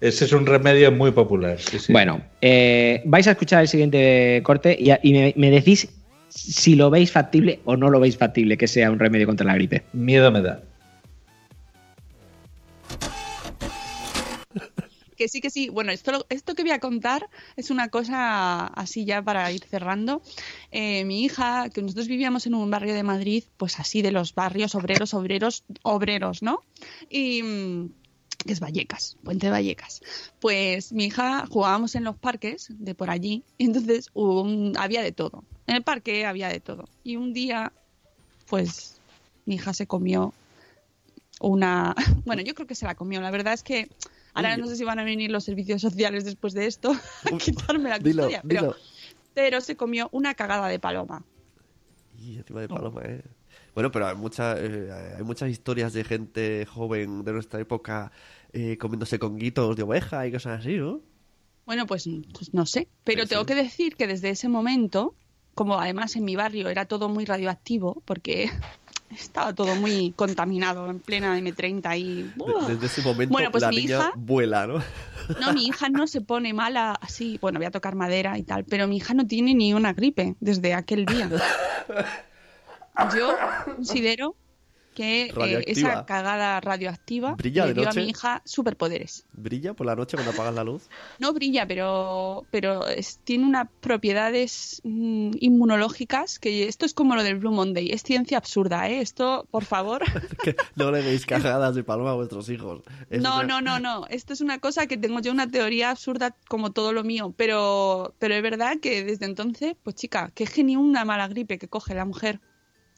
Ese 0.00 0.24
es 0.24 0.32
un 0.32 0.46
remedio 0.46 0.92
muy 0.92 1.10
popular. 1.10 1.58
sí, 1.58 1.78
sí. 1.78 1.92
Bueno, 1.92 2.22
eh, 2.40 3.02
vais 3.04 3.26
a 3.26 3.32
escuchar 3.32 3.62
el 3.62 3.68
siguiente 3.68 4.40
corte 4.44 4.76
y, 4.78 4.90
y 5.02 5.12
me, 5.12 5.34
me 5.36 5.50
decís 5.50 5.88
si 6.28 6.76
lo 6.76 6.90
veis 6.90 7.10
factible 7.10 7.60
o 7.64 7.76
no 7.76 7.90
lo 7.90 8.00
veis 8.00 8.16
factible 8.16 8.56
que 8.56 8.68
sea 8.68 8.90
un 8.90 8.98
remedio 8.98 9.26
contra 9.26 9.46
la 9.46 9.54
gripe. 9.54 9.84
Miedo 9.92 10.30
me 10.30 10.42
da. 10.42 10.62
Que 15.18 15.28
sí, 15.28 15.40
que 15.40 15.50
sí. 15.50 15.68
Bueno, 15.68 15.90
esto, 15.90 16.24
esto 16.28 16.54
que 16.54 16.62
voy 16.62 16.70
a 16.70 16.78
contar 16.78 17.28
es 17.56 17.70
una 17.70 17.88
cosa 17.88 18.66
así 18.68 19.04
ya 19.04 19.20
para 19.20 19.50
ir 19.50 19.64
cerrando. 19.64 20.22
Eh, 20.70 21.04
mi 21.04 21.24
hija, 21.24 21.70
que 21.70 21.82
nosotros 21.82 22.06
vivíamos 22.06 22.46
en 22.46 22.54
un 22.54 22.70
barrio 22.70 22.94
de 22.94 23.02
Madrid, 23.02 23.42
pues 23.56 23.80
así 23.80 24.00
de 24.00 24.12
los 24.12 24.36
barrios 24.36 24.76
obreros, 24.76 25.14
obreros, 25.14 25.64
obreros, 25.82 26.40
¿no? 26.40 26.62
Y 27.10 27.42
mm, 27.42 27.90
que 28.46 28.52
es 28.52 28.60
Vallecas, 28.60 29.16
Puente 29.24 29.50
Vallecas. 29.50 30.02
Pues 30.38 30.92
mi 30.92 31.06
hija 31.06 31.46
jugábamos 31.50 31.96
en 31.96 32.04
los 32.04 32.16
parques 32.16 32.68
de 32.70 32.94
por 32.94 33.10
allí, 33.10 33.42
y 33.58 33.64
entonces 33.64 34.10
había 34.76 35.02
de 35.02 35.10
todo. 35.10 35.42
En 35.66 35.74
el 35.74 35.82
parque 35.82 36.26
había 36.26 36.48
de 36.48 36.60
todo. 36.60 36.84
Y 37.02 37.16
un 37.16 37.32
día, 37.32 37.72
pues 38.46 39.00
mi 39.46 39.56
hija 39.56 39.74
se 39.74 39.88
comió 39.88 40.32
una. 41.40 41.96
Bueno, 42.24 42.42
yo 42.42 42.54
creo 42.54 42.68
que 42.68 42.76
se 42.76 42.86
la 42.86 42.94
comió. 42.94 43.20
La 43.20 43.32
verdad 43.32 43.54
es 43.54 43.64
que 43.64 43.88
ahora 44.38 44.56
no 44.56 44.66
sé 44.66 44.76
si 44.76 44.84
van 44.84 44.98
a 44.98 45.04
venir 45.04 45.30
los 45.30 45.44
servicios 45.44 45.80
sociales 45.82 46.24
después 46.24 46.54
de 46.54 46.66
esto 46.66 46.92
a 47.32 47.38
quitarme 47.38 47.90
la 47.90 47.98
Dilo, 47.98 48.24
custodia, 48.24 48.42
pero, 48.46 48.60
dilo. 48.62 48.76
pero 49.34 49.60
se 49.60 49.76
comió 49.76 50.08
una 50.12 50.34
cagada 50.34 50.68
de 50.68 50.78
paloma. 50.78 51.24
Y 52.18 52.36
encima 52.36 52.60
de 52.60 52.68
paloma, 52.68 53.02
eh. 53.04 53.22
Bueno, 53.74 53.92
pero 53.92 54.08
hay, 54.08 54.16
mucha, 54.16 54.56
eh, 54.58 55.14
hay 55.18 55.22
muchas 55.22 55.50
historias 55.50 55.92
de 55.92 56.02
gente 56.02 56.66
joven 56.66 57.24
de 57.24 57.32
nuestra 57.32 57.60
época 57.60 58.10
eh, 58.52 58.76
comiéndose 58.76 59.18
conguitos 59.18 59.76
de 59.76 59.82
oveja 59.84 60.26
y 60.26 60.32
cosas 60.32 60.60
así, 60.60 60.76
¿no? 60.76 61.00
Bueno, 61.64 61.86
pues, 61.86 62.08
pues 62.32 62.54
no 62.54 62.66
sé. 62.66 62.88
Pero 63.04 63.26
tengo 63.26 63.44
que 63.44 63.54
decir 63.54 63.94
que 63.94 64.06
desde 64.06 64.30
ese 64.30 64.48
momento, 64.48 65.14
como 65.54 65.78
además 65.78 66.16
en 66.16 66.24
mi 66.24 66.34
barrio 66.34 66.68
era 66.70 66.86
todo 66.86 67.08
muy 67.08 67.24
radioactivo, 67.24 68.02
porque 68.04 68.50
estaba 69.10 69.54
todo 69.54 69.74
muy 69.74 70.12
contaminado 70.16 70.88
en 70.90 71.00
plena 71.00 71.38
M30 71.38 71.98
y... 71.98 72.22
De- 72.22 72.74
desde 72.74 72.86
ese 72.86 73.02
momento 73.02 73.32
Bueno, 73.32 73.50
pues 73.50 73.62
la 73.62 73.70
mi 73.70 73.76
niña 73.76 73.98
hija- 73.98 74.12
vuela, 74.16 74.66
¿no? 74.66 74.82
No, 75.40 75.52
mi 75.52 75.66
hija 75.66 75.88
no 75.88 76.06
se 76.06 76.20
pone 76.20 76.52
mala 76.54 76.92
así, 77.00 77.38
bueno, 77.40 77.58
voy 77.58 77.66
a 77.66 77.70
tocar 77.70 77.94
madera 77.94 78.38
y 78.38 78.42
tal, 78.44 78.64
pero 78.64 78.86
mi 78.88 78.96
hija 78.96 79.14
no 79.14 79.26
tiene 79.26 79.54
ni 79.54 79.74
una 79.74 79.92
gripe 79.92 80.36
desde 80.40 80.74
aquel 80.74 81.04
día. 81.06 81.28
Yo 83.16 83.36
considero 83.64 84.34
que 84.98 85.26
eh, 85.26 85.64
esa 85.68 86.04
cagada 86.06 86.60
radioactiva 86.60 87.34
¿Brilla 87.36 87.66
le 87.66 87.74
de 87.74 87.80
dio 87.82 87.88
a 87.88 87.92
mi 87.92 88.08
hija 88.08 88.42
superpoderes. 88.44 89.24
Brilla 89.32 89.72
por 89.74 89.86
la 89.86 89.94
noche 89.94 90.16
cuando 90.16 90.32
apagas 90.32 90.54
la 90.54 90.64
luz. 90.64 90.88
No 91.20 91.32
brilla, 91.32 91.66
pero, 91.66 92.46
pero 92.50 92.86
es- 92.88 93.20
tiene 93.22 93.44
unas 93.46 93.68
propiedades 93.80 94.80
mm, 94.84 95.30
inmunológicas 95.40 96.38
que 96.40 96.66
esto 96.66 96.84
es 96.84 96.94
como 96.94 97.14
lo 97.14 97.22
del 97.22 97.36
Blue 97.38 97.52
Monday. 97.52 97.90
Es 97.92 98.02
ciencia 98.02 98.38
absurda, 98.38 98.88
¿eh? 98.88 99.00
Esto, 99.00 99.46
por 99.50 99.64
favor. 99.64 100.02
Que 100.42 100.56
no 100.76 100.90
le 100.90 101.02
deis 101.02 101.26
cagadas 101.26 101.74
de 101.76 101.84
paloma 101.84 102.10
a 102.10 102.14
vuestros 102.14 102.48
hijos. 102.48 102.82
Es 103.10 103.22
No, 103.22 103.36
una- 103.40 103.46
no, 103.46 103.60
no, 103.60 103.78
no. 103.78 104.06
Esto 104.08 104.32
es 104.32 104.40
una 104.40 104.58
cosa 104.58 104.86
que 104.88 104.96
tengo 104.96 105.20
yo 105.20 105.30
una 105.30 105.48
teoría 105.50 105.90
absurda 105.90 106.36
como 106.48 106.72
todo 106.72 106.92
lo 106.92 107.04
mío, 107.04 107.32
pero, 107.36 108.14
pero 108.18 108.34
es 108.34 108.42
verdad 108.42 108.78
que 108.82 109.04
desde 109.04 109.26
entonces, 109.26 109.74
pues 109.82 109.94
chica, 109.96 110.30
qué 110.34 110.46
genio 110.46 110.80
una 110.80 111.04
mala 111.04 111.28
gripe 111.28 111.58
que 111.58 111.68
coge 111.68 111.94
la 111.94 112.04
mujer. 112.04 112.40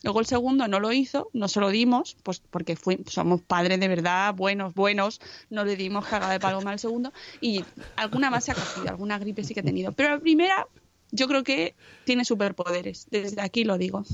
Luego 0.02 0.20
el 0.20 0.26
segundo 0.26 0.66
no 0.66 0.80
lo 0.80 0.92
hizo, 0.92 1.28
no 1.34 1.46
se 1.48 1.60
lo 1.60 1.68
dimos, 1.70 2.16
pues 2.22 2.40
porque 2.50 2.74
fui- 2.76 3.00
somos 3.06 3.42
padres 3.42 3.78
de 3.80 3.88
verdad, 3.88 4.34
buenos, 4.34 4.74
buenos, 4.74 5.20
no 5.50 5.64
le 5.64 5.76
dimos 5.76 6.06
cagada 6.06 6.32
de 6.32 6.40
paloma 6.40 6.70
al 6.72 6.78
segundo 6.78 7.12
y 7.40 7.64
alguna 7.96 8.30
más 8.30 8.44
se 8.44 8.52
ha 8.52 8.54
cogido, 8.54 8.88
alguna 8.88 9.18
gripe 9.18 9.44
sí 9.44 9.52
que 9.52 9.60
he 9.60 9.62
tenido. 9.62 9.92
Pero 9.92 10.10
la 10.10 10.18
primera, 10.20 10.66
yo 11.10 11.28
creo 11.28 11.42
que 11.44 11.74
tiene 12.04 12.24
superpoderes, 12.24 13.06
desde 13.10 13.42
aquí 13.42 13.64
lo 13.64 13.76
digo. 13.76 14.04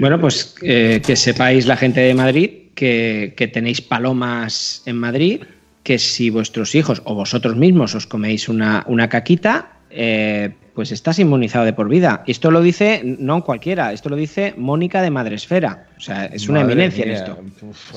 Bueno, 0.00 0.20
pues 0.20 0.54
eh, 0.62 1.00
que 1.04 1.16
sepáis 1.16 1.66
la 1.66 1.76
gente 1.76 2.00
de 2.00 2.14
Madrid 2.14 2.50
que, 2.74 3.32
que 3.36 3.48
tenéis 3.48 3.80
palomas 3.80 4.82
en 4.84 4.96
Madrid, 4.98 5.42
que 5.82 5.98
si 5.98 6.30
vuestros 6.30 6.74
hijos 6.74 7.00
o 7.04 7.14
vosotros 7.14 7.56
mismos 7.56 7.94
os 7.94 8.06
coméis 8.06 8.48
una, 8.48 8.84
una 8.86 9.08
caquita, 9.08 9.75
eh, 9.96 10.54
pues 10.74 10.92
estás 10.92 11.18
inmunizado 11.18 11.64
de 11.64 11.72
por 11.72 11.88
vida. 11.88 12.22
Y 12.26 12.32
esto 12.32 12.50
lo 12.50 12.60
dice 12.60 13.00
no 13.02 13.42
cualquiera, 13.42 13.92
esto 13.94 14.10
lo 14.10 14.16
dice 14.16 14.52
Mónica 14.58 15.00
de 15.00 15.10
Madresfera. 15.10 15.86
O 15.96 16.00
sea, 16.00 16.26
es 16.26 16.48
una 16.50 16.60
Madre 16.60 16.72
eminencia 16.74 17.04
en 17.04 17.10
esto. 17.12 17.38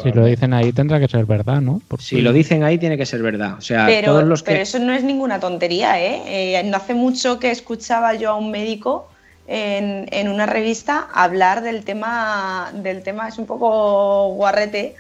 Si 0.02 0.12
lo 0.14 0.26
dicen 0.26 0.54
ahí 0.54 0.72
tendrá 0.72 1.00
que 1.00 1.10
ser 1.10 1.26
verdad, 1.26 1.60
¿no? 1.60 1.82
Porque- 1.90 2.06
Si 2.06 2.22
lo 2.22 2.32
dicen 2.32 2.64
ahí 2.64 2.78
tiene 2.78 2.98
que 2.98 3.06
ser 3.06 3.22
verdad. 3.22 3.56
O 3.58 3.62
sea, 3.62 3.86
Pero, 3.86 4.14
todos 4.14 4.24
los 4.24 4.44
que... 4.44 4.52
pero 4.52 4.64
eso 4.64 4.80
no 4.80 4.94
es 4.94 5.04
ninguna 5.04 5.42
tontería, 5.42 6.02
¿eh? 6.02 6.22
Eh, 6.58 6.64
No 6.64 6.78
hace 6.78 6.94
mucho 6.94 7.38
que 7.38 7.52
escuchaba 7.52 8.14
yo 8.16 8.30
a 8.32 8.36
un 8.36 8.50
médico 8.50 9.10
en, 9.48 10.08
en 10.12 10.30
una 10.30 10.46
revista 10.46 11.08
hablar 11.14 11.62
del 11.62 11.84
tema, 11.84 12.72
del 12.74 13.04
tema, 13.04 13.28
es 13.28 13.38
un 13.38 13.46
poco 13.46 14.30
guarrete, 14.36 14.96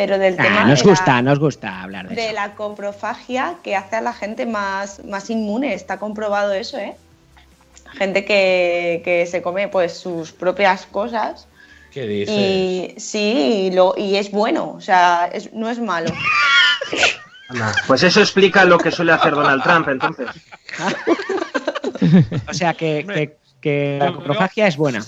pero 0.00 0.18
del 0.18 0.34
tema 0.36 0.62
Ah, 0.62 0.64
nos 0.64 0.78
de 0.78 0.84
la- 0.86 0.90
gusta, 0.92 1.20
nos 1.20 1.38
gusta 1.38 1.82
hablar 1.82 2.08
de 2.08 2.14
de 2.14 2.24
eso. 2.24 2.32
la 2.34 2.54
coprofagia 2.54 3.56
que 3.62 3.76
hace 3.76 3.96
a 3.96 4.00
la 4.00 4.14
gente 4.14 4.46
más, 4.46 5.04
más 5.04 5.28
inmune. 5.28 5.74
Está 5.74 5.98
comprobado 5.98 6.54
eso, 6.54 6.78
¿eh? 6.78 6.96
Gente 7.98 8.24
que, 8.24 9.02
que 9.04 9.26
se 9.26 9.42
come 9.42 9.68
pues 9.68 9.92
sus 9.98 10.32
propias 10.32 10.86
cosas 10.86 11.48
¿Qué 11.92 12.06
dices? 12.06 12.34
y 12.34 12.94
sí, 12.98 13.66
y, 13.66 13.70
lo, 13.72 13.92
y 13.94 14.16
es 14.16 14.30
bueno, 14.30 14.72
o 14.74 14.80
sea, 14.80 15.28
es- 15.30 15.52
no 15.52 15.68
es 15.68 15.78
malo. 15.78 16.10
Pues 17.86 18.02
eso 18.02 18.20
explica 18.20 18.64
lo 18.64 18.78
que 18.78 18.90
suele 18.90 19.12
hacer 19.12 19.34
Donald 19.34 19.62
Trump, 19.62 19.86
entonces. 19.88 20.28
O 22.48 22.54
sea, 22.54 22.72
que, 22.72 23.04
que- 23.06 23.36
que 23.60 23.98
la 24.00 24.12
coprofagia 24.14 24.66
es 24.66 24.78
buena. 24.78 25.04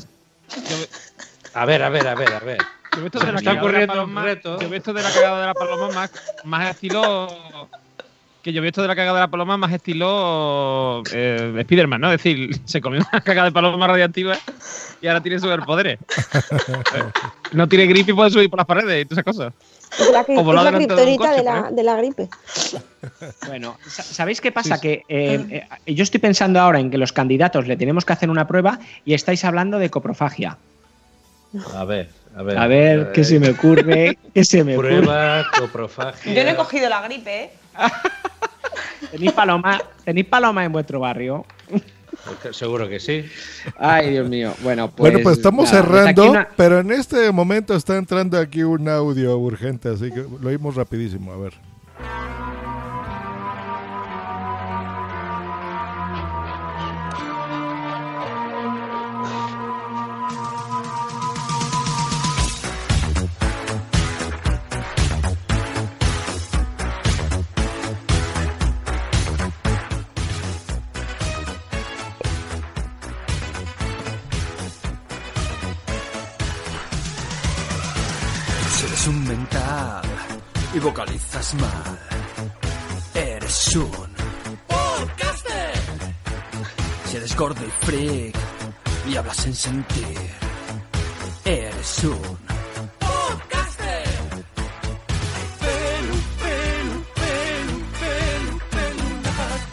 A 1.54 1.64
ver, 1.64 1.82
a 1.82 1.88
ver, 1.88 2.06
a 2.06 2.14
ver, 2.14 2.34
a 2.34 2.40
ver. 2.40 2.58
Yo 2.94 3.00
he 3.00 3.02
visto 3.04 3.18
Se 3.20 3.26
de 3.26 3.32
la 3.32 3.38
está 3.38 3.50
de 3.50 3.56
la 3.56 3.62
ocurriendo 3.62 3.94
paloma, 3.94 4.20
un 4.20 4.26
reto. 4.26 4.60
yo 4.60 4.66
he 4.66 4.70
visto 4.70 4.92
de 4.92 5.02
la 5.02 5.10
cagada 5.10 5.40
de 5.40 5.46
la 5.46 5.54
paloma 5.54 5.88
más, 5.94 6.12
más 6.44 6.70
estilo 6.70 7.68
que 8.42 8.52
yo 8.52 8.60
he 8.60 8.64
visto 8.64 8.82
de 8.82 8.88
la 8.88 8.96
cagada 8.96 9.14
de 9.18 9.20
la 9.20 9.28
paloma 9.30 9.56
más 9.56 9.72
estilo 9.72 11.02
eh, 11.12 11.60
Spiderman, 11.62 12.00
¿no? 12.00 12.12
Es 12.12 12.18
decir, 12.22 12.60
se 12.64 12.80
comió 12.80 13.00
una 13.00 13.20
cagada 13.20 13.46
de 13.46 13.52
paloma 13.52 13.86
radiactiva 13.86 14.36
y 15.00 15.06
ahora 15.06 15.20
tiene 15.22 15.38
superpoderes. 15.38 15.98
no 17.52 17.68
tiene 17.68 17.86
gripe 17.86 18.10
y 18.10 18.14
puede 18.14 18.30
subir 18.30 18.50
por 18.50 18.58
las 18.58 18.66
paredes 18.66 19.02
y 19.02 19.04
todas 19.06 19.22
esas 19.24 19.24
cosas. 19.24 19.54
Es 19.98 20.10
la, 20.10 20.20
es 20.20 20.26
la 20.28 20.70
de 20.78 21.16
coche, 21.16 21.42
la, 21.44 21.52
ejemplo. 21.52 21.76
de 21.76 21.82
la 21.82 21.96
gripe. 21.96 22.28
Bueno, 23.46 23.76
sa- 23.86 24.02
¿sabéis 24.02 24.40
qué 24.40 24.50
pasa? 24.52 24.80
Que 24.80 25.02
eh, 25.08 25.66
eh, 25.86 25.94
yo 25.94 26.02
estoy 26.02 26.18
pensando 26.20 26.60
ahora 26.60 26.78
en 26.80 26.90
que 26.90 26.98
los 26.98 27.12
candidatos 27.12 27.66
le 27.66 27.76
tenemos 27.76 28.04
que 28.04 28.12
hacer 28.12 28.30
una 28.30 28.46
prueba 28.46 28.78
y 29.04 29.14
estáis 29.14 29.44
hablando 29.44 29.78
de 29.78 29.90
coprofagia. 29.90 30.56
A 31.74 31.84
ver, 31.84 32.08
a 32.36 32.42
ver. 32.42 32.58
A 32.58 32.66
ver, 32.66 33.12
¿qué 33.12 33.24
se 33.24 33.38
me 33.38 33.50
ocurre? 33.50 34.18
¿Qué 34.34 34.44
se 34.44 34.64
me 34.64 34.74
ocurre? 34.76 34.98
Prueba, 34.98 35.46
coprofagia. 35.58 36.34
Yo 36.34 36.44
no 36.44 36.50
he 36.50 36.56
cogido 36.56 36.88
la 36.88 37.02
gripe, 37.02 37.44
¿eh? 37.44 37.50
¿Tenéis 39.10 39.32
paloma, 39.32 39.80
¿Tenéis 40.04 40.26
paloma 40.26 40.64
en 40.64 40.72
vuestro 40.72 41.00
barrio? 41.00 41.44
Seguro 42.52 42.88
que 42.88 43.00
sí. 43.00 43.24
Ay, 43.78 44.10
Dios 44.10 44.28
mío. 44.28 44.54
Bueno, 44.62 44.88
pues. 44.88 45.10
bueno, 45.12 45.18
pues 45.22 45.38
estamos 45.38 45.64
nada, 45.72 45.82
desde 45.82 45.98
aquí 46.10 46.20
cerrando, 46.20 46.30
una- 46.30 46.48
pero 46.56 46.78
en 46.80 46.92
este 46.92 47.30
momento 47.32 47.74
está 47.74 47.96
entrando 47.96 48.38
aquí 48.38 48.62
un 48.62 48.88
audio 48.88 49.36
urgente, 49.38 49.88
así 49.88 50.10
que 50.10 50.24
lo 50.40 50.48
oímos 50.48 50.76
rapidísimo, 50.76 51.32
a 51.32 51.36
ver. 51.36 51.52
Vocalizas 80.82 81.54
mal, 81.54 81.98
eres 83.14 83.76
un 83.76 83.90
podcaster. 84.66 85.72
Si 87.06 87.16
eres 87.16 87.36
gordo 87.36 87.60
y 87.64 87.86
freak 87.86 88.36
y 89.08 89.16
hablas 89.16 89.36
sin 89.36 89.54
sentir, 89.54 90.18
eres 91.44 92.04
un 92.04 92.38
podcaster. 92.98 94.08
Pelu, 95.60 96.16
pelu, 96.42 96.96
pelu, 97.20 97.76
pelu, 98.00 99.14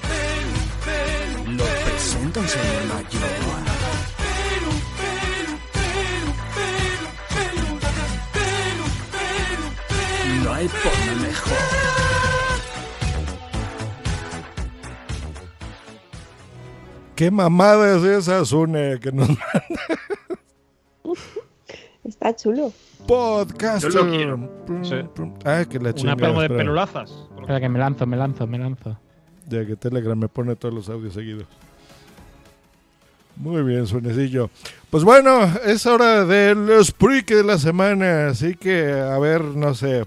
pelu, 0.06 0.60
pelu, 0.86 1.52
Lo 1.58 1.64
presenta 1.64 2.40
un 2.40 2.48
señor 2.48 2.86
mayor. 2.94 3.10
Pelu, 4.20 4.74
pelu, 5.00 5.54
pelu, 5.74 6.20
¿Qué 17.20 17.32
mamada 17.32 17.98
es 17.98 18.04
esa, 18.06 18.46
Sune, 18.46 18.98
que 19.02 19.12
nos 19.12 19.28
Está 22.06 22.34
chulo. 22.34 22.72
Podcaster. 23.06 23.92
Yo 23.92 24.06
lo 24.06 24.10
quiero. 24.10 24.50
Sí. 24.84 24.96
Ah, 25.44 25.66
que 25.70 25.80
la 25.80 25.90
Una 25.90 25.94
chingada. 25.94 26.16
promo 26.16 26.40
de 26.40 26.46
espera. 26.46 26.60
pelulazas. 26.60 27.12
Espera 27.38 27.60
que 27.60 27.68
me 27.68 27.78
lanzo, 27.78 28.06
me 28.08 28.16
lanzo, 28.16 28.48
me 28.48 28.58
lanzo. 28.58 28.98
Ya 29.50 29.66
que 29.66 29.76
Telegram 29.76 30.18
me 30.18 30.30
pone 30.30 30.56
todos 30.56 30.74
los 30.74 30.88
audios 30.88 31.14
seguidos. 31.14 31.44
Muy 33.36 33.64
bien, 33.64 33.86
suenecillo. 33.86 34.50
Pues 34.90 35.04
bueno, 35.04 35.44
es 35.66 35.86
hora 35.86 36.24
del 36.24 36.70
Spreak 36.86 37.28
de 37.32 37.44
la 37.44 37.58
semana, 37.58 38.28
así 38.30 38.56
que 38.56 38.94
a 38.94 39.20
ver, 39.20 39.44
no 39.44 39.74
sé. 39.74 40.06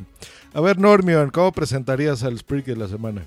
A 0.54 0.62
ver, 0.62 0.78
Normion, 0.78 1.28
¿cómo 1.28 1.52
presentarías 1.52 2.22
al 2.24 2.38
Spreak 2.38 2.64
de 2.64 2.76
la 2.76 2.88
semana? 2.88 3.20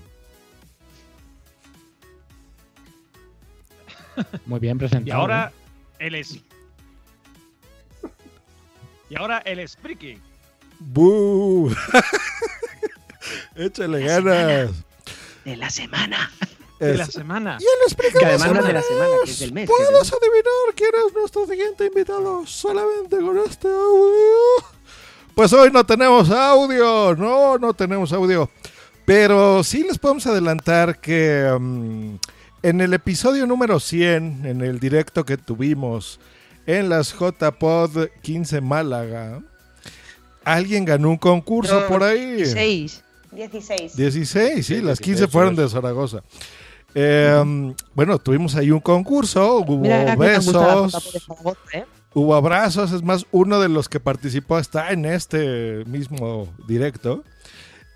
Muy 4.46 4.60
bien 4.60 4.78
presentado. 4.78 5.06
Y 5.06 5.10
ahora 5.20 5.52
el 5.98 6.14
es. 6.14 6.38
Y 9.08 9.16
ahora 9.16 9.38
el 9.38 9.66
Spreaking. 9.68 10.20
¡Bú! 10.78 11.74
Échale 13.56 14.00
ganas. 14.04 14.70
De 15.44 15.56
la 15.56 15.70
semana. 15.70 16.30
De 16.78 16.94
la 16.96 17.04
Es- 17.04 17.12
semana. 17.12 17.58
Y 17.60 17.64
de 17.64 18.12
Que 18.12 18.18
la 18.20 18.28
además 18.28 18.52
no 18.52 18.60
es 18.60 18.66
de 18.66 18.72
la 18.72 18.82
semana 18.82 19.10
que 19.24 19.30
es 19.30 19.38
del 19.38 19.52
mes. 19.52 19.64
es 19.64 19.70
¿Puedes 19.70 20.12
adivinar 20.12 20.74
quién 20.74 20.90
es 21.06 21.14
nuestro 21.14 21.46
siguiente 21.46 21.86
invitado 21.86 22.46
solamente 22.46 23.16
con 23.18 23.38
este 23.38 23.68
audio? 23.68 24.66
Pues 25.34 25.52
hoy 25.52 25.70
no 25.70 25.84
tenemos 25.86 26.30
audio, 26.30 27.14
no, 27.14 27.58
no 27.58 27.74
tenemos 27.74 28.12
audio. 28.12 28.50
Pero 29.04 29.62
sí 29.62 29.84
les 29.84 29.98
podemos 29.98 30.26
adelantar 30.26 31.00
que 31.00 31.48
mm, 31.58 32.16
en 32.62 32.80
el 32.80 32.94
episodio 32.94 33.46
número 33.46 33.80
100, 33.80 34.46
en 34.46 34.60
el 34.60 34.80
directo 34.80 35.24
que 35.24 35.36
tuvimos 35.36 36.20
en 36.66 36.88
las 36.88 37.12
JPod 37.12 38.08
15 38.22 38.60
Málaga, 38.60 39.40
alguien 40.44 40.84
ganó 40.84 41.10
un 41.10 41.16
concurso 41.16 41.86
por 41.88 42.02
ahí. 42.02 42.36
16. 42.36 43.04
16. 43.32 43.96
16, 43.96 44.66
sí, 44.66 44.80
las 44.80 44.98
15 44.98 45.26
16, 45.26 45.30
fueron 45.30 45.56
de 45.56 45.68
Zaragoza. 45.68 46.22
Eh, 46.94 47.74
Bueno, 47.94 48.18
tuvimos 48.18 48.54
ahí 48.56 48.70
un 48.70 48.80
concurso, 48.80 49.58
hubo 49.58 49.78
Mira 49.78 50.16
besos, 50.16 50.52
Zaragoza, 50.52 50.98
¿eh? 51.72 51.84
hubo 52.14 52.34
abrazos, 52.34 52.92
es 52.92 53.02
más, 53.02 53.26
uno 53.30 53.60
de 53.60 53.68
los 53.68 53.88
que 53.88 54.00
participó 54.00 54.58
está 54.58 54.90
en 54.92 55.04
este 55.04 55.84
mismo 55.84 56.48
directo. 56.66 57.22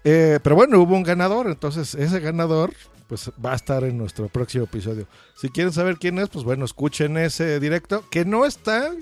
Eh, 0.05 0.39
pero 0.43 0.56
bueno, 0.56 0.81
hubo 0.81 0.94
un 0.94 1.02
ganador, 1.02 1.47
entonces 1.48 1.94
ese 1.94 2.20
ganador 2.20 2.72
pues 3.06 3.31
va 3.44 3.52
a 3.52 3.56
estar 3.56 3.82
en 3.85 3.98
nuestro 3.98 4.28
próximo 4.28 4.64
episodio. 4.64 5.06
Si 5.36 5.48
quieren 5.48 5.72
saber 5.72 5.97
quién 5.98 6.18
es, 6.18 6.28
pues 6.28 6.44
bueno, 6.44 6.64
escuchen 6.64 7.16
ese 7.18 7.59
directo, 7.60 8.05
que 8.10 8.24
no 8.24 8.47
está 8.47 8.93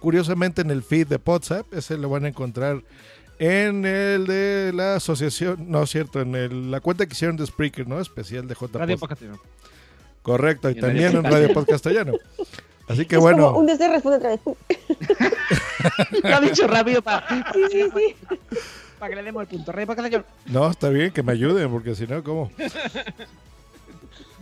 curiosamente 0.00 0.62
en 0.62 0.70
el 0.72 0.82
feed 0.82 1.06
de 1.06 1.20
WhatsApp, 1.24 1.72
ese 1.72 1.96
lo 1.96 2.08
van 2.08 2.24
a 2.24 2.28
encontrar 2.28 2.82
en 3.38 3.86
el 3.86 4.26
de 4.26 4.72
la 4.74 4.96
asociación, 4.96 5.70
no 5.70 5.84
es 5.84 5.90
cierto, 5.90 6.20
en 6.20 6.34
el- 6.34 6.70
la 6.70 6.80
cuenta 6.80 7.06
que 7.06 7.12
hicieron 7.12 7.36
de 7.36 7.46
Spreaker, 7.46 7.86
¿no? 7.88 8.00
Especial 8.00 8.46
de 8.48 8.54
J 8.54 8.78
Radio 8.78 8.98
Pod. 8.98 9.08
Podcast. 9.10 9.22
Correcto, 10.22 10.68
y 10.70 10.74
también 10.74 11.16
en. 11.16 11.24
Radio 11.24 11.48
Podcast 11.48 11.70
Castellano. 11.82 12.12
Así 12.88 13.06
que 13.06 13.14
es 13.16 13.20
bueno. 13.20 13.46
como 13.46 13.58
un 13.60 13.66
desde 13.66 13.88
responde 13.88 14.18
otra 14.18 14.30
vez. 14.30 14.40
Lo 16.22 16.36
ha 16.36 16.40
dicho 16.40 16.66
rápido 16.66 17.00
para 17.02 17.24
Sí, 17.52 17.60
sí, 17.70 17.82
sí. 17.96 18.56
Que 19.10 19.16
le 19.16 19.22
demos 19.22 19.42
el 19.42 19.48
punto. 19.48 19.72
Rey, 19.72 19.86
para 19.86 20.08
que 20.08 20.18
le- 20.18 20.24
No, 20.46 20.70
está 20.70 20.88
bien 20.88 21.10
que 21.10 21.22
me 21.22 21.32
ayuden, 21.32 21.70
porque 21.70 21.94
si 21.94 22.06
no, 22.06 22.22
¿cómo? 22.22 22.50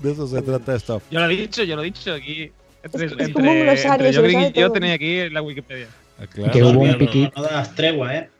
De 0.03 0.12
eso 0.12 0.27
se 0.27 0.41
trata 0.43 0.74
esto. 0.74 1.03
Yo 1.11 1.20
lo 1.20 1.27
he 1.27 1.37
dicho, 1.37 1.62
yo 1.62 1.77
lo 1.77 1.82
he 1.82 1.87
dicho 1.87 2.12
aquí. 2.15 2.51
Entre, 2.82 3.07
Es- 3.07 3.12
es 3.19 3.28
como 3.31 3.51
un 3.51 3.61
glosario, 3.61 4.07
entre 4.07 4.12
yo, 4.12 4.39
sabe 4.41 4.53
yo 4.55 4.66
todo. 4.69 4.73
tenía 4.73 4.95
aquí 4.95 5.28
la 5.28 5.43
Wikipedia. 5.43 5.89
Ah, 6.19 6.27
claro. 6.27 6.53
Que 6.53 6.62
hubo 6.62 6.81
un 6.81 6.91
No, 6.93 6.99
piquito. 6.99 7.32
no 7.37 7.43
das 7.43 7.74
tregua, 7.74 8.15
¿eh? 8.16 8.31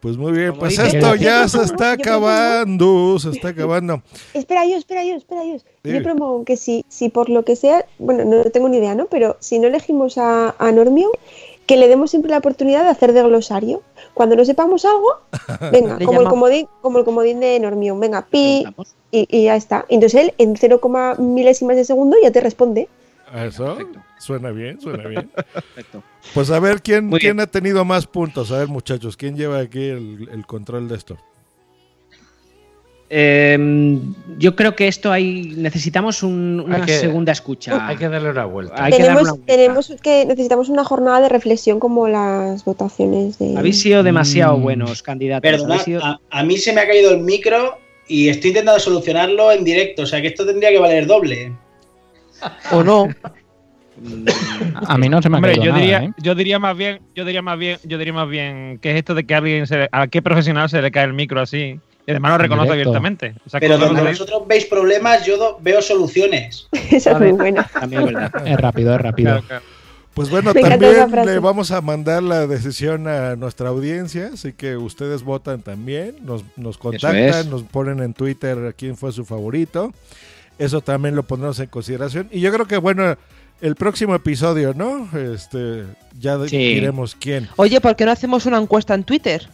Pues 0.00 0.16
muy 0.16 0.30
bien, 0.30 0.50
Como 0.50 0.60
pues 0.60 0.76
dice- 0.78 0.96
esto 0.96 1.16
ya 1.16 1.48
se 1.48 1.60
está 1.62 1.92
acabando, 1.92 3.18
se 3.18 3.30
está 3.30 3.48
acabando. 3.48 4.00
Espera 4.32 4.64
yo, 4.64 4.76
espera 4.76 5.04
yo, 5.04 5.16
espera 5.16 5.42
yo. 5.44 5.56
Yo 5.82 6.02
propongo 6.04 6.44
que 6.44 6.56
si, 6.56 6.84
si 6.88 7.08
por 7.08 7.28
lo 7.28 7.44
que 7.44 7.56
sea, 7.56 7.84
bueno, 7.98 8.24
no 8.24 8.44
tengo 8.44 8.68
ni 8.68 8.76
idea, 8.76 8.94
¿no? 8.94 9.06
Pero 9.06 9.36
si 9.40 9.58
no 9.58 9.66
elegimos 9.66 10.16
a, 10.16 10.54
a 10.56 10.70
Normio, 10.70 11.10
que 11.68 11.76
le 11.76 11.86
demos 11.86 12.10
siempre 12.10 12.30
la 12.30 12.38
oportunidad 12.38 12.82
de 12.82 12.88
hacer 12.88 13.12
de 13.12 13.22
glosario. 13.22 13.82
Cuando 14.14 14.34
no 14.34 14.44
sepamos 14.44 14.86
algo, 14.86 15.20
venga, 15.70 15.98
como 16.04 16.22
el, 16.22 16.28
comodín, 16.28 16.68
como 16.80 16.98
el 16.98 17.04
comodín 17.04 17.40
de 17.40 17.60
Normio, 17.60 17.96
venga, 17.96 18.26
pi, 18.26 18.66
y, 19.12 19.28
y 19.30 19.44
ya 19.44 19.54
está. 19.54 19.84
Entonces 19.90 20.22
él 20.22 20.34
en 20.38 20.56
0, 20.56 20.80
milésimas 21.18 21.76
de 21.76 21.84
segundo 21.84 22.16
ya 22.22 22.32
te 22.32 22.40
responde. 22.40 22.88
Eso 23.34 23.66
Perfecto. 23.66 24.00
suena 24.18 24.50
bien, 24.50 24.80
suena 24.80 25.06
bien. 25.06 25.28
Perfecto. 25.52 26.02
Pues 26.32 26.50
a 26.50 26.58
ver 26.58 26.80
quién, 26.80 27.10
quién 27.10 27.38
ha 27.38 27.46
tenido 27.46 27.84
más 27.84 28.06
puntos. 28.06 28.50
A 28.50 28.58
ver, 28.58 28.68
muchachos, 28.68 29.18
¿quién 29.18 29.36
lleva 29.36 29.58
aquí 29.58 29.84
el, 29.88 30.30
el 30.32 30.46
control 30.46 30.88
de 30.88 30.96
esto? 30.96 31.18
Eh, 33.10 33.98
yo 34.38 34.54
creo 34.54 34.76
que 34.76 34.86
esto 34.86 35.10
hay. 35.10 35.54
Necesitamos 35.56 36.22
un- 36.22 36.62
una 36.64 36.76
Hay 36.76 36.82
que- 36.82 36.98
segunda 36.98 37.32
escucha. 37.32 37.86
Hay 37.86 37.96
que 37.96 38.08
darle 38.08 38.30
una 38.30 38.44
vuelta. 38.44 38.74
Hay 38.84 38.92
que 38.92 38.98
darle 38.98 39.04
tenemos, 39.06 39.22
una 39.22 39.32
vuelta. 39.32 39.46
tenemos 39.46 39.92
que, 40.02 40.26
necesitamos 40.26 40.68
una 40.68 40.84
jornada 40.84 41.22
de 41.22 41.28
reflexión 41.30 41.80
como 41.80 42.06
las 42.08 42.64
votaciones 42.64 43.38
de. 43.38 43.56
Habéis 43.56 43.80
sido 43.80 44.02
demasiado 44.02 44.58
Mm. 44.58 44.62
buenos 44.62 45.02
candidatos. 45.02 45.82
Sido- 45.84 46.04
a, 46.04 46.20
a 46.30 46.42
mí 46.42 46.58
se 46.58 46.72
me 46.72 46.82
ha 46.82 46.86
caído 46.86 47.10
el 47.12 47.20
micro 47.20 47.78
y 48.06 48.28
estoy 48.28 48.50
intentando 48.50 48.78
solucionarlo 48.80 49.52
en 49.52 49.64
directo. 49.64 50.02
O 50.02 50.06
sea 50.06 50.20
que 50.20 50.28
esto 50.28 50.44
tendría 50.44 50.70
que 50.70 50.78
valer 50.78 51.06
doble. 51.06 51.52
O 52.72 52.84
no. 52.84 53.08
A 54.86 54.96
mí 54.96 55.08
no 55.08 55.20
se 55.20 55.28
me 55.28 55.36
ha 55.36 55.38
Hombre, 55.38 55.52
caído 55.52 55.64
yo 55.64 55.70
nada, 55.72 55.80
diría, 55.82 55.98
¿eh? 56.04 56.12
yo 56.22 56.34
diría 56.36 56.58
más 56.60 56.76
bien, 56.76 57.00
yo 57.16 57.24
diría 57.24 57.42
más 57.42 57.58
bien, 57.58 57.78
yo 57.82 57.98
diría 57.98 58.12
más 58.12 58.28
bien 58.28 58.78
que 58.80 58.92
es 58.92 58.96
esto 58.96 59.12
de 59.14 59.24
que 59.24 59.34
a 59.34 59.38
alguien 59.38 59.66
se 59.66 59.88
a 59.90 60.06
qué 60.06 60.22
profesional 60.22 60.68
se 60.70 60.80
le 60.80 60.92
cae 60.92 61.04
el 61.06 61.14
micro 61.14 61.40
así 61.40 61.80
y 62.08 62.10
además 62.10 62.32
lo 62.32 62.38
reconoce 62.38 62.70
directo. 62.72 62.88
abiertamente. 62.96 63.34
Pero 63.60 63.76
donde 63.76 64.02
vosotros 64.02 64.42
veis 64.48 64.64
problemas, 64.64 65.26
yo 65.26 65.58
veo 65.60 65.82
soluciones. 65.82 66.66
Esa 66.90 67.12
es 67.12 67.18
muy 67.18 67.32
buena. 67.32 67.70
Es 68.46 68.56
rápido, 68.58 68.94
es 68.94 69.00
rápido. 69.00 69.30
Claro, 69.32 69.46
claro. 69.46 69.64
Pues 70.14 70.30
bueno, 70.30 70.52
Me 70.54 70.62
también 70.62 71.26
le 71.26 71.38
vamos 71.38 71.70
a 71.70 71.80
mandar 71.82 72.22
la 72.22 72.46
decisión 72.46 73.06
a 73.06 73.36
nuestra 73.36 73.68
audiencia, 73.68 74.30
así 74.32 74.52
que 74.54 74.76
ustedes 74.76 75.22
votan 75.22 75.60
también, 75.62 76.16
nos, 76.22 76.44
nos 76.56 76.76
contactan, 76.78 77.16
es. 77.16 77.46
nos 77.46 77.62
ponen 77.62 78.00
en 78.00 78.14
Twitter 78.14 78.74
quién 78.76 78.96
fue 78.96 79.12
su 79.12 79.24
favorito. 79.26 79.92
Eso 80.58 80.80
también 80.80 81.14
lo 81.14 81.22
pondremos 81.24 81.60
en 81.60 81.66
consideración. 81.66 82.28
Y 82.32 82.40
yo 82.40 82.50
creo 82.52 82.66
que, 82.66 82.78
bueno, 82.78 83.16
el 83.60 83.76
próximo 83.76 84.14
episodio, 84.14 84.72
¿no? 84.74 85.08
Este, 85.16 85.84
ya 86.18 86.36
Sí. 86.48 86.56
diremos 86.56 87.14
quién. 87.14 87.46
Oye, 87.56 87.80
¿por 87.80 87.94
qué 87.94 88.04
no 88.04 88.10
hacemos 88.10 88.46
una 88.46 88.58
encuesta 88.58 88.94
en 88.94 89.04
Twitter? 89.04 89.48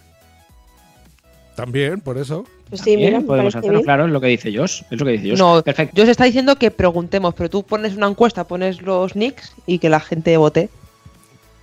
También, 1.57 2.01
por 2.01 2.19
eso. 2.19 2.45
Pues 2.69 2.81
sí, 2.83 2.97
Bien, 2.97 3.15
mira, 3.15 3.27
podemos 3.27 3.55
hacerlo, 3.55 3.75
bien. 3.79 3.85
claro, 3.85 4.07
es 4.07 4.11
lo 4.11 4.21
que 4.21 4.27
dice 4.27 4.53
Josh. 4.57 4.83
Es 4.91 4.99
lo 4.99 5.07
que 5.07 5.13
dice 5.13 5.31
Josh. 5.31 5.39
No, 5.39 5.63
Perfecto. 5.63 6.03
Os 6.03 6.09
está 6.09 6.25
diciendo 6.25 6.57
que 6.57 6.71
preguntemos, 6.71 7.35
pero 7.35 7.49
tú 7.51 7.63
pones 7.63 7.95
una 7.97 8.09
encuesta, 8.09 8.45
pones 8.45 8.83
los 8.83 9.15
nicks 9.15 9.55
y 9.67 9.79
que 9.79 9.89
la 9.89 10.01
gente 10.01 10.37
vote. 10.37 10.69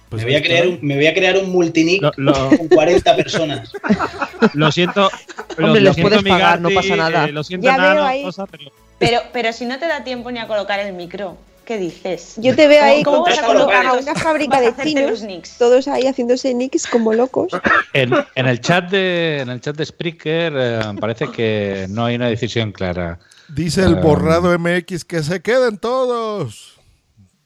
Pues 0.09 0.23
me, 0.23 0.29
voy 0.31 0.35
a 0.35 0.41
crear 0.43 0.67
un, 0.67 0.79
me 0.81 0.95
voy 0.95 1.07
a 1.07 1.13
crear 1.13 1.37
un 1.37 1.49
multinick 1.51 2.01
Lo, 2.01 2.11
lo- 2.17 2.57
con 2.57 2.67
40 2.67 3.15
personas. 3.15 3.71
lo 4.53 4.71
siento. 4.71 5.09
lo- 5.57 5.67
Hombre, 5.67 5.81
lo 5.81 5.87
los 5.89 5.95
siento, 5.95 6.09
puedes 6.17 6.23
pagar, 6.29 6.59
no 6.61 6.69
pasa 6.69 6.95
nada. 6.97 7.25
eh, 7.25 7.31
lo 7.31 7.43
siento, 7.43 7.65
Ya 7.65 7.77
veo 7.77 7.87
Nano, 7.93 8.03
ahí. 8.03 8.23
cosa, 8.23 8.45
pero- 8.45 8.71
Pero, 8.99 9.19
pero 9.33 9.53
si 9.53 9.65
no 9.65 9.79
te 9.79 9.87
da 9.87 10.03
tiempo 10.03 10.29
ni 10.31 10.39
a 10.39 10.47
colocar 10.47 10.79
el 10.81 10.93
micro, 10.93 11.37
¿qué 11.65 11.77
dices? 11.77 12.35
Yo 12.37 12.55
te 12.55 12.67
veo 12.67 12.83
ahí 12.83 13.03
¿Cómo 13.03 13.23
vas 13.23 13.37
a 13.39 13.93
una 13.93 14.15
fábrica 14.15 14.59
de 14.59 14.73
chinos, 14.83 15.23
todos 15.57 15.87
ahí 15.87 16.03
haciéndose 16.07 16.53
nicks 16.53 16.87
como 16.87 17.13
locos. 17.13 17.51
En, 17.93 18.11
en 18.35 18.47
el 18.47 18.59
chat 18.61 18.89
de 18.89 19.39
en 19.41 19.49
el 19.49 19.61
chat 19.61 19.75
de 19.75 19.85
Spreaker 19.85 20.53
eh, 20.55 20.79
parece 20.99 21.29
que 21.31 21.87
no 21.89 22.05
hay 22.05 22.15
una 22.15 22.27
decisión 22.27 22.71
clara. 22.71 23.19
Dice 23.49 23.81
el 23.83 23.97
Ah. 23.97 24.01
borrado 24.01 24.57
MX 24.57 25.05
que 25.05 25.23
se 25.23 25.41
queden 25.41 25.77
todos. 25.77 26.77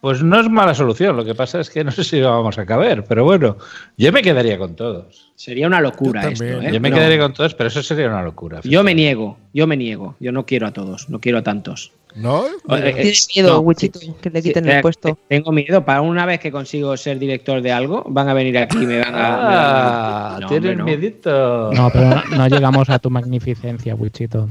Pues 0.01 0.21
no 0.21 0.39
es 0.39 0.47
mala 0.47 0.75
solución, 0.75 1.17
lo 1.17 1.25
que 1.25 1.33
pasa 1.33 1.59
es 1.59 1.69
que 1.71 1.83
no 1.83 1.89
sé 1.91 2.03
si 2.03 2.21
vamos 2.21 2.59
a 2.59 2.65
caber, 2.67 3.03
pero 3.05 3.23
bueno, 3.23 3.57
yo 3.97 4.11
me 4.11 4.21
quedaría 4.21 4.55
con 4.59 4.75
todos. 4.75 5.31
Sería 5.35 5.65
una 5.65 5.81
locura 5.81 6.21
Yo 6.21 6.29
esto. 6.29 6.43
¿eh? 6.45 6.69
Yo 6.71 6.79
me 6.79 6.91
No. 6.91 6.95
quedaría 6.97 7.17
con 7.17 7.33
todos, 7.33 7.55
pero 7.55 7.69
eso 7.69 7.81
sería 7.81 8.07
una 8.07 8.21
locura. 8.21 8.61
Yo 8.63 8.83
me 8.83 8.93
niego, 8.93 9.39
yo 9.51 9.65
me 9.65 9.75
niego. 9.77 10.15
Yo 10.19 10.31
no 10.31 10.45
quiero 10.45 10.67
a 10.67 10.73
todos, 10.73 11.09
no 11.09 11.19
quiero 11.19 11.39
a 11.39 11.41
tantos. 11.43 11.91
¿No? 12.15 12.45
Eh, 12.45 12.49
eh, 12.69 12.93
Tienes 12.93 13.27
miedo, 13.35 13.53
no, 13.55 13.59
Wichito, 13.59 13.99
sí, 13.99 14.13
que 14.21 14.29
le 14.29 14.41
quiten 14.41 14.69
eh, 14.69 14.75
el 14.77 14.81
puesto. 14.81 15.17
Tengo 15.27 15.51
miedo. 15.51 15.83
Para 15.83 15.99
una 16.01 16.25
vez 16.25 16.39
que 16.39 16.49
consigo 16.51 16.95
ser 16.95 17.19
director 17.19 17.61
de 17.61 17.73
algo, 17.73 18.03
van 18.07 18.29
a 18.29 18.33
venir 18.33 18.57
aquí 18.57 18.77
y 18.77 18.85
me 18.85 18.99
van 18.99 19.13
a. 19.15 20.35
Ah, 20.35 20.37
No, 20.39 20.47
tienes 20.47 20.69
hombre, 20.71 20.75
no. 20.77 20.85
miedito. 20.85 21.71
No, 21.73 21.89
pero 21.91 22.05
no, 22.09 22.23
no 22.37 22.47
llegamos 22.47 22.89
a 22.89 22.99
tu 22.99 23.09
magnificencia, 23.09 23.95
Wichito. 23.95 24.49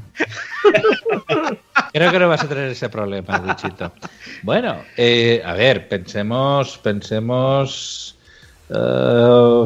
Creo 1.92 2.10
que 2.10 2.18
no 2.18 2.28
vas 2.28 2.42
a 2.44 2.48
tener 2.48 2.68
ese 2.70 2.88
problema, 2.90 3.42
Wichito. 3.46 3.92
Bueno, 4.42 4.76
eh, 4.96 5.40
a 5.44 5.54
ver, 5.54 5.88
pensemos, 5.88 6.76
pensemos. 6.78 8.16
eh, 8.68 9.64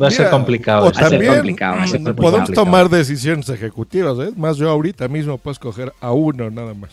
va 0.00 0.08
a 0.08 0.10
ser 0.10 0.30
complicado. 0.30 0.86
O 0.86 0.88
esto. 0.88 1.00
Va 1.00 1.06
a 1.06 1.10
ser 1.10 1.18
también 1.18 1.34
complicado, 1.36 1.76
va 1.76 1.82
a 1.82 1.86
ser 1.86 2.02
complicado. 2.02 2.30
podemos 2.30 2.50
tomar 2.52 2.88
decisiones 2.88 3.48
ejecutivas, 3.48 4.18
¿eh? 4.18 4.32
Más 4.36 4.56
yo 4.56 4.68
ahorita 4.70 5.08
mismo 5.08 5.38
puedo 5.38 5.52
escoger 5.52 5.92
a 6.00 6.12
uno 6.12 6.50
nada 6.50 6.74
más. 6.74 6.90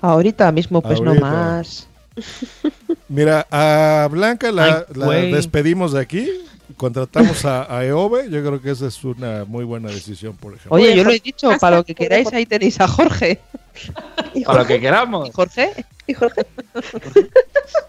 Ahorita 0.00 0.52
mismo, 0.52 0.82
pues 0.82 1.00
no 1.00 1.10
Ahorita. 1.10 1.26
más. 1.26 1.88
Mira, 3.08 3.46
a 3.50 4.06
Blanca 4.10 4.52
la, 4.52 4.86
Ay, 4.88 4.94
la 4.94 5.06
despedimos 5.36 5.92
de 5.92 6.00
aquí. 6.00 6.28
Contratamos 6.76 7.44
a, 7.44 7.74
a 7.74 7.84
Eove. 7.84 8.30
Yo 8.30 8.44
creo 8.44 8.60
que 8.60 8.70
esa 8.70 8.86
es 8.86 9.02
una 9.04 9.44
muy 9.44 9.64
buena 9.64 9.88
decisión, 9.88 10.36
por 10.36 10.54
ejemplo. 10.54 10.76
Oye, 10.76 10.96
yo 10.96 11.04
lo 11.04 11.10
he 11.10 11.20
dicho, 11.20 11.50
para 11.60 11.76
lo 11.76 11.84
que 11.84 11.94
que 11.94 12.04
queráis, 12.04 12.32
ahí 12.32 12.46
tenéis 12.46 12.80
a 12.80 12.88
Jorge. 12.88 13.40
Para 14.42 14.60
lo 14.60 14.66
que 14.66 14.80
queramos. 14.80 15.30
Jorge? 15.32 15.70
¿Y 16.06 16.14
Jorge? 16.14 16.42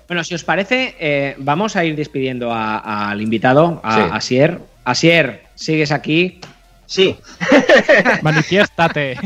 Bueno, 0.08 0.24
si 0.24 0.36
os 0.36 0.44
parece, 0.44 0.96
eh, 1.00 1.36
vamos 1.40 1.76
a 1.76 1.84
ir 1.84 1.96
despidiendo 1.96 2.52
al 2.54 3.22
invitado, 3.22 3.82
a 3.84 3.96
Sí. 3.96 4.02
Asier. 4.12 4.60
Asier, 4.84 5.44
¿sigues 5.56 5.92
aquí? 5.92 6.40
Sí. 6.86 7.18
Manifiéstate. 8.22 9.18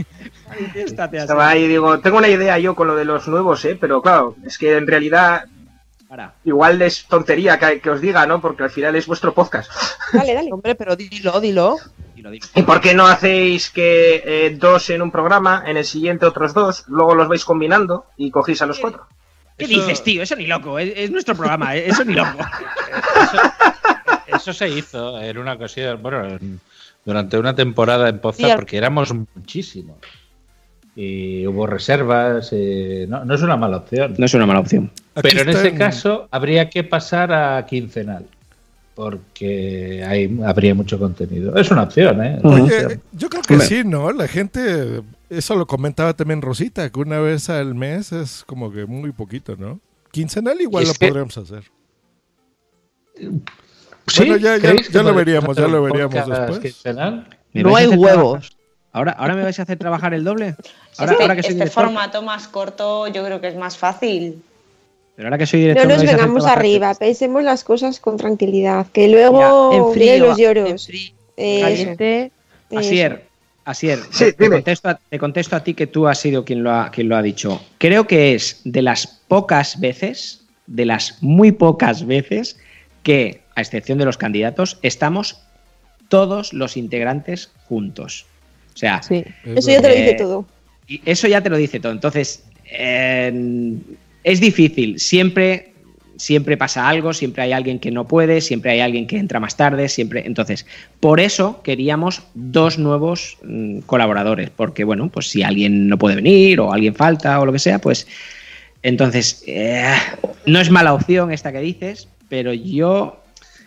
Manifiéstate, 0.47 1.17
Asier. 1.17 1.21
Estaba 1.23 1.49
ahí, 1.49 1.67
digo, 1.67 1.99
tengo 1.99 2.17
una 2.17 2.29
idea 2.29 2.57
yo 2.59 2.75
con 2.75 2.87
lo 2.87 2.95
de 2.95 3.05
los 3.05 3.27
nuevos, 3.27 3.63
¿eh? 3.65 3.77
Pero 3.79 4.01
claro, 4.01 4.35
es 4.45 4.57
que 4.57 4.77
en 4.77 4.87
realidad 4.87 5.45
Para. 6.09 6.33
igual 6.43 6.81
es 6.81 7.05
tontería 7.05 7.57
que, 7.59 7.79
que 7.79 7.89
os 7.91 8.01
diga, 8.01 8.25
¿no? 8.25 8.41
Porque 8.41 8.63
al 8.63 8.71
final 8.71 8.95
es 8.95 9.05
vuestro 9.05 9.31
podcast. 9.33 9.71
Dale, 10.11 10.33
dale. 10.33 10.51
Hombre, 10.51 10.73
pero 10.75 10.95
dilo, 10.95 11.39
dilo. 11.39 11.77
¿Y 12.55 12.63
por 12.63 12.81
qué 12.81 12.93
no 12.95 13.07
hacéis 13.07 13.69
que 13.69 14.21
eh, 14.25 14.55
dos 14.59 14.89
en 14.89 15.01
un 15.03 15.11
programa, 15.11 15.63
en 15.65 15.77
el 15.77 15.85
siguiente 15.85 16.25
otros 16.25 16.53
dos, 16.53 16.83
luego 16.87 17.15
los 17.15 17.27
vais 17.29 17.45
combinando 17.45 18.07
y 18.17 18.29
cogéis 18.31 18.61
a 18.61 18.65
los 18.65 18.79
cuatro? 18.79 19.07
¿Qué 19.57 19.67
dices, 19.67 20.03
tío? 20.03 20.21
Eso 20.23 20.35
ni 20.35 20.47
loco, 20.47 20.79
es, 20.79 20.91
es 20.95 21.11
nuestro 21.11 21.35
programa, 21.35 21.75
eh, 21.75 21.87
eso 21.87 22.03
ni 22.03 22.13
loco. 22.15 22.37
Eso 24.27 24.53
se 24.53 24.69
hizo 24.69 25.19
en 25.19 25.37
una 25.37 25.53
ocasión, 25.53 26.01
bueno, 26.01 26.25
en- 26.25 26.59
durante 27.05 27.37
una 27.37 27.55
temporada 27.55 28.09
en 28.09 28.19
Poza, 28.19 28.47
Sí, 28.47 28.51
porque 28.55 28.77
éramos 28.77 29.13
muchísimos. 29.13 29.97
Y 31.01 31.47
hubo 31.47 31.65
reservas, 31.65 32.49
eh, 32.51 33.05
no, 33.07 33.23
no 33.23 33.33
es 33.33 33.41
una 33.41 33.55
mala 33.55 33.77
opción. 33.77 34.15
No 34.17 34.25
es 34.25 34.33
una 34.33 34.45
mala 34.45 34.59
opción. 34.59 34.91
Pero 35.21 35.43
en 35.43 35.49
ese 35.49 35.69
en- 35.69 35.77
caso 35.77 36.27
habría 36.29 36.69
que 36.69 36.83
pasar 36.83 37.31
a 37.31 37.65
quincenal, 37.65 38.25
porque 38.95 40.03
hay, 40.05 40.37
habría 40.45 40.75
mucho 40.75 40.99
contenido. 40.99 41.55
Es 41.55 41.71
una 41.71 41.83
opción, 41.83 42.21
¿eh? 42.21 42.39
Opción. 42.43 42.61
Oye, 42.87 42.99
yo 43.13 43.29
creo 43.29 43.41
que 43.43 43.53
Hombre. 43.53 43.67
sí, 43.67 43.83
¿no? 43.85 44.11
La 44.11 44.27
gente, 44.27 45.01
eso 45.29 45.55
lo 45.55 45.65
comentaba 45.67 46.13
también 46.15 46.41
Rosita, 46.41 46.89
que 46.89 46.99
una 46.99 47.19
vez 47.19 47.49
al 47.49 47.75
mes 47.75 48.11
es 48.11 48.43
como 48.45 48.69
que 48.69 48.85
muy 48.85 49.13
poquito, 49.13 49.55
¿no? 49.57 49.79
Quincenal 50.11 50.59
igual 50.59 50.85
lo 50.85 50.93
que- 50.95 51.07
podríamos 51.07 51.37
hacer. 51.37 51.63
¿Sí? 53.15 53.29
Bueno, 54.17 54.35
ya, 54.37 54.57
ya, 54.57 54.61
¿Creéis 54.61 54.87
que 54.87 54.93
ya 54.93 55.03
lo 55.03 55.13
veríamos, 55.13 55.55
ya 55.55 55.67
lo 55.67 55.81
veríamos 55.83 56.13
después. 56.27 56.83
No 57.53 57.75
hay 57.75 57.87
huevos. 57.87 58.51
¿Ahora, 58.91 59.11
¿Ahora 59.13 59.35
me 59.35 59.43
vais 59.43 59.59
a 59.59 59.63
hacer 59.63 59.77
trabajar 59.77 60.13
el 60.13 60.23
doble? 60.23 60.55
Ahora, 60.97 61.11
este 61.13 61.23
ahora 61.23 61.35
que 61.35 61.43
soy 61.43 61.51
este 61.51 61.63
director, 61.63 61.83
formato 61.85 62.21
más 62.21 62.47
corto 62.47 63.07
yo 63.07 63.23
creo 63.23 63.39
que 63.39 63.47
es 63.49 63.55
más 63.55 63.77
fácil. 63.77 64.41
pero 65.15 65.27
ahora 65.27 65.37
que 65.37 65.45
soy 65.45 65.59
No 65.61 65.67
director, 65.67 65.87
me 65.87 65.93
nos 65.95 66.05
vengamos 66.05 66.45
arriba, 66.45 66.93
pensemos 66.95 67.43
las 67.43 67.63
cosas 67.63 67.99
con 67.99 68.17
tranquilidad, 68.17 68.87
que 68.91 69.07
luego 69.07 69.71
En 69.73 69.93
frío, 69.93 70.25
los 70.25 70.37
en 70.39 70.43
lloros. 70.45 70.89
caliente. 71.37 72.31
eso. 72.69 72.79
Asier, 72.79 73.25
Asier, 73.65 73.99
Sí, 74.11 74.25
te, 74.25 74.33
te 74.33 74.43
dime. 74.45 74.55
contesto 74.57 74.89
a, 74.89 74.95
te 74.95 75.19
contesto 75.19 75.55
a 75.55 75.63
ti 75.63 75.73
que 75.73 75.87
tú 75.87 76.07
has 76.07 76.19
sido 76.19 76.43
quien 76.43 76.63
lo, 76.63 76.71
ha, 76.73 76.89
quien 76.91 77.07
lo 77.09 77.15
ha 77.15 77.21
dicho. 77.21 77.61
Creo 77.77 78.07
que 78.07 78.33
es 78.33 78.61
de 78.63 78.81
las 78.81 79.05
pocas 79.27 79.79
veces, 79.79 80.41
de 80.67 80.85
las 80.85 81.21
muy 81.21 81.51
pocas 81.51 82.05
veces, 82.07 82.57
que, 83.03 83.41
a 83.55 83.61
excepción 83.61 83.97
de 83.99 84.05
los 84.05 84.17
candidatos, 84.17 84.79
estamos 84.81 85.41
todos 86.07 86.53
los 86.53 86.75
integrantes 86.77 87.51
juntos. 87.67 88.25
O 88.79 88.81
sea, 88.81 89.03
Sí. 89.03 89.25
Eso 89.43 89.69
ya 89.71 89.81
te 89.81 89.89
lo 89.89 89.95
dice 89.95 90.13
todo. 90.13 90.45
y 90.87 91.01
eso 91.05 91.27
ya 91.27 91.41
te 91.41 91.49
lo 91.49 91.57
dice 91.57 91.81
todo. 91.81 91.91
Entonces, 91.91 92.45
eh, 92.71 93.75
es 94.23 94.39
difícil. 94.39 94.97
Siempre, 95.01 95.73
siempre 96.15 96.55
pasa 96.55 96.87
algo, 96.87 97.13
siempre 97.13 97.43
hay 97.43 97.51
alguien 97.51 97.79
que 97.79 97.91
no 97.91 98.07
puede, 98.07 98.39
siempre 98.39 98.71
hay 98.71 98.79
alguien 98.79 99.05
que 99.05 99.17
entra 99.17 99.41
más 99.41 99.57
tarde, 99.57 99.89
siempre. 99.89 100.23
Entonces, 100.25 100.65
por 101.01 101.19
eso 101.19 101.61
queríamos 101.61 102.23
dos 102.35 102.79
nuevos 102.79 103.37
mm, 103.43 103.79
colaboradores. 103.79 104.49
Porque, 104.49 104.85
bueno, 104.85 105.09
pues 105.09 105.27
si 105.27 105.43
alguien 105.43 105.89
no 105.89 105.97
puede 105.97 106.15
venir 106.15 106.61
o 106.61 106.71
alguien 106.71 106.95
falta 106.95 107.37
o 107.41 107.45
lo 107.45 107.51
que 107.51 107.59
sea, 107.59 107.79
pues. 107.79 108.07
Entonces, 108.81 109.43
eh, 109.45 109.93
no 110.45 110.61
es 110.61 110.71
mala 110.71 110.93
opción 110.93 111.33
esta 111.33 111.51
que 111.51 111.59
dices, 111.59 112.07
pero 112.29 112.53
yo. 112.53 113.21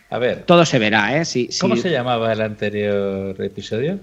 A 0.09 0.19
ver, 0.19 0.45
Todo 0.45 0.65
se 0.65 0.79
verá, 0.79 1.19
¿eh? 1.19 1.27
Si, 1.27 1.51
¿cómo 1.61 1.77
se 1.77 1.91
llamaba 1.91 2.33
el 2.33 2.41
anterior 2.41 3.37
episodio? 3.43 3.99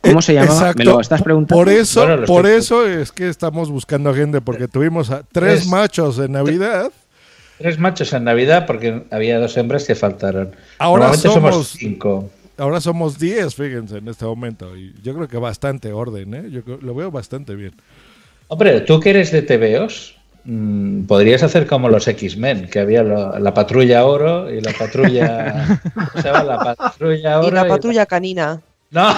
¿Cómo 0.00 0.22
se 0.22 0.34
llamaba? 0.34 0.52
Exacto. 0.54 0.78
¿Me 0.78 0.84
lo 0.84 1.00
estás 1.00 1.22
preguntando? 1.22 1.60
Por 1.62 1.68
eso, 1.72 2.06
Bueno, 2.06 2.24
por 2.26 2.46
eso 2.46 2.86
es 2.86 3.10
que 3.12 3.28
estamos 3.28 3.70
buscando 3.70 4.14
gente, 4.14 4.40
porque 4.40 4.68
tuvimos 4.68 5.10
a 5.10 5.22
tres 5.22 5.60
Tres. 5.60 5.66
machos 5.68 6.18
en 6.18 6.32
Navidad. 6.32 6.90
Tres 7.58 7.78
machos 7.78 8.12
en 8.12 8.24
Navidad 8.24 8.66
porque 8.66 9.02
había 9.10 9.38
dos 9.40 9.56
hembras 9.56 9.84
que 9.84 9.94
faltaron. 9.96 10.54
Ahora 10.78 11.12
somos, 11.14 11.34
somos- 11.54 11.68
cinco. 11.70 12.30
Ahora 12.56 12.80
somos 12.80 13.18
10, 13.18 13.54
fíjense, 13.54 13.98
en 13.98 14.08
este 14.08 14.24
momento. 14.24 14.76
Y 14.76 14.92
yo 15.02 15.14
creo 15.14 15.28
que 15.28 15.36
bastante 15.36 15.92
orden, 15.92 16.34
¿eh? 16.34 16.44
Yo 16.50 16.62
creo- 16.64 16.78
lo 16.80 16.92
veo 16.94 17.10
bastante 17.10 17.54
bien. 17.54 17.72
Hombre, 18.48 18.80
tú 18.80 18.98
que 18.98 19.10
eres 19.10 19.30
de 19.30 19.42
TVOs, 19.42 20.16
mm, 20.44 21.02
podrías 21.04 21.42
hacer 21.44 21.66
como 21.68 21.88
los 21.88 22.08
X-Men, 22.08 22.68
que 22.68 22.80
había 22.80 23.02
lo- 23.04 23.38
la 23.38 23.54
patrulla 23.54 24.04
oro 24.06 24.50
y 24.52 24.60
la 24.60 24.72
patrulla. 24.72 25.80
¿Cómo 25.94 26.22
se 26.22 26.28
llama? 26.28 26.42
La 26.44 26.74
patrulla 26.74 27.38
oro. 27.40 27.48
Y 27.48 27.50
la 27.52 27.68
patrulla 27.68 28.06
canina. 28.06 28.60
No, 28.90 29.14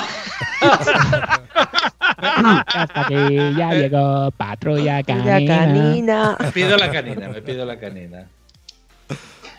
Hasta 2.18 3.04
que 3.08 3.54
ya 3.56 3.70
llegó 3.72 4.30
patrulla 4.32 5.02
canina. 5.02 5.56
canina. 5.56 6.36
me 6.40 6.52
pido 6.52 6.76
la 6.76 6.90
canina, 6.90 7.28
me 7.28 7.42
pido 7.42 7.64
la 7.64 7.78
canina. 7.78 8.26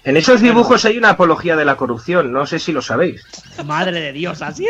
En 0.04 0.18
esos 0.18 0.42
dibujos 0.42 0.84
hay 0.86 0.98
una 0.98 1.10
apología 1.12 1.56
de 1.56 1.64
la 1.66 1.76
corrupción, 1.76 2.32
no 2.34 2.46
sé 2.46 2.60
si 2.60 2.72
lo 2.72 2.82
sabéis. 2.82 3.24
Madre 3.66 4.02
de 4.02 4.12
Dios, 4.14 4.42
así. 4.42 4.68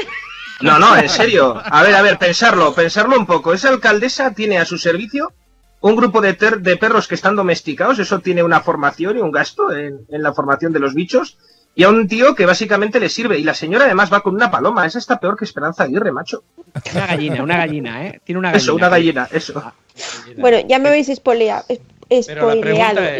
No, 0.60 0.78
no, 0.78 0.96
en 0.98 1.10
serio. 1.10 1.60
A 1.64 1.82
ver, 1.84 1.96
a 1.96 2.02
ver, 2.02 2.18
pensarlo, 2.18 2.74
pensarlo 2.74 3.18
un 3.18 3.26
poco. 3.26 3.54
Esa 3.54 3.70
alcaldesa 3.70 4.32
tiene 4.32 4.60
a 4.60 4.66
su 4.66 4.78
servicio 4.78 5.32
un 5.80 5.96
grupo 5.96 6.22
de, 6.22 6.34
ter- 6.34 6.60
de 6.60 6.78
perros 6.78 7.08
que 7.08 7.16
están 7.16 7.36
domesticados, 7.36 7.98
eso 7.98 8.20
tiene 8.20 8.44
una 8.44 8.60
formación 8.60 9.18
y 9.18 9.22
un 9.22 9.32
gasto 9.32 9.72
en, 9.76 10.02
en 10.10 10.22
la 10.22 10.34
formación 10.34 10.72
de 10.74 10.80
los 10.80 10.94
bichos, 10.94 11.38
y 11.76 11.84
a 11.84 11.90
un 11.90 12.08
tío 12.08 12.36
que 12.36 12.46
básicamente 12.46 13.00
le 13.00 13.10
sirve. 13.10 13.38
Y 13.40 13.44
la 13.44 13.54
señora 13.54 13.86
además 13.86 14.12
va 14.12 14.22
con 14.22 14.36
una 14.36 14.52
paloma, 14.52 14.86
esa 14.86 15.00
está 15.00 15.20
peor 15.20 15.38
que 15.38 15.46
Esperanza 15.46 15.84
Aguirre, 15.84 16.12
macho. 16.12 16.44
Una 16.94 17.08
gallina, 17.08 17.44
una 17.44 17.58
gallina, 17.58 18.08
¿eh? 18.08 18.22
Tiene 18.24 18.40
una 18.40 18.50
gallina. 18.52 18.64
Eso, 18.64 18.76
una 18.76 18.90
gallina, 18.90 19.28
eso. 19.32 19.74
Bueno, 20.38 20.60
ya 20.68 20.80
me 20.80 20.90
habéis 20.90 21.08
la 21.10 21.16
spoileado 21.16 21.66
es, 22.10 22.28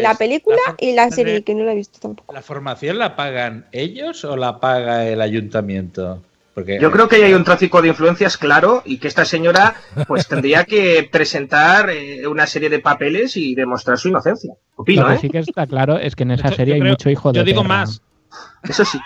la 0.02 0.14
película 0.16 0.56
¿la 0.66 0.74
y 0.78 0.92
la 0.92 1.10
serie, 1.10 1.34
de- 1.34 1.42
que 1.44 1.54
no 1.54 1.64
la 1.64 1.72
he 1.72 1.76
visto 1.76 1.98
tampoco. 1.98 2.32
¿La 2.32 2.42
formación 2.42 2.98
la 2.98 3.16
pagan 3.16 3.66
ellos 3.72 4.24
o 4.24 4.36
la 4.36 4.58
paga 4.60 5.06
el 5.08 5.20
ayuntamiento? 5.20 6.22
Porque 6.54 6.78
Yo 6.78 6.90
creo 6.90 7.08
que 7.08 7.16
ahí 7.16 7.22
hay 7.22 7.32
un 7.32 7.44
tráfico 7.44 7.80
de 7.80 7.88
influencias 7.88 8.36
claro 8.36 8.82
y 8.84 8.98
que 8.98 9.08
esta 9.08 9.24
señora 9.24 9.74
pues 10.06 10.28
tendría 10.28 10.64
que 10.64 11.08
presentar 11.10 11.88
eh, 11.88 12.26
una 12.26 12.46
serie 12.46 12.68
de 12.68 12.78
papeles 12.80 13.38
y 13.38 13.54
demostrar 13.54 13.96
su 13.98 14.08
inocencia. 14.08 14.52
Opino, 14.76 15.02
Lo 15.04 15.08
que 15.08 15.14
¿eh? 15.14 15.18
sí 15.22 15.30
que 15.30 15.38
está 15.38 15.66
claro 15.66 15.96
es 15.98 16.14
que 16.14 16.24
en 16.24 16.32
esa 16.32 16.48
serie 16.50 16.66
yo 16.66 16.74
hay 16.74 16.80
creo- 16.80 16.92
mucho 16.92 17.08
hijo 17.08 17.32
de 17.32 17.38
Yo 17.38 17.44
digo 17.44 17.62
perra. 17.62 17.68
más. 17.78 18.02
Eso 18.68 18.84
sí. 18.84 18.98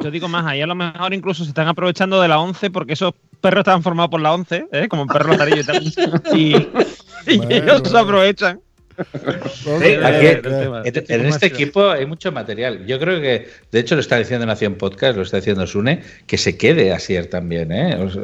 Yo 0.00 0.10
digo 0.10 0.28
más, 0.28 0.46
ahí 0.46 0.60
a 0.60 0.66
lo 0.66 0.74
mejor 0.76 1.12
incluso 1.12 1.42
se 1.44 1.50
están 1.50 1.66
aprovechando 1.68 2.20
de 2.22 2.28
la 2.28 2.38
11 2.38 2.70
porque 2.70 2.92
esos 2.92 3.12
perros 3.40 3.60
estaban 3.62 3.82
formados 3.82 4.10
por 4.10 4.20
la 4.20 4.32
11, 4.32 4.66
¿eh? 4.72 4.88
como 4.88 5.06
perros 5.06 5.30
lazarillo 5.36 5.60
y 5.62 5.64
tal. 5.64 5.82
Y, 6.36 6.56
y 7.26 7.36
Bueno, 7.38 7.50
ellos 7.54 7.76
se 7.76 7.82
bueno. 7.82 7.98
aprovechan. 7.98 8.60
Sí, 9.54 9.94
aquí- 10.02 11.02
en, 11.08 11.26
este 11.26 11.46
equipo 11.46 11.88
hay 11.90 12.04
mucho 12.06 12.32
material. 12.32 12.84
Yo 12.86 12.98
creo 12.98 13.20
que, 13.20 13.48
de 13.70 13.78
hecho, 13.80 13.94
lo 13.94 14.00
está 14.00 14.16
diciendo 14.18 14.44
Nación 14.46 14.74
Podcast, 14.74 15.16
lo 15.16 15.22
está 15.22 15.36
diciendo 15.36 15.66
Sune, 15.66 16.02
que 16.26 16.36
se 16.38 16.56
quede 16.56 16.92
Asier 16.92 17.28
también, 17.30 17.70
¿eh? 17.70 17.96
O 17.96 18.10
sea, 18.10 18.22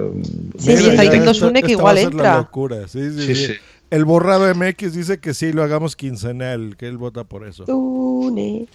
Sí, 0.59 0.77
sí, 0.77 0.89
está 0.91 1.03
diciendo 1.03 1.33
Sune 1.35 1.63
que 1.63 1.73
igual 1.73 1.99
entra. 1.99 2.39
locura, 2.39 2.89
sí, 2.89 3.11
sí, 3.13 3.21
Sí, 3.27 3.35
sí. 3.35 3.47
sí. 3.47 3.53
El 3.91 4.05
borrado 4.05 4.53
MX 4.53 4.95
dice 4.95 5.19
que 5.21 5.35
sí, 5.35 5.53
lo 5.53 5.63
hagamos 5.63 5.95
quincenal, 5.95 6.77
que 6.77 6.89
él 6.89 6.97
vota 6.99 7.23
por 7.25 7.47
eso. 7.47 7.65
Tune. 7.65 8.67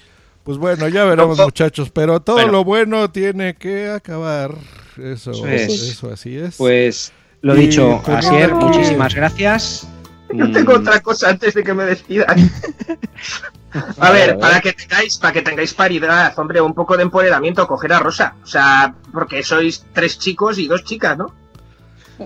Pues 0.43 0.57
bueno, 0.57 0.87
ya 0.87 1.05
veremos, 1.05 1.37
muchachos, 1.37 1.91
pero 1.91 2.19
todo 2.21 2.37
Bueno. 2.37 2.51
lo 2.51 2.63
bueno 2.63 3.11
tiene 3.11 3.55
que 3.55 3.89
acabar. 3.89 4.55
Eso, 4.97 5.31
Eso 5.31 5.47
es. 5.47 5.69
eso 5.69 6.11
así 6.11 6.35
es. 6.37 6.55
Pues 6.57 7.11
lo 7.41 7.55
Y 7.55 7.67
dicho, 7.67 8.01
Asier, 8.07 8.53
muchísimas 8.55 9.13
gracias. 9.13 9.87
Yo 10.33 10.51
tengo 10.51 10.73
Mm, 10.73 10.81
otra 10.81 10.99
cosa 11.01 11.29
antes 11.29 11.53
de 11.53 11.63
que 11.63 11.73
me 11.73 11.85
despidan. 11.85 12.37
A 13.99 14.11
ver, 14.11 14.39
para 14.39 14.59
que 14.61 14.73
tengáis, 14.73 15.17
para 15.17 15.31
que 15.33 15.41
tengáis 15.43 15.73
paridad, 15.75 16.33
hombre, 16.39 16.59
un 16.59 16.73
poco 16.73 16.97
de 16.97 17.03
empoderamiento, 17.03 17.67
coger 17.67 17.93
a 17.93 17.99
Rosa. 17.99 18.35
O 18.43 18.47
sea, 18.47 18.95
porque 19.13 19.43
sois 19.43 19.85
tres 19.93 20.17
chicos 20.17 20.57
y 20.57 20.67
dos 20.67 20.83
chicas, 20.83 21.15
¿no? 21.17 21.33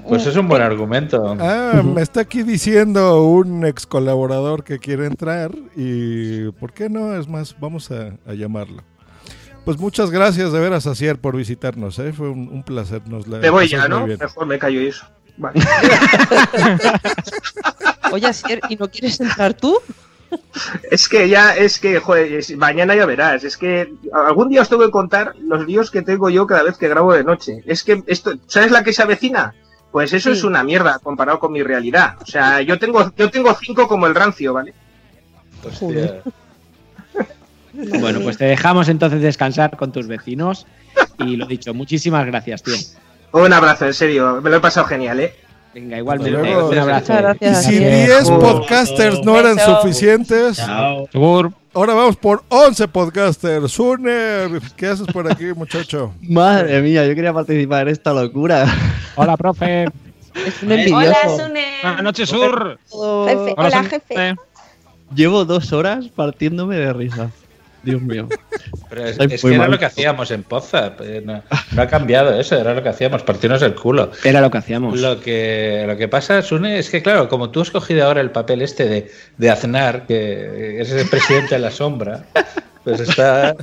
Pues 0.07 0.26
es 0.26 0.36
un 0.36 0.48
buen 0.48 0.61
argumento. 0.61 1.36
Ah, 1.40 1.82
me 1.84 2.02
está 2.02 2.22
aquí 2.22 2.44
diciendo 2.44 3.24
un 3.24 3.65
ex 3.65 3.86
colaborador 3.86 4.64
que 4.64 4.80
quiere 4.80 5.06
entrar 5.06 5.52
y 5.76 6.49
¿por 6.53 6.74
qué 6.74 6.90
no? 6.90 7.15
Es 7.15 7.28
más, 7.28 7.56
vamos 7.60 7.91
a, 7.91 8.14
a 8.26 8.34
llamarlo. 8.34 8.84
Pues 9.65 9.78
muchas 9.78 10.10
gracias 10.11 10.52
de 10.52 10.60
veras, 10.60 10.88
Asier, 10.88 11.20
por 11.20 11.38
visitarnos, 11.38 11.98
¿eh? 11.99 12.11
Fue 12.11 12.30
un, 12.30 12.49
un 12.49 12.64
placer. 12.64 13.02
Nos 13.07 13.28
la 13.28 13.38
Me 13.38 13.49
voy 13.49 13.68
ya, 13.68 13.88
¿no? 13.88 14.06
bien. 14.06 14.18
Mejor 14.20 14.45
me 14.48 14.60
callo 14.60 14.82
eso. 14.82 15.06
Vale. 15.38 15.61
Oye, 18.11 18.28
Asier, 18.28 18.60
¿y 18.70 18.76
no 18.76 18.90
quieres 18.90 19.20
entrar 19.20 19.53
tú? 19.53 19.78
Es 20.91 21.07
que 21.07 21.30
ya, 21.30 21.56
es 21.56 21.80
que, 21.80 21.99
joder, 21.99 22.34
es- 22.34 22.56
mañana 22.57 22.95
ya 22.95 23.06
verás. 23.06 23.44
Es 23.44 23.57
que 23.57 23.94
algún 24.14 24.49
día 24.49 24.61
os 24.61 24.70
tengo 24.70 24.84
que 24.84 24.91
contar 24.91 25.34
los 25.40 25.65
líos 25.65 25.91
que 25.91 26.02
tengo 26.02 26.30
yo 26.30 26.48
cada 26.48 26.64
vez 26.64 26.78
que 26.78 26.88
grabo 26.90 27.14
de 27.14 27.24
noche. 27.24 27.64
Es 27.65 27.84
que 27.84 28.03
esto, 28.07 28.34
¿sabes 28.48 28.72
la 28.72 28.84
que 28.84 28.94
se 28.94 29.03
avecina? 29.03 29.53
Pues 29.94 30.11
eso 30.11 30.32
es 30.32 30.44
una 30.44 30.64
mierda 30.64 30.98
comparado 30.98 31.38
con 31.38 31.52
mi 31.52 31.61
realidad. 31.61 32.15
O 32.20 32.26
sea, 32.26 32.61
yo 32.61 32.80
tengo, 32.80 33.14
yo 33.15 33.30
tengo 33.30 33.53
cinco 33.53 33.88
como 33.88 34.07
el 34.07 34.15
rancio, 34.15 34.52
¿vale? 34.52 34.74
Hostia. 35.64 36.24
Bueno, 37.74 38.20
pues 38.22 38.40
te 38.40 38.45
dejamos 38.45 38.90
entonces 38.90 39.22
descansar 39.22 39.78
con 39.78 39.91
tus 39.91 40.07
vecinos. 40.07 40.65
Y 41.20 41.36
lo 41.36 41.45
dicho, 41.45 41.76
muchísimas 41.76 42.26
gracias, 42.26 42.64
tío. 42.64 42.74
Un 43.34 43.53
abrazo, 43.53 43.86
en 43.86 43.94
serio, 43.94 44.41
me 44.41 44.49
lo 44.49 44.57
he 44.57 44.60
pasado 44.60 44.88
genial, 44.88 45.20
¿eh? 45.20 45.36
Venga, 45.74 45.98
igualmente. 45.98 46.32
luego. 46.32 46.70
Un 46.70 46.78
abrazo. 46.78 47.14
Si 47.62 47.80
10 47.80 48.30
podcasters 48.30 49.24
no 49.24 49.40
eran 49.40 49.58
suficientes, 49.58 50.60
ahora 50.60 51.52
vamos 51.74 52.16
por 52.16 52.44
11 52.50 52.88
podcasters. 52.88 53.72
Sune, 53.72 54.60
¿qué 54.76 54.88
haces 54.88 55.08
por 55.08 55.30
aquí, 55.32 55.45
muchacho? 55.56 56.14
Madre 56.22 56.82
mía, 56.82 57.08
yo 57.08 57.16
quería 57.16 57.34
participar 57.34 57.88
en 57.88 57.94
esta 57.94 58.14
locura. 58.14 58.66
Hola, 59.16 59.36
profe. 59.38 59.86
Es 60.34 60.64
un 60.64 60.72
Hola, 60.72 61.16
Sune. 61.38 61.66
Buenas 61.84 62.04
noches, 62.04 62.28
Sur. 62.30 62.80
Jefe, 62.90 63.54
hola, 63.56 63.84
jefe. 63.84 64.36
Llevo 65.14 65.45
dos 65.45 65.72
horas 65.74 66.08
partiéndome 66.08 66.76
de 66.76 66.91
risa. 66.91 67.30
Dios 67.84 68.01
mío. 68.01 68.27
Pero 68.89 69.05
es, 69.05 69.18
que 69.18 69.53
era 69.53 69.68
lo 69.68 69.77
que 69.77 69.85
hacíamos 69.85 70.31
en 70.31 70.43
Poza. 70.43 70.95
eh, 71.01 71.22
No, 71.23 71.43
no 71.72 71.81
ha 71.81 71.88
cambiado 71.88 72.39
eso, 72.39 72.57
era 72.57 72.73
lo 72.73 72.81
que 72.81 72.89
hacíamos, 72.89 73.23
partirnos 73.23 73.61
el 73.61 73.76
culo. 73.76 74.11
Era 74.23 74.41
lo 74.41 74.49
que 74.49 74.57
hacíamos. 74.60 74.99
Lo 74.99 75.19
que, 75.19 75.84
lo 75.88 75.97
que 75.97 76.07
pasa, 76.07 76.41
Sune, 76.41 76.80
es 76.80 76.89
que 76.89 77.01
claro, 77.01 77.27
como 77.30 77.49
tú 77.49 77.61
has 77.61 77.72
cogido 77.72 78.05
ahora 78.05 78.22
el 78.22 78.31
papel 78.31 78.61
este 78.61 78.85
de, 78.88 79.11
de 79.38 79.49
Aznar, 79.49 80.05
que 80.07 80.81
es 80.81 80.91
el 80.91 81.07
presidente 81.10 81.55
de 81.55 81.60
la 81.60 81.72
sombra, 81.72 82.26
pues 82.84 82.99
está... 82.99 83.55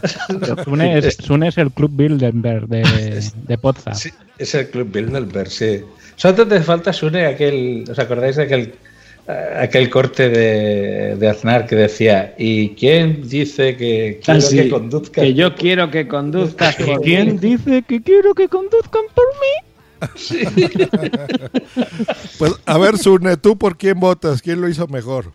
Sune 0.64 0.98
es, 0.98 1.16
Sune 1.16 1.48
es 1.48 1.58
el 1.58 1.70
club 1.70 1.90
Bilderberg 1.94 2.66
de, 2.68 3.22
de 3.46 3.58
Poza. 3.58 3.94
Sí, 3.94 4.10
es 4.38 4.54
el 4.54 4.68
Club 4.70 4.90
Bilderberg, 4.92 5.50
sí. 5.50 5.82
Solo 6.16 6.46
te 6.46 6.60
falta, 6.60 6.92
Sune, 6.92 7.26
aquel... 7.26 7.84
¿Os 7.90 7.98
acordáis 7.98 8.36
de 8.36 8.42
aquel, 8.42 8.74
aquel 9.60 9.88
corte 9.90 10.28
de, 10.28 11.16
de 11.16 11.28
Aznar 11.28 11.66
que 11.66 11.76
decía 11.76 12.34
¿Y 12.38 12.70
quién 12.70 13.28
dice 13.28 13.76
que 13.76 14.20
quiero 14.24 14.38
Ah, 14.38 14.40
sí, 14.42 14.56
que 14.56 14.68
conduzca? 14.70 15.20
que 15.22 15.34
yo 15.34 15.54
quiero 15.54 15.90
que 15.90 16.06
conduzcas 16.08 16.76
por 16.84 17.00
¿Quién 17.02 17.32
mí. 17.34 17.38
dice 17.38 17.82
que 17.86 18.02
quiero 18.02 18.34
que 18.34 18.48
conduzcan 18.48 19.02
por 19.14 19.24
mí? 19.40 19.68
Pues 22.38 22.54
a 22.64 22.78
ver, 22.78 22.96
Sune, 22.98 23.36
¿tú 23.36 23.56
por 23.58 23.76
quién 23.76 24.00
votas? 24.00 24.40
¿Quién 24.42 24.60
lo 24.60 24.68
hizo 24.68 24.86
mejor? 24.88 25.32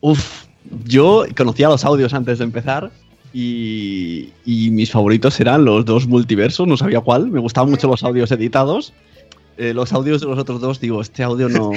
Uf, 0.00 0.44
yo 0.84 1.24
conocía 1.36 1.68
los 1.68 1.84
audios 1.84 2.12
antes 2.14 2.38
de 2.38 2.44
empezar 2.44 2.90
y, 3.32 4.30
y 4.44 4.70
mis 4.70 4.90
favoritos 4.90 5.38
eran 5.40 5.64
los 5.64 5.84
dos 5.84 6.06
multiversos, 6.06 6.66
no 6.66 6.76
sabía 6.76 7.00
cuál, 7.00 7.28
me 7.30 7.38
gustaban 7.40 7.70
mucho 7.70 7.86
los 7.88 8.02
audios 8.02 8.30
editados. 8.32 8.92
Eh, 9.58 9.74
los 9.74 9.92
audios 9.92 10.20
de 10.22 10.26
los 10.28 10.38
otros 10.38 10.60
dos, 10.60 10.80
digo, 10.80 11.00
este 11.02 11.22
audio 11.22 11.48
no... 11.48 11.70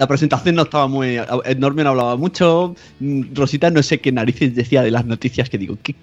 La 0.00 0.06
presentación 0.06 0.54
no 0.54 0.62
estaba 0.62 0.88
muy... 0.88 1.18
Norman 1.58 1.86
hablaba 1.86 2.16
mucho, 2.16 2.74
mm, 3.00 3.34
Rosita 3.34 3.70
no 3.70 3.82
sé 3.82 4.00
qué 4.00 4.10
narices 4.10 4.54
decía 4.54 4.80
de 4.82 4.90
las 4.90 5.04
noticias 5.04 5.50
que 5.50 5.58
digo, 5.58 5.76
¿qué? 5.82 5.94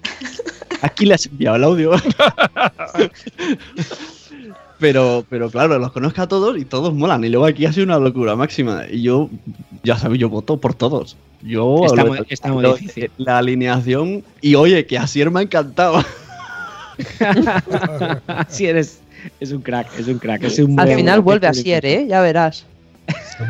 Aquí 0.82 1.04
le 1.04 1.14
has 1.14 1.26
enviado 1.26 1.56
el 1.56 1.64
audio. 1.64 1.90
Pero, 4.80 5.24
pero 5.28 5.50
claro, 5.50 5.76
los 5.80 5.90
conozco 5.90 6.22
a 6.22 6.28
todos 6.28 6.56
y 6.56 6.64
todos 6.64 6.94
molan. 6.94 7.24
Y 7.24 7.28
luego 7.30 7.46
aquí 7.46 7.66
ha 7.66 7.72
sido 7.72 7.86
una 7.86 7.98
locura 7.98 8.36
máxima. 8.36 8.84
Y 8.88 9.02
yo, 9.02 9.28
ya 9.82 9.98
sabéis, 9.98 10.20
yo 10.20 10.28
voto 10.28 10.58
por 10.58 10.72
todos. 10.74 11.16
Yo 11.42 11.84
Está 11.84 12.04
lo- 12.04 12.06
muy- 12.10 12.20
está 12.28 12.52
muy 12.52 12.62
lo- 12.62 12.74
difícil. 12.76 13.10
La 13.16 13.38
alineación. 13.38 14.22
Y 14.40 14.54
oye, 14.54 14.86
que 14.86 14.96
Asier 14.96 15.32
me 15.32 15.40
ha 15.40 15.42
encantado. 15.42 16.04
sí, 18.48 18.66
eres. 18.66 19.00
Es 19.40 19.50
un 19.50 19.62
crack, 19.62 19.88
es 19.98 20.06
un 20.06 20.18
crack. 20.20 20.44
Es 20.44 20.60
un 20.60 20.78
Al 20.78 20.94
final 20.94 21.22
vuelve 21.22 21.48
a 21.48 21.50
es 21.50 21.56
un- 21.58 21.64
Sier, 21.64 21.84
¿eh? 21.84 22.06
Ya 22.08 22.20
verás. 22.20 22.64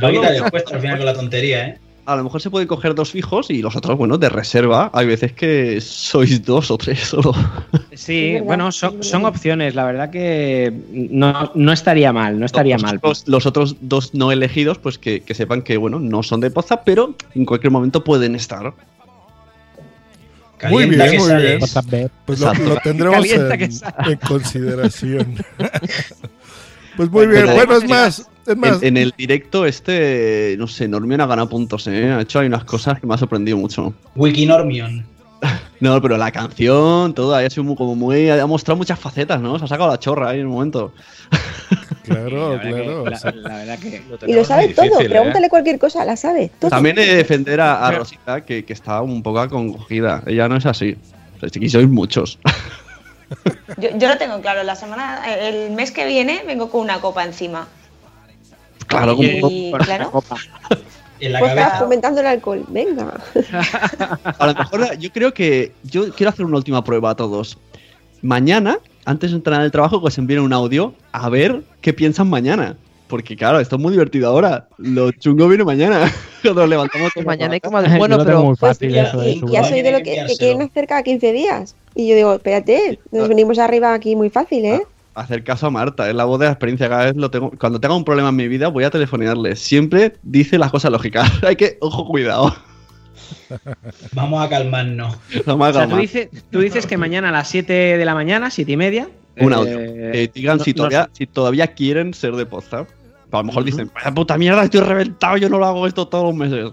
Lo 0.01 0.11
quita 0.11 0.31
después 0.33 0.65
al 0.73 0.81
final 0.81 0.97
con 0.99 1.07
la 1.07 1.15
tontería, 1.15 1.67
¿eh? 1.69 1.79
A 2.07 2.17
lo 2.17 2.25
mejor 2.25 2.41
se 2.41 2.49
puede 2.49 2.67
coger 2.67 2.95
dos 2.95 3.11
fijos 3.11 3.51
y 3.51 3.61
los 3.61 3.77
otros, 3.77 3.99
bueno, 3.99 4.17
de 4.17 4.31
reserva. 4.31 4.91
Hay 4.95 5.07
veces 5.07 5.35
que 5.35 5.79
sois 5.83 6.43
dos 6.43 6.71
o 6.71 6.79
tres 6.79 7.01
solo. 7.01 7.35
Sí, 7.93 8.39
bueno, 8.43 8.73
son, 8.73 9.03
son 9.03 9.27
opciones. 9.27 9.75
La 9.75 9.85
verdad 9.85 10.09
que 10.09 10.73
no, 10.91 11.53
no 11.55 11.71
estaría 11.71 12.11
mal, 12.15 12.41
no 12.41 12.47
estaría 12.47 12.77
los, 12.77 12.83
mal. 12.83 12.97
Otros, 12.97 13.25
los 13.27 13.45
otros 13.45 13.77
dos 13.83 14.15
no 14.15 14.33
elegidos, 14.33 14.79
pues 14.79 14.97
que, 14.97 15.21
que 15.21 15.35
sepan 15.35 15.61
que, 15.61 15.77
bueno, 15.77 16.01
no 16.01 16.23
son 16.23 16.41
de 16.41 16.51
Poza, 16.51 16.83
pero 16.83 17.15
en 17.35 17.45
cualquier 17.45 17.73
momento 17.73 18.03
pueden 18.03 18.35
estar. 18.37 18.73
Muy 20.71 20.87
bien, 20.87 21.11
que 21.11 21.19
muy 21.19 21.29
bien. 21.43 21.61
Ver. 21.91 22.11
Pues 22.25 22.41
lo, 22.41 22.55
lo 22.55 22.77
tendremos 22.79 23.31
en, 23.31 23.53
en 24.07 24.17
consideración. 24.27 25.37
pues 26.97 27.11
muy 27.11 27.27
bien, 27.27 27.43
Pero- 27.45 27.55
bueno, 27.55 27.77
es 27.77 27.89
más, 27.89 28.29
es 28.49 28.57
más, 28.57 28.83
En, 28.83 28.97
en 28.97 28.97
el 28.99 29.15
directo, 29.17 29.65
este, 29.67 30.57
no 30.59 30.67
sé, 30.67 30.89
Normion 30.89 31.21
ha 31.21 31.27
ganado 31.27 31.49
puntos, 31.49 31.87
¿eh? 31.87 32.11
Ha 32.13 32.21
hecho 32.23 32.41
ahí 32.41 32.47
unas 32.47 32.65
cosas 32.65 32.99
que 33.01 33.07
me 33.07 33.15
ha 33.15 33.19
sorprendido 33.19 33.57
mucho. 33.57 33.93
Wikinormion. 34.17 35.05
No, 35.81 36.03
pero 36.03 36.17
la 36.17 36.33
canción, 36.33 37.15
todo, 37.15 37.37
ha 37.37 37.49
sido 37.49 37.63
muy- 37.63 37.77
como 37.77 37.95
muy. 37.95 38.29
Ha 38.29 38.45
mostrado 38.49 38.77
muchas 38.77 38.99
facetas, 38.99 39.41
¿no? 39.41 39.57
Se 39.61 39.65
ha 39.65 39.69
sacado 39.69 39.89
la 39.89 40.01
chorra 40.01 40.31
ahí 40.31 40.41
en 40.41 40.47
un 40.47 40.55
momento. 40.55 40.93
claro, 42.03 42.57
La 42.57 42.59
verdad 42.59 42.63
que- 42.65 42.71
claro. 42.83 43.05
la- 43.05 43.17
o 43.17 43.21
sea, 43.21 43.33
la 43.33 43.49
verdad 43.59 43.79
que. 43.79 44.03
Y 44.27 44.33
lo 44.35 44.45
sabe 44.45 44.69
todo. 44.71 44.87
difícil, 44.87 45.07
¿eh? 45.07 45.11
Pregúntale 45.11 45.49
cualquier 45.49 45.79
cosa, 45.79 46.05
la 46.05 46.17
sabe. 46.17 46.51
Todo. 46.59 46.71
También 46.71 46.99
he 46.99 47.07
de 47.07 47.15
defender 47.15 47.61
a, 47.61 47.87
a 47.87 47.93
Rosita, 47.93 48.45
que, 48.45 48.65
que 48.65 48.73
está 48.73 49.01
un 49.03 49.23
poco 49.23 49.39
acongojida. 49.39 50.25
Ella 50.27 50.49
no 50.49 50.57
es 50.57 50.67
así. 50.67 50.97
O 51.37 51.39
sea, 51.41 51.49
aquí 51.49 51.69
sois 51.69 51.89
muchos. 51.89 52.41
Yo, 53.77 53.91
yo 53.97 54.09
lo 54.09 54.19
tengo 54.19 54.41
claro, 54.41 54.65
la 54.65 54.75
semana, 54.75 55.23
el 55.39 55.71
mes 55.73 55.93
que 55.93 56.07
viene 56.07 56.43
vengo 56.47 56.71
con 56.71 56.81
una 56.81 57.01
copa 57.01 57.25
encima. 57.25 57.69
Claro, 58.89 59.15
como. 59.17 59.29
Y 59.51 59.73
claro, 59.85 60.11
copa. 60.11 60.37
En 61.21 61.33
la 61.33 61.41
Pues 61.41 61.53
cabeza. 61.53 61.79
fomentando 61.81 62.21
el 62.21 62.27
alcohol. 62.29 62.65
Venga. 62.69 63.21
A 64.39 64.47
lo 64.47 64.55
mejor 64.55 64.97
yo 64.99 65.11
creo 65.13 65.35
que. 65.35 65.73
Yo 65.83 66.13
quiero 66.15 66.31
hacer 66.31 66.45
una 66.47 66.57
última 66.59 66.85
prueba 66.85 67.11
a 67.11 67.17
todos. 67.17 67.59
Mañana, 68.23 68.79
antes 69.05 69.31
de 69.33 69.37
entrar 69.39 69.59
en 69.59 69.65
el 69.65 69.73
trabajo, 69.73 70.01
que 70.01 70.07
os 70.07 70.19
envíen 70.19 70.41
un 70.41 70.53
audio 70.53 70.95
a 71.11 71.29
ver 71.29 71.63
qué 71.81 71.93
piensan 71.93 72.29
mañana. 72.31 72.77
Porque 73.09 73.35
claro, 73.37 73.59
esto 73.59 73.77
es 73.77 73.83
muy 73.83 73.91
divertido 73.93 74.29
ahora. 74.29 74.69
Lo 74.77 75.11
chungo 75.11 75.49
viene 75.49 75.65
mañana. 75.65 76.13
Cuando 76.43 76.61
nos 76.61 76.71
levantamos 76.71 77.11
mañana 77.25 77.55
hay 77.55 77.59
a 77.59 77.61
como 77.69 77.83
bueno, 77.99 78.19
pero 78.25 78.45
muy 78.45 78.57
fácil 78.57 78.95
Y, 78.95 78.99
eso 79.01 79.19
de 79.21 79.31
y- 79.33 79.41
su- 79.41 79.49
y 79.49 79.57
has 79.57 79.73
oído 79.73 79.91
lo 79.91 79.99
que, 80.03 80.25
quieren 80.39 80.63
hacer 80.63 80.87
cada 80.87 81.03
15 81.03 81.33
días. 81.33 81.75
Y 81.97 82.07
yo 82.09 82.15
digo, 82.15 82.35
espérate, 82.35 83.01
nos 83.11 83.29
venimos 83.29 83.59
arriba 83.59 83.93
aquí 83.93 84.15
muy 84.15 84.31
fácil, 84.31 84.65
¿eh? 84.67 84.83
Hacer 85.21 85.45
caso 85.45 85.67
a 85.67 85.71
Marta. 85.71 86.09
Es 86.09 86.15
la 86.15 86.25
voz 86.25 86.39
de 86.41 86.47
la 86.47 86.53
experiencia. 86.53 86.89
Cada 86.89 87.07
vez 87.07 87.17
lo 87.17 87.31
tengo. 87.31 87.51
Cuando 87.59 87.81
tenga 87.81 87.95
un 87.95 88.05
problema 88.05 88.29
en 88.29 88.37
mi 88.37 88.49
vida, 88.49 88.69
voy 88.69 88.85
a 88.85 88.91
telefonarle. 88.91 89.57
Siempre 89.57 90.15
dice 90.23 90.59
las 90.59 90.71
cosas 90.71 90.93
lógicas. 90.93 91.31
Hay 91.43 91.57
que, 91.57 91.79
ojo, 91.81 92.07
cuidado. 92.07 92.55
Vamos 94.13 94.45
a 94.45 94.49
calmarnos. 94.49 95.17
No 95.47 95.57
me 95.57 95.67
O 95.67 95.73
sea, 95.73 95.89
tú 95.89 95.97
dices, 95.97 96.29
tú 96.51 96.61
dices 96.61 96.87
que 96.87 96.97
mañana 96.97 97.29
a 97.29 97.33
las 97.33 97.49
7 97.49 97.73
de 97.73 98.05
la 98.05 98.15
mañana, 98.15 98.51
7 98.51 98.73
y 98.73 98.77
media. 98.77 99.09
Un 99.39 99.53
eh, 99.53 99.57
audio. 99.57 99.79
Digan 100.35 100.59
no- 100.59 100.65
si, 100.65 100.71
no- 100.73 100.77
todavía, 100.77 101.11
si 101.13 101.27
todavía 101.27 101.67
quieren 101.69 102.15
ser 102.15 102.35
de 102.35 102.47
posta. 102.47 102.87
A 103.31 103.37
lo 103.39 103.45
mejor 103.45 103.65
dicen, 103.65 103.91
"Vaya 103.95 104.11
puta 104.13 104.39
mierda, 104.39 104.65
estoy 104.65 104.81
reventado, 104.81 105.37
yo 105.37 105.51
no 105.51 105.59
lo 105.59 105.67
hago 105.67 105.87
esto 105.87 106.09
todos 106.09 106.25
los 106.25 106.35
meses. 106.35 106.73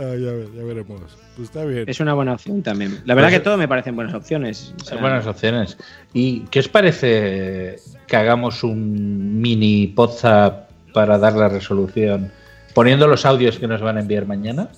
Ah, 0.00 0.14
ya, 0.16 0.32
ya 0.56 0.64
veremos. 0.64 1.00
Pues 1.36 1.48
está 1.48 1.64
bien. 1.64 1.84
Es 1.86 2.00
una 2.00 2.14
buena 2.14 2.32
opción 2.34 2.62
también. 2.62 3.00
La 3.04 3.14
verdad 3.14 3.30
Pues- 3.30 3.40
que 3.40 3.44
todo 3.44 3.56
me 3.56 3.68
parecen 3.68 3.96
buenas 3.96 4.14
opciones. 4.14 4.72
O 4.80 4.84
sea, 4.84 4.94
Son 4.94 5.00
buenas 5.00 5.26
opciones. 5.26 5.76
¿Y 6.12 6.40
qué 6.50 6.60
os 6.60 6.68
parece 6.68 7.76
que 8.06 8.16
hagamos 8.16 8.62
un 8.64 9.40
mini 9.40 9.86
poza 9.88 10.66
para 10.92 11.18
dar 11.18 11.34
la 11.34 11.48
resolución? 11.48 12.30
Poniendo 12.74 13.06
los 13.08 13.24
audios 13.26 13.58
que 13.58 13.66
nos 13.66 13.80
van 13.80 13.96
a 13.96 14.00
enviar 14.00 14.26
mañana. 14.26 14.68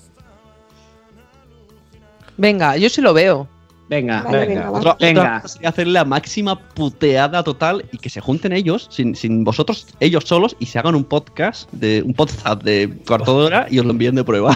Venga, 2.37 2.77
yo 2.77 2.89
sí 2.89 3.01
lo 3.01 3.13
veo. 3.13 3.47
Venga, 3.89 4.21
Vale, 4.21 4.45
venga. 4.45 4.71
venga, 4.99 5.43
hacer 5.65 5.87
la 5.87 6.05
máxima 6.05 6.59
puteada 6.59 7.43
total 7.43 7.83
y 7.91 7.97
que 7.97 8.11
se 8.11 8.21
junten 8.21 8.53
ellos, 8.53 8.87
sin, 8.91 9.15
sin 9.15 9.43
vosotros, 9.43 9.87
ellos 9.99 10.25
solos, 10.25 10.55
y 10.59 10.67
se 10.67 10.77
hagan 10.77 10.93
un 10.93 11.03
podcast, 11.03 11.67
de 11.71 12.03
un 12.05 12.13
podcast 12.13 12.61
de 12.61 12.99
cuarto 13.07 13.39
de 13.39 13.45
hora 13.47 13.67
y 13.71 13.79
os 13.79 13.85
lo 13.85 13.91
envíen 13.91 14.13
de 14.13 14.23
prueba. 14.23 14.55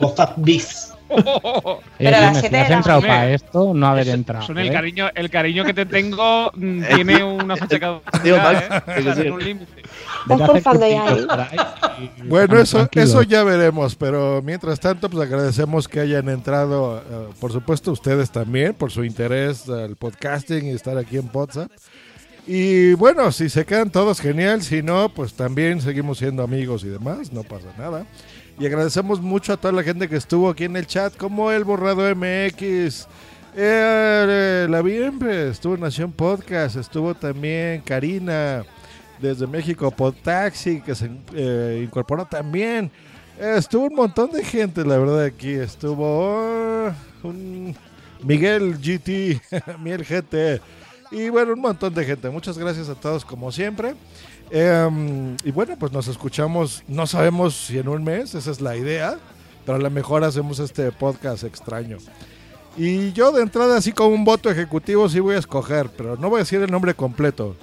Podcast 0.00 0.32
bis. 0.38 0.92
Oh, 1.10 1.80
Eh, 1.98 2.04
Pero 2.04 2.16
a 2.16 2.20
las 2.20 2.40
si 2.40 2.46
has 2.46 2.70
entrado 2.70 3.00
para 3.00 3.30
esto, 3.30 3.74
no 3.74 3.86
haber 3.88 4.08
entrado. 4.08 4.46
Son 4.46 4.58
el 4.58 4.68
¿eh? 4.68 4.72
cariño, 4.72 5.08
el 5.14 5.28
cariño 5.28 5.64
que 5.64 5.74
te 5.74 5.84
tengo 5.84 6.50
mm, 6.54 6.82
tiene 6.94 7.24
una 7.24 7.56
fecha 7.56 8.00
¿eh? 8.24 9.30
un 9.30 9.44
límite. 9.44 9.80
¿eh? 9.80 9.84
Bueno, 12.24 12.58
eso, 12.58 12.88
eso 12.92 13.22
ya 13.22 13.44
veremos, 13.44 13.94
pero 13.94 14.40
mientras 14.42 14.80
tanto, 14.80 15.10
pues 15.10 15.26
agradecemos 15.26 15.86
que 15.86 16.00
hayan 16.00 16.30
entrado, 16.30 16.98
eh, 16.98 17.28
por 17.38 17.52
supuesto 17.52 17.92
ustedes 17.92 18.30
también, 18.30 18.72
por 18.72 18.90
su 18.90 19.04
interés 19.04 19.68
al 19.68 19.96
podcasting 19.96 20.66
y 20.66 20.70
estar 20.70 20.96
aquí 20.96 21.18
en 21.18 21.28
WhatsApp. 21.32 21.70
Y 22.46 22.94
bueno, 22.94 23.30
si 23.32 23.50
se 23.50 23.66
quedan 23.66 23.90
todos, 23.90 24.20
genial, 24.20 24.62
si 24.62 24.82
no, 24.82 25.10
pues 25.10 25.34
también 25.34 25.80
seguimos 25.80 26.18
siendo 26.18 26.42
amigos 26.42 26.84
y 26.84 26.88
demás, 26.88 27.32
no 27.32 27.42
pasa 27.42 27.68
nada. 27.76 28.06
Y 28.60 28.66
agradecemos 28.66 29.22
mucho 29.22 29.54
a 29.54 29.56
toda 29.56 29.72
la 29.72 29.82
gente 29.82 30.06
que 30.06 30.16
estuvo 30.16 30.50
aquí 30.50 30.64
en 30.64 30.76
el 30.76 30.86
chat, 30.86 31.16
como 31.16 31.50
el 31.50 31.64
Borrado 31.64 32.02
MX, 32.14 33.08
eh, 33.56 34.66
la 34.68 34.82
Bienve, 34.82 35.48
estuvo 35.48 35.78
Nación 35.78 36.12
Podcast, 36.12 36.76
estuvo 36.76 37.14
también 37.14 37.80
Karina, 37.80 38.66
desde 39.18 39.46
México 39.46 39.90
Podtaxi, 39.90 40.82
que 40.82 40.94
se 40.94 41.10
eh, 41.32 41.80
incorporó 41.82 42.26
también. 42.26 42.90
Estuvo 43.38 43.86
un 43.86 43.94
montón 43.94 44.30
de 44.30 44.44
gente, 44.44 44.84
la 44.84 44.98
verdad, 44.98 45.24
aquí. 45.24 45.52
Estuvo 45.52 46.04
oh, 46.04 46.92
un 47.22 47.74
Miguel 48.22 48.76
GT, 48.76 49.40
Miel 49.82 50.04
GT. 50.04 50.60
Y 51.12 51.30
bueno, 51.30 51.54
un 51.54 51.60
montón 51.60 51.94
de 51.94 52.04
gente. 52.04 52.28
Muchas 52.28 52.58
gracias 52.58 52.90
a 52.90 52.94
todos, 52.94 53.24
como 53.24 53.50
siempre. 53.50 53.94
Em, 54.50 55.36
y 55.44 55.52
bueno, 55.52 55.76
pues 55.78 55.92
nos 55.92 56.08
escuchamos, 56.08 56.82
no 56.88 57.06
sabemos 57.06 57.54
si 57.54 57.78
en 57.78 57.88
un 57.88 58.02
mes, 58.02 58.34
esa 58.34 58.50
es 58.50 58.60
la 58.60 58.76
idea, 58.76 59.16
pero 59.64 59.76
a 59.76 59.80
lo 59.80 59.90
mejor 59.90 60.24
hacemos 60.24 60.58
este 60.58 60.90
podcast 60.90 61.44
extraño. 61.44 61.98
Y 62.76 63.12
yo 63.12 63.30
de 63.32 63.42
entrada, 63.42 63.76
así 63.76 63.92
como 63.92 64.14
un 64.14 64.24
voto 64.24 64.50
ejecutivo, 64.50 65.08
sí 65.08 65.20
voy 65.20 65.36
a 65.36 65.38
escoger, 65.38 65.88
pero 65.96 66.16
no 66.16 66.28
voy 66.30 66.38
a 66.38 66.42
decir 66.42 66.60
el 66.60 66.70
nombre 66.70 66.94
completo. 66.94 67.56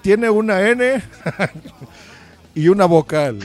Tiene 0.00 0.30
una 0.30 0.66
N 0.68 1.02
y 2.54 2.68
una 2.68 2.86
vocal. 2.86 3.38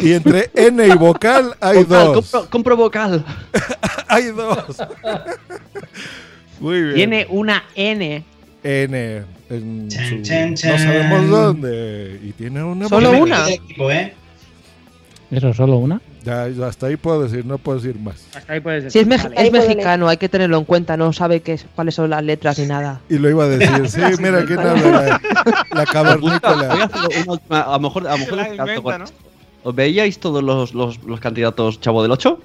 Y 0.00 0.12
entre 0.12 0.50
N 0.54 0.86
y 0.86 0.92
vocal 0.96 1.56
hay 1.60 1.84
Vocal, 1.84 2.12
dos. 2.14 2.30
compro, 2.30 2.50
compro 2.50 2.76
vocal. 2.76 3.24
hay 4.08 4.26
dos. 4.26 4.76
Muy 6.60 6.82
bien. 6.82 6.94
Tiene 6.94 7.26
una 7.30 7.64
N. 7.74 8.24
N 8.62 9.24
en 9.56 9.90
su- 9.90 10.22
chan, 10.22 10.50
no 10.52 10.56
sabemos 10.78 11.28
dónde. 11.30 12.20
Y 12.22 12.32
tiene 12.32 12.62
una 12.62 12.88
Solo 12.88 13.10
una. 13.12 13.46
¿Eso 15.30 15.52
solo 15.54 15.76
una? 15.78 16.00
Ya, 16.24 16.44
hasta 16.66 16.86
ahí 16.86 16.96
puedo 16.96 17.22
decir, 17.24 17.44
no 17.44 17.58
puedo 17.58 17.78
decir 17.80 17.98
más. 18.00 18.24
Hasta 18.34 18.52
ahí 18.52 18.60
puedes 18.60 18.92
Si 18.92 19.00
es, 19.00 19.08
vale. 19.08 19.50
mexicano, 19.50 20.08
hay 20.08 20.16
que 20.16 20.28
tenerlo 20.28 20.56
en 20.58 20.64
cuenta, 20.64 20.96
no 20.96 21.12
sabe 21.12 21.40
qué 21.40 21.54
es- 21.54 21.66
cuáles 21.74 21.94
son 21.96 22.08
las 22.10 22.22
letras 22.22 22.58
ni 22.58 22.66
nada. 22.66 23.00
Y 23.08 23.18
lo 23.18 23.28
iba 23.28 23.44
a 23.44 23.48
decir, 23.48 23.88
sí, 23.90 24.00
mira 24.20 24.44
quién 24.46 24.60
habla, 24.60 24.90
la, 25.02 25.20
la 25.74 25.86
cavernícola. 25.86 26.88
a 27.50 27.72
lo 27.72 27.80
mejor, 27.80 28.06
a 28.06 28.16
lo 28.16 28.18
mejor. 28.66 29.04
¿Os 29.64 29.74
veíais 29.74 30.18
todos 30.18 30.42
los, 30.42 30.72
los, 30.74 31.02
los 31.04 31.20
candidatos 31.20 31.80
Chavo 31.80 32.02
del 32.02 32.12
8? 32.12 32.38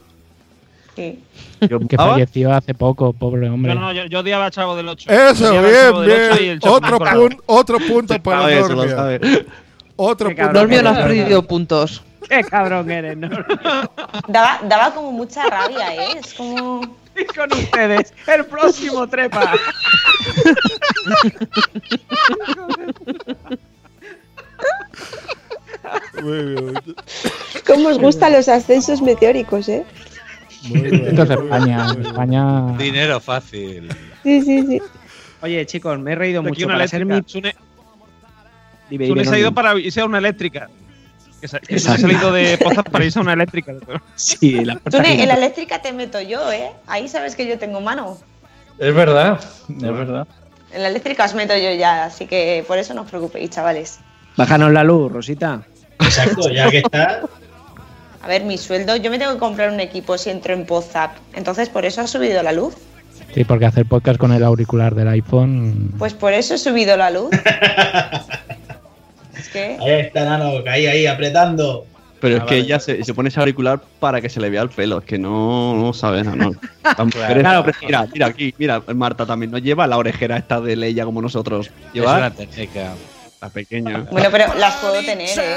Que 1.59 1.95
falleció 1.97 2.53
hace 2.53 2.73
poco, 2.73 3.13
pobre 3.13 3.49
hombre. 3.49 3.73
Yo 3.73 3.79
no, 3.79 3.91
yo, 3.93 4.05
yo 4.05 4.19
odiaba 4.19 4.45
a 4.47 4.51
Chavo 4.51 4.75
del 4.75 4.87
8. 4.89 5.09
Eso, 5.11 5.51
bien, 5.51 5.63
del 5.63 5.93
8 5.93 6.07
y 6.07 6.11
el 6.49 6.59
bien. 6.59 6.71
Otro, 6.71 6.99
pun- 6.99 7.41
otro 7.45 7.77
punto 7.79 8.21
para 8.21 8.59
Normia. 8.59 8.95
sabe. 8.95 9.45
Otro 9.95 10.29
punto. 10.35 10.53
Normio 10.53 10.83
no 10.83 10.89
has 10.89 10.97
perdido 10.99 11.43
puntos. 11.43 12.03
Qué 12.27 12.43
cabrón 12.43 12.91
eres, 12.91 13.17
¿no? 13.17 13.29
Daba, 14.27 14.59
daba 14.63 14.93
como 14.93 15.11
mucha 15.11 15.49
rabia, 15.49 15.95
¿eh? 15.95 16.19
Es 16.23 16.33
como... 16.35 16.81
Y 17.17 17.25
con 17.25 17.51
ustedes, 17.51 18.13
el 18.27 18.45
próximo 18.45 19.07
trepa. 19.07 19.53
Muy 26.21 26.43
bien. 26.43 26.73
¿Cómo 27.65 27.89
os 27.89 27.99
gustan 27.99 28.33
los 28.33 28.47
ascensos 28.49 29.01
meteóricos, 29.01 29.69
eh? 29.69 29.85
Muy 30.67 30.79
bien. 30.89 31.07
Esto 31.07 31.23
es 31.23 31.29
España. 31.29 31.87
España. 32.01 32.77
Dinero 32.77 33.19
fácil. 33.19 33.89
Sí, 34.23 34.41
sí, 34.41 34.65
sí. 34.67 34.81
Oye, 35.41 35.65
chicos, 35.65 35.97
me 35.99 36.11
he 36.11 36.15
reído 36.15 36.41
Aquí 36.41 36.49
mucho 36.49 36.65
una 36.65 36.75
para 36.75 36.87
ser 36.87 37.01
eléctrica. 37.03 37.25
mi... 37.25 37.31
Sune, 37.31 37.55
Dime, 38.89 39.07
Sune 39.07 39.25
se 39.25 39.35
ha 39.35 39.39
ido 39.39 39.53
para 39.53 39.77
irse 39.79 40.01
a 40.01 40.05
una 40.05 40.17
eléctrica. 40.17 40.69
Que 41.39 41.47
se, 41.47 41.59
que 41.61 41.79
se 41.79 41.89
ha 41.91 41.97
salido 41.97 42.33
de 42.33 42.57
Pozas 42.57 42.83
para 42.83 43.05
irse 43.05 43.19
a 43.19 43.21
una 43.21 43.31
eléctrica. 43.33 43.73
Sí, 44.15 44.65
la 44.65 44.75
que- 44.75 45.21
en 45.21 45.27
la 45.29 45.35
eléctrica 45.35 45.81
te 45.81 45.93
meto 45.93 46.19
yo, 46.19 46.51
¿eh? 46.51 46.71
Ahí 46.87 47.07
sabes 47.07 47.35
que 47.35 47.47
yo 47.47 47.57
tengo 47.57 47.79
mano. 47.79 48.17
Es 48.77 48.93
verdad, 48.93 49.39
es 49.69 49.81
verdad. 49.81 50.27
En 50.73 50.81
la 50.83 50.89
eléctrica 50.89 51.25
os 51.25 51.33
meto 51.35 51.53
yo 51.55 51.71
ya, 51.73 52.03
así 52.05 52.25
que 52.27 52.63
por 52.67 52.77
eso 52.77 52.93
no 52.93 53.01
os 53.03 53.09
preocupéis, 53.09 53.49
chavales. 53.51 53.99
Bájanos 54.35 54.71
la 54.73 54.83
luz, 54.83 55.11
Rosita. 55.11 55.61
Exacto, 56.01 56.49
ya 56.51 56.69
que 56.69 56.79
está. 56.79 57.21
A 58.21 58.27
ver, 58.27 58.43
mi 58.43 58.57
sueldo, 58.57 58.95
yo 58.97 59.09
me 59.11 59.17
tengo 59.17 59.33
que 59.33 59.39
comprar 59.39 59.71
un 59.71 59.79
equipo 59.79 60.17
si 60.17 60.29
entro 60.29 60.53
en 60.53 60.65
Podzap. 60.65 61.11
Entonces, 61.33 61.69
¿por 61.69 61.85
eso 61.85 62.01
ha 62.01 62.07
subido 62.07 62.43
la 62.43 62.51
luz? 62.51 62.75
Sí, 63.33 63.43
porque 63.43 63.65
hacer 63.65 63.85
podcast 63.85 64.19
con 64.19 64.31
el 64.33 64.43
auricular 64.43 64.93
del 64.95 65.07
iPhone. 65.07 65.93
Pues 65.97 66.13
por 66.13 66.33
eso 66.33 66.55
he 66.55 66.57
subido 66.57 66.97
la 66.97 67.11
luz. 67.11 67.29
es 69.37 69.47
que... 69.49 69.77
Ahí 69.79 69.91
está, 70.01 70.25
Nano, 70.25 70.51
ahí, 70.69 70.87
ahí, 70.87 71.05
apretando. 71.05 71.85
Pero 72.19 72.37
es 72.37 72.41
Ah, 72.41 72.45
que 72.47 72.55
vale. 72.55 72.65
ella 72.65 72.79
se, 72.81 73.03
se 73.03 73.13
pone 73.13 73.29
ese 73.29 73.39
auricular 73.39 73.79
para 74.01 74.19
que 74.19 74.27
se 74.29 74.41
le 74.41 74.49
vea 74.49 74.63
el 74.63 74.69
pelo. 74.69 74.99
Es 74.99 75.05
que 75.05 75.17
no, 75.17 75.73
no 75.75 75.93
sabe, 75.93 76.23
no. 76.23 76.51
Claro. 77.11 77.63
mira, 77.85 78.07
mira 78.11 78.27
aquí, 78.27 78.53
mira, 78.57 78.81
Marta 78.93 79.25
también 79.25 79.51
no 79.51 79.57
lleva 79.59 79.87
la 79.87 79.97
orejera 79.97 80.37
esta 80.37 80.59
de 80.59 80.75
Leia 80.75 81.05
como 81.05 81.21
nosotros. 81.21 81.69
Es 81.93 82.01
una 82.01 82.31
técnica. 82.31 82.93
La 83.41 83.49
pequeña. 83.49 84.07
Bueno, 84.11 84.29
pero 84.31 84.53
las 84.55 84.75
puedo 84.77 85.01
tener, 85.01 85.29
¿eh? 85.39 85.55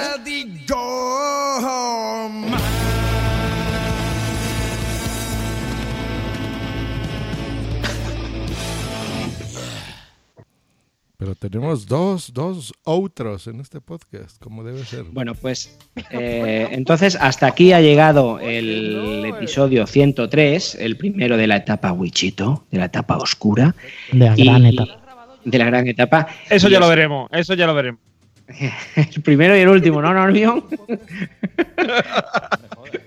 Pero 11.19 11.37
tenemos 11.37 11.87
dos, 11.87 12.33
dos 12.35 12.73
outros 12.85 13.47
en 13.47 13.61
este 13.61 13.81
podcast, 13.81 14.43
como 14.43 14.65
debe 14.65 14.85
ser. 14.85 15.05
Bueno, 15.05 15.35
pues 15.37 15.79
eh, 16.11 16.67
entonces 16.73 17.17
hasta 17.21 17.47
aquí 17.47 17.73
ha 17.73 17.81
llegado 17.81 18.41
el 18.41 19.25
episodio 19.27 19.87
103, 19.87 20.75
el 20.81 20.97
primero 20.97 21.37
de 21.37 21.47
la 21.47 21.57
etapa 21.57 21.93
Wichito, 21.93 22.67
de 22.73 22.79
la 22.79 22.87
etapa 22.87 23.19
oscura. 23.19 23.77
De 24.11 24.19
la 24.19 24.35
Y- 24.37 24.45
gran 24.47 24.67
etapa. 24.67 25.02
De 25.45 25.59
la 25.59 25.67
gran 25.67 25.87
etapa. 25.87 26.27
Eso 26.49 26.69
Y 26.69 26.73
ya 26.73 26.81
lo 26.81 26.89
veremos, 26.89 27.29
eso 27.33 27.55
ya 27.55 27.67
lo 27.67 27.75
veremos. 27.75 28.01
El 28.97 29.23
primero 29.23 29.57
y 29.57 29.61
el 29.61 29.69
último, 29.69 30.03
¿no, 30.03 30.13
Normión? 30.13 30.65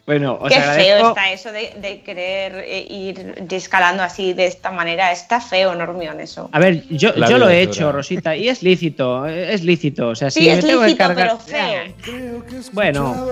bueno, 0.08 0.38
os 0.42 0.50
Qué 0.50 0.56
agradezco. 0.56 0.98
feo 0.98 1.10
está 1.10 1.32
eso 1.32 1.52
de, 1.52 1.74
de 1.82 2.02
querer 2.02 2.56
eh, 2.66 2.88
ir 2.90 3.46
escalando 3.52 4.02
así 4.02 4.34
de 4.34 4.48
esta 4.48 4.72
manera. 4.72 5.12
Está 5.12 5.40
feo, 5.42 5.76
Normión, 5.76 6.20
eso. 6.20 6.50
A 6.52 6.60
ver, 6.60 6.84
yo, 6.90 7.12
La 7.16 7.30
yo 7.30 7.38
lo 7.38 7.50
he 7.50 7.62
hecho. 7.62 7.92
Rosita, 7.92 8.36
y 8.36 8.50
es 8.50 8.64
lícito, 8.64 9.26
es 9.28 9.64
lícito. 9.64 10.10
O 10.10 10.16
sea, 10.16 10.32
Sí, 10.32 10.42
si 10.42 10.50
es 10.50 10.64
me 10.64 10.70
tengo 10.70 10.82
que 10.82 10.88
lícito, 10.88 11.08
cargar. 11.08 11.28
pero 11.28 11.40
feo. 11.40 11.94
Bueno, 12.72 13.28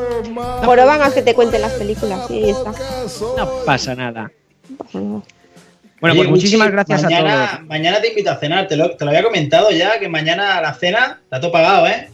Joroban 0.63 1.01
a 1.01 1.11
que 1.11 1.21
te 1.21 1.33
cuenten 1.33 1.61
las 1.61 1.73
películas 1.73 2.29
está. 2.29 2.73
no 3.37 3.49
pasa 3.65 3.95
nada. 3.95 4.31
No 4.69 4.77
pasa 4.77 4.99
nada. 4.99 5.42
Bueno, 6.03 6.15
Oye, 6.15 6.23
pues 6.23 6.31
muchísimas 6.31 6.69
gracias 6.69 7.01
a 7.01 7.09
mañana, 7.09 7.47
todos. 7.47 7.67
Mañana 7.69 8.01
te 8.01 8.09
invito 8.09 8.29
a 8.29 8.35
cenar, 8.35 8.67
te 8.67 8.75
lo, 8.75 8.91
te 8.91 9.05
lo 9.05 9.11
había 9.11 9.23
comentado 9.23 9.71
ya, 9.71 10.01
que 10.01 10.09
mañana 10.09 10.59
la 10.59 10.73
cena 10.73 11.21
la 11.31 11.39
todo 11.39 11.53
pagado, 11.53 11.87
¿eh? 11.87 12.09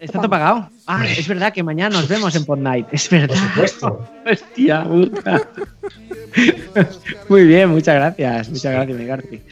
¿Está 0.00 0.18
todo 0.18 0.30
pagado? 0.30 0.70
Ah, 0.86 1.04
es 1.06 1.28
verdad 1.28 1.52
que 1.52 1.62
mañana 1.62 1.98
nos 1.98 2.08
vemos 2.08 2.34
en 2.36 2.46
Podnight. 2.46 2.86
Es 2.90 3.10
verdad. 3.10 3.36
Por 3.54 3.68
supuesto. 3.68 4.08
Hostia 4.32 4.84
puta. 4.84 5.42
Muy 7.28 7.44
bien, 7.44 7.68
muchas 7.68 7.96
gracias. 7.96 8.48
Muchas 8.48 8.72
gracias, 8.72 8.98
Migarty. 8.98 9.42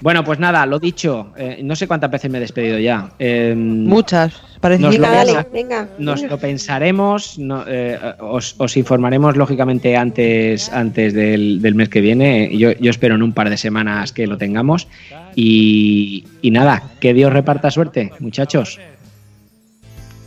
Bueno, 0.00 0.24
pues 0.24 0.38
nada, 0.38 0.64
lo 0.66 0.78
dicho. 0.78 1.32
eh, 1.36 1.60
no 1.62 1.76
sé 1.76 1.86
cuántas 1.86 2.10
veces 2.10 2.30
me 2.30 2.38
he 2.38 2.40
despedido 2.40 2.78
ya. 2.78 3.10
Eh, 3.18 3.54
Muchas. 3.56 4.32
Parece 4.60 4.82
Nos 4.82 4.94
que 4.94 5.00
lo 5.00 5.06
dale, 5.10 5.46
venga. 5.52 5.88
Nos 5.98 6.20
venga. 6.20 6.34
lo 6.34 6.38
pensaremos, 6.38 7.38
no, 7.38 7.64
eh, 7.66 7.98
os, 8.20 8.54
os 8.58 8.76
informaremos 8.76 9.36
lógicamente 9.36 9.96
antes, 9.96 10.70
antes 10.70 11.14
del, 11.14 11.62
del 11.62 11.74
mes 11.74 11.88
que 11.88 12.00
viene. 12.00 12.50
Yo, 12.56 12.72
yo 12.72 12.90
espero 12.90 13.14
en 13.14 13.22
un 13.22 13.32
par 13.32 13.48
de 13.50 13.56
semanas 13.56 14.12
que 14.12 14.26
lo 14.26 14.36
tengamos. 14.38 14.86
Y, 15.34 16.24
y 16.42 16.50
nada, 16.50 16.82
que 17.00 17.14
Dios 17.14 17.32
reparta 17.32 17.70
suerte, 17.70 18.12
muchachos. 18.20 18.78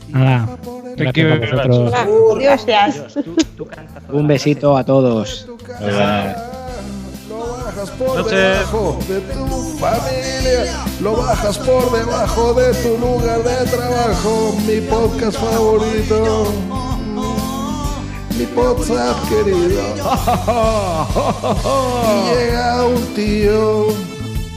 Nada. 0.10 0.48
Gracias 0.96 1.32
a 1.32 1.68
vosotros. 1.68 1.94
Uh, 2.08 2.36
gracias. 2.36 3.06
Un 4.12 4.28
besito 4.28 4.78
a 4.78 4.84
todos. 4.84 5.48
Bajas 7.64 7.90
por 7.92 8.26
debajo 8.26 9.00
de 9.08 9.20
tu 9.22 9.48
familia, 9.78 10.86
lo 11.02 11.16
bajas 11.16 11.58
por 11.58 11.92
debajo 11.92 12.54
de 12.54 12.74
tu 12.74 12.98
lugar 12.98 13.44
de 13.44 13.66
trabajo, 13.70 14.56
mi 14.66 14.82
podcast 14.82 15.38
favorito, 15.38 16.46
mi 18.38 18.46
WhatsApp 18.56 19.30
querido. 19.30 19.82
Y 22.06 22.36
llega 22.36 22.86
un 22.86 23.14
tío. 23.14 23.88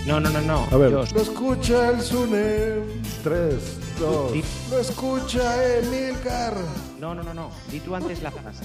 No, 0.06 0.20
no, 0.20 0.30
no, 0.30 0.40
no. 0.40 0.66
A 0.70 0.76
ver, 0.76 0.90
Dios. 0.90 1.12
lo 1.12 1.20
escucha 1.20 1.90
el 1.90 2.00
Sune. 2.00 2.76
3, 3.24 3.54
2. 3.98 4.32
Lo 4.70 4.78
escucha 4.78 5.78
Emilcar. 5.78 6.54
No, 7.00 7.14
no, 7.14 7.22
no, 7.22 7.34
no. 7.34 7.50
Di 7.70 7.80
tú 7.80 7.94
antes 7.94 8.22
la 8.22 8.30
frase. 8.30 8.64